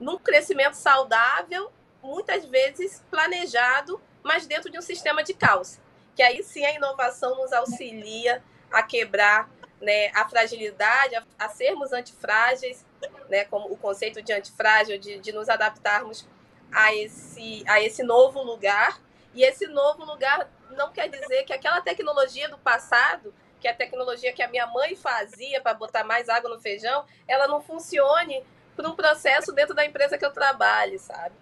num 0.00 0.18
crescimento 0.18 0.74
saudável, 0.74 1.70
muitas 2.02 2.44
vezes 2.46 3.04
planejado, 3.10 4.00
mas 4.22 4.46
dentro 4.46 4.70
de 4.70 4.78
um 4.78 4.82
sistema 4.82 5.22
de 5.22 5.34
caos. 5.34 5.78
Que 6.16 6.22
aí 6.22 6.42
sim 6.42 6.64
a 6.64 6.72
inovação 6.72 7.36
nos 7.36 7.52
auxilia 7.52 8.42
a 8.70 8.82
quebrar 8.82 9.48
né, 9.80 10.08
a 10.14 10.28
fragilidade, 10.28 11.14
a, 11.14 11.24
a, 11.38 11.48
sermos 11.48 11.92
antifrágeis, 11.92 12.84
né, 13.28 13.44
como 13.44 13.70
o 13.72 13.76
conceito 13.76 14.22
de 14.22 14.32
antifrágil, 14.32 14.98
de, 14.98 15.18
de 15.18 15.32
nos 15.32 15.48
adaptarmos 15.48 16.26
a 16.72 16.94
esse, 16.94 17.62
a 17.66 17.80
esse 17.80 18.02
novo 18.02 18.42
lugar. 18.42 19.00
E 19.34 19.44
esse 19.44 19.66
novo 19.66 20.04
lugar 20.04 20.48
não 20.72 20.92
quer 20.92 21.08
dizer 21.08 21.44
que 21.44 21.52
aquela 21.52 21.80
tecnologia 21.80 22.48
do 22.48 22.58
passado, 22.58 23.34
que 23.60 23.68
é 23.68 23.70
a 23.70 23.76
tecnologia 23.76 24.32
que 24.32 24.42
a 24.42 24.48
minha 24.48 24.66
mãe 24.66 24.96
fazia 24.96 25.60
para 25.60 25.74
botar 25.74 26.04
mais 26.04 26.28
água 26.28 26.50
no 26.50 26.60
feijão, 26.60 27.04
ela 27.26 27.46
não 27.46 27.62
funcione 27.62 28.44
para 28.74 28.88
um 28.88 28.96
processo 28.96 29.52
dentro 29.52 29.74
da 29.74 29.84
empresa 29.84 30.18
que 30.18 30.24
eu 30.24 30.32
trabalho, 30.32 30.98
sabe? 30.98 31.34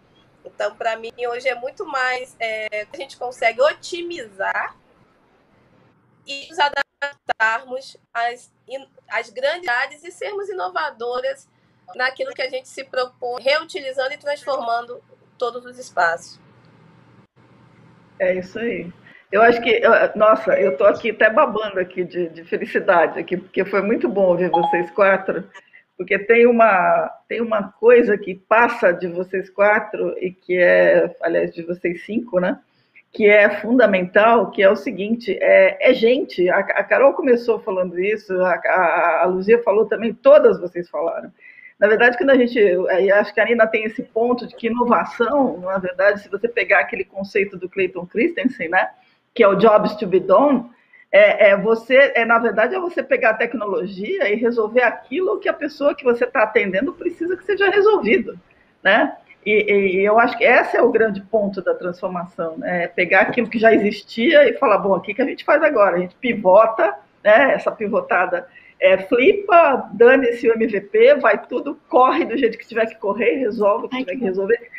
Então, 0.45 0.75
para 0.75 0.97
mim, 0.97 1.13
hoje 1.29 1.49
é 1.49 1.55
muito 1.55 1.85
mais 1.87 2.37
é, 2.39 2.87
a 2.93 2.97
gente 2.97 3.17
consegue 3.17 3.61
otimizar 3.61 4.77
e 6.27 6.49
nos 6.49 6.59
adaptarmos 6.59 7.97
às, 8.13 8.53
às 9.09 9.31
grandes 9.31 10.05
e 10.05 10.11
sermos 10.11 10.49
inovadoras 10.49 11.49
naquilo 11.95 12.33
que 12.33 12.43
a 12.43 12.49
gente 12.49 12.69
se 12.69 12.85
propõe, 12.85 13.43
reutilizando 13.43 14.13
e 14.13 14.19
transformando 14.19 15.03
todos 15.37 15.65
os 15.65 15.79
espaços. 15.79 16.39
É 18.19 18.35
isso 18.35 18.59
aí. 18.59 18.93
Eu 19.31 19.43
acho 19.43 19.63
que, 19.63 19.81
nossa, 20.17 20.59
eu 20.59 20.73
estou 20.73 20.89
aqui 20.89 21.11
até 21.11 21.31
babando 21.31 21.79
aqui 21.79 22.03
de, 22.03 22.29
de, 22.31 22.43
felicidade 22.45 23.19
aqui, 23.19 23.37
porque 23.37 23.65
foi 23.65 23.81
muito 23.81 24.09
bom 24.09 24.27
ouvir 24.27 24.51
vocês 24.51 24.91
quatro, 24.91 25.45
porque 25.97 26.19
tem 26.19 26.47
uma, 26.47 27.09
tem 27.29 27.41
uma 27.41 27.71
coisa 27.71 28.19
que 28.19 28.35
passa 28.35 28.93
de 28.93 29.07
vocês 29.07 29.49
quatro 29.49 30.17
e 30.19 30.33
que 30.33 30.59
é, 30.59 31.15
aliás, 31.23 31.55
de 31.55 31.63
vocês 31.63 32.05
cinco, 32.05 32.41
né? 32.41 32.59
Que 33.13 33.29
é 33.29 33.49
fundamental, 33.61 34.51
que 34.51 34.63
é 34.63 34.71
o 34.71 34.75
seguinte, 34.75 35.39
é, 35.41 35.91
é 35.91 35.95
gente. 35.95 36.49
A, 36.51 36.59
a, 36.59 36.85
Carol 36.85 37.15
começou 37.15 37.61
falando 37.61 38.01
isso, 38.01 38.33
a, 38.41 38.55
a, 38.55 39.23
a 39.23 39.27
Luzia 39.27 39.63
falou 39.63 39.87
também, 39.87 40.13
todas 40.13 40.59
vocês 40.59 40.89
falaram. 40.89 41.33
Na 41.79 41.87
verdade, 41.87 42.19
quando 42.19 42.31
a 42.31 42.37
gente, 42.37 42.59
acho 43.15 43.33
que 43.33 43.41
a 43.41 43.45
Nina 43.45 43.67
tem 43.67 43.85
esse 43.85 44.03
ponto 44.03 44.47
de 44.47 44.57
que 44.57 44.67
inovação, 44.67 45.59
na 45.61 45.79
verdade, 45.79 46.21
se 46.21 46.29
você 46.29 46.49
pegar 46.49 46.81
aquele 46.81 47.05
conceito 47.05 47.57
do 47.57 47.69
Clayton 47.69 48.05
Christensen, 48.07 48.69
né? 48.69 48.91
Que 49.35 49.43
é 49.43 49.49
o 49.49 49.55
Jobs 49.55 49.95
to 49.97 50.07
be 50.07 50.21
Done, 50.21 50.71
é, 51.13 51.51
é, 51.51 51.57
você, 51.57 52.13
é, 52.15 52.25
na 52.25 52.39
verdade, 52.39 52.75
é 52.75 52.81
você 52.81 53.03
pegar 53.03 53.31
a 53.31 53.35
tecnologia 53.35 54.29
e 54.29 54.37
resolver 54.37 54.83
aquilo 54.83 55.41
que 55.41 55.49
a 55.49 55.53
pessoa 55.53 55.95
que 55.95 56.05
você 56.05 56.25
está 56.25 56.45
atendendo 56.45 56.93
precisa 56.93 57.37
que 57.37 57.45
seja 57.45 57.69
resolvido, 57.69 58.39
né? 58.83 59.17
E, 59.45 59.73
e, 59.73 60.05
eu 60.05 60.19
acho 60.19 60.37
que 60.37 60.45
esse 60.45 60.77
é 60.77 60.83
o 60.83 60.91
grande 60.91 61.21
ponto 61.23 61.63
da 61.63 61.75
transformação, 61.75 62.59
né? 62.59 62.85
É 62.85 62.89
pegar 62.89 63.23
aquilo 63.23 63.49
que 63.49 63.59
já 63.59 63.75
existia 63.75 64.49
e 64.49 64.53
falar, 64.59 64.79
bom, 64.79 64.97
o 64.97 65.01
que, 65.01 65.15
que 65.15 65.23
a 65.23 65.25
gente 65.25 65.45
faz 65.45 65.63
agora? 65.63 65.97
A 65.97 66.01
gente 66.01 66.15
pivota, 66.17 66.95
né? 67.25 67.55
Essa 67.55 67.73
pivotada 67.73 68.47
é, 68.79 68.99
flipa, 68.99 69.91
dane-se 69.93 70.49
o 70.49 70.55
MVP, 70.55 71.17
vai 71.17 71.45
tudo, 71.47 71.79
corre 71.89 72.25
do 72.25 72.37
jeito 72.37 72.57
que 72.57 72.69
tiver 72.69 72.87
que 72.87 72.97
correr, 72.97 73.37
resolve 73.37 73.87
o 73.87 73.89
que 73.89 73.97
Ai, 73.97 74.05
tiver 74.05 74.17
que 74.17 74.25
resolver. 74.25 74.71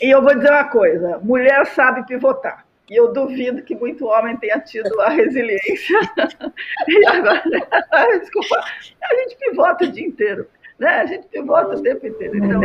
E 0.00 0.10
eu 0.10 0.20
vou 0.20 0.34
dizer 0.34 0.50
uma 0.50 0.64
coisa: 0.64 1.18
mulher 1.22 1.64
sabe 1.66 2.06
pivotar. 2.06 2.66
E 2.92 2.96
eu 2.96 3.10
duvido 3.10 3.62
que 3.62 3.74
muito 3.74 4.04
homem 4.04 4.36
tenha 4.36 4.60
tido 4.60 5.00
a 5.00 5.08
resiliência. 5.08 5.98
e 6.86 7.06
agora, 7.06 7.40
desculpa, 8.20 8.62
a 9.02 9.14
gente 9.14 9.36
pivota 9.36 9.84
o 9.86 9.90
dia 9.90 10.06
inteiro. 10.06 10.46
Né? 10.78 10.88
A 10.88 11.06
gente 11.06 11.26
pivota 11.28 11.74
o 11.74 11.82
tempo 11.82 12.06
inteiro. 12.06 12.36
Então, 12.36 12.60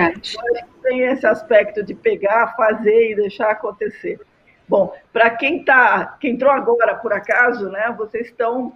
tem 0.84 1.04
esse 1.04 1.26
aspecto 1.26 1.82
de 1.82 1.96
pegar, 1.96 2.58
fazer 2.58 3.12
e 3.12 3.16
deixar 3.16 3.52
acontecer. 3.52 4.20
Bom, 4.68 4.94
para 5.14 5.30
quem 5.30 5.64
tá, 5.64 6.18
quem 6.20 6.34
entrou 6.34 6.52
agora 6.52 6.96
por 6.96 7.14
acaso, 7.14 7.70
né? 7.70 7.96
Vocês 7.98 8.28
estão 8.28 8.74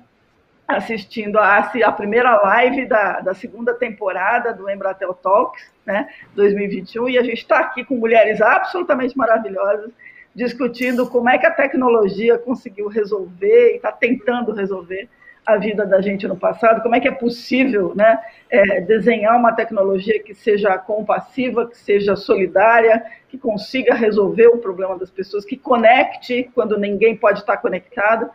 assistindo 0.65 1.37
a, 1.37 1.57
a 1.57 1.91
primeira 1.91 2.33
live 2.43 2.85
da, 2.85 3.19
da 3.19 3.33
segunda 3.33 3.73
temporada 3.73 4.53
do 4.53 4.69
Embratel 4.69 5.13
Talks, 5.15 5.69
né? 5.85 6.07
2021, 6.33 7.09
e 7.09 7.17
a 7.17 7.23
gente 7.23 7.39
está 7.39 7.59
aqui 7.59 7.83
com 7.83 7.95
mulheres 7.95 8.39
absolutamente 8.41 9.17
maravilhosas 9.17 9.91
discutindo 10.35 11.07
como 11.09 11.29
é 11.29 11.37
que 11.37 11.45
a 11.45 11.51
tecnologia 11.51 12.37
conseguiu 12.37 12.87
resolver 12.87 13.73
e 13.73 13.75
está 13.75 13.91
tentando 13.91 14.53
resolver 14.53 15.09
a 15.45 15.57
vida 15.57 15.85
da 15.85 15.99
gente 16.01 16.27
no 16.27 16.37
passado, 16.37 16.81
como 16.81 16.95
é 16.95 16.99
que 16.99 17.07
é 17.07 17.11
possível 17.11 17.93
né, 17.95 18.19
é, 18.49 18.81
desenhar 18.81 19.37
uma 19.37 19.51
tecnologia 19.51 20.21
que 20.21 20.35
seja 20.35 20.77
compassiva, 20.77 21.67
que 21.67 21.77
seja 21.77 22.15
solidária, 22.15 23.03
que 23.27 23.37
consiga 23.37 23.95
resolver 23.95 24.47
o 24.47 24.59
problema 24.59 24.97
das 24.97 25.09
pessoas, 25.09 25.43
que 25.43 25.57
conecte 25.57 26.49
quando 26.53 26.77
ninguém 26.77 27.15
pode 27.15 27.39
estar 27.39 27.57
conectado. 27.57 28.29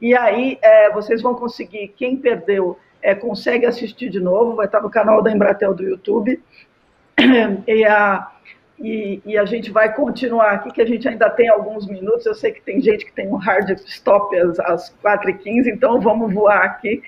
E 0.00 0.14
aí 0.16 0.58
é, 0.62 0.90
vocês 0.90 1.20
vão 1.20 1.34
conseguir, 1.34 1.88
quem 1.96 2.16
perdeu, 2.16 2.78
é, 3.02 3.14
consegue 3.14 3.66
assistir 3.66 4.08
de 4.08 4.20
novo, 4.20 4.54
vai 4.54 4.66
estar 4.66 4.80
no 4.80 4.90
canal 4.90 5.20
da 5.20 5.32
Embratel 5.32 5.74
do 5.74 5.82
YouTube. 5.82 6.40
E 7.66 7.84
a, 7.84 8.31
e, 8.82 9.22
e, 9.24 9.38
a 9.38 9.44
gente 9.44 9.70
vai 9.70 9.94
continuar 9.94 10.50
aqui, 10.50 10.72
que 10.72 10.82
a 10.82 10.86
gente 10.86 11.08
ainda 11.08 11.30
tem 11.30 11.48
alguns 11.48 11.86
minutos. 11.86 12.26
Eu 12.26 12.34
sei 12.34 12.50
que 12.50 12.60
tem 12.60 12.80
gente 12.80 13.04
que 13.04 13.12
tem 13.12 13.28
um 13.28 13.36
hard 13.36 13.70
stop 13.86 14.36
às, 14.36 14.58
às 14.58 14.96
4h15, 15.02 15.68
então 15.68 16.00
vamos 16.00 16.34
voar 16.34 16.64
aqui. 16.64 17.00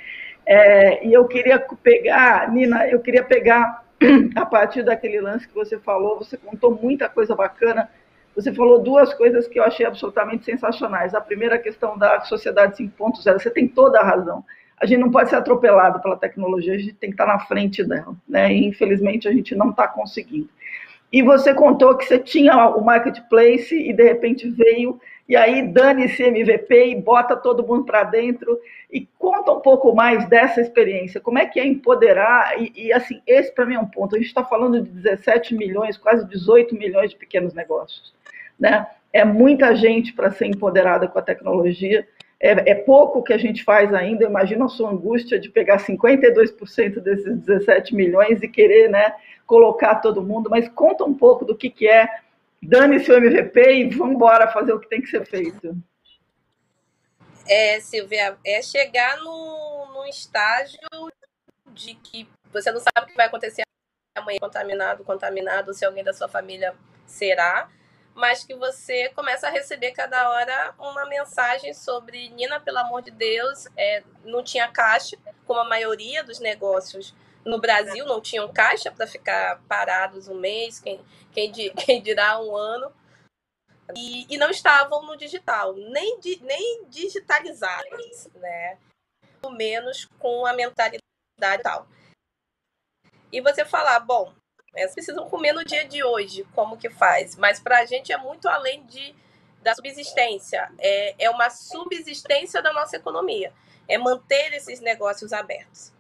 É, 0.47 1.05
e 1.05 1.13
eu 1.13 1.27
queria 1.27 1.59
pegar, 1.59 2.53
Nina, 2.53 2.87
eu 2.87 3.01
queria 3.01 3.25
pegar 3.25 3.83
a 4.37 4.47
partir 4.47 4.85
daquele 4.85 5.21
lance 5.21 5.49
que 5.49 5.55
você 5.55 5.77
falou, 5.79 6.19
você 6.19 6.37
contou 6.37 6.79
muita 6.81 7.09
coisa 7.09 7.35
bacana. 7.35 7.91
Você 8.37 8.53
falou 8.53 8.81
duas 8.81 9.13
coisas 9.13 9.49
que 9.49 9.59
eu 9.59 9.65
achei 9.65 9.85
absolutamente 9.85 10.45
sensacionais. 10.45 11.13
A 11.13 11.21
primeira, 11.21 11.57
a 11.57 11.59
questão 11.59 11.99
da 11.99 12.21
sociedade 12.21 12.83
5.0. 12.85 13.33
Você 13.33 13.51
tem 13.51 13.67
toda 13.67 13.99
a 13.99 14.05
razão. 14.05 14.45
A 14.81 14.87
gente 14.87 15.01
não 15.01 15.11
pode 15.11 15.31
ser 15.31 15.37
atropelado 15.37 16.01
pela 16.01 16.17
tecnologia, 16.17 16.75
a 16.75 16.79
gente 16.79 16.95
tem 16.95 17.11
que 17.11 17.15
estar 17.15 17.27
na 17.27 17.39
frente 17.39 17.83
dela. 17.83 18.15
Né? 18.29 18.53
E, 18.53 18.67
infelizmente, 18.67 19.27
a 19.27 19.33
gente 19.33 19.55
não 19.55 19.71
está 19.71 19.89
conseguindo 19.89 20.49
e 21.15 21.23
você 21.23 21.55
contou 21.55 21.97
que 21.97 22.07
você 22.07 22.19
tinha 22.19 22.71
o 22.71 22.85
marketplace 22.85 23.73
e 23.73 23.93
de 23.93 24.03
repente 24.03 24.51
veio, 24.51 25.01
e 25.29 25.37
aí 25.37 25.63
dane-se 25.63 26.25
MVP 26.25 26.87
e 26.89 27.01
bota 27.01 27.37
todo 27.37 27.65
mundo 27.65 27.85
para 27.85 28.03
dentro. 28.03 28.59
E 28.93 29.07
conta 29.17 29.53
um 29.53 29.61
pouco 29.61 29.95
mais 29.95 30.29
dessa 30.29 30.61
experiência, 30.61 31.21
como 31.21 31.39
é 31.39 31.47
que 31.47 31.61
é 31.61 31.65
empoderar, 31.65 32.61
e, 32.61 32.73
e 32.75 32.93
assim, 32.93 33.23
esse 33.29 33.55
para 33.55 33.65
mim 33.65 33.77
é 33.77 33.79
um 33.79 33.87
ponto, 33.87 34.17
a 34.17 34.19
gente 34.19 34.27
está 34.27 34.43
falando 34.43 34.83
de 34.83 34.91
17 34.91 35.55
milhões, 35.55 35.97
quase 35.97 36.27
18 36.27 36.75
milhões 36.75 37.11
de 37.11 37.17
pequenos 37.17 37.55
negócios, 37.55 38.13
né? 38.59 38.85
É 39.13 39.25
muita 39.25 39.73
gente 39.77 40.13
para 40.13 40.33
ser 40.33 40.47
empoderada 40.47 41.07
com 41.07 41.17
a 41.21 41.23
tecnologia, 41.23 42.05
é, 42.41 42.71
é, 42.71 42.75
pouco 42.75 43.23
que 43.23 43.33
a 43.33 43.39
gente 43.39 43.65
faz 43.65 43.93
ainda, 43.95 44.25
imagina 44.25 44.65
a 44.65 44.69
sua 44.69 44.91
angústia 44.91 45.39
de 45.39 45.49
pegar 45.49 45.79
52% 45.79 47.01
desses 47.01 47.39
17 47.39 47.95
milhões 47.95 48.43
e 48.43 48.49
querer, 48.49 48.91
né, 48.91 49.15
colocar 49.47 49.97
todo 49.97 50.23
mundo, 50.23 50.51
mas 50.51 50.69
conta 50.69 51.05
um 51.05 51.15
pouco 51.15 51.45
do 51.45 51.57
que, 51.57 51.71
que 51.71 51.89
é, 51.89 52.09
dane-se 52.63 53.11
o 53.11 53.17
MVP 53.17 53.73
e 53.73 53.89
vamos 53.91 54.15
embora 54.15 54.51
fazer 54.51 54.73
o 54.73 54.81
que 54.81 54.89
tem 54.89 55.01
que 55.01 55.09
ser 55.09 55.25
feito. 55.27 55.77
É, 57.47 57.79
Silvia, 57.81 58.37
é 58.45 58.63
chegar 58.63 59.19
no, 59.19 59.93
no 59.95 60.07
estágio 60.07 60.79
de 61.73 61.95
que 61.95 62.27
você 62.53 62.71
não 62.71 62.81
sabe 62.81 63.07
o 63.07 63.07
que 63.07 63.17
vai 63.17 63.27
acontecer 63.27 63.63
amanhã, 64.17 64.39
contaminado, 64.41 65.05
contaminado, 65.05 65.75
se 65.75 65.85
alguém 65.85 66.05
da 66.05 66.13
sua 66.13 66.29
família 66.29 66.75
será, 67.07 67.69
mas 68.15 68.45
que 68.45 68.55
você 68.55 69.09
começa 69.11 69.49
a 69.49 69.51
receber 69.51 69.91
cada 69.91 70.31
hora 70.31 70.75
uma 70.79 71.05
mensagem 71.07 71.75
sobre 71.75 72.29
Nina, 72.31 72.61
pelo 72.61 72.79
amor 72.79 73.03
de 73.03 73.11
Deus, 73.11 73.67
é, 73.77 74.05
não 74.25 74.43
tinha 74.43 74.71
caixa, 74.71 75.17
como 75.45 75.61
a 75.61 75.69
maioria 75.69 76.23
dos 76.23 76.39
negócios 76.39 77.15
no 77.45 77.61
Brasil 77.61 78.07
não 78.07 78.21
tinham 78.21 78.51
caixa 78.53 78.91
para 78.91 79.07
ficar 79.07 79.61
parados 79.69 80.29
um 80.29 80.39
mês, 80.39 80.79
quem, 80.79 81.05
quem, 81.33 81.53
quem 81.75 82.03
dirá 82.03 82.41
um 82.41 82.57
ano. 82.57 82.93
e, 83.97 84.33
e 84.33 84.39
não 84.39 84.51
estavam 84.51 85.05
no 85.05 85.17
digital, 85.17 85.75
nem, 85.75 86.19
di, 86.21 86.41
nem 86.43 86.87
digitalizados, 86.89 88.29
né? 88.37 88.79
Pelo 89.41 89.55
menos 89.55 90.09
com 90.19 90.47
a 90.47 90.53
mentalidade 90.55 91.03
tal. 91.63 91.87
E 93.31 93.41
você 93.41 93.65
falar, 93.65 93.99
bom, 94.01 94.33
elas 94.75 94.93
precisam 94.93 95.29
comer 95.29 95.53
no 95.53 95.65
dia 95.65 95.87
de 95.87 96.03
hoje, 96.03 96.47
como 96.55 96.77
que 96.77 96.91
faz? 96.91 97.37
Mas 97.37 97.61
para 97.61 97.79
a 97.79 97.85
gente 97.85 98.13
é 98.13 98.17
muito 98.17 98.49
além 98.49 98.85
de, 98.87 99.15
da 99.63 99.75
subsistência, 99.75 100.71
é, 100.79 101.15
é 101.25 101.31
uma 101.31 101.51
subsistência 101.51 102.61
da 102.61 102.73
nossa 102.73 102.97
economia, 102.97 103.53
é 103.89 103.97
manter 103.99 104.53
esses 104.55 104.81
negócios 104.81 105.33
abertos. 105.33 105.93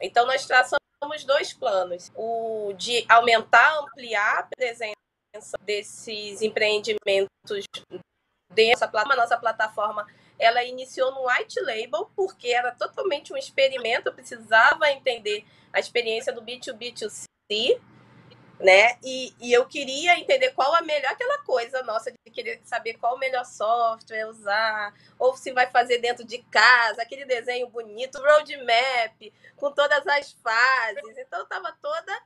Então, 0.00 0.26
nós 0.26 0.46
traçamos 0.46 0.80
dois 1.24 1.52
planos: 1.52 2.10
o 2.14 2.72
de 2.76 3.04
aumentar, 3.08 3.78
ampliar 3.78 4.40
a 4.40 4.48
presença 4.56 5.56
desses 5.62 6.42
empreendimentos 6.42 7.64
dessa 8.52 8.86
plataforma. 8.86 9.16
Nossa 9.16 9.38
plataforma 9.38 10.06
ela 10.38 10.64
iniciou 10.64 11.12
no 11.12 11.28
white 11.28 11.60
label, 11.60 12.10
porque 12.16 12.48
era 12.48 12.72
totalmente 12.72 13.32
um 13.32 13.36
experimento, 13.36 14.08
eu 14.08 14.12
precisava 14.12 14.90
entender 14.90 15.44
a 15.72 15.78
experiência 15.78 16.32
do 16.32 16.42
B2B2C, 16.42 17.80
né? 18.62 18.96
E, 19.02 19.34
e 19.40 19.52
eu 19.52 19.66
queria 19.66 20.18
entender 20.18 20.50
qual 20.52 20.74
a 20.74 20.80
melhor 20.82 21.10
aquela 21.10 21.38
coisa 21.42 21.82
nossa 21.82 22.12
de 22.12 22.30
querer 22.30 22.60
saber 22.64 22.94
qual 22.94 23.16
o 23.16 23.18
melhor 23.18 23.44
software 23.44 24.28
usar, 24.28 24.94
ou 25.18 25.36
se 25.36 25.52
vai 25.52 25.68
fazer 25.68 25.98
dentro 25.98 26.24
de 26.24 26.38
casa, 26.38 27.02
aquele 27.02 27.24
desenho 27.24 27.68
bonito, 27.68 28.22
roadmap, 28.22 29.32
com 29.56 29.72
todas 29.72 30.06
as 30.06 30.32
fases. 30.32 31.18
Então 31.18 31.40
eu 31.40 31.44
estava 31.44 31.76
toda 31.82 32.22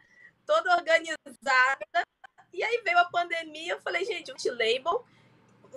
toda 0.46 0.76
organizada. 0.76 2.06
E 2.52 2.62
aí 2.62 2.80
veio 2.84 2.98
a 2.98 3.06
pandemia, 3.06 3.72
eu 3.72 3.80
falei, 3.80 4.04
gente, 4.04 4.32
white 4.32 4.50
label, 4.50 5.04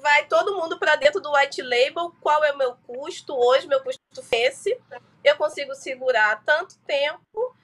vai 0.02 0.28
todo 0.28 0.56
mundo 0.56 0.78
para 0.78 0.96
dentro 0.96 1.20
do 1.20 1.34
white 1.34 1.62
label, 1.62 2.14
qual 2.22 2.44
é 2.44 2.52
o 2.52 2.58
meu 2.58 2.76
custo 2.86 3.36
hoje, 3.36 3.68
meu 3.68 3.82
custo 3.82 4.02
é 4.32 4.36
esse, 4.46 4.80
eu 5.24 5.36
consigo 5.36 5.74
segurar 5.76 6.44
tanto 6.46 6.78
tempo 6.80 7.56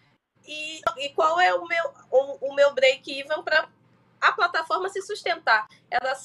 e, 0.47 0.81
e 0.97 1.09
qual 1.09 1.39
é 1.39 1.53
o 1.53 1.65
meu, 1.65 1.93
o, 2.11 2.49
o 2.49 2.55
meu 2.55 2.73
break-even 2.73 3.43
para 3.43 3.67
a 4.21 4.31
plataforma 4.31 4.89
se 4.89 5.01
sustentar. 5.01 5.67
Era 5.89 6.15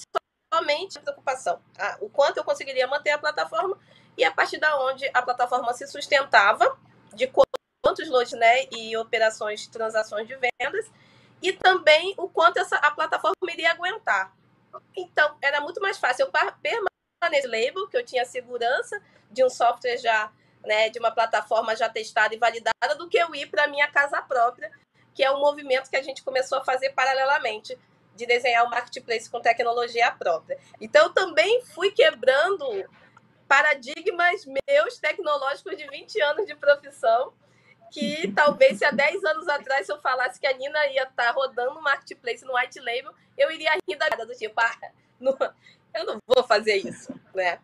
somente 0.55 0.99
a 0.99 1.01
preocupação. 1.03 1.61
A, 1.79 1.99
o 2.01 2.09
quanto 2.09 2.39
eu 2.39 2.45
conseguiria 2.45 2.87
manter 2.87 3.11
a 3.11 3.19
plataforma 3.19 3.79
e 4.17 4.25
a 4.25 4.31
partir 4.31 4.59
da 4.59 4.79
onde 4.85 5.09
a 5.15 5.23
plataforma 5.23 5.73
se 5.73 5.87
sustentava, 5.87 6.79
de 7.15 7.27
quantos 7.27 8.09
lotes 8.09 8.39
né, 8.39 8.67
e 8.71 8.97
operações, 8.97 9.67
transações 9.67 10.27
de 10.27 10.37
vendas, 10.37 10.91
e 11.43 11.53
também 11.53 12.15
o 12.19 12.29
quanto 12.29 12.59
essa, 12.59 12.77
a 12.77 12.91
plataforma 12.91 13.35
iria 13.51 13.71
aguentar. 13.73 14.37
Então, 14.95 15.37
era 15.41 15.61
muito 15.61 15.81
mais 15.81 15.99
fácil 15.99 16.27
eu 16.27 16.33
permanecer 16.61 17.51
label, 17.51 17.89
que 17.89 17.97
eu 17.97 18.05
tinha 18.05 18.25
segurança 18.25 19.01
de 19.31 19.45
um 19.45 19.49
software 19.49 19.97
já 19.97 20.31
né, 20.65 20.89
de 20.91 20.99
uma 20.99 21.11
plataforma 21.11 21.75
já 21.75 21.89
testada 21.89 22.35
e 22.35 22.39
validada 22.39 22.95
do 22.97 23.09
que 23.09 23.19
eu 23.19 23.35
ir 23.35 23.47
para 23.51 23.69
minha 23.69 23.89
casa 23.89 24.21
própria, 24.23 24.71
que 25.15 25.25
é 25.25 25.31
um 25.31 25.41
movimento 25.41 25.91
que 25.91 25.97
a 25.97 26.03
gente 26.03 26.23
começou 26.23 26.59
a 26.59 26.65
fazer 26.65 26.91
paralelamente, 26.91 27.79
de 28.15 28.27
desenhar 28.27 28.67
um 28.67 28.71
marketplace 28.71 29.31
com 29.31 29.41
tecnologia 29.41 30.11
própria. 30.13 30.59
Então, 30.81 31.05
eu 31.05 31.11
também 31.11 31.63
fui 31.65 31.91
quebrando 31.91 32.85
paradigmas 33.49 34.45
meus 34.47 34.99
tecnológicos 34.99 35.77
de 35.77 35.87
20 35.89 36.21
anos 36.23 36.47
de 36.47 36.55
profissão, 36.55 37.33
que 37.91 38.31
talvez 38.33 38.79
se 38.79 38.85
há 38.85 38.91
10 38.91 39.25
anos 39.25 39.49
atrás 39.49 39.87
se 39.87 39.93
eu 39.93 40.01
falasse 40.01 40.39
que 40.39 40.47
a 40.47 40.53
Nina 40.53 40.87
ia 40.87 41.03
estar 41.03 41.15
tá 41.15 41.31
rodando 41.33 41.79
um 41.79 41.83
marketplace 41.83 42.45
no 42.45 42.57
white 42.57 42.79
label, 42.79 43.13
eu 43.37 43.51
iria 43.51 43.73
rir 43.89 43.97
da 43.97 44.09
do 44.25 44.35
tipo, 44.35 44.61
ah, 44.61 44.77
não, 45.19 45.37
eu 45.95 46.07
não 46.07 46.19
vou 46.27 46.45
fazer 46.45 46.77
isso, 46.77 47.13
né? 47.35 47.59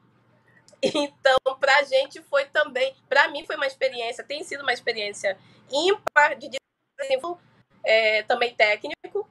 Então, 0.94 1.38
para 1.58 1.78
a 1.78 1.82
gente 1.82 2.22
foi 2.22 2.44
também, 2.46 2.94
para 3.08 3.28
mim 3.28 3.44
foi 3.44 3.56
uma 3.56 3.66
experiência, 3.66 4.24
tem 4.24 4.42
sido 4.44 4.62
uma 4.62 4.72
experiência 4.72 5.38
ímpar 5.70 6.36
de 6.36 6.50
desenvolvimento 6.50 7.40
é, 7.84 8.22
também 8.24 8.54
técnico, 8.54 9.28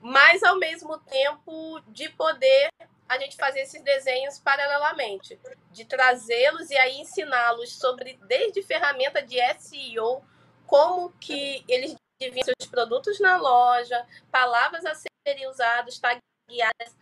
mas 0.00 0.42
ao 0.42 0.58
mesmo 0.58 0.98
tempo 0.98 1.80
de 1.88 2.08
poder 2.10 2.68
a 3.08 3.18
gente 3.18 3.36
fazer 3.36 3.60
esses 3.60 3.82
desenhos 3.82 4.38
paralelamente, 4.38 5.38
de 5.70 5.84
trazê-los 5.84 6.70
e 6.70 6.76
aí 6.76 7.00
ensiná-los 7.00 7.76
sobre 7.76 8.18
desde 8.26 8.62
ferramenta 8.62 9.22
de 9.22 9.36
SEO, 9.58 10.22
como 10.66 11.10
que 11.20 11.64
eles 11.68 11.94
dividiam 12.20 12.54
seus 12.58 12.70
produtos 12.70 13.20
na 13.20 13.36
loja, 13.36 14.06
palavras 14.30 14.84
a 14.84 14.94
serem 14.94 15.48
usadas, 15.48 15.98
tagueadas, 15.98 16.96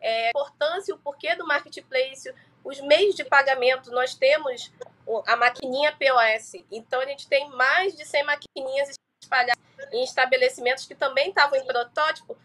é, 0.00 0.30
importância 0.30 0.94
o 0.94 0.98
porquê 0.98 1.34
do 1.36 1.46
marketplace, 1.46 2.32
os 2.64 2.80
meios 2.80 3.14
de 3.14 3.24
pagamento, 3.24 3.90
nós 3.90 4.14
temos 4.14 4.72
a 5.26 5.36
maquininha 5.36 5.92
POS. 5.92 6.64
Então, 6.70 7.00
a 7.00 7.06
gente 7.06 7.28
tem 7.28 7.48
mais 7.50 7.96
de 7.96 8.04
100 8.04 8.24
maquininhas 8.24 8.96
espalhadas 9.22 9.62
em 9.92 10.02
estabelecimentos 10.04 10.86
que 10.86 10.94
também 10.94 11.30
estavam 11.30 11.58
em 11.58 11.64
protótipo. 11.64 12.36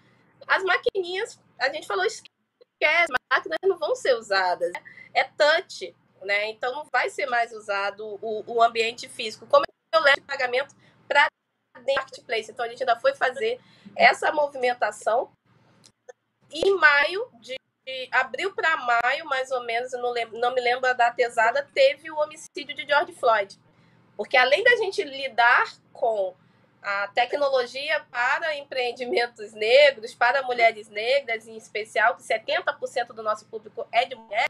As 0.47 0.63
maquininhas, 0.63 1.39
a 1.59 1.69
gente 1.69 1.87
falou, 1.87 2.05
esquece, 2.05 2.33
as 2.81 3.09
máquinas 3.31 3.59
não 3.63 3.77
vão 3.77 3.95
ser 3.95 4.15
usadas. 4.15 4.71
É 5.13 5.23
touch, 5.23 5.95
né? 6.21 6.49
Então, 6.49 6.73
não 6.73 6.85
vai 6.91 7.09
ser 7.09 7.25
mais 7.25 7.51
usado 7.51 8.17
o, 8.21 8.43
o 8.47 8.63
ambiente 8.63 9.07
físico. 9.07 9.45
Como 9.47 9.65
eu 9.93 10.01
levo 10.01 10.21
pagamento 10.21 10.75
para 11.07 11.27
dentro 11.75 11.85
do 11.85 11.93
marketplace? 11.95 12.51
Então, 12.51 12.65
a 12.65 12.69
gente 12.69 12.81
ainda 12.81 12.99
foi 12.99 13.13
fazer 13.13 13.59
essa 13.95 14.31
movimentação. 14.31 15.31
E 16.51 16.69
em 16.69 16.77
maio 16.77 17.27
de 17.41 17.55
de 17.85 18.09
abril 18.11 18.53
para 18.53 18.77
maio, 18.77 19.25
mais 19.25 19.51
ou 19.51 19.63
menos, 19.63 19.91
não, 19.93 20.11
lembro, 20.11 20.39
não 20.39 20.53
me 20.53 20.61
lembro 20.61 20.89
a 20.89 20.93
data 20.93 21.21
exata, 21.21 21.67
teve 21.73 22.09
o 22.09 22.17
homicídio 22.17 22.75
de 22.75 22.85
George 22.85 23.13
Floyd. 23.13 23.59
Porque 24.17 24.35
além 24.35 24.63
da 24.63 24.75
gente 24.77 25.03
lidar 25.03 25.71
com 25.93 26.33
a 26.81 27.07
tecnologia 27.09 27.99
para 28.11 28.55
empreendimentos 28.55 29.53
negros, 29.53 30.13
para 30.13 30.43
mulheres 30.43 30.87
negras 30.89 31.47
em 31.47 31.55
especial, 31.55 32.15
que 32.15 32.23
70% 32.23 33.07
do 33.07 33.23
nosso 33.23 33.45
público 33.45 33.87
é 33.91 34.05
de 34.05 34.15
mulher, 34.15 34.49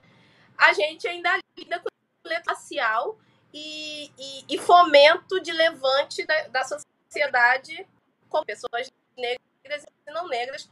a 0.58 0.74
gente 0.74 1.08
ainda 1.08 1.38
lida 1.58 1.80
com 1.80 1.90
letra 2.28 2.54
racial 2.54 3.18
e, 3.54 4.12
e, 4.18 4.46
e, 4.50 4.58
fomento 4.58 5.40
de 5.40 5.52
levante 5.52 6.26
da, 6.26 6.48
da 6.48 6.64
sociedade 6.64 7.88
com 8.30 8.44
pessoas 8.44 8.92
negras 9.18 9.86
e 10.06 10.12
não 10.12 10.28
negras 10.28 10.70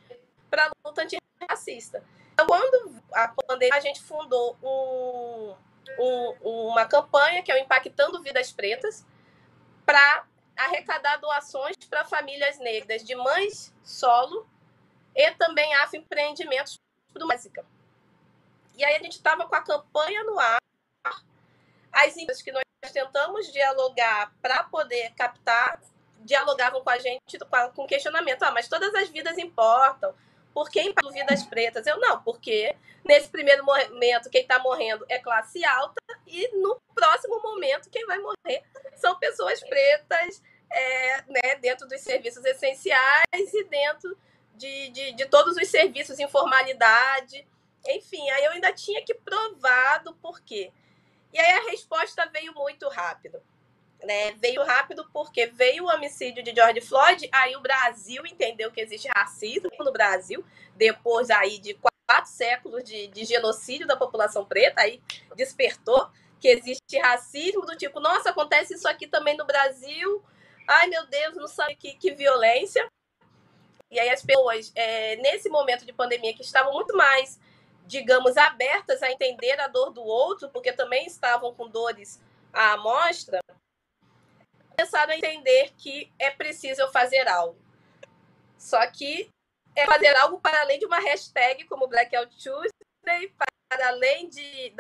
para 0.50 0.66
a 0.66 0.72
luta 0.86 1.04
antirracista. 1.04 2.04
Então, 2.34 2.48
quando 2.48 3.02
a 3.14 3.28
pandemia, 3.28 3.76
a 3.76 3.80
gente 3.80 4.02
fundou 4.02 4.58
um, 4.62 5.56
um, 6.00 6.68
uma 6.70 6.86
campanha 6.86 7.44
que 7.44 7.52
é 7.52 7.56
o 7.56 7.60
Impactando 7.60 8.22
Vidas 8.24 8.52
Pretas 8.52 9.06
para 9.86 10.26
arrecadar 10.58 11.18
doações 11.18 11.76
para 11.90 12.04
famílias 12.04 12.58
negras 12.60 13.04
de 13.04 13.16
mães 13.16 13.74
solo 13.84 14.48
e 15.16 15.32
também 15.32 15.74
afroempreendimentos 15.76 16.80
do 17.14 17.28
básica. 17.28 17.66
E 18.76 18.84
aí 18.84 18.96
a 18.96 19.00
gente 19.00 19.14
estava 19.14 19.48
com 19.48 19.56
a 19.56 19.62
campanha 19.62 20.24
no 20.24 20.40
ar, 20.40 20.58
as 21.92 22.18
empresas 22.18 22.42
que 22.42 22.52
nós 22.52 22.64
tentamos 22.92 23.52
dialogar 23.52 24.34
para 24.42 24.64
poder 24.64 25.14
captar, 25.14 25.80
dialogavam 26.22 26.82
com 26.84 26.90
a 26.90 26.98
gente 26.98 27.38
com 27.76 27.86
questionamento, 27.86 28.42
ah, 28.42 28.52
mas 28.52 28.68
todas 28.68 28.94
as 28.96 29.10
vidas 29.10 29.38
importam, 29.38 30.16
por 30.54 30.70
que 30.70 30.82
impacto 30.82 31.12
vidas 31.12 31.44
pretas? 31.44 31.86
Eu 31.88 32.00
não, 32.00 32.22
porque 32.22 32.76
nesse 33.04 33.30
primeiro 33.30 33.66
momento 33.66 34.30
quem 34.30 34.42
está 34.42 34.60
morrendo 34.60 35.06
é 35.10 35.20
classe 35.20 35.64
alta 35.66 36.02
e 36.28 36.48
no 36.58 36.80
próximo 36.94 37.42
momento 37.42 37.90
quem 37.90 38.06
vai 38.06 38.20
morrer 38.20 38.64
são 38.96 39.18
pessoas 39.18 39.60
pretas 39.62 40.42
é, 40.72 41.22
né, 41.28 41.56
dentro 41.60 41.88
dos 41.88 42.02
serviços 42.02 42.44
essenciais 42.46 43.54
e 43.54 43.64
dentro 43.66 44.18
de, 44.56 44.90
de, 44.90 45.12
de 45.14 45.26
todos 45.26 45.58
os 45.58 45.68
serviços, 45.68 46.20
informalidade, 46.20 47.46
enfim, 47.88 48.30
aí 48.30 48.46
eu 48.46 48.52
ainda 48.52 48.72
tinha 48.72 49.04
que 49.04 49.14
provar 49.14 50.04
do 50.04 50.14
porquê. 50.16 50.72
E 51.34 51.40
aí 51.40 51.52
a 51.54 51.72
resposta 51.72 52.30
veio 52.32 52.54
muito 52.54 52.88
rápido 52.90 53.42
né, 54.04 54.32
veio 54.34 54.64
rápido 54.64 55.08
porque 55.12 55.48
veio 55.48 55.86
o 55.86 55.88
homicídio 55.88 56.44
de 56.44 56.54
George 56.54 56.82
Floyd, 56.82 57.28
aí 57.32 57.56
o 57.56 57.62
Brasil 57.62 58.26
entendeu 58.26 58.72
que 58.72 58.82
existe 58.82 59.10
racismo 59.16 59.70
no 59.80 59.92
Brasil, 59.92 60.44
depois 60.76 61.30
aí 61.30 61.58
de 61.60 61.74
quatro 62.06 62.30
séculos 62.30 62.84
de, 62.84 63.08
de 63.08 63.26
genocídio 63.26 63.88
da 63.88 63.96
população 63.96 64.46
preta, 64.46 64.82
aí 64.82 65.02
despertou 65.36 66.10
que 66.40 66.50
existe 66.50 67.00
racismo 67.00 67.66
do 67.66 67.76
tipo, 67.78 68.00
nossa, 68.00 68.30
acontece 68.30 68.74
isso 68.74 68.88
aqui 68.88 69.08
também 69.08 69.38
no 69.38 69.46
Brasil, 69.46 70.22
ai 70.68 70.88
meu 70.88 71.06
Deus, 71.08 71.36
não 71.36 71.48
sabe 71.48 71.76
que, 71.76 71.94
que 71.96 72.12
violência. 72.12 72.86
E 73.90 74.00
aí 74.00 74.10
as 74.10 74.24
pessoas, 74.24 74.72
é, 74.76 75.16
nesse 75.18 75.50
momento 75.50 75.86
de 75.86 75.94
pandemia, 75.94 76.34
que 76.34 76.42
estavam 76.42 76.74
muito 76.74 76.98
mais, 76.98 77.40
digamos, 77.86 78.36
abertas 78.38 79.04
a 79.04 79.12
entender 79.12 79.60
a 79.60 79.68
dor 79.68 79.92
do 79.92 80.04
outro, 80.04 80.50
porque 80.50 80.74
também 80.74 81.06
estavam 81.06 81.54
com 81.54 81.70
dores 81.70 82.20
à 82.52 82.74
amostra, 82.74 83.40
começaram 84.76 85.14
a 85.14 85.18
entender 85.18 85.74
que 85.78 86.12
é 86.20 86.32
preciso 86.32 86.82
eu 86.82 86.92
fazer 86.92 87.28
algo. 87.28 87.58
Só 88.58 88.86
que 88.88 89.30
é 89.76 89.86
fazer 89.86 90.16
algo 90.18 90.40
para 90.40 90.62
além 90.62 90.80
de 90.80 90.86
uma 90.86 91.00
hashtag 91.00 91.66
como 91.66 91.88
Blackout 91.88 92.36
Tuesday, 92.38 93.34
para 93.38 93.88
além 93.88 94.30
de 94.30 94.76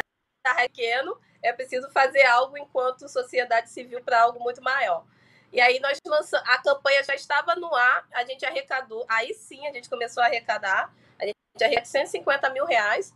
da 0.45 0.55
pequeno, 0.55 1.17
é 1.41 1.53
preciso 1.53 1.89
fazer 1.89 2.23
algo 2.25 2.57
enquanto 2.57 3.07
sociedade 3.07 3.69
civil 3.69 4.03
para 4.03 4.21
algo 4.21 4.39
muito 4.39 4.61
maior. 4.61 5.05
E 5.51 5.61
aí 5.61 5.79
nós 5.79 5.99
lançamos, 6.05 6.47
a 6.47 6.57
campanha 6.57 7.03
já 7.03 7.15
estava 7.15 7.55
no 7.55 7.73
ar, 7.73 8.07
a 8.13 8.25
gente 8.25 8.45
arrecadou, 8.45 9.05
aí 9.07 9.33
sim 9.33 9.67
a 9.67 9.71
gente 9.71 9.89
começou 9.89 10.21
a 10.21 10.25
arrecadar, 10.25 10.93
a 11.19 11.25
gente 11.25 11.35
arrecadou 11.61 11.85
150 11.85 12.49
mil 12.49 12.65
reais, 12.65 13.13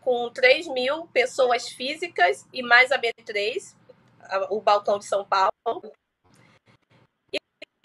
com 0.00 0.28
3 0.30 0.68
mil 0.68 1.06
pessoas 1.08 1.68
físicas 1.68 2.46
e 2.52 2.62
mais 2.62 2.92
a 2.92 2.98
B3, 2.98 3.74
o 4.50 4.60
balcão 4.60 4.98
de 4.98 5.06
São 5.06 5.24
Paulo. 5.24 5.52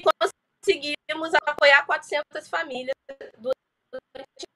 Conseguimos 0.01 1.33
apoiar 1.45 1.85
400 1.85 2.47
famílias 2.47 2.95
durante 3.37 3.55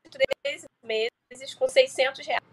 três 0.10 0.66
meses 0.84 1.54
com 1.56 1.68
600 1.68 2.26
reais. 2.26 2.44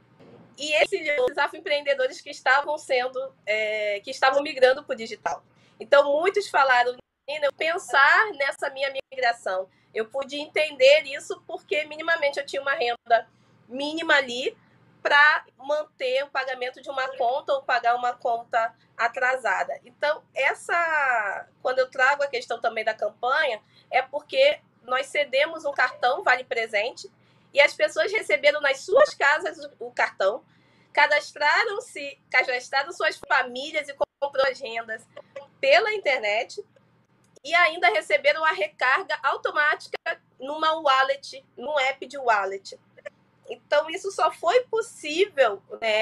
E 0.59 0.73
esses 0.83 1.39
afroempreendedores 1.39 2.21
que 2.21 2.31
estavam 2.31 2.77
sendo, 2.79 3.35
é, 3.47 4.01
que 4.01 4.11
estavam 4.11 4.43
migrando 4.43 4.85
para 4.85 4.95
o 4.95 4.97
digital. 4.97 5.45
Então, 5.81 6.13
muitos 6.13 6.49
falaram, 6.49 6.97
eu 7.27 7.53
pensar 7.53 8.33
nessa 8.33 8.71
minha 8.71 8.93
migração. 9.11 9.69
Eu 9.95 10.07
pude 10.07 10.37
entender 10.37 11.03
isso 11.03 11.43
porque 11.47 11.85
minimamente 11.85 12.39
eu 12.39 12.47
tinha 12.47 12.63
uma 12.63 12.75
renda 12.75 13.29
mínima 13.69 14.15
ali 14.15 14.57
para 15.03 15.45
manter 15.59 16.23
o 16.25 16.31
pagamento 16.31 16.81
de 16.81 16.89
uma 16.89 17.09
conta 17.17 17.53
ou 17.55 17.63
pagar 17.63 17.97
uma 17.97 18.13
conta 18.13 18.73
atrasada. 18.97 19.81
Então, 19.85 20.23
essa 20.35 21.49
quando 21.61 21.81
eu 21.81 21.91
trago 21.91 22.23
a 22.23 22.29
questão 22.29 22.61
também 22.61 22.85
da 22.85 22.95
campanha, 22.95 23.61
é 23.91 24.01
porque 24.01 24.61
nós 24.83 25.07
cedemos 25.07 25.65
um 25.65 25.73
cartão 25.73 26.23
vale 26.23 26.45
presente 26.45 27.11
e 27.53 27.61
as 27.61 27.75
pessoas 27.75 28.11
receberam 28.13 28.61
nas 28.61 28.81
suas 28.81 29.13
casas 29.15 29.59
o 29.79 29.91
cartão, 29.91 30.45
cadastraram-se, 30.93 32.19
cadastraram 32.31 32.93
suas 32.93 33.19
famílias 33.29 33.89
e 33.89 33.97
comprou 34.21 34.47
as 34.47 34.61
rendas 34.61 35.07
pela 35.61 35.93
internet 35.93 36.65
e 37.45 37.55
ainda 37.55 37.89
receberam 37.89 38.45
a 38.45 38.53
recarga 38.53 39.19
automática 39.23 39.97
numa 40.39 40.75
wallet, 40.81 41.45
num 41.57 41.79
app 41.79 42.07
de 42.07 42.19
wallet. 42.19 42.79
Então, 43.53 43.89
isso 43.91 44.11
só 44.11 44.31
foi 44.31 44.61
possível 44.65 45.63
né, 45.81 46.01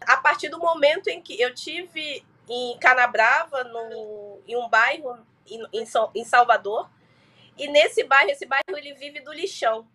a 0.00 0.16
partir 0.16 0.48
do 0.48 0.58
momento 0.58 1.08
em 1.08 1.20
que 1.20 1.40
eu 1.40 1.54
tive 1.54 2.24
em 2.48 2.78
Canabrava, 2.78 3.64
no, 3.64 4.40
em 4.46 4.56
um 4.56 4.68
bairro 4.68 5.18
em, 5.46 5.86
em 6.14 6.24
Salvador, 6.24 6.88
e 7.56 7.68
nesse 7.68 8.04
bairro, 8.04 8.30
esse 8.30 8.46
bairro 8.46 8.76
ele 8.76 8.94
vive 8.94 9.20
do 9.20 9.32
lixão 9.32 9.86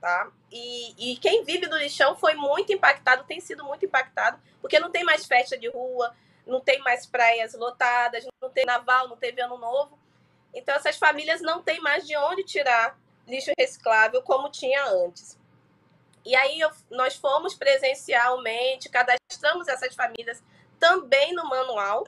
tá? 0.00 0.30
E, 0.52 1.12
e 1.12 1.16
quem 1.16 1.44
vive 1.44 1.66
do 1.66 1.76
lixão 1.76 2.16
foi 2.16 2.34
muito 2.34 2.72
impactado, 2.72 3.24
tem 3.24 3.40
sido 3.40 3.64
muito 3.64 3.84
impactado, 3.84 4.40
porque 4.60 4.78
não 4.78 4.90
tem 4.90 5.04
mais 5.04 5.26
festa 5.26 5.58
de 5.58 5.68
rua, 5.68 6.14
não 6.46 6.60
tem 6.60 6.78
mais 6.80 7.06
praias 7.06 7.54
lotadas, 7.54 8.24
não 8.40 8.50
tem 8.50 8.64
naval, 8.64 9.08
não 9.08 9.16
teve 9.16 9.40
ano 9.40 9.58
novo. 9.58 9.98
Então 10.54 10.74
essas 10.74 10.96
famílias 10.96 11.40
não 11.40 11.60
têm 11.60 11.80
mais 11.80 12.06
de 12.06 12.16
onde 12.16 12.44
tirar 12.44 12.96
lixo 13.26 13.50
reciclável 13.58 14.22
como 14.22 14.48
tinha 14.48 14.84
antes. 14.86 15.38
E 16.26 16.34
aí 16.34 16.58
eu, 16.58 16.70
nós 16.90 17.14
fomos 17.14 17.54
presencialmente, 17.54 18.88
cadastramos 18.88 19.68
essas 19.68 19.94
famílias 19.94 20.42
também 20.76 21.32
no 21.32 21.48
manual, 21.48 22.04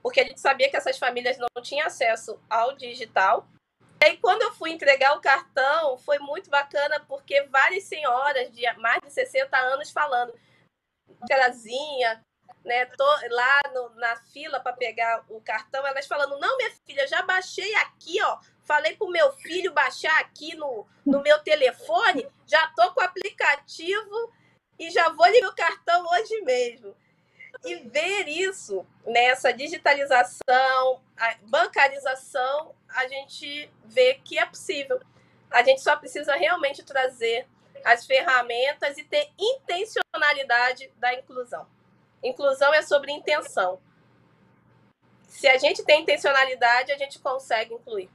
porque 0.00 0.20
a 0.20 0.24
gente 0.24 0.40
sabia 0.40 0.70
que 0.70 0.76
essas 0.76 0.96
famílias 0.96 1.36
não 1.36 1.48
tinham 1.60 1.84
acesso 1.84 2.40
ao 2.48 2.76
digital. 2.76 3.48
E 4.00 4.04
aí, 4.04 4.18
quando 4.18 4.42
eu 4.42 4.52
fui 4.54 4.70
entregar 4.70 5.16
o 5.16 5.20
cartão, 5.20 5.98
foi 5.98 6.20
muito 6.20 6.48
bacana, 6.48 7.00
porque 7.08 7.42
várias 7.44 7.82
senhoras 7.84 8.52
de 8.52 8.62
mais 8.74 9.00
de 9.02 9.12
60 9.12 9.56
anos 9.56 9.90
falando, 9.90 10.32
carazinha, 11.28 12.22
né, 12.64 12.86
tô 12.86 13.04
lá 13.30 13.60
no, 13.74 13.90
na 13.96 14.14
fila 14.32 14.60
para 14.60 14.76
pegar 14.76 15.24
o 15.28 15.40
cartão, 15.40 15.84
elas 15.84 16.06
falando, 16.06 16.38
não, 16.38 16.56
minha 16.56 16.70
filha, 16.86 17.04
já 17.08 17.22
baixei 17.22 17.74
aqui, 17.76 18.22
ó, 18.22 18.38
falei 18.66 18.96
pro 18.96 19.08
meu 19.08 19.32
filho 19.32 19.72
baixar 19.72 20.18
aqui 20.20 20.54
no, 20.56 20.86
no 21.04 21.22
meu 21.22 21.38
telefone, 21.38 22.28
já 22.46 22.66
tô 22.68 22.92
com 22.92 23.00
o 23.00 23.04
aplicativo 23.04 24.32
e 24.78 24.90
já 24.90 25.08
vou 25.10 25.26
ligar 25.28 25.48
o 25.48 25.54
cartão 25.54 26.04
hoje 26.12 26.40
mesmo. 26.42 26.94
E 27.64 27.76
ver 27.76 28.28
isso, 28.28 28.86
nessa 29.06 29.52
digitalização, 29.52 31.00
bancarização, 31.42 32.74
a 32.88 33.08
gente 33.08 33.70
vê 33.84 34.14
que 34.22 34.38
é 34.38 34.44
possível. 34.44 35.00
A 35.50 35.62
gente 35.62 35.80
só 35.80 35.96
precisa 35.96 36.34
realmente 36.34 36.84
trazer 36.84 37.46
as 37.84 38.04
ferramentas 38.04 38.98
e 38.98 39.04
ter 39.04 39.30
intencionalidade 39.38 40.90
da 40.96 41.14
inclusão. 41.14 41.66
Inclusão 42.22 42.74
é 42.74 42.82
sobre 42.82 43.12
intenção. 43.12 43.80
Se 45.28 45.46
a 45.48 45.56
gente 45.56 45.84
tem 45.84 46.02
intencionalidade, 46.02 46.92
a 46.92 46.98
gente 46.98 47.18
consegue 47.18 47.74
incluir. 47.74 48.10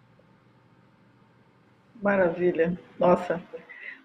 Maravilha. 2.01 2.73
Nossa, 2.99 3.41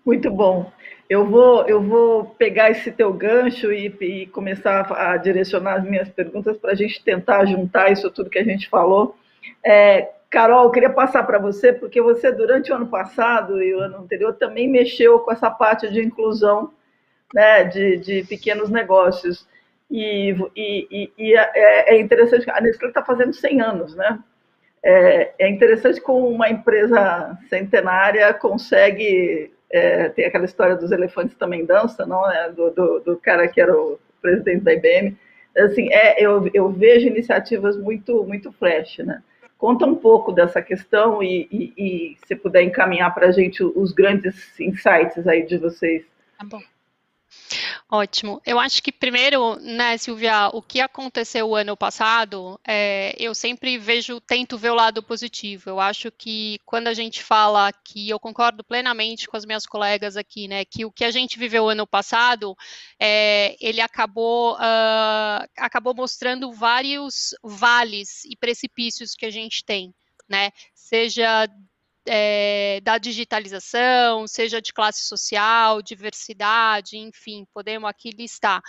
muito 0.04 0.30
bom. 0.30 0.70
Eu 1.08 1.24
vou, 1.24 1.66
eu 1.66 1.80
vou 1.80 2.26
pegar 2.26 2.70
esse 2.70 2.90
teu 2.92 3.12
gancho 3.12 3.72
e, 3.72 3.86
e 4.00 4.26
começar 4.26 4.92
a 4.92 5.16
direcionar 5.16 5.74
as 5.74 5.84
minhas 5.84 6.08
perguntas 6.08 6.58
para 6.58 6.72
a 6.72 6.74
gente 6.74 7.02
tentar 7.02 7.44
juntar 7.46 7.90
isso 7.92 8.10
tudo 8.10 8.30
que 8.30 8.38
a 8.38 8.44
gente 8.44 8.68
falou. 8.68 9.16
É, 9.64 10.10
Carol, 10.28 10.64
eu 10.64 10.70
queria 10.70 10.90
passar 10.90 11.22
para 11.22 11.38
você, 11.38 11.72
porque 11.72 12.02
você, 12.02 12.32
durante 12.32 12.72
o 12.72 12.74
ano 12.74 12.88
passado 12.88 13.62
e 13.62 13.74
o 13.74 13.80
ano 13.80 13.98
anterior, 13.98 14.34
também 14.34 14.68
mexeu 14.68 15.20
com 15.20 15.32
essa 15.32 15.50
parte 15.50 15.90
de 15.90 16.02
inclusão 16.02 16.72
né, 17.32 17.64
de, 17.64 17.96
de 17.98 18.24
pequenos 18.24 18.68
negócios. 18.68 19.46
E, 19.90 20.34
e, 20.56 21.12
e 21.16 21.36
é, 21.36 21.94
é, 21.94 22.00
interessante, 22.00 22.50
a 22.50 22.60
Nestlé 22.60 22.88
está 22.88 23.04
fazendo 23.04 23.32
100 23.32 23.60
anos, 23.60 23.94
né? 23.94 24.18
É, 24.88 25.32
é, 25.40 25.48
interessante 25.48 26.00
como 26.00 26.28
uma 26.28 26.48
empresa 26.48 27.36
centenária 27.48 28.32
consegue. 28.32 29.50
É, 29.68 30.10
tem 30.10 30.24
aquela 30.24 30.44
história 30.44 30.76
dos 30.76 30.92
elefantes 30.92 31.36
também 31.36 31.66
dançam, 31.66 32.06
não? 32.06 32.30
É, 32.30 32.52
do, 32.52 32.70
do, 32.70 33.00
do, 33.00 33.16
cara 33.16 33.48
que 33.48 33.60
era 33.60 33.76
o 33.76 33.98
presidente 34.22 34.62
da 34.62 34.72
IBM. 34.72 35.16
Assim, 35.58 35.92
é, 35.92 36.22
eu, 36.24 36.48
eu 36.54 36.70
vejo 36.70 37.08
iniciativas 37.08 37.76
muito, 37.76 38.22
muito 38.22 38.52
flash, 38.52 38.98
né? 38.98 39.24
Conta 39.58 39.84
um 39.86 39.96
pouco 39.96 40.30
dessa 40.30 40.62
questão 40.62 41.20
e, 41.20 41.48
e, 41.50 41.72
e 41.76 42.16
se 42.24 42.36
puder 42.36 42.62
encaminhar 42.62 43.12
para 43.12 43.26
a 43.26 43.32
gente 43.32 43.64
os 43.64 43.90
grandes 43.90 44.54
insights 44.60 45.26
aí 45.26 45.44
de 45.44 45.58
vocês. 45.58 46.04
Tá 46.38 46.46
bom. 46.48 46.60
Ótimo. 47.88 48.42
Eu 48.44 48.58
acho 48.58 48.82
que 48.82 48.90
primeiro, 48.90 49.54
né, 49.60 49.96
Silvia, 49.96 50.48
o 50.52 50.60
que 50.60 50.80
aconteceu 50.80 51.48
o 51.48 51.54
ano 51.54 51.76
passado, 51.76 52.58
é, 52.66 53.14
eu 53.16 53.32
sempre 53.32 53.78
vejo, 53.78 54.20
tento 54.20 54.58
ver 54.58 54.70
o 54.70 54.74
lado 54.74 55.00
positivo. 55.04 55.70
Eu 55.70 55.78
acho 55.78 56.10
que 56.10 56.58
quando 56.64 56.88
a 56.88 56.94
gente 56.94 57.22
fala 57.22 57.72
que 57.72 58.08
eu 58.08 58.18
concordo 58.18 58.64
plenamente 58.64 59.28
com 59.28 59.36
as 59.36 59.44
minhas 59.46 59.64
colegas 59.66 60.16
aqui, 60.16 60.48
né, 60.48 60.64
que 60.64 60.84
o 60.84 60.90
que 60.90 61.04
a 61.04 61.12
gente 61.12 61.38
viveu 61.38 61.68
ano 61.68 61.86
passado, 61.86 62.56
é, 62.98 63.56
ele 63.60 63.80
acabou, 63.80 64.54
uh, 64.54 65.46
acabou 65.56 65.94
mostrando 65.94 66.52
vários 66.52 67.36
vales 67.40 68.24
e 68.24 68.36
precipícios 68.36 69.14
que 69.14 69.26
a 69.26 69.30
gente 69.30 69.64
tem, 69.64 69.94
né, 70.28 70.50
seja 70.74 71.48
é, 72.06 72.80
da 72.82 72.98
digitalização, 72.98 74.26
seja 74.26 74.60
de 74.60 74.72
classe 74.72 75.06
social, 75.06 75.82
diversidade, 75.82 76.96
enfim, 76.96 77.46
podemos 77.52 77.88
aqui 77.88 78.10
listar. 78.10 78.62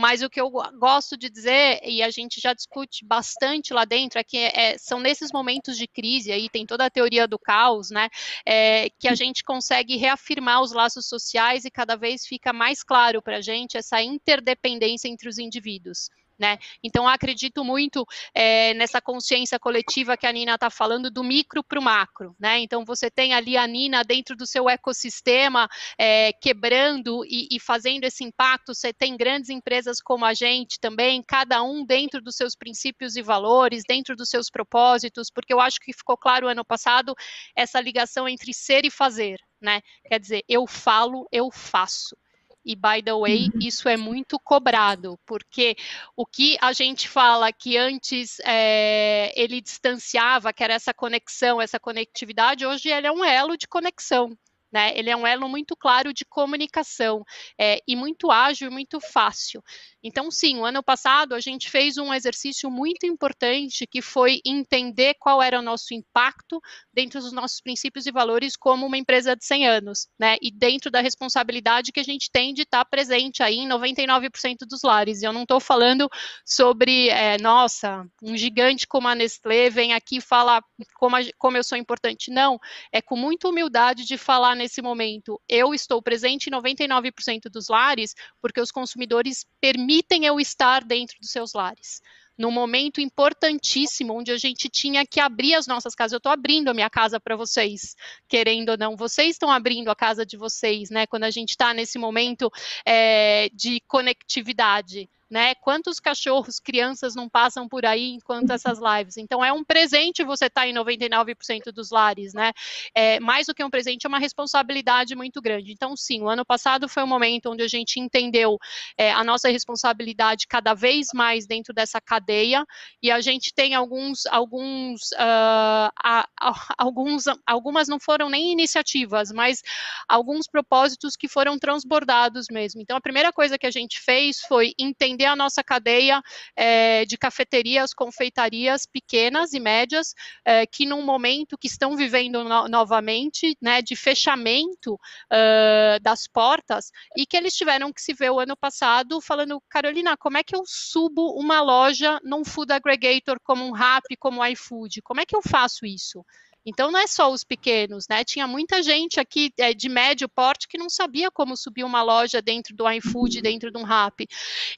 Mas 0.00 0.22
o 0.22 0.30
que 0.30 0.40
eu 0.40 0.48
gosto 0.48 1.16
de 1.16 1.28
dizer, 1.28 1.80
e 1.82 2.04
a 2.04 2.10
gente 2.10 2.40
já 2.40 2.54
discute 2.54 3.04
bastante 3.04 3.74
lá 3.74 3.84
dentro, 3.84 4.20
é 4.20 4.22
que 4.22 4.36
é, 4.36 4.78
são 4.78 5.00
nesses 5.00 5.32
momentos 5.32 5.76
de 5.76 5.88
crise, 5.88 6.30
aí 6.30 6.48
tem 6.48 6.64
toda 6.64 6.84
a 6.84 6.90
teoria 6.90 7.26
do 7.26 7.36
caos, 7.36 7.90
né? 7.90 8.08
É, 8.46 8.90
que 8.90 9.08
a 9.08 9.16
gente 9.16 9.42
consegue 9.42 9.96
reafirmar 9.96 10.62
os 10.62 10.70
laços 10.70 11.08
sociais 11.08 11.64
e 11.64 11.70
cada 11.70 11.96
vez 11.96 12.24
fica 12.24 12.52
mais 12.52 12.84
claro 12.84 13.20
para 13.20 13.38
a 13.38 13.40
gente 13.40 13.76
essa 13.76 14.00
interdependência 14.00 15.08
entre 15.08 15.28
os 15.28 15.36
indivíduos. 15.36 16.10
Né? 16.38 16.56
Então, 16.82 17.08
acredito 17.08 17.64
muito 17.64 18.06
é, 18.32 18.72
nessa 18.74 19.00
consciência 19.00 19.58
coletiva 19.58 20.16
que 20.16 20.26
a 20.26 20.32
Nina 20.32 20.54
está 20.54 20.70
falando, 20.70 21.10
do 21.10 21.24
micro 21.24 21.64
para 21.64 21.80
o 21.80 21.82
macro. 21.82 22.36
Né? 22.38 22.60
Então, 22.60 22.84
você 22.84 23.10
tem 23.10 23.34
ali 23.34 23.56
a 23.56 23.66
Nina 23.66 24.04
dentro 24.04 24.36
do 24.36 24.46
seu 24.46 24.68
ecossistema, 24.68 25.68
é, 25.98 26.32
quebrando 26.32 27.24
e, 27.24 27.48
e, 27.50 27.58
fazendo 27.58 28.04
esse 28.04 28.22
impacto. 28.22 28.72
Você 28.72 28.92
tem 28.92 29.16
grandes 29.16 29.50
empresas 29.50 30.00
como 30.00 30.24
a 30.24 30.32
gente 30.32 30.78
também, 30.78 31.22
cada 31.26 31.62
um 31.62 31.84
dentro 31.84 32.22
dos 32.22 32.36
seus 32.36 32.54
princípios 32.54 33.16
e 33.16 33.22
valores, 33.22 33.82
dentro 33.88 34.14
dos 34.14 34.28
seus 34.28 34.48
propósitos, 34.48 35.30
porque 35.30 35.52
eu 35.52 35.60
acho 35.60 35.80
que 35.80 35.92
ficou 35.92 36.16
claro 36.16 36.46
ano 36.46 36.64
passado 36.64 37.14
essa 37.56 37.80
ligação 37.80 38.28
entre 38.28 38.54
ser 38.54 38.84
e 38.84 38.90
fazer. 38.90 39.40
Né? 39.60 39.80
Quer 40.06 40.20
dizer, 40.20 40.44
eu 40.48 40.66
falo, 40.68 41.26
eu 41.32 41.50
faço. 41.50 42.16
E, 42.64 42.76
by 42.76 43.02
the 43.02 43.14
way, 43.14 43.44
uhum. 43.46 43.60
isso 43.62 43.88
é 43.88 43.96
muito 43.96 44.38
cobrado, 44.38 45.18
porque 45.24 45.76
o 46.16 46.26
que 46.26 46.56
a 46.60 46.72
gente 46.72 47.08
fala 47.08 47.52
que 47.52 47.76
antes 47.76 48.38
é, 48.44 49.32
ele 49.36 49.60
distanciava, 49.60 50.52
que 50.52 50.62
era 50.62 50.74
essa 50.74 50.92
conexão, 50.92 51.60
essa 51.60 51.80
conectividade, 51.80 52.66
hoje 52.66 52.90
ele 52.90 53.06
é 53.06 53.12
um 53.12 53.24
elo 53.24 53.56
de 53.56 53.66
conexão. 53.66 54.36
Né? 54.70 54.92
Ele 54.98 55.10
é 55.10 55.16
um 55.16 55.26
elo 55.26 55.48
muito 55.48 55.74
claro 55.76 56.12
de 56.12 56.24
comunicação 56.24 57.24
é, 57.58 57.80
e 57.86 57.96
muito 57.96 58.30
ágil 58.30 58.68
e 58.68 58.70
muito 58.70 59.00
fácil. 59.00 59.62
Então, 60.02 60.30
sim, 60.30 60.58
o 60.58 60.64
ano 60.64 60.82
passado 60.82 61.34
a 61.34 61.40
gente 61.40 61.70
fez 61.70 61.96
um 61.96 62.12
exercício 62.12 62.70
muito 62.70 63.06
importante 63.06 63.86
que 63.86 64.00
foi 64.02 64.40
entender 64.44 65.14
qual 65.18 65.42
era 65.42 65.58
o 65.58 65.62
nosso 65.62 65.94
impacto 65.94 66.60
dentro 66.92 67.20
dos 67.20 67.32
nossos 67.32 67.60
princípios 67.60 68.06
e 68.06 68.12
valores 68.12 68.56
como 68.56 68.86
uma 68.86 68.96
empresa 68.96 69.34
de 69.34 69.44
100 69.44 69.66
anos, 69.66 70.08
né? 70.18 70.36
E 70.40 70.50
dentro 70.50 70.90
da 70.90 71.00
responsabilidade 71.00 71.90
que 71.90 72.00
a 72.00 72.04
gente 72.04 72.30
tem 72.30 72.52
de 72.52 72.62
estar 72.62 72.84
presente 72.84 73.42
aí 73.42 73.56
em 73.56 73.68
99% 73.68 74.58
dos 74.68 74.82
lares. 74.82 75.22
E 75.22 75.24
eu 75.24 75.32
não 75.32 75.42
estou 75.42 75.60
falando 75.60 76.08
sobre, 76.44 77.08
é, 77.08 77.38
nossa, 77.38 78.06
um 78.22 78.36
gigante 78.36 78.86
como 78.86 79.08
a 79.08 79.14
Nestlé 79.14 79.70
vem 79.70 79.94
aqui 79.94 80.20
falar 80.20 80.62
como, 80.94 81.16
a, 81.16 81.20
como 81.38 81.56
eu 81.56 81.64
sou 81.64 81.76
importante. 81.78 82.30
Não, 82.30 82.58
é 82.92 83.00
com 83.00 83.16
muita 83.16 83.48
humildade 83.48 84.04
de 84.04 84.16
falar 84.16 84.54
nesse 84.58 84.82
momento. 84.82 85.40
Eu 85.48 85.72
estou 85.72 86.02
presente 86.02 86.48
em 86.48 86.52
99% 86.52 87.44
dos 87.50 87.68
lares 87.68 88.14
porque 88.42 88.60
os 88.60 88.70
consumidores 88.70 89.46
permitem 89.60 90.26
eu 90.26 90.38
estar 90.38 90.84
dentro 90.84 91.16
dos 91.20 91.30
seus 91.30 91.54
lares 91.54 92.02
num 92.38 92.52
momento 92.52 93.00
importantíssimo, 93.00 94.14
onde 94.14 94.30
a 94.30 94.38
gente 94.38 94.68
tinha 94.68 95.04
que 95.04 95.18
abrir 95.18 95.54
as 95.54 95.66
nossas 95.66 95.92
casas. 95.94 96.12
Eu 96.12 96.18
estou 96.18 96.30
abrindo 96.30 96.68
a 96.68 96.74
minha 96.74 96.88
casa 96.88 97.18
para 97.18 97.34
vocês, 97.34 97.96
querendo 98.28 98.68
ou 98.68 98.78
não. 98.78 98.96
Vocês 98.96 99.30
estão 99.30 99.50
abrindo 99.50 99.90
a 99.90 99.96
casa 99.96 100.24
de 100.24 100.36
vocês, 100.36 100.88
né? 100.88 101.04
Quando 101.04 101.24
a 101.24 101.30
gente 101.30 101.50
está 101.50 101.74
nesse 101.74 101.98
momento 101.98 102.48
é, 102.86 103.50
de 103.52 103.80
conectividade 103.88 105.10
né? 105.30 105.54
Quantos 105.56 106.00
cachorros, 106.00 106.58
crianças 106.58 107.14
não 107.14 107.28
passam 107.28 107.68
por 107.68 107.84
aí 107.84 108.12
enquanto 108.12 108.50
essas 108.50 108.78
lives? 108.80 109.16
Então 109.16 109.44
é 109.44 109.52
um 109.52 109.62
presente 109.62 110.24
você 110.24 110.46
estar 110.46 110.62
tá 110.62 110.66
em 110.66 110.74
99% 110.74 111.72
dos 111.72 111.90
lares, 111.90 112.32
né? 112.32 112.52
É, 112.94 113.20
mais 113.20 113.46
do 113.46 113.54
que 113.54 113.62
um 113.62 113.70
presente, 113.70 114.06
é 114.06 114.08
uma 114.08 114.18
responsabilidade 114.18 115.14
muito 115.14 115.40
grande. 115.40 115.72
Então, 115.72 115.96
sim, 115.96 116.22
o 116.22 116.28
ano 116.28 116.44
passado 116.44 116.88
foi 116.88 117.02
um 117.02 117.06
momento 117.06 117.50
onde 117.50 117.62
a 117.62 117.68
gente 117.68 118.00
entendeu 118.00 118.58
é, 118.96 119.12
a 119.12 119.22
nossa 119.22 119.48
responsabilidade 119.48 120.46
cada 120.46 120.74
vez 120.74 121.08
mais 121.14 121.46
dentro 121.46 121.74
dessa 121.74 122.00
cadeia 122.00 122.64
e 123.02 123.10
a 123.10 123.20
gente 123.20 123.52
tem 123.52 123.74
alguns, 123.74 124.26
alguns, 124.26 125.12
uh, 125.12 125.90
a, 126.02 126.28
a, 126.40 126.74
alguns, 126.78 127.24
algumas 127.46 127.88
não 127.88 128.00
foram 128.00 128.28
nem 128.28 128.52
iniciativas, 128.52 129.30
mas 129.30 129.62
alguns 130.08 130.46
propósitos 130.46 131.16
que 131.16 131.28
foram 131.28 131.58
transbordados 131.58 132.46
mesmo. 132.50 132.80
Então, 132.80 132.96
a 132.96 133.00
primeira 133.00 133.32
coisa 133.32 133.58
que 133.58 133.66
a 133.66 133.70
gente 133.70 134.00
fez 134.00 134.40
foi 134.40 134.72
entender 134.78 135.17
atender 135.18 135.24
a 135.26 135.36
nossa 135.36 135.64
cadeia 135.64 136.22
é, 136.56 137.04
de 137.04 137.18
cafeterias, 137.18 137.92
confeitarias 137.92 138.86
pequenas 138.86 139.52
e 139.52 139.60
médias, 139.60 140.14
é, 140.44 140.64
que 140.66 140.86
num 140.86 141.04
momento 141.04 141.58
que 141.58 141.66
estão 141.66 141.96
vivendo 141.96 142.44
no, 142.44 142.68
novamente, 142.68 143.56
né, 143.60 143.82
de 143.82 143.96
fechamento 143.96 144.94
uh, 144.94 146.00
das 146.00 146.26
portas, 146.28 146.90
e 147.16 147.26
que 147.26 147.36
eles 147.36 147.54
tiveram 147.54 147.92
que 147.92 148.00
se 148.00 148.14
ver 148.14 148.30
o 148.30 148.38
ano 148.38 148.56
passado 148.56 149.20
falando, 149.20 149.60
Carolina, 149.68 150.16
como 150.16 150.38
é 150.38 150.44
que 150.44 150.54
eu 150.54 150.62
subo 150.64 151.32
uma 151.32 151.60
loja 151.60 152.20
num 152.22 152.44
food 152.44 152.72
aggregator 152.72 153.38
como 153.42 153.64
um 153.64 153.72
Rappi, 153.72 154.16
como 154.16 154.40
o 154.40 154.46
iFood? 154.46 155.02
Como 155.02 155.20
é 155.20 155.26
que 155.26 155.34
eu 155.34 155.42
faço 155.42 155.84
isso? 155.84 156.24
Então 156.68 156.90
não 156.90 157.00
é 157.00 157.06
só 157.06 157.32
os 157.32 157.42
pequenos, 157.42 158.06
né? 158.08 158.22
Tinha 158.24 158.46
muita 158.46 158.82
gente 158.82 159.18
aqui 159.18 159.50
é, 159.58 159.72
de 159.72 159.88
médio 159.88 160.28
porte 160.28 160.68
que 160.68 160.76
não 160.76 160.90
sabia 160.90 161.30
como 161.30 161.56
subir 161.56 161.84
uma 161.84 162.02
loja 162.02 162.42
dentro 162.42 162.76
do 162.76 162.88
iFood, 162.90 163.40
dentro 163.40 163.70
de 163.70 163.78
um 163.78 163.82
Rap. 163.82 164.26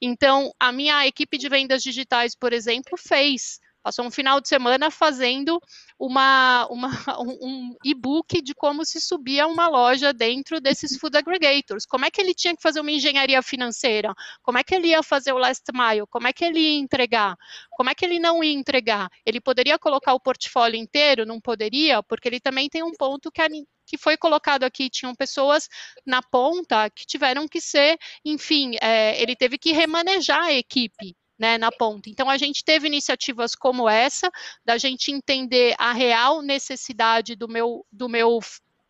Então 0.01 0.53
a 0.59 0.71
minha 0.71 1.07
equipe 1.07 1.37
de 1.37 1.49
vendas 1.49 1.83
digitais, 1.83 2.37
por 2.37 2.53
exemplo, 2.53 2.97
fez 2.97 3.59
Passou 3.83 4.05
um 4.05 4.11
final 4.11 4.41
de 4.41 4.49
semana 4.49 4.91
fazendo 4.91 5.61
uma, 5.99 6.67
uma 6.71 6.89
um 7.41 7.75
e-book 7.85 8.43
de 8.43 8.55
como 8.55 8.85
se 8.85 9.01
subia 9.01 9.47
uma 9.47 9.69
loja 9.69 10.13
dentro 10.13 10.61
desses 10.61 10.99
food 10.99 11.17
aggregators. 11.17 11.87
Como 11.87 12.05
é 12.05 12.11
que 12.11 12.21
ele 12.21 12.35
tinha 12.35 12.55
que 12.55 12.63
fazer 12.63 12.81
uma 12.81 12.91
engenharia 12.91 13.43
financeira? 13.43 14.15
Como 14.43 14.59
é 14.59 14.65
que 14.65 14.75
ele 14.75 14.89
ia 14.89 15.03
fazer 15.03 15.33
o 15.33 15.39
last 15.39 15.65
mile? 15.73 16.07
Como 16.11 16.27
é 16.27 16.33
que 16.33 16.45
ele 16.45 16.61
ia 16.61 16.79
entregar? 16.79 17.37
Como 17.71 17.89
é 17.89 17.95
que 17.95 18.05
ele 18.05 18.19
não 18.19 18.45
ia 18.45 18.53
entregar? 18.53 19.09
Ele 19.25 19.41
poderia 19.41 19.79
colocar 19.79 20.15
o 20.15 20.21
portfólio 20.21 20.79
inteiro? 20.79 21.25
Não 21.25 21.41
poderia, 21.41 22.03
porque 22.03 22.29
ele 22.29 22.41
também 22.41 22.69
tem 22.69 22.83
um 22.83 22.93
ponto 22.93 23.31
que 23.31 23.41
a, 23.41 23.49
que 23.87 23.99
foi 23.99 24.17
colocado 24.17 24.63
aqui, 24.65 24.89
tinham 24.89 25.15
pessoas 25.15 25.69
na 26.07 26.23
ponta 26.23 26.89
que 26.91 27.05
tiveram 27.05 27.49
que 27.49 27.61
ser, 27.61 27.99
enfim, 28.25 28.77
é, 28.81 29.21
ele 29.21 29.35
teve 29.35 29.59
que 29.59 29.73
remanejar 29.73 30.45
a 30.45 30.53
equipe 30.53 31.17
né, 31.41 31.57
na 31.57 31.73
ponta. 31.73 32.11
Então, 32.11 32.29
a 32.29 32.37
gente 32.37 32.63
teve 32.63 32.87
iniciativas 32.87 33.55
como 33.55 33.89
essa, 33.89 34.31
da 34.63 34.77
gente 34.77 35.11
entender 35.11 35.75
a 35.79 35.91
real 35.95 36.43
necessidade 36.43 37.35
do 37.35 37.49
meu, 37.49 37.87
do 37.91 38.11
meu, 38.11 38.41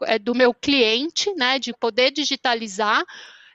é, 0.03 0.19
do 0.19 0.35
meu 0.35 0.53
cliente, 0.53 1.33
né, 1.37 1.61
de 1.61 1.73
poder 1.73 2.11
digitalizar, 2.11 3.05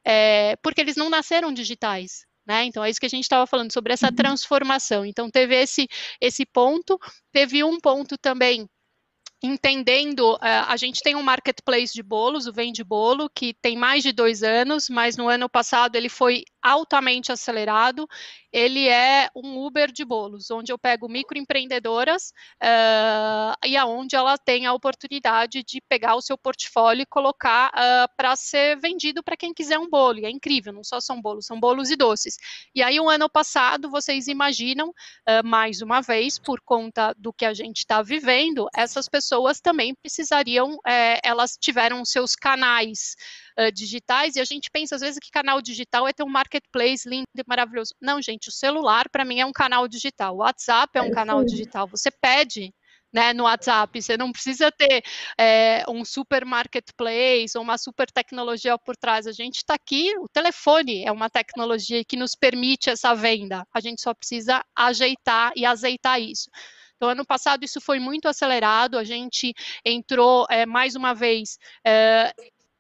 é, 0.02 0.56
porque 0.64 0.80
eles 0.80 0.96
não 0.96 1.10
nasceram 1.10 1.54
digitais. 1.54 2.26
Né? 2.48 2.64
Então 2.66 2.86
é 2.86 2.89
isso 2.89 3.00
que 3.00 3.08
a 3.08 3.10
gente 3.10 3.24
estava 3.24 3.46
falando 3.46 3.74
sobre 3.74 3.91
essa 3.91 4.08
uhum. 4.08 4.16
transformação. 4.16 5.06
Então 5.06 5.32
teve 5.32 5.56
esse 5.56 5.88
esse 6.22 6.46
ponto, 6.46 6.98
teve 7.32 7.64
um 7.64 7.80
ponto 7.80 8.18
também 8.20 8.70
entendendo, 9.46 10.34
uh, 10.36 10.39
a 10.68 10.78
gente 10.78 11.02
tem 11.02 11.16
um 11.16 11.24
marketplace 11.24 11.93
de 11.93 12.04
bolos, 12.04 12.48
o 12.48 12.54
Vende 12.54 12.84
Bolo, 12.84 13.30
que 13.30 13.54
tem 13.54 13.78
mais 13.78 14.04
de 14.04 14.12
dois 14.12 14.43
anos, 14.43 14.89
mas 14.89 15.18
no 15.18 15.28
ano 15.28 15.50
passado 15.50 15.96
ele 15.96 16.10
foi 16.10 16.43
altamente 16.66 17.32
acelerado. 17.32 18.08
Ele 18.52 18.88
é 18.88 19.30
um 19.36 19.64
Uber 19.64 19.91
de 19.91 20.04
bolos, 20.04 20.50
onde 20.50 20.72
eu 20.72 20.80
pego 20.80 21.08
microempreendedoras 21.10 22.32
uh, 22.64 23.54
e 23.66 23.76
aonde 23.78 24.16
ela 24.16 24.38
tem 24.38 24.66
a 24.66 24.74
oportunidade 24.74 25.62
de 25.64 25.82
pegar 25.88 26.16
o 26.16 26.22
seu 26.22 26.38
portfólio 26.38 27.04
e 27.04 27.06
colocar 27.06 27.70
uh, 27.70 28.10
para 28.18 28.36
ser 28.36 28.80
vendido 28.80 29.22
para 29.22 29.38
quem 29.38 29.54
quiser 29.54 29.78
um 29.78 29.89
bolo. 29.89 30.20
E 30.20 30.26
é 30.26 30.30
incrível, 30.30 30.74
não 30.74 30.84
só 30.84 31.00
são 31.00 31.22
bolos, 31.22 31.46
são 31.46 31.60
bolos 31.60 31.91
e 31.91 31.96
doces. 31.96 32.38
E 32.74 32.82
aí, 32.82 33.00
o 33.00 33.10
ano 33.10 33.30
passado, 33.30 33.91
vocês 33.91 34.28
imaginam, 34.28 34.89
uh, 34.89 35.46
mais 35.46 35.82
uma 35.82 36.02
vez, 36.02 36.39
por 36.39 36.62
conta 36.62 37.14
do 37.18 37.34
que 37.34 37.46
a 37.46 37.54
gente 37.54 37.80
está 37.80 38.02
vivendo, 38.02 38.68
essas 38.74 39.08
pessoas 39.08 39.34
também 39.61 39.93
precisariam, 39.95 40.77
eh, 40.86 41.19
elas 41.23 41.57
tiveram 41.59 42.03
seus 42.05 42.36
canais 42.36 43.15
uh, 43.59 43.71
digitais, 43.71 44.36
e 44.36 44.39
a 44.39 44.45
gente 44.45 44.69
pensa 44.71 44.95
às 44.95 45.01
vezes 45.01 45.19
que 45.19 45.31
canal 45.31 45.61
digital 45.61 46.07
é 46.07 46.13
ter 46.13 46.23
um 46.23 46.29
marketplace 46.29 47.07
lindo 47.07 47.25
e 47.36 47.43
maravilhoso. 47.47 47.93
Não, 48.01 48.21
gente, 48.21 48.49
o 48.49 48.51
celular 48.51 49.09
para 49.09 49.25
mim 49.25 49.39
é 49.39 49.45
um 49.45 49.53
canal 49.53 49.88
digital, 49.88 50.36
o 50.36 50.39
WhatsApp 50.39 50.97
é 50.97 51.01
um 51.01 51.07
é 51.07 51.11
canal 51.11 51.43
digital. 51.43 51.88
Você 51.88 52.09
pede 52.11 52.73
né, 53.15 53.31
no 53.31 53.45
WhatsApp. 53.45 54.01
Você 54.01 54.17
não 54.17 54.31
precisa 54.33 54.69
ter 54.69 55.01
é, 55.39 55.86
um 55.88 56.03
super 56.03 56.43
marketplace 56.43 57.57
ou 57.57 57.63
uma 57.63 57.77
super 57.77 58.11
tecnologia 58.11 58.77
por 58.77 58.97
trás. 58.97 59.25
A 59.25 59.31
gente 59.31 59.57
está 59.57 59.73
aqui, 59.73 60.13
o 60.17 60.27
telefone 60.27 61.05
é 61.05 61.11
uma 61.11 61.29
tecnologia 61.29 62.03
que 62.03 62.17
nos 62.17 62.36
permite 62.36 62.89
essa 62.89 63.15
venda. 63.15 63.65
A 63.73 63.79
gente 63.79 64.01
só 64.01 64.13
precisa 64.13 64.61
ajeitar 64.75 65.53
e 65.55 65.65
azeitar 65.65 66.19
isso. 66.19 66.49
Então, 66.96 67.10
ano 67.10 67.26
passado 67.26 67.64
isso 67.64 67.82
foi 67.82 68.00
muito 68.00 68.28
acelerado, 68.28 68.98
a 68.98 69.04
gente 69.04 69.54
entrou 69.84 70.46
é, 70.50 70.66
mais 70.66 70.96
uma 70.96 71.14
vez 71.14 71.58
é, 71.86 72.34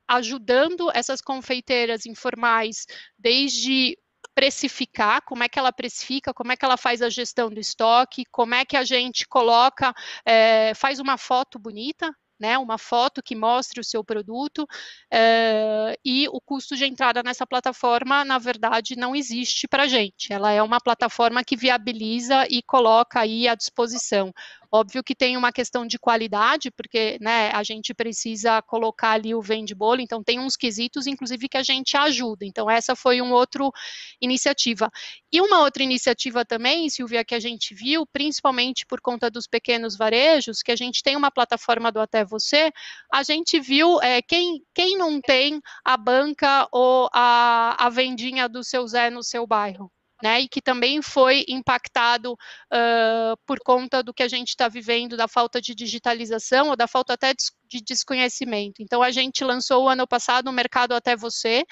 ajudando 0.07 0.91
essas 0.93 1.21
confeiteiras 1.21 2.05
informais 2.05 2.85
desde 3.17 3.97
precificar, 4.33 5.21
como 5.23 5.43
é 5.43 5.49
que 5.49 5.57
ela 5.57 5.71
precifica, 5.71 6.33
como 6.33 6.51
é 6.51 6.57
que 6.57 6.65
ela 6.65 6.77
faz 6.77 7.01
a 7.01 7.09
gestão 7.09 7.49
do 7.49 7.59
estoque, 7.59 8.25
como 8.31 8.53
é 8.53 8.65
que 8.65 8.75
a 8.75 8.83
gente 8.83 9.25
coloca, 9.27 9.93
é, 10.25 10.73
faz 10.75 10.99
uma 10.99 11.17
foto 11.17 11.57
bonita, 11.57 12.13
né, 12.39 12.57
uma 12.57 12.77
foto 12.77 13.23
que 13.23 13.35
mostre 13.35 13.79
o 13.79 13.83
seu 13.83 14.03
produto 14.03 14.63
uh, 14.63 15.97
e 16.03 16.27
o 16.29 16.41
custo 16.41 16.75
de 16.75 16.85
entrada 16.85 17.23
nessa 17.23 17.45
plataforma, 17.45 18.25
na 18.25 18.37
verdade, 18.37 18.95
não 18.95 19.15
existe 19.15 19.67
para 19.67 19.83
a 19.83 19.87
gente. 19.87 20.31
Ela 20.31 20.51
é 20.51 20.61
uma 20.61 20.79
plataforma 20.79 21.43
que 21.43 21.55
viabiliza 21.55 22.45
e 22.49 22.61
coloca 22.61 23.19
aí 23.19 23.47
à 23.47 23.55
disposição 23.55 24.33
Óbvio 24.75 25.01
que 25.01 25.15
tem 25.15 25.37
uma 25.37 25.53
questão 25.53 25.87
de 25.87 25.97
qualidade, 25.97 26.69
porque 26.69 27.17
né, 27.21 27.49
a 27.51 27.63
gente 27.63 27.93
precisa 27.93 28.61
colocar 28.61 29.11
ali 29.11 29.33
o 29.33 29.41
vende 29.41 29.73
bolo, 29.73 30.01
então 30.01 30.21
tem 30.21 30.37
uns 30.37 30.57
quesitos, 30.57 31.07
inclusive, 31.07 31.47
que 31.47 31.55
a 31.55 31.63
gente 31.63 31.95
ajuda. 31.95 32.45
Então, 32.45 32.69
essa 32.69 32.93
foi 32.93 33.21
uma 33.21 33.35
outra 33.35 33.63
iniciativa. 34.19 34.91
E 35.31 35.39
uma 35.39 35.61
outra 35.61 35.81
iniciativa 35.81 36.43
também, 36.43 36.89
Silvia, 36.89 37.23
que 37.23 37.33
a 37.33 37.39
gente 37.39 37.73
viu, 37.73 38.05
principalmente 38.05 38.85
por 38.85 38.99
conta 38.99 39.31
dos 39.31 39.47
pequenos 39.47 39.95
varejos, 39.95 40.61
que 40.61 40.73
a 40.73 40.75
gente 40.75 41.01
tem 41.01 41.15
uma 41.15 41.31
plataforma 41.31 41.89
do 41.89 42.01
Até 42.01 42.25
Você, 42.25 42.69
a 43.13 43.23
gente 43.23 43.57
viu 43.61 44.01
é, 44.01 44.21
quem, 44.21 44.61
quem 44.73 44.97
não 44.97 45.21
tem 45.21 45.61
a 45.85 45.95
banca 45.95 46.67
ou 46.69 47.09
a, 47.13 47.77
a 47.79 47.89
vendinha 47.89 48.49
do 48.49 48.61
seu 48.61 48.85
Zé 48.85 49.09
no 49.09 49.23
seu 49.23 49.47
bairro 49.47 49.89
né, 50.25 50.41
e 50.41 50.49
que 50.49 50.59
também 50.59 51.03
foi 51.03 51.45
impactado 51.47 52.33
uh, 52.33 53.37
por 53.45 53.59
conta 53.59 54.01
do 54.01 54.11
que 54.11 54.23
a 54.23 54.27
gente 54.27 54.49
está 54.49 54.67
vivendo, 54.67 55.15
da 55.15 55.27
falta 55.27 55.61
de 55.61 55.75
digitalização 55.75 56.69
ou 56.69 56.75
da 56.75 56.87
falta 56.87 57.13
até 57.13 57.31
de 57.67 57.79
desconhecimento. 57.79 58.81
Então, 58.81 59.03
a 59.03 59.11
gente 59.11 59.43
lançou 59.43 59.87
ano 59.87 60.07
passado 60.07 60.47
o 60.47 60.51
Mercado 60.51 60.95
Até 60.95 61.15
Você, 61.15 61.63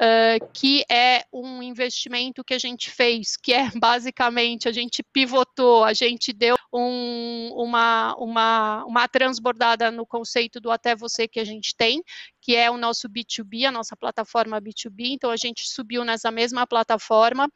uh, 0.00 0.50
que 0.52 0.84
é 0.90 1.24
um 1.32 1.62
investimento 1.62 2.44
que 2.44 2.54
a 2.54 2.58
gente 2.58 2.90
fez, 2.90 3.36
que 3.36 3.52
é 3.52 3.70
basicamente 3.78 4.68
a 4.68 4.72
gente 4.72 5.02
pivotou, 5.12 5.84
a 5.84 5.92
gente 5.92 6.32
deu 6.32 6.56
um, 6.72 7.52
uma, 7.54 8.14
uma, 8.16 8.84
uma 8.84 9.08
transbordada 9.08 9.90
no 9.90 10.06
conceito 10.06 10.60
do 10.60 10.70
até 10.70 10.94
você 10.94 11.26
que 11.26 11.40
a 11.40 11.44
gente 11.44 11.74
tem, 11.76 12.02
que 12.40 12.54
é 12.56 12.70
o 12.70 12.76
nosso 12.76 13.08
B2B, 13.08 13.66
a 13.66 13.72
nossa 13.72 13.96
plataforma 13.96 14.60
B2B. 14.60 15.10
Então, 15.10 15.30
a 15.30 15.36
gente 15.36 15.68
subiu 15.68 16.04
nessa 16.04 16.30
mesma 16.30 16.66
plataforma, 16.66 17.46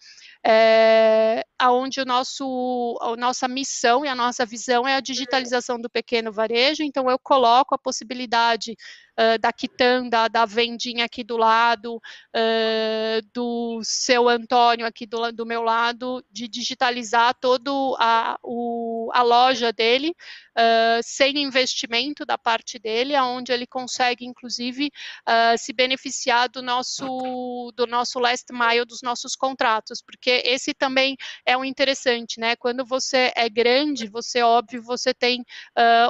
é, 0.44 1.42
onde 1.62 2.00
o 2.00 2.04
nosso, 2.04 2.98
a 3.00 3.16
nossa 3.16 3.48
missão 3.48 4.04
e 4.04 4.08
a 4.08 4.14
nossa 4.14 4.44
visão 4.44 4.86
é 4.86 4.94
a 4.94 5.00
digitalização 5.00 5.80
do 5.80 5.88
pequeno 5.88 6.32
varejo. 6.32 6.82
Então, 6.82 7.10
eu 7.10 7.18
coloco 7.18 7.74
a 7.74 7.78
possibilidade 7.78 8.76
uh, 9.22 9.38
da 9.38 9.52
quitanda, 9.52 10.28
da 10.28 10.44
vendinha 10.44 11.04
aqui 11.04 11.22
do 11.22 11.36
lado, 11.36 11.96
uh, 11.96 13.28
do 13.32 13.80
seu 13.84 14.28
Antônio 14.28 14.86
aqui 14.86 15.06
do, 15.06 15.30
do 15.32 15.46
meu 15.46 15.62
lado, 15.62 16.24
de 16.30 16.48
digitalizar 16.48 17.34
todo 17.40 17.96
a, 17.98 18.38
o, 18.42 19.10
a 19.12 19.22
loja 19.22 19.72
dele, 19.72 20.10
uh, 20.10 21.00
sem 21.02 21.42
investimento 21.42 22.24
da 22.24 22.36
parte 22.36 22.78
dele, 22.78 23.14
aonde 23.14 23.52
ele 23.52 23.66
consegue, 23.66 24.24
inclusive, 24.24 24.90
se 25.58 25.72
beneficiar 25.72 26.48
do 26.48 26.62
nosso, 26.62 27.72
do 27.76 27.86
nosso 27.86 28.18
last 28.18 28.46
mile, 28.52 28.84
dos 28.84 29.02
nossos 29.02 29.34
contratos, 29.36 30.02
porque 30.02 30.42
esse 30.44 30.74
também 30.74 31.16
é 31.44 31.56
um 31.56 31.64
interessante, 31.64 32.40
né? 32.40 32.56
Quando 32.56 32.84
você 32.84 33.32
é 33.34 33.48
grande, 33.48 34.08
você, 34.08 34.42
óbvio, 34.42 34.82
você 34.82 35.14
tem 35.14 35.44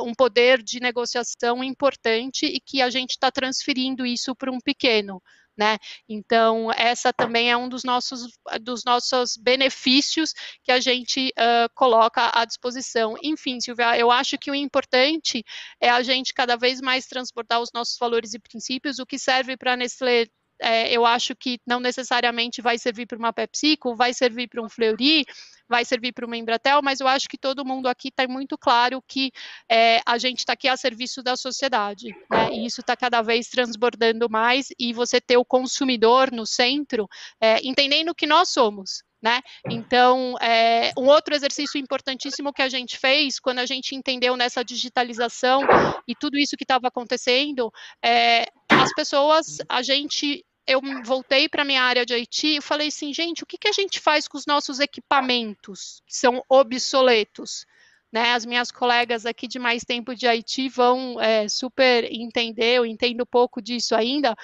um 0.05 0.15
poder 0.15 0.63
de 0.63 0.81
negociação 0.81 1.63
importante 1.63 2.47
e 2.47 2.61
que 2.61 2.81
a 2.83 2.91
gente 2.91 3.02
está 3.11 3.31
transferindo 3.31 4.07
isso 4.07 4.35
para 4.35 4.51
um 4.51 4.61
pequeno. 4.61 5.21
Né? 5.57 5.77
Então, 6.09 6.73
essa 6.73 7.13
também 7.13 7.51
é 7.51 7.57
um 7.57 7.69
dos 7.69 7.85
nossos, 7.85 8.27
dos 8.63 8.85
nossos 8.85 9.37
benefícios 9.37 10.33
que 10.65 10.73
a 10.73 10.81
gente 10.81 11.29
uh, 11.39 11.69
coloca 11.75 12.31
à 12.35 12.47
disposição. 12.47 13.17
Enfim, 13.23 13.61
Silvia, 13.61 13.99
eu 13.99 14.11
acho 14.11 14.39
que 14.39 14.51
o 14.51 14.55
importante 14.55 15.45
é 15.79 15.91
a 15.91 16.03
gente 16.03 16.33
cada 16.33 16.57
vez 16.57 16.81
mais 16.81 17.07
transportar 17.07 17.61
os 17.61 17.71
nossos 17.75 17.99
valores 17.99 18.33
e 18.33 18.39
princípios, 18.39 18.99
o 18.99 19.05
que 19.05 19.19
serve 19.19 19.57
para 19.57 19.75
a 19.75 19.77
Nestlé 19.77 20.27
é, 20.63 20.91
eu 20.93 21.05
acho 21.05 21.35
que 21.35 21.61
não 21.67 21.81
necessariamente 21.81 22.63
vai 22.63 22.79
servir 22.79 23.07
para 23.07 23.19
uma 23.19 23.33
PepsiCo, 23.33 23.95
vai 23.95 24.15
servir 24.15 24.49
para 24.49 24.63
um 24.63 24.69
Fleury, 24.69 25.25
vai 25.69 25.85
servir 25.85 26.13
para 26.13 26.27
uma 26.27 26.37
Embratel, 26.37 26.81
mas 26.83 27.01
eu 27.01 27.09
acho 27.09 27.29
que 27.29 27.39
todo 27.39 27.65
mundo 27.65 27.89
aqui 27.89 28.09
está 28.09 28.29
muito 28.29 28.59
claro 28.59 29.03
que 29.07 29.33
é, 29.71 30.01
a 30.05 30.19
gente 30.19 30.41
está 30.41 30.53
aqui 30.53 30.69
a 30.69 30.77
serviço 30.77 31.23
da 31.23 31.37
sociedade, 31.37 32.15
né? 32.31 32.51
E 32.53 32.67
isso 32.67 32.81
está 32.81 32.97
cada 32.97 33.23
vez 33.23 33.49
transbordando 33.49 34.29
mais 34.29 34.69
e 34.79 34.93
você 34.93 35.21
ter 35.21 35.37
o 35.37 35.45
consumidor 35.45 36.31
no 36.31 36.47
centro, 36.47 37.09
é, 37.41 37.59
entendendo 37.67 38.15
que 38.15 38.27
nós 38.27 38.51
somos, 38.51 39.03
né? 39.23 39.41
Então, 39.71 40.35
é, 40.41 40.93
um 40.99 41.07
outro 41.07 41.35
exercício 41.35 41.79
importantíssimo 41.81 42.53
que 42.53 42.61
a 42.61 42.69
gente 42.69 42.99
fez 42.99 43.39
quando 43.41 43.61
a 43.61 43.67
gente 43.67 43.95
entendeu 43.95 44.37
nessa 44.37 44.63
digitalização 44.63 45.63
e 46.07 46.15
tudo 46.15 46.37
isso 46.37 46.57
que 46.57 46.65
estava 46.65 46.89
acontecendo, 46.89 47.73
é, 48.05 48.47
as 48.69 48.93
pessoas, 48.95 49.59
a 49.69 49.81
gente 49.81 50.45
eu 50.67 50.81
voltei 51.05 51.49
para 51.49 51.65
minha 51.65 51.83
área 51.83 52.07
de 52.07 52.15
IT 52.15 52.57
e 52.57 52.61
falei 52.61 52.89
assim, 52.89 53.13
gente, 53.13 53.43
o 53.43 53.47
que, 53.47 53.59
que 53.59 53.69
a 53.69 53.73
gente 53.73 54.01
faz 54.01 54.29
com 54.29 54.39
os 54.39 54.47
nossos 54.47 54.81
equipamentos 54.81 56.03
que 56.07 56.17
são 56.17 56.43
obsoletos? 56.49 57.67
Né, 58.13 58.35
as 58.35 58.45
minhas 58.45 58.71
colegas 58.71 59.25
aqui 59.25 59.49
de 59.49 59.59
mais 59.59 59.85
tempo 59.85 60.15
de 60.15 60.27
IT 60.27 60.69
vão 60.69 61.19
é, 61.19 61.49
super 61.49 62.05
entender, 62.13 62.77
eu 62.77 62.85
entendo 62.85 63.25
pouco 63.25 63.63
disso 63.63 63.95
ainda, 63.95 64.37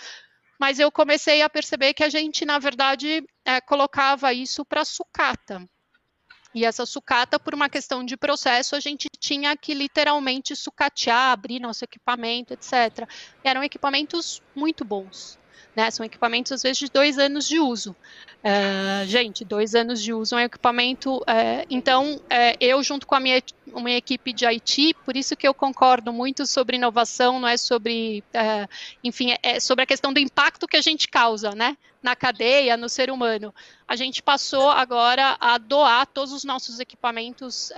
mas 0.58 0.78
eu 0.78 0.90
comecei 0.90 1.42
a 1.42 1.50
perceber 1.50 1.92
que 1.92 2.02
a 2.02 2.08
gente, 2.08 2.46
na 2.46 2.58
verdade, 2.58 3.22
é, 3.44 3.60
colocava 3.60 4.32
isso 4.32 4.64
para 4.64 4.86
sucata. 4.86 5.68
E 6.54 6.64
essa 6.64 6.86
sucata, 6.86 7.38
por 7.38 7.54
uma 7.54 7.68
questão 7.68 8.02
de 8.02 8.16
processo, 8.16 8.74
a 8.74 8.80
gente 8.80 9.08
tinha 9.18 9.54
que 9.56 9.74
literalmente 9.74 10.56
sucatear, 10.56 11.32
abrir 11.32 11.60
nosso 11.60 11.84
equipamento, 11.84 12.54
etc. 12.54 13.06
E 13.44 13.48
eram 13.48 13.62
equipamentos 13.62 14.42
muito 14.56 14.84
bons. 14.84 15.38
Né? 15.74 15.90
São 15.90 16.04
equipamentos, 16.04 16.52
às 16.52 16.62
vezes, 16.62 16.78
de 16.78 16.90
dois 16.90 17.18
anos 17.18 17.48
de 17.48 17.58
uso. 17.58 17.94
Uh, 18.38 19.04
gente, 19.06 19.44
dois 19.44 19.74
anos 19.74 20.00
de 20.00 20.12
uso 20.12 20.36
é 20.36 20.42
um 20.42 20.44
equipamento. 20.44 21.16
Uh, 21.18 21.66
então, 21.68 22.14
uh, 22.14 22.56
eu, 22.60 22.80
junto 22.84 23.04
com 23.04 23.16
a 23.16 23.20
minha, 23.20 23.42
equipe 23.96 24.32
de 24.32 24.46
IT, 24.46 24.94
por 25.04 25.16
isso 25.16 25.36
que 25.36 25.46
eu 25.46 25.52
concordo 25.52 26.12
muito 26.12 26.46
sobre 26.46 26.76
inovação, 26.76 27.40
não 27.40 27.48
é 27.48 27.56
sobre. 27.56 28.22
enfim, 29.02 29.34
é 29.42 29.58
sobre 29.58 29.82
a 29.82 29.86
questão 29.86 30.12
do 30.12 30.20
impacto 30.20 30.68
que 30.68 30.76
a 30.76 30.80
gente 30.80 31.08
causa, 31.08 31.50
né? 31.50 31.76
Na 32.00 32.14
cadeia, 32.14 32.76
no 32.76 32.88
ser 32.88 33.10
humano. 33.10 33.52
A 33.88 33.96
gente 33.96 34.22
passou 34.22 34.70
agora 34.70 35.36
a 35.40 35.58
doar 35.58 36.06
todos 36.06 36.32
os 36.32 36.44
nossos 36.44 36.78
equipamentos 36.78 37.72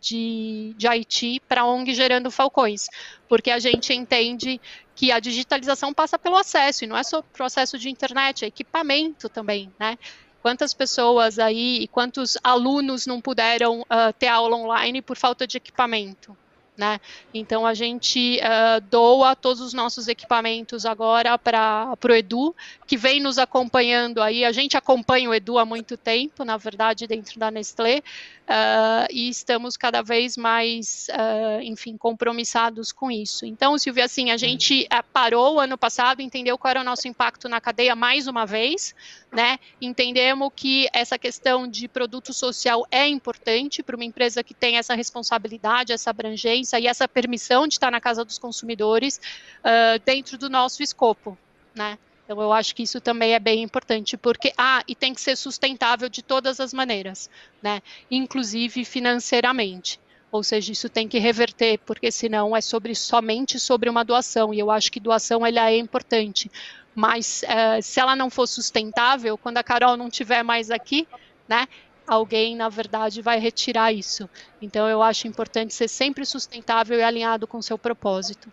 de, 0.00 0.74
de 0.76 0.88
IT 0.88 1.40
para 1.48 1.60
a 1.60 1.66
ONG 1.66 1.94
Gerando 1.94 2.32
Falcões, 2.32 2.88
porque 3.28 3.50
a 3.50 3.60
gente 3.60 3.94
entende 3.94 4.60
que 5.02 5.10
a 5.10 5.18
digitalização 5.18 5.92
passa 5.92 6.16
pelo 6.16 6.36
acesso, 6.36 6.84
e 6.84 6.86
não 6.86 6.96
é 6.96 7.02
só 7.02 7.22
processo 7.22 7.76
de 7.76 7.90
internet, 7.90 8.44
é 8.44 8.46
equipamento 8.46 9.28
também, 9.28 9.68
né? 9.76 9.98
Quantas 10.40 10.72
pessoas 10.72 11.40
aí 11.40 11.88
quantos 11.88 12.38
alunos 12.40 13.04
não 13.04 13.20
puderam 13.20 13.80
uh, 13.80 14.12
ter 14.16 14.28
aula 14.28 14.54
online 14.54 15.02
por 15.02 15.16
falta 15.16 15.44
de 15.44 15.56
equipamento? 15.56 16.36
Né? 16.76 17.00
Então 17.34 17.66
a 17.66 17.74
gente 17.74 18.38
uh, 18.38 18.80
doa 18.88 19.34
todos 19.34 19.60
os 19.60 19.72
nossos 19.74 20.06
equipamentos 20.06 20.86
agora 20.86 21.36
para 21.36 21.96
o 22.02 22.12
Edu, 22.12 22.54
que 22.86 22.96
vem 22.96 23.20
nos 23.20 23.38
acompanhando 23.38 24.22
aí. 24.22 24.44
A 24.44 24.52
gente 24.52 24.76
acompanha 24.76 25.28
o 25.28 25.34
Edu 25.34 25.58
há 25.58 25.64
muito 25.64 25.96
tempo, 25.96 26.44
na 26.44 26.56
verdade, 26.56 27.08
dentro 27.08 27.40
da 27.40 27.50
Nestlé, 27.50 28.02
uh, 28.48 29.06
e 29.10 29.28
estamos 29.28 29.76
cada 29.76 30.02
vez 30.02 30.36
mais, 30.36 31.08
uh, 31.10 31.62
enfim, 31.62 31.96
compromissados 31.96 32.92
com 32.92 33.10
isso. 33.10 33.46
Então, 33.46 33.78
Silvia, 33.78 34.04
assim, 34.04 34.30
a 34.30 34.36
gente 34.36 34.86
parou 35.12 35.60
ano 35.60 35.78
passado, 35.78 36.20
entendeu 36.20 36.58
qual 36.58 36.70
era 36.70 36.80
o 36.80 36.84
nosso 36.84 37.08
impacto 37.08 37.48
na 37.48 37.60
cadeia 37.60 37.94
mais 37.94 38.26
uma 38.26 38.46
vez, 38.46 38.94
né? 39.30 39.58
Entendemos 39.80 40.50
que 40.54 40.88
essa 40.92 41.18
questão 41.18 41.66
de 41.66 41.88
produto 41.88 42.32
social 42.32 42.86
é 42.90 43.08
importante 43.08 43.82
para 43.82 43.96
uma 43.96 44.04
empresa 44.04 44.42
que 44.42 44.54
tem 44.54 44.76
essa 44.76 44.94
responsabilidade, 44.94 45.92
essa 45.92 46.10
abrangência 46.10 46.78
e 46.78 46.86
essa 46.86 47.08
permissão 47.08 47.66
de 47.66 47.74
estar 47.74 47.90
na 47.90 48.00
casa 48.00 48.24
dos 48.24 48.38
consumidores 48.38 49.20
uh, 49.60 50.00
dentro 50.04 50.36
do 50.36 50.50
nosso 50.50 50.82
escopo, 50.82 51.36
né? 51.74 51.98
Então, 52.24 52.40
eu 52.40 52.52
acho 52.52 52.74
que 52.74 52.82
isso 52.82 53.00
também 53.00 53.34
é 53.34 53.38
bem 53.38 53.62
importante, 53.62 54.16
porque, 54.16 54.52
ah, 54.56 54.82
e 54.86 54.94
tem 54.94 55.12
que 55.12 55.20
ser 55.20 55.36
sustentável 55.36 56.08
de 56.08 56.22
todas 56.22 56.60
as 56.60 56.72
maneiras, 56.72 57.28
né? 57.60 57.82
Inclusive 58.10 58.84
financeiramente. 58.84 60.00
Ou 60.30 60.42
seja, 60.42 60.72
isso 60.72 60.88
tem 60.88 61.06
que 61.06 61.18
reverter, 61.18 61.78
porque 61.80 62.10
senão 62.10 62.56
é 62.56 62.60
sobre 62.60 62.94
somente 62.94 63.60
sobre 63.60 63.90
uma 63.90 64.04
doação. 64.04 64.54
E 64.54 64.58
eu 64.58 64.70
acho 64.70 64.90
que 64.90 64.98
doação 64.98 65.44
ela 65.44 65.70
é 65.70 65.76
importante. 65.76 66.50
Mas 66.94 67.42
uh, 67.42 67.82
se 67.82 68.00
ela 68.00 68.16
não 68.16 68.30
for 68.30 68.46
sustentável, 68.46 69.36
quando 69.36 69.58
a 69.58 69.62
Carol 69.62 69.96
não 69.96 70.08
estiver 70.08 70.42
mais 70.42 70.70
aqui, 70.70 71.06
né? 71.46 71.68
alguém, 72.06 72.56
na 72.56 72.68
verdade, 72.68 73.22
vai 73.22 73.38
retirar 73.38 73.92
isso. 73.92 74.28
Então, 74.60 74.88
eu 74.88 75.02
acho 75.02 75.28
importante 75.28 75.74
ser 75.74 75.88
sempre 75.88 76.24
sustentável 76.24 76.98
e 76.98 77.02
alinhado 77.02 77.46
com 77.46 77.58
o 77.58 77.62
seu 77.62 77.78
propósito. 77.78 78.50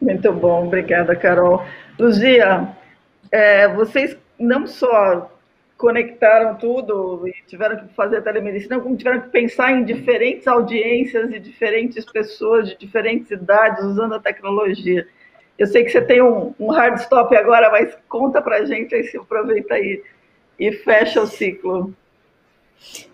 Muito 0.00 0.32
bom, 0.32 0.66
obrigada, 0.66 1.16
Carol. 1.16 1.64
Luzia, 1.98 2.68
é, 3.32 3.68
vocês 3.68 4.16
não 4.38 4.66
só 4.66 5.30
conectaram 5.76 6.56
tudo 6.56 7.26
e 7.26 7.32
tiveram 7.46 7.76
que 7.76 7.94
fazer 7.94 8.22
telemedicina, 8.22 8.80
como 8.80 8.96
tiveram 8.96 9.20
que 9.20 9.28
pensar 9.28 9.72
em 9.72 9.84
diferentes 9.84 10.46
audiências 10.48 11.30
e 11.30 11.38
diferentes 11.38 12.04
pessoas 12.04 12.68
de 12.68 12.76
diferentes 12.76 13.30
idades 13.30 13.84
usando 13.84 14.14
a 14.14 14.20
tecnologia. 14.20 15.06
Eu 15.56 15.66
sei 15.66 15.84
que 15.84 15.90
você 15.90 16.00
tem 16.02 16.22
um, 16.22 16.54
um 16.58 16.70
hard 16.70 16.98
stop 16.98 17.34
agora, 17.36 17.70
mas 17.70 17.96
conta 18.08 18.42
para 18.42 18.58
a 18.58 18.64
gente 18.64 18.94
aí, 18.94 19.04
se 19.04 19.16
aproveita 19.16 19.74
aí 19.74 20.02
e 20.58 20.72
fecha 20.72 21.20
o 21.20 21.26
ciclo. 21.26 21.94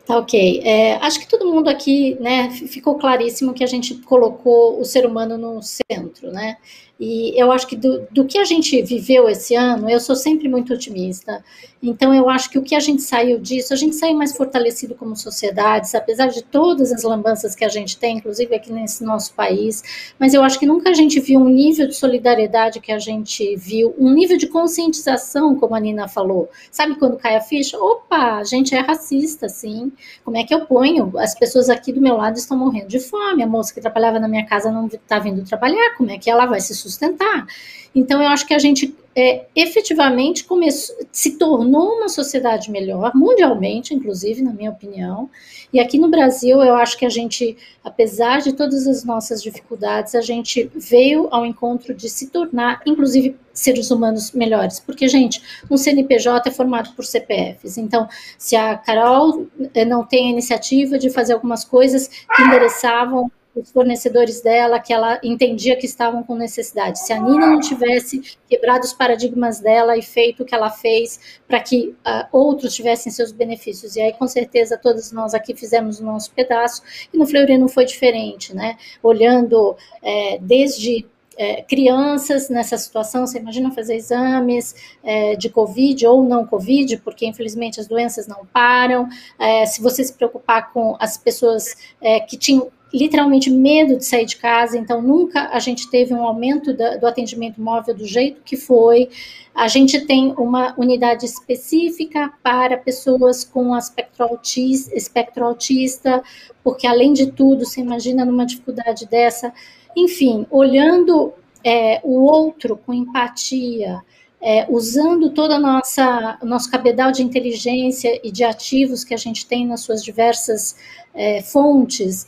Tá 0.07 0.19
ok. 0.19 0.61
É, 0.62 0.97
acho 0.97 1.19
que 1.19 1.27
todo 1.27 1.51
mundo 1.51 1.69
aqui, 1.69 2.16
né, 2.20 2.51
ficou 2.51 2.97
claríssimo 2.99 3.55
que 3.55 3.65
a 3.65 3.66
gente 3.66 3.95
colocou 4.03 4.78
o 4.78 4.85
ser 4.85 5.07
humano 5.07 5.39
no 5.39 5.62
centro, 5.62 6.31
né? 6.31 6.59
E 6.99 7.32
eu 7.41 7.51
acho 7.51 7.66
que 7.66 7.74
do, 7.74 8.07
do, 8.11 8.24
que 8.24 8.39
a 8.39 8.45
gente 8.45 8.81
viveu 8.82 9.28
esse 9.28 9.55
ano, 9.57 9.91
eu 9.91 9.99
sou 9.99 10.15
sempre 10.15 10.49
muito 10.49 10.73
otimista. 10.73 11.45
Então, 11.82 12.15
eu 12.15 12.31
acho 12.31 12.49
que 12.49 12.59
o 12.59 12.62
que 12.62 12.74
a 12.74 12.81
gente 12.81 13.03
saiu 13.03 13.39
disso, 13.39 13.74
a 13.74 13.77
gente 13.77 13.97
saiu 13.97 14.15
mais 14.16 14.35
fortalecido 14.35 14.95
como 14.95 15.16
sociedade, 15.16 15.89
apesar 15.95 16.28
de 16.28 16.43
todas 16.43 16.93
as 16.93 17.03
lambanças 17.03 17.55
que 17.55 17.65
a 17.65 17.69
gente 17.69 17.99
tem, 17.99 18.19
inclusive 18.19 18.55
aqui 18.55 18.73
nesse 18.73 19.03
nosso 19.05 19.35
país. 19.35 19.82
Mas 20.19 20.35
eu 20.35 20.43
acho 20.43 20.59
que 20.59 20.66
nunca 20.66 20.91
a 20.91 20.95
gente 20.95 21.19
viu 21.19 21.41
um 21.41 21.49
nível 21.49 21.89
de 21.89 21.97
solidariedade 21.97 22.81
que 22.81 22.93
a 22.93 22.99
gente 22.99 23.57
viu, 23.57 23.93
um 23.99 24.11
nível 24.15 24.39
de 24.39 24.47
conscientização, 24.47 25.57
como 25.57 25.74
a 25.74 25.81
Nina 25.81 26.07
falou. 26.07 26.49
Sabe 26.70 26.95
quando 26.95 27.16
cai 27.16 27.35
a 27.35 27.41
ficha? 27.41 27.77
Opa, 27.77 28.36
a 28.36 28.45
gente 28.45 28.74
é 28.74 28.78
racista, 28.78 29.49
sim. 29.55 29.93
Como 30.25 30.37
é 30.37 30.45
que 30.45 30.55
eu 30.55 30.67
ponho? 30.67 31.13
As 31.19 31.35
pessoas 31.35 31.69
aqui 31.71 31.93
do 31.93 32.01
meu 32.01 32.17
lado 32.17 32.37
estão 32.37 32.57
morrendo 32.57 32.89
de 32.89 33.01
fome. 33.01 33.43
A 33.43 33.47
moça 33.47 33.73
que 33.73 33.81
trabalhava 33.81 34.19
na 34.19 34.29
minha 34.29 34.45
casa 34.45 34.71
não 34.71 34.87
está 34.87 35.19
vindo 35.19 35.45
trabalhar. 35.45 35.97
Como 35.97 36.11
é 36.11 36.19
que 36.19 36.31
ela 36.31 36.47
vai 36.47 36.61
se 36.61 36.75
sustentar. 36.75 37.47
Então, 37.95 38.23
eu 38.23 38.29
acho 38.29 38.47
que 38.47 38.55
a 38.55 38.59
gente 38.59 38.95
é, 39.16 39.47
efetivamente 39.55 40.45
começou, 40.45 40.97
se 41.12 41.39
tornou 41.39 41.99
uma 41.99 42.09
sociedade 42.09 42.70
melhor, 42.70 43.12
mundialmente, 43.15 43.95
inclusive, 43.95 44.43
na 44.43 44.53
minha 44.53 44.70
opinião. 44.70 45.31
E 45.73 45.78
aqui 45.78 45.99
no 45.99 46.09
Brasil, 46.09 46.62
eu 46.62 46.74
acho 46.74 46.99
que 46.99 47.07
a 47.07 47.09
gente, 47.09 47.57
apesar 47.82 48.41
de 48.41 48.53
todas 48.53 48.86
as 48.86 49.05
nossas 49.05 49.43
dificuldades, 49.43 50.15
a 50.15 50.20
gente 50.20 50.70
veio 50.74 51.28
ao 51.31 51.47
encontro 51.47 51.95
de 51.95 52.09
se 52.09 52.28
tornar, 52.28 52.81
inclusive, 52.86 53.36
seres 53.53 53.91
humanos 53.91 54.32
melhores. 54.32 54.81
Porque, 54.81 55.07
gente, 55.07 55.41
um 55.70 55.77
CNPJ 55.77 56.49
é 56.49 56.53
formado 56.53 56.93
por 56.95 57.05
CPFs. 57.05 57.78
Então, 57.78 58.09
se 58.36 58.57
a 58.57 58.77
Carol 58.77 59.47
eh, 59.74 59.85
não 59.85 60.05
tem 60.05 60.28
a 60.28 60.31
iniciativa 60.31 60.99
de 60.99 61.09
fazer 61.11 61.35
algumas 61.35 61.65
coisas 61.65 62.09
que 62.09 62.43
endereçavam 62.43 63.31
os 63.55 63.71
fornecedores 63.71 64.41
dela, 64.41 64.81
que 64.81 64.93
ela 64.93 65.21
entendia 65.23 65.77
que 65.77 65.87
estavam 65.87 66.23
com 66.23 66.35
necessidade. 66.35 66.99
Se 66.99 67.13
a 67.13 67.21
Nina 67.21 67.47
não 67.47 67.61
tivesse 67.61 68.37
quebrado 68.49 68.85
os 68.85 68.93
paradigmas 68.93 69.61
dela 69.61 69.97
e 69.97 70.03
feito 70.03 70.43
o 70.43 70.47
que 70.47 70.55
ela 70.55 70.71
fez 70.71 71.41
para 71.47 71.61
que 71.61 71.95
uh, 72.07 72.27
outros 72.33 72.75
tivessem 72.75 73.13
seus 73.13 73.31
benefícios. 73.31 73.97
E 73.97 74.01
aí, 74.01 74.13
com 74.13 74.27
certeza, 74.27 74.77
todos 74.77 75.13
nós 75.13 75.35
aqui 75.35 75.55
fizemos 75.55 76.01
o 76.01 76.05
nosso 76.05 76.33
pedaço, 76.33 76.83
e 77.13 77.17
no 77.17 77.27
Fleury 77.27 77.57
não 77.57 77.69
foi 77.69 77.85
diferente, 77.85 78.55
né? 78.55 78.77
Olhando 79.03 79.77
é, 80.03 80.39
desde 80.41 81.07
é, 81.37 81.63
crianças 81.63 82.49
nessa 82.49 82.77
situação, 82.77 83.27
você 83.27 83.39
imagina 83.39 83.71
fazer 83.71 83.97
exames 83.97 84.75
é, 85.03 85.37
de 85.37 85.49
Covid 85.49 86.07
ou 86.07 86.23
não 86.23 86.47
Covid, 86.47 86.99
porque 86.99 87.27
infelizmente 87.27 87.81
as 87.81 87.87
doenças 87.87 88.27
não 88.27 88.47
param. 88.47 89.09
É, 89.39 89.67
se 89.67 89.83
você 89.83 90.05
se 90.05 90.13
preocupar 90.13 90.73
com 90.73 90.97
as 90.99 91.17
pessoas 91.17 91.77
é, 92.01 92.21
que 92.21 92.37
tinham 92.37 92.71
literalmente 92.95 93.51
medo 93.51 93.97
de 93.97 94.05
sair 94.05 94.25
de 94.25 94.37
casa, 94.37 94.79
então 94.79 95.03
nunca 95.03 95.49
a 95.49 95.59
gente 95.59 95.91
teve 95.91 96.15
um 96.15 96.23
aumento 96.23 96.73
da, 96.73 96.97
do 96.97 97.07
atendimento 97.07 97.61
móvel 97.61 97.93
do 97.93 98.07
jeito 98.07 98.41
que 98.45 98.57
foi. 98.57 99.11
A 99.53 99.66
gente 99.66 100.07
tem 100.07 100.33
uma 100.39 100.75
unidade 100.79 101.27
específica 101.27 102.33
para 102.43 102.77
pessoas 102.77 103.43
com 103.43 103.75
aspecto 103.75 104.23
autista, 104.23 104.97
espectro 104.97 105.45
autista, 105.45 106.23
porque 106.62 106.87
além 106.87 107.12
de 107.12 107.33
tudo, 107.33 107.65
você 107.65 107.81
imagina 107.81 108.25
numa 108.25 108.47
dificuldade 108.47 109.07
dessa, 109.07 109.53
enfim, 109.97 110.47
olhando 110.49 111.33
é, 111.65 112.01
o 112.05 112.23
outro 112.23 112.77
com 112.77 112.95
empatia, 112.95 114.03
é, 114.47 114.66
usando 114.69 115.33
a 115.41 115.59
nossa 115.59 116.39
nosso 116.43 116.71
cabedal 116.71 117.11
de 117.11 117.23
inteligência 117.23 118.21
e 118.23 118.31
de 118.31 118.45
ativos 118.45 119.03
que 119.03 119.15
a 119.15 119.16
gente 119.16 119.47
tem 119.47 119.66
nas 119.66 119.81
suas 119.81 120.05
diversas 120.05 120.77
é, 121.15 121.41
fontes, 121.41 122.27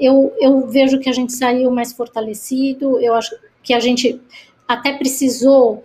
eu, 0.00 0.34
eu 0.40 0.66
vejo 0.66 0.98
que 0.98 1.08
a 1.08 1.12
gente 1.12 1.32
saiu 1.32 1.70
mais 1.70 1.92
fortalecido, 1.92 2.98
eu 2.98 3.14
acho 3.14 3.36
que 3.62 3.72
a 3.72 3.78
gente 3.78 4.20
até 4.66 4.92
precisou, 4.94 5.84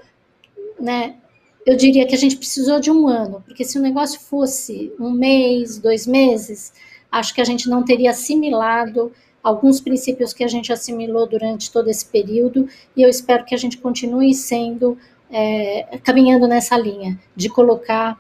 né, 0.80 1.16
eu 1.64 1.76
diria 1.78 2.08
que 2.08 2.16
a 2.16 2.18
gente 2.18 2.38
precisou 2.38 2.80
de 2.80 2.90
um 2.90 3.08
ano, 3.08 3.44
porque 3.46 3.64
se 3.64 3.78
o 3.78 3.82
negócio 3.82 4.20
fosse 4.20 4.92
um 5.00 5.12
mês, 5.12 5.78
dois 5.78 6.08
meses, 6.08 6.74
acho 7.12 7.36
que 7.36 7.42
a 7.42 7.46
gente 7.46 7.70
não 7.70 7.84
teria 7.84 8.10
assimilado 8.10 9.12
alguns 9.44 9.80
princípios 9.82 10.34
que 10.34 10.44
a 10.44 10.48
gente 10.48 10.72
assimilou 10.72 11.28
durante 11.28 11.72
todo 11.72 11.90
esse 11.90 12.06
período, 12.06 12.68
e 12.96 13.02
eu 13.02 13.10
espero 13.10 13.46
que 13.46 13.56
a 13.56 13.58
gente 13.58 13.78
continue 13.78 14.34
sendo, 14.34 14.98
é, 15.32 16.00
caminhando 16.04 16.48
nessa 16.48 16.78
linha, 16.78 17.20
de 17.36 17.50
colocar 17.50 18.20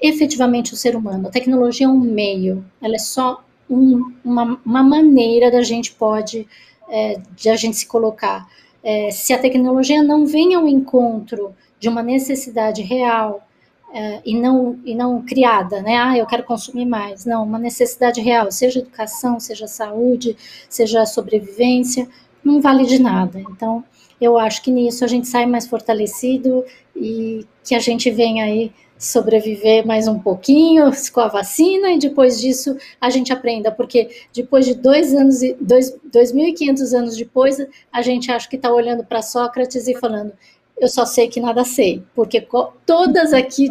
efetivamente 0.00 0.72
o 0.72 0.76
ser 0.76 0.96
humano. 0.96 1.28
A 1.28 1.30
tecnologia 1.30 1.86
é 1.86 1.88
um 1.88 1.98
meio, 1.98 2.64
ela 2.80 2.94
é 2.94 2.98
só 2.98 3.42
um, 3.68 4.12
uma, 4.24 4.60
uma, 4.64 4.82
maneira 4.82 5.50
da 5.50 5.62
gente 5.62 5.92
pode, 5.92 6.46
é, 6.88 7.20
de 7.36 7.48
a 7.48 7.56
gente 7.56 7.76
se 7.76 7.86
colocar. 7.86 8.48
É, 8.82 9.10
se 9.10 9.32
a 9.32 9.38
tecnologia 9.38 10.02
não 10.02 10.26
vem 10.26 10.54
ao 10.54 10.66
encontro 10.66 11.54
de 11.78 11.88
uma 11.88 12.02
necessidade 12.02 12.82
real 12.82 13.46
é, 13.92 14.20
e, 14.24 14.34
não, 14.34 14.78
e 14.84 14.94
não 14.94 15.22
criada, 15.22 15.82
né? 15.82 15.96
Ah, 15.96 16.16
eu 16.16 16.26
quero 16.26 16.44
consumir 16.44 16.86
mais. 16.86 17.24
Não, 17.24 17.44
uma 17.44 17.58
necessidade 17.58 18.20
real, 18.20 18.50
seja 18.50 18.80
educação, 18.80 19.38
seja 19.38 19.66
saúde, 19.66 20.36
seja 20.68 21.04
sobrevivência, 21.04 22.08
não 22.42 22.60
vale 22.60 22.86
de 22.86 23.00
nada. 23.00 23.40
Então, 23.40 23.84
eu 24.20 24.38
acho 24.38 24.62
que 24.62 24.70
nisso 24.70 25.04
a 25.04 25.08
gente 25.08 25.26
sai 25.26 25.46
mais 25.46 25.66
fortalecido 25.66 26.64
e 26.94 27.46
que 27.64 27.74
a 27.74 27.78
gente 27.78 28.10
vem 28.10 28.42
aí 28.42 28.72
sobreviver 28.98 29.86
mais 29.86 30.06
um 30.06 30.18
pouquinho 30.18 30.90
com 31.12 31.20
a 31.20 31.28
vacina 31.28 31.90
e 31.90 31.98
depois 31.98 32.38
disso 32.38 32.76
a 33.00 33.08
gente 33.08 33.32
aprenda, 33.32 33.72
porque 33.72 34.10
depois 34.34 34.66
de 34.66 34.74
dois 34.74 35.14
anos 35.14 35.42
e 35.42 35.56
dois, 35.58 35.96
2.500 36.12 36.92
anos 36.92 37.16
depois, 37.16 37.56
a 37.90 38.02
gente 38.02 38.30
acha 38.30 38.46
que 38.46 38.56
está 38.56 38.70
olhando 38.70 39.02
para 39.02 39.22
Sócrates 39.22 39.88
e 39.88 39.98
falando, 39.98 40.32
eu 40.78 40.88
só 40.88 41.06
sei 41.06 41.28
que 41.28 41.40
nada 41.40 41.64
sei, 41.64 42.02
porque 42.14 42.46
todas 42.84 43.32
aqui 43.32 43.70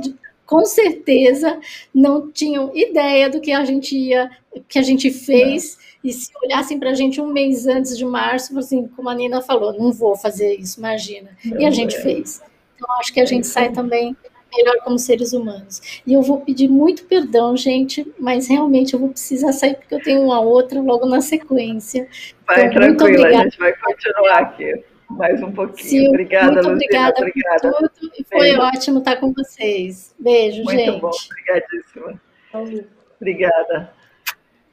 com 0.50 0.66
certeza 0.66 1.60
não 1.94 2.32
tinham 2.32 2.76
ideia 2.76 3.30
do 3.30 3.40
que 3.40 3.52
a 3.52 3.64
gente 3.64 3.96
ia, 3.96 4.32
que 4.68 4.80
a 4.80 4.82
gente 4.82 5.12
fez. 5.12 5.78
E 6.04 6.12
se 6.12 6.32
olhassem 6.44 6.80
para 6.80 6.90
a 6.90 6.94
gente 6.96 7.22
um 7.22 7.28
mês 7.28 7.68
antes 7.68 7.96
de 7.96 8.04
março, 8.04 8.58
assim, 8.58 8.88
como 8.96 9.10
a 9.10 9.14
Nina 9.14 9.42
falou, 9.42 9.72
não 9.78 9.92
vou 9.92 10.16
fazer 10.16 10.56
isso, 10.56 10.80
imagina. 10.80 11.38
E 11.46 11.64
a 11.64 11.70
gente 11.70 11.96
fez. 12.02 12.42
Então, 12.76 12.88
acho 13.00 13.14
que 13.14 13.20
a 13.20 13.26
gente 13.26 13.46
sai 13.46 13.72
também 13.72 14.18
melhor 14.52 14.78
como 14.84 14.98
seres 14.98 15.34
humanos. 15.34 16.02
E 16.08 16.14
eu 16.14 16.24
vou 16.24 16.42
pedir 16.42 16.68
muito 16.68 17.04
perdão, 17.04 17.56
gente, 17.56 18.12
mas 18.18 18.48
realmente 18.48 18.96
eu 18.96 19.00
vou 19.00 19.10
precisar 19.10 19.52
sair 19.52 19.76
porque 19.76 19.94
eu 19.94 20.02
tenho 20.02 20.24
uma 20.24 20.40
outra 20.40 20.82
logo 20.82 21.06
na 21.06 21.22
sequência. 21.22 22.08
Vai 22.48 22.66
então, 22.66 22.96
tranquila, 22.96 23.28
a 23.28 23.44
gente 23.44 23.60
vai 23.60 23.74
continuar 23.74 24.40
aqui 24.40 24.84
mais 25.10 25.41
um 25.41 25.52
pouquinho. 25.52 25.90
Sim, 25.90 26.07
obrigada, 26.10 26.52
muito 26.61 26.69
obrigada, 26.69 27.15
obrigada 27.18 27.72
por 27.72 27.90
tudo 27.90 28.11
e 28.18 28.23
foi 28.23 28.40
Beijo. 28.40 28.61
ótimo 28.61 28.99
estar 28.99 29.18
com 29.18 29.34
vocês. 29.34 30.15
Beijo, 30.19 30.64
muito 30.64 30.77
gente. 30.77 30.91
Muito 30.91 31.02
bom, 31.02 31.11
obrigadíssima. 31.31 32.22
Obrigada. 33.19 33.94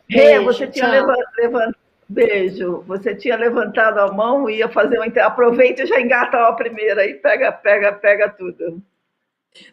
Rê, 0.08 0.40
você 0.40 0.66
tinha 0.66 0.88
levantado. 0.88 1.76
Beijo. 2.08 2.84
Você 2.86 3.14
tinha 3.14 3.36
levantado 3.36 3.98
a 3.98 4.12
mão 4.12 4.48
e 4.48 4.58
ia 4.58 4.68
fazer 4.68 5.00
um. 5.00 5.04
Aproveita 5.20 5.82
e 5.82 5.86
já 5.86 6.00
engata 6.00 6.38
a 6.38 6.52
primeira 6.52 7.04
e 7.04 7.14
pega, 7.14 7.50
pega, 7.50 7.92
pega 7.92 8.28
tudo. 8.28 8.80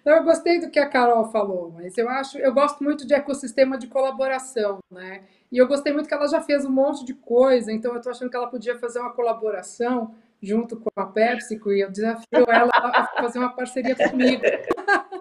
Então, 0.01 0.15
eu 0.15 0.23
gostei 0.23 0.59
do 0.59 0.69
que 0.69 0.79
a 0.79 0.89
Carol 0.89 1.29
falou, 1.29 1.71
mas 1.71 1.97
eu 1.97 2.07
acho, 2.07 2.37
eu 2.37 2.53
gosto 2.53 2.81
muito 2.83 3.05
de 3.05 3.13
ecossistema 3.13 3.77
de 3.77 3.87
colaboração, 3.87 4.79
né? 4.89 5.23
E 5.51 5.57
eu 5.57 5.67
gostei 5.67 5.91
muito 5.91 6.07
que 6.07 6.13
ela 6.13 6.27
já 6.27 6.41
fez 6.41 6.65
um 6.65 6.71
monte 6.71 7.05
de 7.05 7.13
coisa, 7.13 7.71
então 7.71 7.91
eu 7.91 7.97
estou 7.97 8.11
achando 8.11 8.29
que 8.29 8.37
ela 8.37 8.47
podia 8.47 8.77
fazer 8.79 8.99
uma 8.99 9.11
colaboração 9.11 10.15
junto 10.43 10.77
com 10.77 10.89
a 10.95 11.05
PepsiCo 11.05 11.71
e 11.71 11.81
eu 11.81 11.91
desafio 11.91 12.45
ela 12.49 12.69
a 12.73 13.07
fazer 13.21 13.39
uma 13.39 13.55
parceria 13.55 13.95
comigo. 13.95 14.43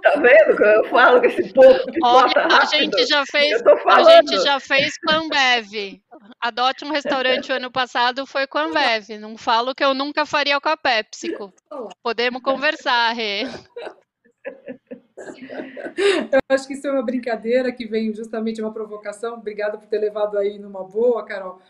Tá 0.02 0.16
vendo 0.16 0.64
eu 0.64 0.84
falo 0.90 1.20
que 1.20 1.28
esse 1.28 1.52
povo 1.52 1.78
Olha, 2.02 2.46
a 2.60 2.64
gente 2.64 3.06
já 3.06 3.24
fez, 3.24 3.62
a 3.86 4.02
gente 4.02 4.40
já 4.42 4.58
fez 4.58 4.98
com 4.98 5.12
a 5.12 5.16
Ambev. 5.16 6.02
Adote 6.40 6.84
um 6.84 6.90
restaurante 6.90 7.52
o 7.52 7.54
ano 7.54 7.70
passado 7.70 8.26
foi 8.26 8.46
com 8.48 8.58
a 8.58 8.64
Ambev. 8.64 9.10
Não 9.20 9.38
falo 9.38 9.74
que 9.74 9.84
eu 9.84 9.94
nunca 9.94 10.26
faria 10.26 10.60
com 10.60 10.68
a 10.68 10.76
PepsiCo. 10.76 11.52
Podemos 12.02 12.42
conversar, 12.42 13.12
Rê. 13.12 13.44
Eu 16.32 16.40
acho 16.48 16.66
que 16.66 16.74
isso 16.74 16.86
é 16.86 16.90
uma 16.90 17.04
brincadeira 17.04 17.70
que 17.70 17.86
vem 17.86 18.12
justamente 18.12 18.60
uma 18.60 18.72
provocação. 18.72 19.34
Obrigada 19.34 19.78
por 19.78 19.86
ter 19.86 19.98
levado 19.98 20.36
aí 20.36 20.58
numa 20.58 20.82
boa, 20.82 21.24
Carol. 21.24 21.60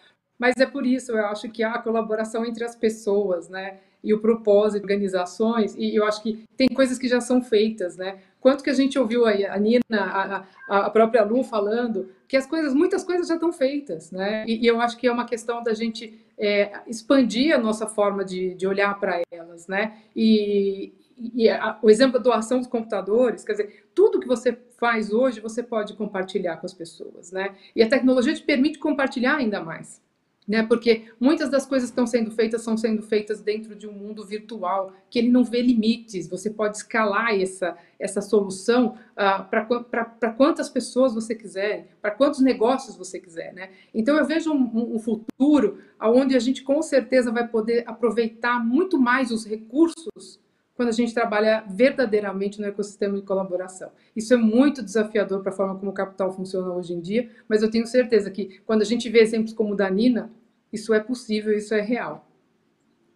Mas 0.43 0.57
é 0.57 0.67
por 0.67 0.85
isso 0.85 1.13
eu 1.13 1.25
acho 1.27 1.49
que 1.51 1.63
há 1.63 1.75
a 1.75 1.79
colaboração 1.79 2.45
entre 2.45 2.65
as 2.65 2.75
pessoas, 2.75 3.49
né? 3.49 3.79
E 4.03 4.13
o 4.13 4.19
propósito 4.19 4.83
organizações, 4.83 5.77
e 5.77 5.95
eu 5.95 6.05
acho 6.05 6.21
que 6.21 6.43
tem 6.57 6.67
coisas 6.67 6.99
que 6.99 7.07
já 7.07 7.21
são 7.21 7.41
feitas, 7.41 7.97
né? 7.97 8.19
Quanto 8.41 8.65
que 8.65 8.71
a 8.71 8.75
gente 8.75 8.99
ouviu 8.99 9.25
a 9.25 9.57
Nina, 9.57 9.83
a, 9.89 10.45
a 10.69 10.91
própria 10.91 11.23
Lu 11.23 11.45
falando, 11.45 12.09
que 12.27 12.37
as 12.37 12.45
coisas, 12.45 12.75
muitas 12.75 13.05
coisas 13.05 13.29
já 13.29 13.35
estão 13.35 13.53
feitas, 13.53 14.11
né? 14.11 14.45
E, 14.49 14.65
e 14.65 14.67
eu 14.67 14.81
acho 14.81 14.97
que 14.99 15.07
é 15.07 15.13
uma 15.13 15.25
questão 15.25 15.63
da 15.63 15.75
gente 15.75 16.21
é, 16.37 16.73
expandir 16.89 17.55
a 17.55 17.59
nossa 17.59 17.87
forma 17.87 18.25
de, 18.25 18.53
de 18.57 18.67
olhar 18.67 18.99
para 18.99 19.23
elas, 19.31 19.69
né? 19.69 19.97
E, 20.17 20.93
e 21.37 21.49
a, 21.49 21.79
o 21.81 21.89
exemplo 21.89 22.15
da 22.15 22.19
doação 22.19 22.59
dos 22.59 22.67
computadores, 22.67 23.45
quer 23.45 23.53
dizer, 23.53 23.87
tudo 23.95 24.19
que 24.19 24.27
você 24.27 24.59
faz 24.77 25.13
hoje 25.13 25.39
você 25.39 25.63
pode 25.63 25.95
compartilhar 25.95 26.57
com 26.57 26.67
as 26.67 26.75
pessoas, 26.75 27.31
né? 27.31 27.55
E 27.77 27.81
a 27.81 27.89
tecnologia 27.89 28.35
te 28.35 28.43
permite 28.43 28.81
compartilhar 28.81 29.37
ainda 29.37 29.63
mais. 29.63 30.03
Né, 30.47 30.65
porque 30.65 31.05
muitas 31.21 31.49
das 31.49 31.65
coisas 31.65 31.89
que 31.89 31.93
estão 31.93 32.07
sendo 32.07 32.33
feitas 32.33 32.63
são 32.63 32.77
sendo 32.77 33.01
feitas 33.01 33.41
dentro 33.41 33.77
de 33.77 33.87
um 33.87 33.93
mundo 33.93 34.27
virtual, 34.27 34.93
que 35.09 35.21
ele 35.21 35.29
não 35.29 35.45
vê 35.45 35.63
limites, 35.63 36.29
você 36.29 36.51
pode 36.51 36.79
escalar 36.79 37.41
essa, 37.41 37.77
essa 37.97 38.21
solução 38.21 38.97
uh, 39.13 39.49
para 39.49 40.33
quantas 40.33 40.69
pessoas 40.69 41.15
você 41.15 41.37
quiser, 41.37 41.87
para 42.03 42.11
quantos 42.11 42.41
negócios 42.41 42.97
você 42.97 43.21
quiser. 43.21 43.55
Né? 43.55 43.71
Então 43.95 44.19
eu 44.19 44.25
vejo 44.25 44.53
um, 44.53 44.97
um 44.97 44.99
futuro 44.99 45.79
onde 46.01 46.35
a 46.35 46.41
gente 46.41 46.65
com 46.65 46.83
certeza 46.83 47.31
vai 47.31 47.47
poder 47.47 47.85
aproveitar 47.87 48.59
muito 48.59 48.99
mais 48.99 49.31
os 49.31 49.47
recursos 49.47 50.42
quando 50.75 50.89
a 50.89 50.93
gente 50.93 51.13
trabalha 51.13 51.65
verdadeiramente 51.69 52.61
no 52.61 52.67
ecossistema 52.67 53.17
de 53.17 53.23
colaboração. 53.23 53.91
Isso 54.17 54.33
é 54.33 54.37
muito 54.37 54.83
desafiador 54.83 55.43
para 55.43 55.53
a 55.53 55.55
forma 55.55 55.79
como 55.79 55.91
o 55.91 55.95
capital 55.95 56.33
funciona 56.33 56.73
hoje 56.73 56.95
em 56.95 57.01
dia, 57.01 57.31
mas 57.49 57.63
eu 57.63 57.71
tenho 57.71 57.87
certeza 57.87 58.31
que 58.31 58.61
quando 58.67 58.83
a 58.83 58.87
gente 58.87 59.09
vê 59.09 59.21
exemplos 59.21 59.53
como 59.53 59.73
o 59.73 59.77
da 59.77 59.91
Nina, 59.91 60.31
isso 60.73 60.95
é 60.95 61.01
possível, 61.01 61.57
isso 61.57 61.75
é 61.75 61.81
real. 61.81 62.27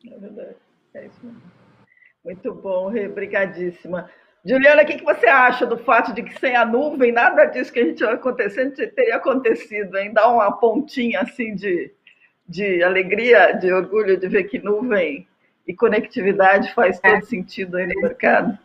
É 0.07 0.19
verdade, 0.19 0.57
é 0.95 1.07
isso 1.07 1.19
mesmo. 1.23 1.43
Muito 2.25 2.53
bom, 2.53 2.89
obrigadíssima. 2.89 4.11
Juliana, 4.45 4.83
o 4.83 4.87
que, 4.87 5.03
você 5.03 5.27
acha 5.27 5.67
do 5.67 5.79
fato 5.79 6.13
de 6.13 6.23
que 6.23 6.39
sem 6.39 6.55
a 6.55 6.65
nuvem 6.65 7.11
nada 7.11 7.47
disso 7.47 7.73
que 7.73 7.81
a 7.81 7.85
gente 7.85 8.05
acontecendo 8.05 8.75
teria 8.75 9.17
acontecido, 9.17 9.97
hein? 9.97 10.13
Dá 10.13 10.29
uma 10.29 10.53
pontinha 10.53 11.21
assim 11.21 11.55
de, 11.55 11.93
de 12.49 12.83
alegria, 12.83 13.53
de 13.53 13.73
orgulho 13.73 14.17
de 14.17 14.29
ver 14.29 14.45
que 14.45 14.59
nuvem 14.59 15.27
e 15.67 15.75
conectividade 15.75 16.73
faz 16.75 17.01
todo 17.01 17.15
é. 17.15 17.21
sentido 17.23 17.77
aí 17.77 17.87
no 17.87 18.01
mercado. 18.01 18.59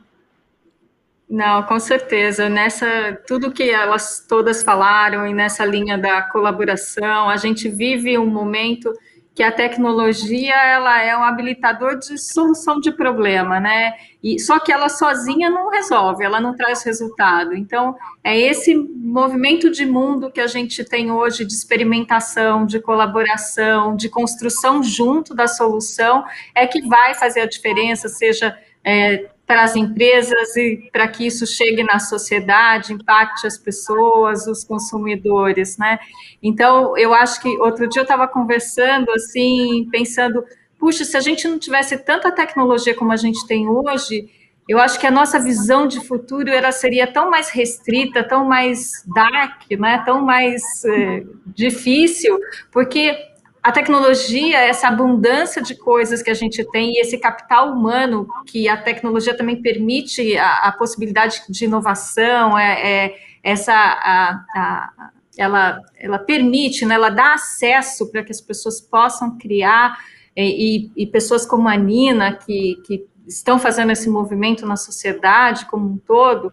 Não, 1.30 1.64
com 1.64 1.80
certeza. 1.80 2.50
Nessa 2.50 3.18
tudo 3.26 3.54
que 3.54 3.70
elas 3.70 4.26
todas 4.28 4.62
falaram 4.62 5.26
e 5.26 5.34
nessa 5.34 5.66
linha 5.66 5.98
da 5.98 6.22
colaboração, 6.22 7.30
a 7.30 7.38
gente 7.38 7.70
vive 7.70 8.18
um 8.18 8.26
momento 8.26 8.94
que 9.42 9.46
a 9.46 9.52
tecnologia 9.52 10.54
ela 10.54 11.02
é 11.02 11.18
um 11.18 11.24
habilitador 11.24 11.98
de 11.98 12.16
solução 12.16 12.80
de 12.80 12.92
problema, 12.92 13.60
né? 13.60 13.96
E 14.22 14.40
só 14.40 14.60
que 14.60 14.72
ela 14.72 14.88
sozinha 14.88 15.50
não 15.50 15.72
resolve, 15.72 16.24
ela 16.24 16.40
não 16.40 16.56
traz 16.56 16.84
resultado. 16.84 17.56
Então, 17.56 17.96
é 18.24 18.40
esse 18.40 18.76
movimento 18.76 19.72
de 19.72 19.84
mundo 19.84 20.32
que 20.32 20.40
a 20.40 20.46
gente 20.46 20.86
tem 20.86 21.12
hoje 21.12 21.44
de 21.44 21.54
experimentação, 21.54 22.68
de 22.68 22.80
colaboração, 22.80 23.96
de 23.96 24.10
construção 24.10 24.84
junto 24.84 25.34
da 25.34 25.48
solução, 25.48 26.24
é 26.54 26.68
que 26.68 26.88
vai 26.88 27.16
fazer 27.16 27.42
a 27.42 27.48
diferença, 27.48 28.10
seja 28.10 28.56
é, 28.84 29.28
para 29.52 29.64
as 29.64 29.76
empresas 29.76 30.56
e 30.56 30.90
para 30.94 31.06
que 31.10 31.28
isso 31.28 31.46
chegue 31.46 31.84
na 31.84 32.00
sociedade, 32.00 32.94
impacte 32.94 33.46
as 33.46 33.58
pessoas, 33.58 34.48
os 34.48 34.64
consumidores, 34.64 35.78
né? 35.78 36.00
Então, 36.42 36.98
eu 36.98 37.14
acho 37.14 37.42
que 37.42 37.50
outro 37.60 37.86
dia 37.90 38.00
eu 38.00 38.04
estava 38.04 38.30
conversando 38.30 39.12
assim, 39.12 39.90
pensando, 39.92 40.42
puxa, 40.80 41.04
se 41.04 41.18
a 41.18 41.20
gente 41.20 41.50
não 41.50 41.60
tivesse 41.60 41.98
tanta 41.98 42.32
tecnologia 42.32 42.96
como 42.96 43.12
a 43.12 43.18
gente 43.18 43.46
tem 43.46 43.68
hoje, 43.68 44.30
eu 44.70 44.80
acho 44.80 44.98
que 44.98 45.06
a 45.06 45.12
nossa 45.12 45.38
visão 45.38 45.86
de 45.86 46.00
futuro 46.00 46.50
ela 46.50 46.72
seria 46.72 47.06
tão 47.06 47.30
mais 47.30 47.50
restrita, 47.50 48.24
tão 48.24 48.46
mais 48.46 49.04
dark, 49.14 49.70
né? 49.72 50.02
Tão 50.06 50.22
mais 50.22 50.62
é, 50.86 51.24
difícil, 51.46 52.40
porque 52.72 53.14
a 53.64 53.72
tecnologia, 53.72 54.58
essa 54.60 54.88
abundância 54.88 55.62
de 55.62 55.76
coisas 55.76 56.24
que 56.24 56.32
a 56.32 56.34
gente 56.34 56.64
tem 56.72 56.94
e 56.94 57.02
esse 57.02 57.18
capital 57.20 57.72
humano 57.72 58.28
que 58.48 58.68
a 58.68 58.76
tecnologia 58.76 59.38
também 59.38 59.62
permite 59.62 60.36
a, 60.38 60.68
a 60.68 60.72
possibilidade 60.72 61.44
de 61.48 61.66
inovação, 61.66 62.58
é, 62.58 63.06
é 63.06 63.16
essa 63.44 63.74
a, 63.74 64.44
a, 64.56 65.10
ela, 65.38 65.80
ela 65.98 66.18
permite, 66.18 66.86
né, 66.86 66.96
ela 66.96 67.10
dá 67.10 67.34
acesso 67.34 68.12
para 68.12 68.24
que 68.24 68.32
as 68.32 68.42
pessoas 68.42 68.82
possam 68.82 69.38
criar 69.38 69.98
e, 70.36 70.88
e, 70.96 71.04
e 71.04 71.08
pessoas 71.08 71.46
como 71.46 71.70
a 71.70 71.76
Nina 71.76 72.34
que, 72.34 72.82
que 72.86 73.06
estão 73.28 73.60
fazendo 73.60 73.92
esse 73.92 74.10
movimento 74.10 74.66
na 74.66 74.76
sociedade 74.76 75.66
como 75.68 75.88
um 75.88 75.98
todo, 75.98 76.52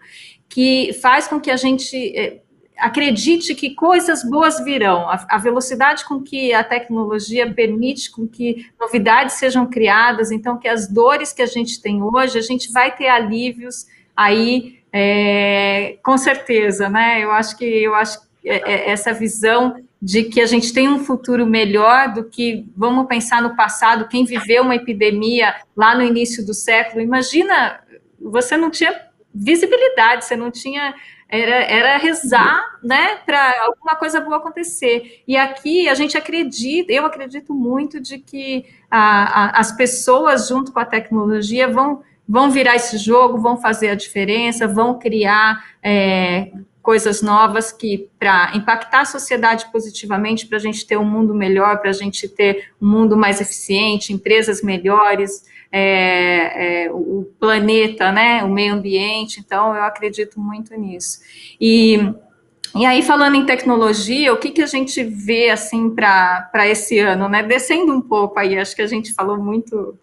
que 0.49 0.93
faz 1.01 1.27
com 1.27 1.41
que 1.41 1.51
a 1.51 1.57
gente 1.57 1.97
é, 2.17 2.43
acredite 2.79 3.55
que 3.55 3.75
coisas 3.75 4.23
boas 4.23 4.63
virão. 4.65 5.09
A, 5.09 5.27
a, 5.31 5.39
velocidade 5.39 6.05
com 6.05 6.23
que 6.23 6.53
a 6.53 6.63
tecnologia 6.63 7.53
permite 7.53 8.11
com 8.11 8.27
que 8.27 8.67
novidades 8.81 9.35
sejam 9.35 9.67
criadas, 9.67 10.31
então 10.31 10.59
que 10.59 10.69
as 10.69 10.89
dores 10.89 11.33
que 11.33 11.43
a 11.43 11.47
gente 11.47 11.83
tem 11.83 12.03
hoje, 12.03 12.39
a 12.39 12.43
gente 12.43 12.73
vai 12.73 12.95
ter 12.95 13.09
alívios 13.09 13.87
aí, 14.17 14.79
é, 14.93 15.99
com 16.03 16.17
certeza, 16.17 16.89
né? 16.89 17.23
Eu 17.23 17.33
acho 17.33 17.57
que 17.59 17.65
eu 17.65 17.95
acho 17.95 18.21
que 18.21 18.49
é, 18.49 18.63
é, 18.65 18.91
essa 18.91 19.13
visão 19.13 19.83
de 20.01 20.25
que 20.25 20.41
a 20.41 20.47
gente 20.47 20.73
tem 20.73 20.89
um 20.89 21.05
futuro 21.05 21.45
melhor 21.45 22.13
do 22.15 22.25
que 22.25 22.65
vamos 22.77 23.07
pensar 23.07 23.43
no 23.43 23.57
passado, 23.57 24.09
quem 24.09 24.25
viveu 24.25 24.63
uma 24.63 24.77
epidemia 24.77 25.57
lá 25.77 25.95
no 25.95 26.03
início 26.03 26.47
do 26.47 26.55
século, 26.55 27.03
imagina, 27.03 27.81
você 28.21 28.57
não 28.57 28.71
tinha 28.71 29.09
visibilidade, 29.35 30.25
você 30.25 30.37
não 30.37 30.51
tinha 30.51 30.95
era, 31.29 31.57
era 31.65 31.99
rezar, 31.99 32.79
né, 32.83 33.17
para 33.27 33.65
alguma 33.65 33.97
coisa 33.97 34.21
boa 34.21 34.39
acontecer. 34.39 35.23
E 35.29 35.37
aqui 35.37 35.89
a 35.89 35.95
gente 35.95 36.17
acredita, 36.17 36.93
eu 36.93 37.05
acredito 37.05 37.53
muito 37.53 38.01
de 38.01 38.19
que 38.19 38.65
a, 38.91 39.59
a, 39.59 39.61
as 39.61 39.73
pessoas, 39.73 40.49
junto 40.49 40.73
com 40.73 40.81
a 40.81 40.87
tecnologia, 40.87 41.69
vão, 41.69 42.03
vão 42.27 42.51
virar 42.51 42.77
esse 42.77 42.97
jogo, 42.97 43.39
vão 43.39 43.59
fazer 43.59 43.91
a 43.91 43.95
diferença, 43.95 44.67
vão 44.67 44.99
criar 44.99 45.63
é, 45.83 46.51
coisas 46.89 47.20
novas 47.20 47.70
que 47.70 48.09
para 48.19 48.56
impactar 48.56 49.02
a 49.02 49.05
sociedade 49.05 49.70
positivamente, 49.70 50.47
para 50.47 50.56
a 50.56 50.60
gente 50.60 50.86
ter 50.86 50.97
um 50.97 51.05
mundo 51.05 51.35
melhor, 51.35 51.82
para 51.82 51.90
a 51.90 51.93
gente 51.93 52.27
ter 52.27 52.70
um 52.81 52.89
mundo 52.89 53.15
mais 53.15 53.43
eficiente, 53.43 54.10
empresas 54.10 54.62
melhores 54.62 55.44
é, 55.70 56.86
é, 56.86 56.90
o 56.90 57.31
planeta, 57.39 58.10
né, 58.10 58.43
o 58.43 58.48
meio 58.48 58.73
ambiente, 58.73 59.39
então 59.39 59.77
eu 59.77 59.82
acredito 59.82 60.40
muito 60.40 60.74
nisso. 60.77 61.19
E, 61.60 62.10
e 62.74 62.86
aí, 62.86 63.02
falando 63.02 63.35
em 63.35 63.44
tecnologia, 63.44 64.32
o 64.32 64.39
que, 64.39 64.51
que 64.51 64.62
a 64.62 64.66
gente 64.66 65.05
vê, 65.05 65.51
assim, 65.51 65.90
para 65.90 66.66
esse 66.66 66.98
ano, 66.98 67.28
né, 67.28 67.43
descendo 67.43 67.93
um 67.93 68.01
pouco 68.01 68.39
aí, 68.39 68.59
acho 68.59 68.74
que 68.74 68.81
a 68.81 68.86
gente 68.86 69.12
falou 69.12 69.36
muito, 69.36 69.94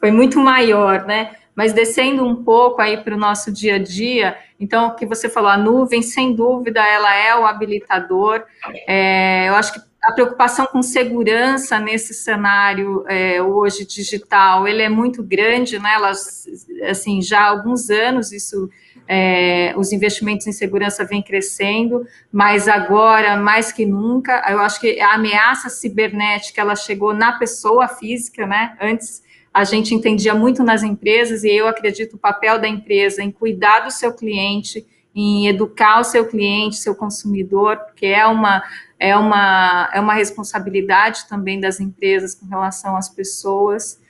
foi 0.00 0.10
muito 0.10 0.38
maior, 0.38 1.04
né, 1.04 1.32
mas 1.54 1.72
descendo 1.72 2.24
um 2.24 2.42
pouco 2.42 2.80
aí 2.80 2.96
para 2.96 3.14
o 3.14 3.18
nosso 3.18 3.52
dia 3.52 3.76
a 3.76 3.78
dia, 3.78 4.36
então, 4.58 4.88
o 4.88 4.94
que 4.94 5.04
você 5.04 5.28
falou, 5.28 5.50
a 5.50 5.56
nuvem, 5.56 6.02
sem 6.02 6.34
dúvida, 6.34 6.80
ela 6.86 7.14
é 7.14 7.36
o 7.36 7.44
habilitador, 7.44 8.44
é, 8.86 9.48
eu 9.48 9.54
acho 9.54 9.72
que 9.74 9.80
a 10.02 10.12
preocupação 10.12 10.66
com 10.66 10.82
segurança 10.82 11.78
nesse 11.78 12.12
cenário 12.12 13.04
é, 13.08 13.40
hoje 13.40 13.86
digital, 13.86 14.66
ele 14.66 14.82
é 14.82 14.88
muito 14.88 15.22
grande, 15.22 15.78
né? 15.78 15.94
Elas, 15.94 16.44
assim, 16.88 17.22
já 17.22 17.42
há 17.42 17.48
alguns 17.50 17.88
anos 17.88 18.32
isso, 18.32 18.68
é, 19.06 19.72
os 19.76 19.92
investimentos 19.92 20.46
em 20.48 20.52
segurança 20.52 21.04
vêm 21.04 21.22
crescendo, 21.22 22.04
mas 22.32 22.66
agora 22.66 23.36
mais 23.36 23.70
que 23.70 23.86
nunca, 23.86 24.44
eu 24.48 24.58
acho 24.58 24.80
que 24.80 25.00
a 25.00 25.14
ameaça 25.14 25.68
cibernética 25.68 26.60
ela 26.60 26.74
chegou 26.74 27.14
na 27.14 27.38
pessoa 27.38 27.86
física, 27.86 28.44
né? 28.44 28.76
Antes 28.80 29.22
a 29.52 29.64
gente 29.64 29.94
entendia 29.94 30.34
muito 30.34 30.62
nas 30.62 30.82
empresas 30.82 31.44
e 31.44 31.50
eu 31.50 31.68
acredito 31.68 32.14
o 32.14 32.18
papel 32.18 32.58
da 32.58 32.68
empresa 32.68 33.22
em 33.22 33.30
cuidar 33.30 33.80
do 33.80 33.90
seu 33.90 34.12
cliente, 34.14 34.86
em 35.14 35.46
educar 35.46 36.00
o 36.00 36.04
seu 36.04 36.26
cliente, 36.26 36.76
seu 36.76 36.94
consumidor, 36.94 37.76
porque 37.78 38.06
é 38.06 38.26
uma 38.26 38.62
é 39.02 39.16
uma, 39.16 39.90
é 39.92 40.00
uma 40.00 40.14
responsabilidade 40.14 41.26
também 41.28 41.58
das 41.58 41.80
empresas 41.80 42.36
com 42.36 42.46
relação 42.46 42.96
às 42.96 43.08
pessoas. 43.08 44.00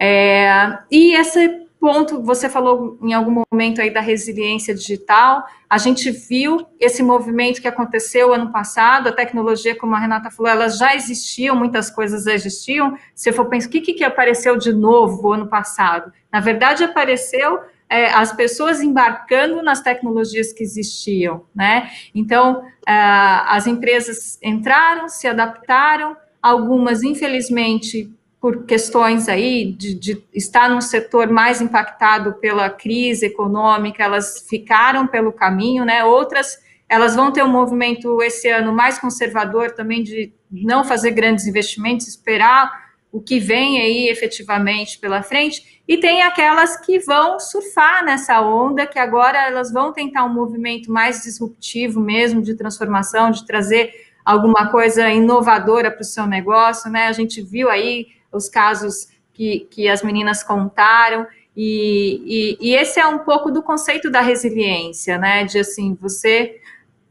É, 0.00 0.78
e 0.90 1.14
esse 1.14 1.67
ponto, 1.80 2.22
você 2.22 2.48
falou 2.48 2.98
em 3.02 3.12
algum 3.12 3.42
momento 3.50 3.80
aí 3.80 3.90
da 3.90 4.00
resiliência 4.00 4.74
digital, 4.74 5.44
a 5.68 5.78
gente 5.78 6.10
viu 6.10 6.66
esse 6.80 7.02
movimento 7.02 7.60
que 7.60 7.68
aconteceu 7.68 8.32
ano 8.32 8.50
passado, 8.50 9.08
a 9.08 9.12
tecnologia, 9.12 9.76
como 9.76 9.94
a 9.94 9.98
Renata 9.98 10.30
falou, 10.30 10.50
elas 10.50 10.78
já 10.78 10.94
existiam, 10.94 11.54
muitas 11.54 11.90
coisas 11.90 12.24
já 12.24 12.32
existiam, 12.32 12.96
se 13.14 13.32
for 13.32 13.46
pensar, 13.46 13.68
o 13.68 13.70
que, 13.70 13.80
que 13.80 14.04
apareceu 14.04 14.56
de 14.56 14.72
novo 14.72 15.32
ano 15.32 15.46
passado? 15.46 16.12
Na 16.32 16.40
verdade, 16.40 16.84
apareceu 16.84 17.60
é, 17.88 18.10
as 18.10 18.32
pessoas 18.32 18.82
embarcando 18.82 19.62
nas 19.62 19.80
tecnologias 19.80 20.52
que 20.52 20.62
existiam, 20.62 21.44
né? 21.54 21.90
Então, 22.14 22.62
é, 22.86 22.92
as 22.92 23.66
empresas 23.66 24.38
entraram, 24.42 25.08
se 25.08 25.26
adaptaram, 25.26 26.16
algumas, 26.42 27.02
infelizmente, 27.02 28.10
por 28.40 28.64
questões 28.64 29.28
aí 29.28 29.72
de, 29.72 29.94
de, 29.94 30.24
estar 30.32 30.70
num 30.70 30.80
setor 30.80 31.28
mais 31.28 31.60
impactado 31.60 32.34
pela 32.34 32.70
crise 32.70 33.26
econômica, 33.26 34.02
elas 34.02 34.46
ficaram 34.48 35.06
pelo 35.06 35.32
caminho, 35.32 35.84
né? 35.84 36.04
Outras, 36.04 36.58
elas 36.88 37.16
vão 37.16 37.32
ter 37.32 37.42
um 37.42 37.50
movimento 37.50 38.22
esse 38.22 38.48
ano 38.48 38.72
mais 38.72 38.98
conservador 38.98 39.72
também 39.72 40.02
de 40.02 40.32
não 40.50 40.84
fazer 40.84 41.10
grandes 41.10 41.46
investimentos, 41.46 42.06
esperar 42.06 42.88
o 43.10 43.20
que 43.20 43.40
vem 43.40 43.80
aí 43.80 44.08
efetivamente 44.08 44.98
pela 44.98 45.22
frente, 45.22 45.82
e 45.88 45.96
tem 45.96 46.22
aquelas 46.22 46.78
que 46.84 46.98
vão 47.00 47.40
surfar 47.40 48.04
nessa 48.04 48.40
onda, 48.42 48.86
que 48.86 48.98
agora 48.98 49.46
elas 49.46 49.72
vão 49.72 49.92
tentar 49.92 50.24
um 50.24 50.32
movimento 50.32 50.92
mais 50.92 51.22
disruptivo 51.22 52.00
mesmo, 52.00 52.42
de 52.42 52.54
transformação, 52.54 53.30
de 53.30 53.46
trazer 53.46 53.90
alguma 54.24 54.70
coisa 54.70 55.08
inovadora 55.08 55.90
para 55.90 56.02
o 56.02 56.04
seu 56.04 56.26
negócio, 56.26 56.90
né? 56.90 57.06
A 57.06 57.12
gente 57.12 57.40
viu 57.40 57.70
aí 57.70 58.17
os 58.32 58.48
casos 58.48 59.08
que, 59.32 59.60
que 59.70 59.88
as 59.88 60.02
meninas 60.02 60.42
contaram, 60.42 61.26
e, 61.56 62.56
e, 62.60 62.68
e 62.68 62.74
esse 62.74 63.00
é 63.00 63.06
um 63.06 63.18
pouco 63.18 63.50
do 63.50 63.62
conceito 63.62 64.10
da 64.10 64.20
resiliência, 64.20 65.18
né? 65.18 65.44
De 65.44 65.58
assim, 65.58 65.92
você 66.00 66.60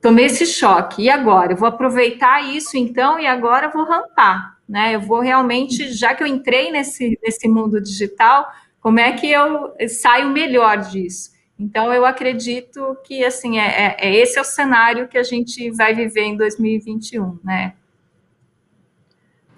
tomei 0.02 0.26
esse 0.26 0.45
choque, 0.45 1.03
e 1.03 1.10
agora? 1.10 1.52
Eu 1.52 1.57
vou 1.57 1.68
aproveitar 1.68 2.41
isso 2.41 2.77
então, 2.77 3.19
e 3.19 3.27
agora 3.27 3.69
vou 3.69 3.84
rampar, 3.84 4.57
né? 4.68 4.95
Eu 4.95 5.02
vou 5.02 5.19
realmente, 5.19 5.91
já 5.91 6.15
que 6.15 6.23
eu 6.23 6.27
entrei 6.27 6.72
nesse, 6.72 7.19
nesse 7.22 7.48
mundo 7.48 7.81
digital, 7.81 8.49
como 8.80 8.99
é 8.99 9.11
que 9.11 9.30
eu 9.30 9.73
saio 9.89 10.30
melhor 10.30 10.77
disso? 10.77 11.31
Então, 11.60 11.91
eu 11.91 12.06
acredito 12.06 12.95
que, 13.03 13.26
assim, 13.26 13.60
é, 13.60 13.65
é, 13.65 13.98
é 13.99 14.15
esse 14.15 14.38
é 14.38 14.41
o 14.41 14.45
cenário 14.45 15.07
que 15.07 15.18
a 15.18 15.23
gente 15.23 15.72
vai 15.72 15.94
viver 15.94 16.22
em 16.22 16.38
2021, 16.38 17.39
né? 17.44 17.73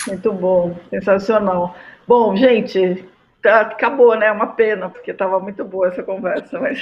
Muito 0.08 0.32
bom, 0.34 0.76
sensacional. 0.90 1.76
Bom, 2.08 2.36
gente, 2.36 3.06
Tá, 3.42 3.62
acabou, 3.62 4.16
né? 4.18 4.32
Uma 4.32 4.48
pena, 4.48 4.90
porque 4.90 5.12
estava 5.12 5.40
muito 5.40 5.64
boa 5.64 5.88
essa 5.88 6.04
conversa, 6.04 6.60
mas 6.60 6.80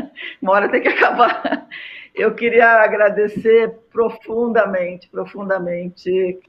uma 0.42 0.52
hora 0.52 0.68
tem 0.68 0.82
que 0.82 0.88
acabar. 0.88 1.68
Eu 2.14 2.34
queria 2.34 2.82
agradecer 2.82 3.70
profundamente, 3.92 5.08
profundamente, 5.08 6.40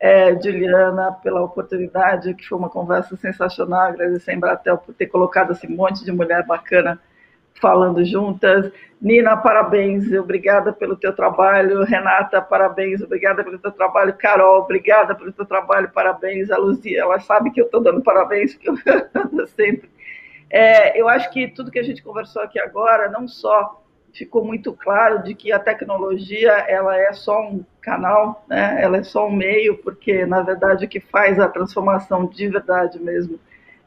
é, 0.00 0.32
Juliana, 0.40 1.12
pela 1.22 1.42
oportunidade, 1.42 2.32
que 2.32 2.48
foi 2.48 2.56
uma 2.56 2.70
conversa 2.70 3.14
sensacional. 3.16 3.88
Agradecer 3.88 4.30
a 4.30 4.34
Embratel 4.34 4.78
por 4.78 4.94
ter 4.94 5.06
colocado 5.06 5.52
esse 5.52 5.68
monte 5.68 6.02
de 6.02 6.12
mulher 6.12 6.46
bacana 6.46 6.98
falando 7.60 8.04
juntas. 8.04 8.72
Nina, 9.00 9.36
parabéns, 9.36 10.12
obrigada 10.12 10.72
pelo 10.72 10.96
teu 10.96 11.14
trabalho. 11.14 11.84
Renata, 11.84 12.40
parabéns, 12.42 13.00
obrigada 13.00 13.42
pelo 13.42 13.58
teu 13.58 13.72
trabalho. 13.72 14.14
Carol, 14.18 14.62
obrigada 14.62 15.14
pelo 15.14 15.32
teu 15.32 15.46
trabalho, 15.46 15.90
parabéns. 15.90 16.50
A 16.50 16.58
Luzia, 16.58 17.00
ela 17.00 17.18
sabe 17.20 17.50
que 17.50 17.60
eu 17.60 17.66
estou 17.66 17.80
dando 17.80 18.02
parabéns, 18.02 18.54
porque 18.54 18.70
eu 18.70 19.46
sempre. 19.48 19.88
É, 20.50 21.00
eu 21.00 21.08
acho 21.08 21.30
que 21.30 21.48
tudo 21.48 21.70
que 21.70 21.78
a 21.78 21.82
gente 21.82 22.02
conversou 22.02 22.42
aqui 22.42 22.58
agora, 22.58 23.08
não 23.08 23.28
só 23.28 23.80
ficou 24.12 24.44
muito 24.44 24.72
claro 24.72 25.22
de 25.22 25.34
que 25.34 25.52
a 25.52 25.58
tecnologia 25.58 26.50
ela 26.50 26.96
é 26.96 27.12
só 27.12 27.40
um 27.40 27.64
canal, 27.80 28.44
né? 28.48 28.82
ela 28.82 28.96
é 28.96 29.02
só 29.04 29.28
um 29.28 29.32
meio, 29.32 29.78
porque 29.78 30.26
na 30.26 30.42
verdade 30.42 30.84
o 30.84 30.88
que 30.88 30.98
faz 30.98 31.38
a 31.38 31.48
transformação 31.48 32.26
de 32.26 32.48
verdade 32.48 32.98
mesmo 32.98 33.38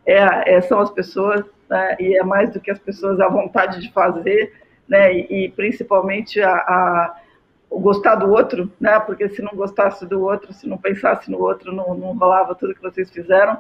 é, 0.05 0.55
é 0.55 0.61
são 0.61 0.79
as 0.79 0.89
pessoas, 0.89 1.43
né? 1.69 1.95
e 1.99 2.17
é 2.17 2.23
mais 2.23 2.51
do 2.51 2.59
que 2.59 2.71
as 2.71 2.79
pessoas, 2.79 3.19
a 3.19 3.27
vontade 3.27 3.79
de 3.79 3.91
fazer, 3.91 4.53
né? 4.87 5.13
e, 5.13 5.45
e 5.45 5.49
principalmente 5.49 6.41
a, 6.41 6.53
a, 6.53 7.15
o 7.69 7.79
gostar 7.79 8.15
do 8.15 8.31
outro, 8.31 8.71
né? 8.79 8.99
porque 8.99 9.29
se 9.29 9.41
não 9.41 9.51
gostasse 9.55 10.05
do 10.05 10.21
outro, 10.21 10.53
se 10.53 10.67
não 10.67 10.77
pensasse 10.77 11.29
no 11.31 11.39
outro, 11.39 11.73
não, 11.73 11.93
não 11.95 12.17
rolava 12.17 12.55
tudo 12.55 12.75
que 12.75 12.81
vocês 12.81 13.09
fizeram. 13.09 13.57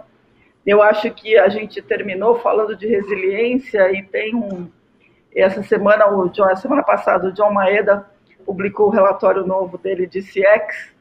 Eu 0.65 0.81
acho 0.81 1.11
que 1.11 1.37
a 1.37 1.49
gente 1.49 1.81
terminou 1.81 2.39
falando 2.39 2.75
de 2.75 2.87
resiliência 2.87 3.91
e 3.91 4.01
tem 4.03 4.33
um. 4.33 4.69
Essa 5.35 5.63
semana, 5.63 6.07
o 6.07 6.29
John, 6.29 6.55
semana 6.55 6.83
passada, 6.83 7.27
o 7.27 7.31
John 7.33 7.51
Maeda 7.51 8.07
publicou 8.45 8.87
o 8.87 8.91
relatório 8.91 9.45
novo 9.45 9.77
dele 9.77 10.05
de 10.05 10.21
CX, 10.21 10.92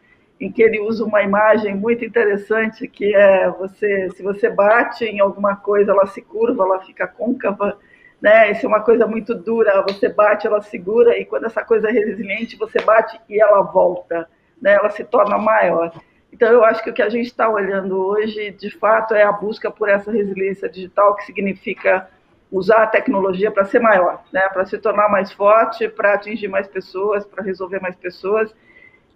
em 0.42 0.50
que 0.50 0.60
ele 0.60 0.80
usa 0.80 1.04
uma 1.04 1.22
imagem 1.22 1.72
muito 1.72 2.04
interessante 2.04 2.88
que 2.88 3.14
é 3.14 3.48
você, 3.48 4.10
se 4.10 4.24
você 4.24 4.50
bate 4.50 5.04
em 5.04 5.20
alguma 5.20 5.54
coisa, 5.54 5.92
ela 5.92 6.04
se 6.06 6.20
curva, 6.20 6.64
ela 6.64 6.80
fica 6.80 7.06
côncava, 7.06 7.78
né? 8.20 8.50
Isso 8.50 8.66
é 8.66 8.68
uma 8.68 8.80
coisa 8.80 9.06
muito 9.06 9.36
dura, 9.36 9.84
você 9.88 10.08
bate, 10.08 10.48
ela 10.48 10.60
segura 10.60 11.16
e 11.16 11.24
quando 11.24 11.46
essa 11.46 11.64
coisa 11.64 11.88
é 11.88 11.92
resiliente, 11.92 12.56
você 12.56 12.80
bate 12.80 13.20
e 13.28 13.40
ela 13.40 13.62
volta, 13.62 14.28
né? 14.60 14.72
Ela 14.74 14.90
se 14.90 15.04
torna 15.04 15.38
maior. 15.38 15.92
Então 16.32 16.48
eu 16.50 16.64
acho 16.64 16.82
que 16.82 16.90
o 16.90 16.92
que 16.92 17.02
a 17.02 17.08
gente 17.08 17.26
está 17.26 17.48
olhando 17.48 17.96
hoje, 18.04 18.50
de 18.50 18.70
fato, 18.70 19.14
é 19.14 19.22
a 19.22 19.30
busca 19.30 19.70
por 19.70 19.88
essa 19.88 20.10
resiliência 20.10 20.68
digital, 20.68 21.14
que 21.14 21.24
significa 21.24 22.08
usar 22.50 22.82
a 22.82 22.86
tecnologia 22.88 23.52
para 23.52 23.64
ser 23.64 23.78
maior, 23.78 24.24
né? 24.32 24.40
Para 24.48 24.64
se 24.64 24.76
tornar 24.76 25.08
mais 25.08 25.30
forte, 25.30 25.88
para 25.88 26.14
atingir 26.14 26.48
mais 26.48 26.66
pessoas, 26.66 27.24
para 27.24 27.44
resolver 27.44 27.80
mais 27.80 27.94
pessoas 27.94 28.52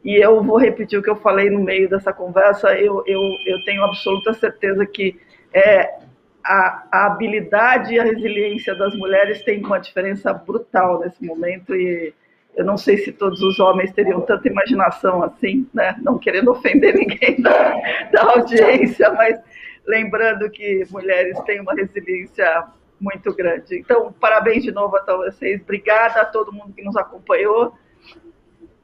e 0.06 0.14
eu 0.22 0.40
vou 0.40 0.56
repetir 0.56 0.96
o 0.96 1.02
que 1.02 1.10
eu 1.10 1.16
falei 1.16 1.50
no 1.50 1.58
meio 1.58 1.90
dessa 1.90 2.12
conversa, 2.12 2.72
eu, 2.78 3.02
eu, 3.08 3.20
eu 3.44 3.64
tenho 3.64 3.82
absoluta 3.82 4.32
certeza 4.32 4.86
que 4.86 5.20
é, 5.52 5.98
a, 6.44 6.86
a, 6.92 7.06
habilidade 7.06 7.92
e 7.92 7.98
a 7.98 8.04
resiliência 8.04 8.72
das 8.76 8.94
mulheres 8.94 9.42
tem 9.42 9.64
uma 9.64 9.80
diferença 9.80 10.32
brutal 10.32 11.00
nesse 11.00 11.24
momento 11.24 11.74
e 11.74 12.14
eu 12.54 12.64
não 12.64 12.76
sei 12.76 12.98
se 12.98 13.10
todos 13.10 13.42
os 13.42 13.58
homens 13.58 13.90
teriam 13.90 14.20
tanta 14.20 14.46
imaginação 14.46 15.24
assim, 15.24 15.68
né? 15.74 15.96
não 16.00 16.18
querendo 16.18 16.52
ofender 16.52 16.94
ninguém 16.94 17.42
da, 17.42 17.74
da 18.12 18.22
audiência, 18.30 19.10
mas 19.10 19.40
lembrando 19.84 20.48
que 20.48 20.84
mulheres 20.88 21.36
têm 21.40 21.60
uma 21.60 21.74
resiliência 21.74 22.64
muito 23.00 23.34
grande. 23.34 23.76
Então, 23.76 24.14
parabéns 24.20 24.62
de 24.62 24.70
novo 24.70 24.96
a 24.98 25.00
todos 25.00 25.34
vocês, 25.34 25.60
obrigada 25.62 26.20
a 26.20 26.24
todo 26.24 26.52
mundo 26.52 26.72
que 26.72 26.84
nos 26.84 26.96
acompanhou. 26.96 27.74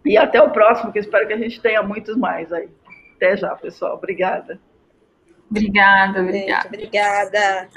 E 0.05 0.16
até 0.16 0.43
o 0.43 0.51
próximo, 0.51 0.93
que 0.93 0.99
espero 0.99 1.27
que 1.27 1.33
a 1.33 1.39
gente 1.39 1.61
tenha 1.61 1.83
muitos 1.83 2.16
mais 2.16 2.53
aí. 2.53 2.69
Até 3.16 3.37
já, 3.37 3.55
pessoal. 3.55 3.95
Obrigada. 3.95 4.59
Obrigada, 5.51 6.20
obrigada. 6.20 6.62
Gente, 6.62 6.66
obrigada. 6.66 7.70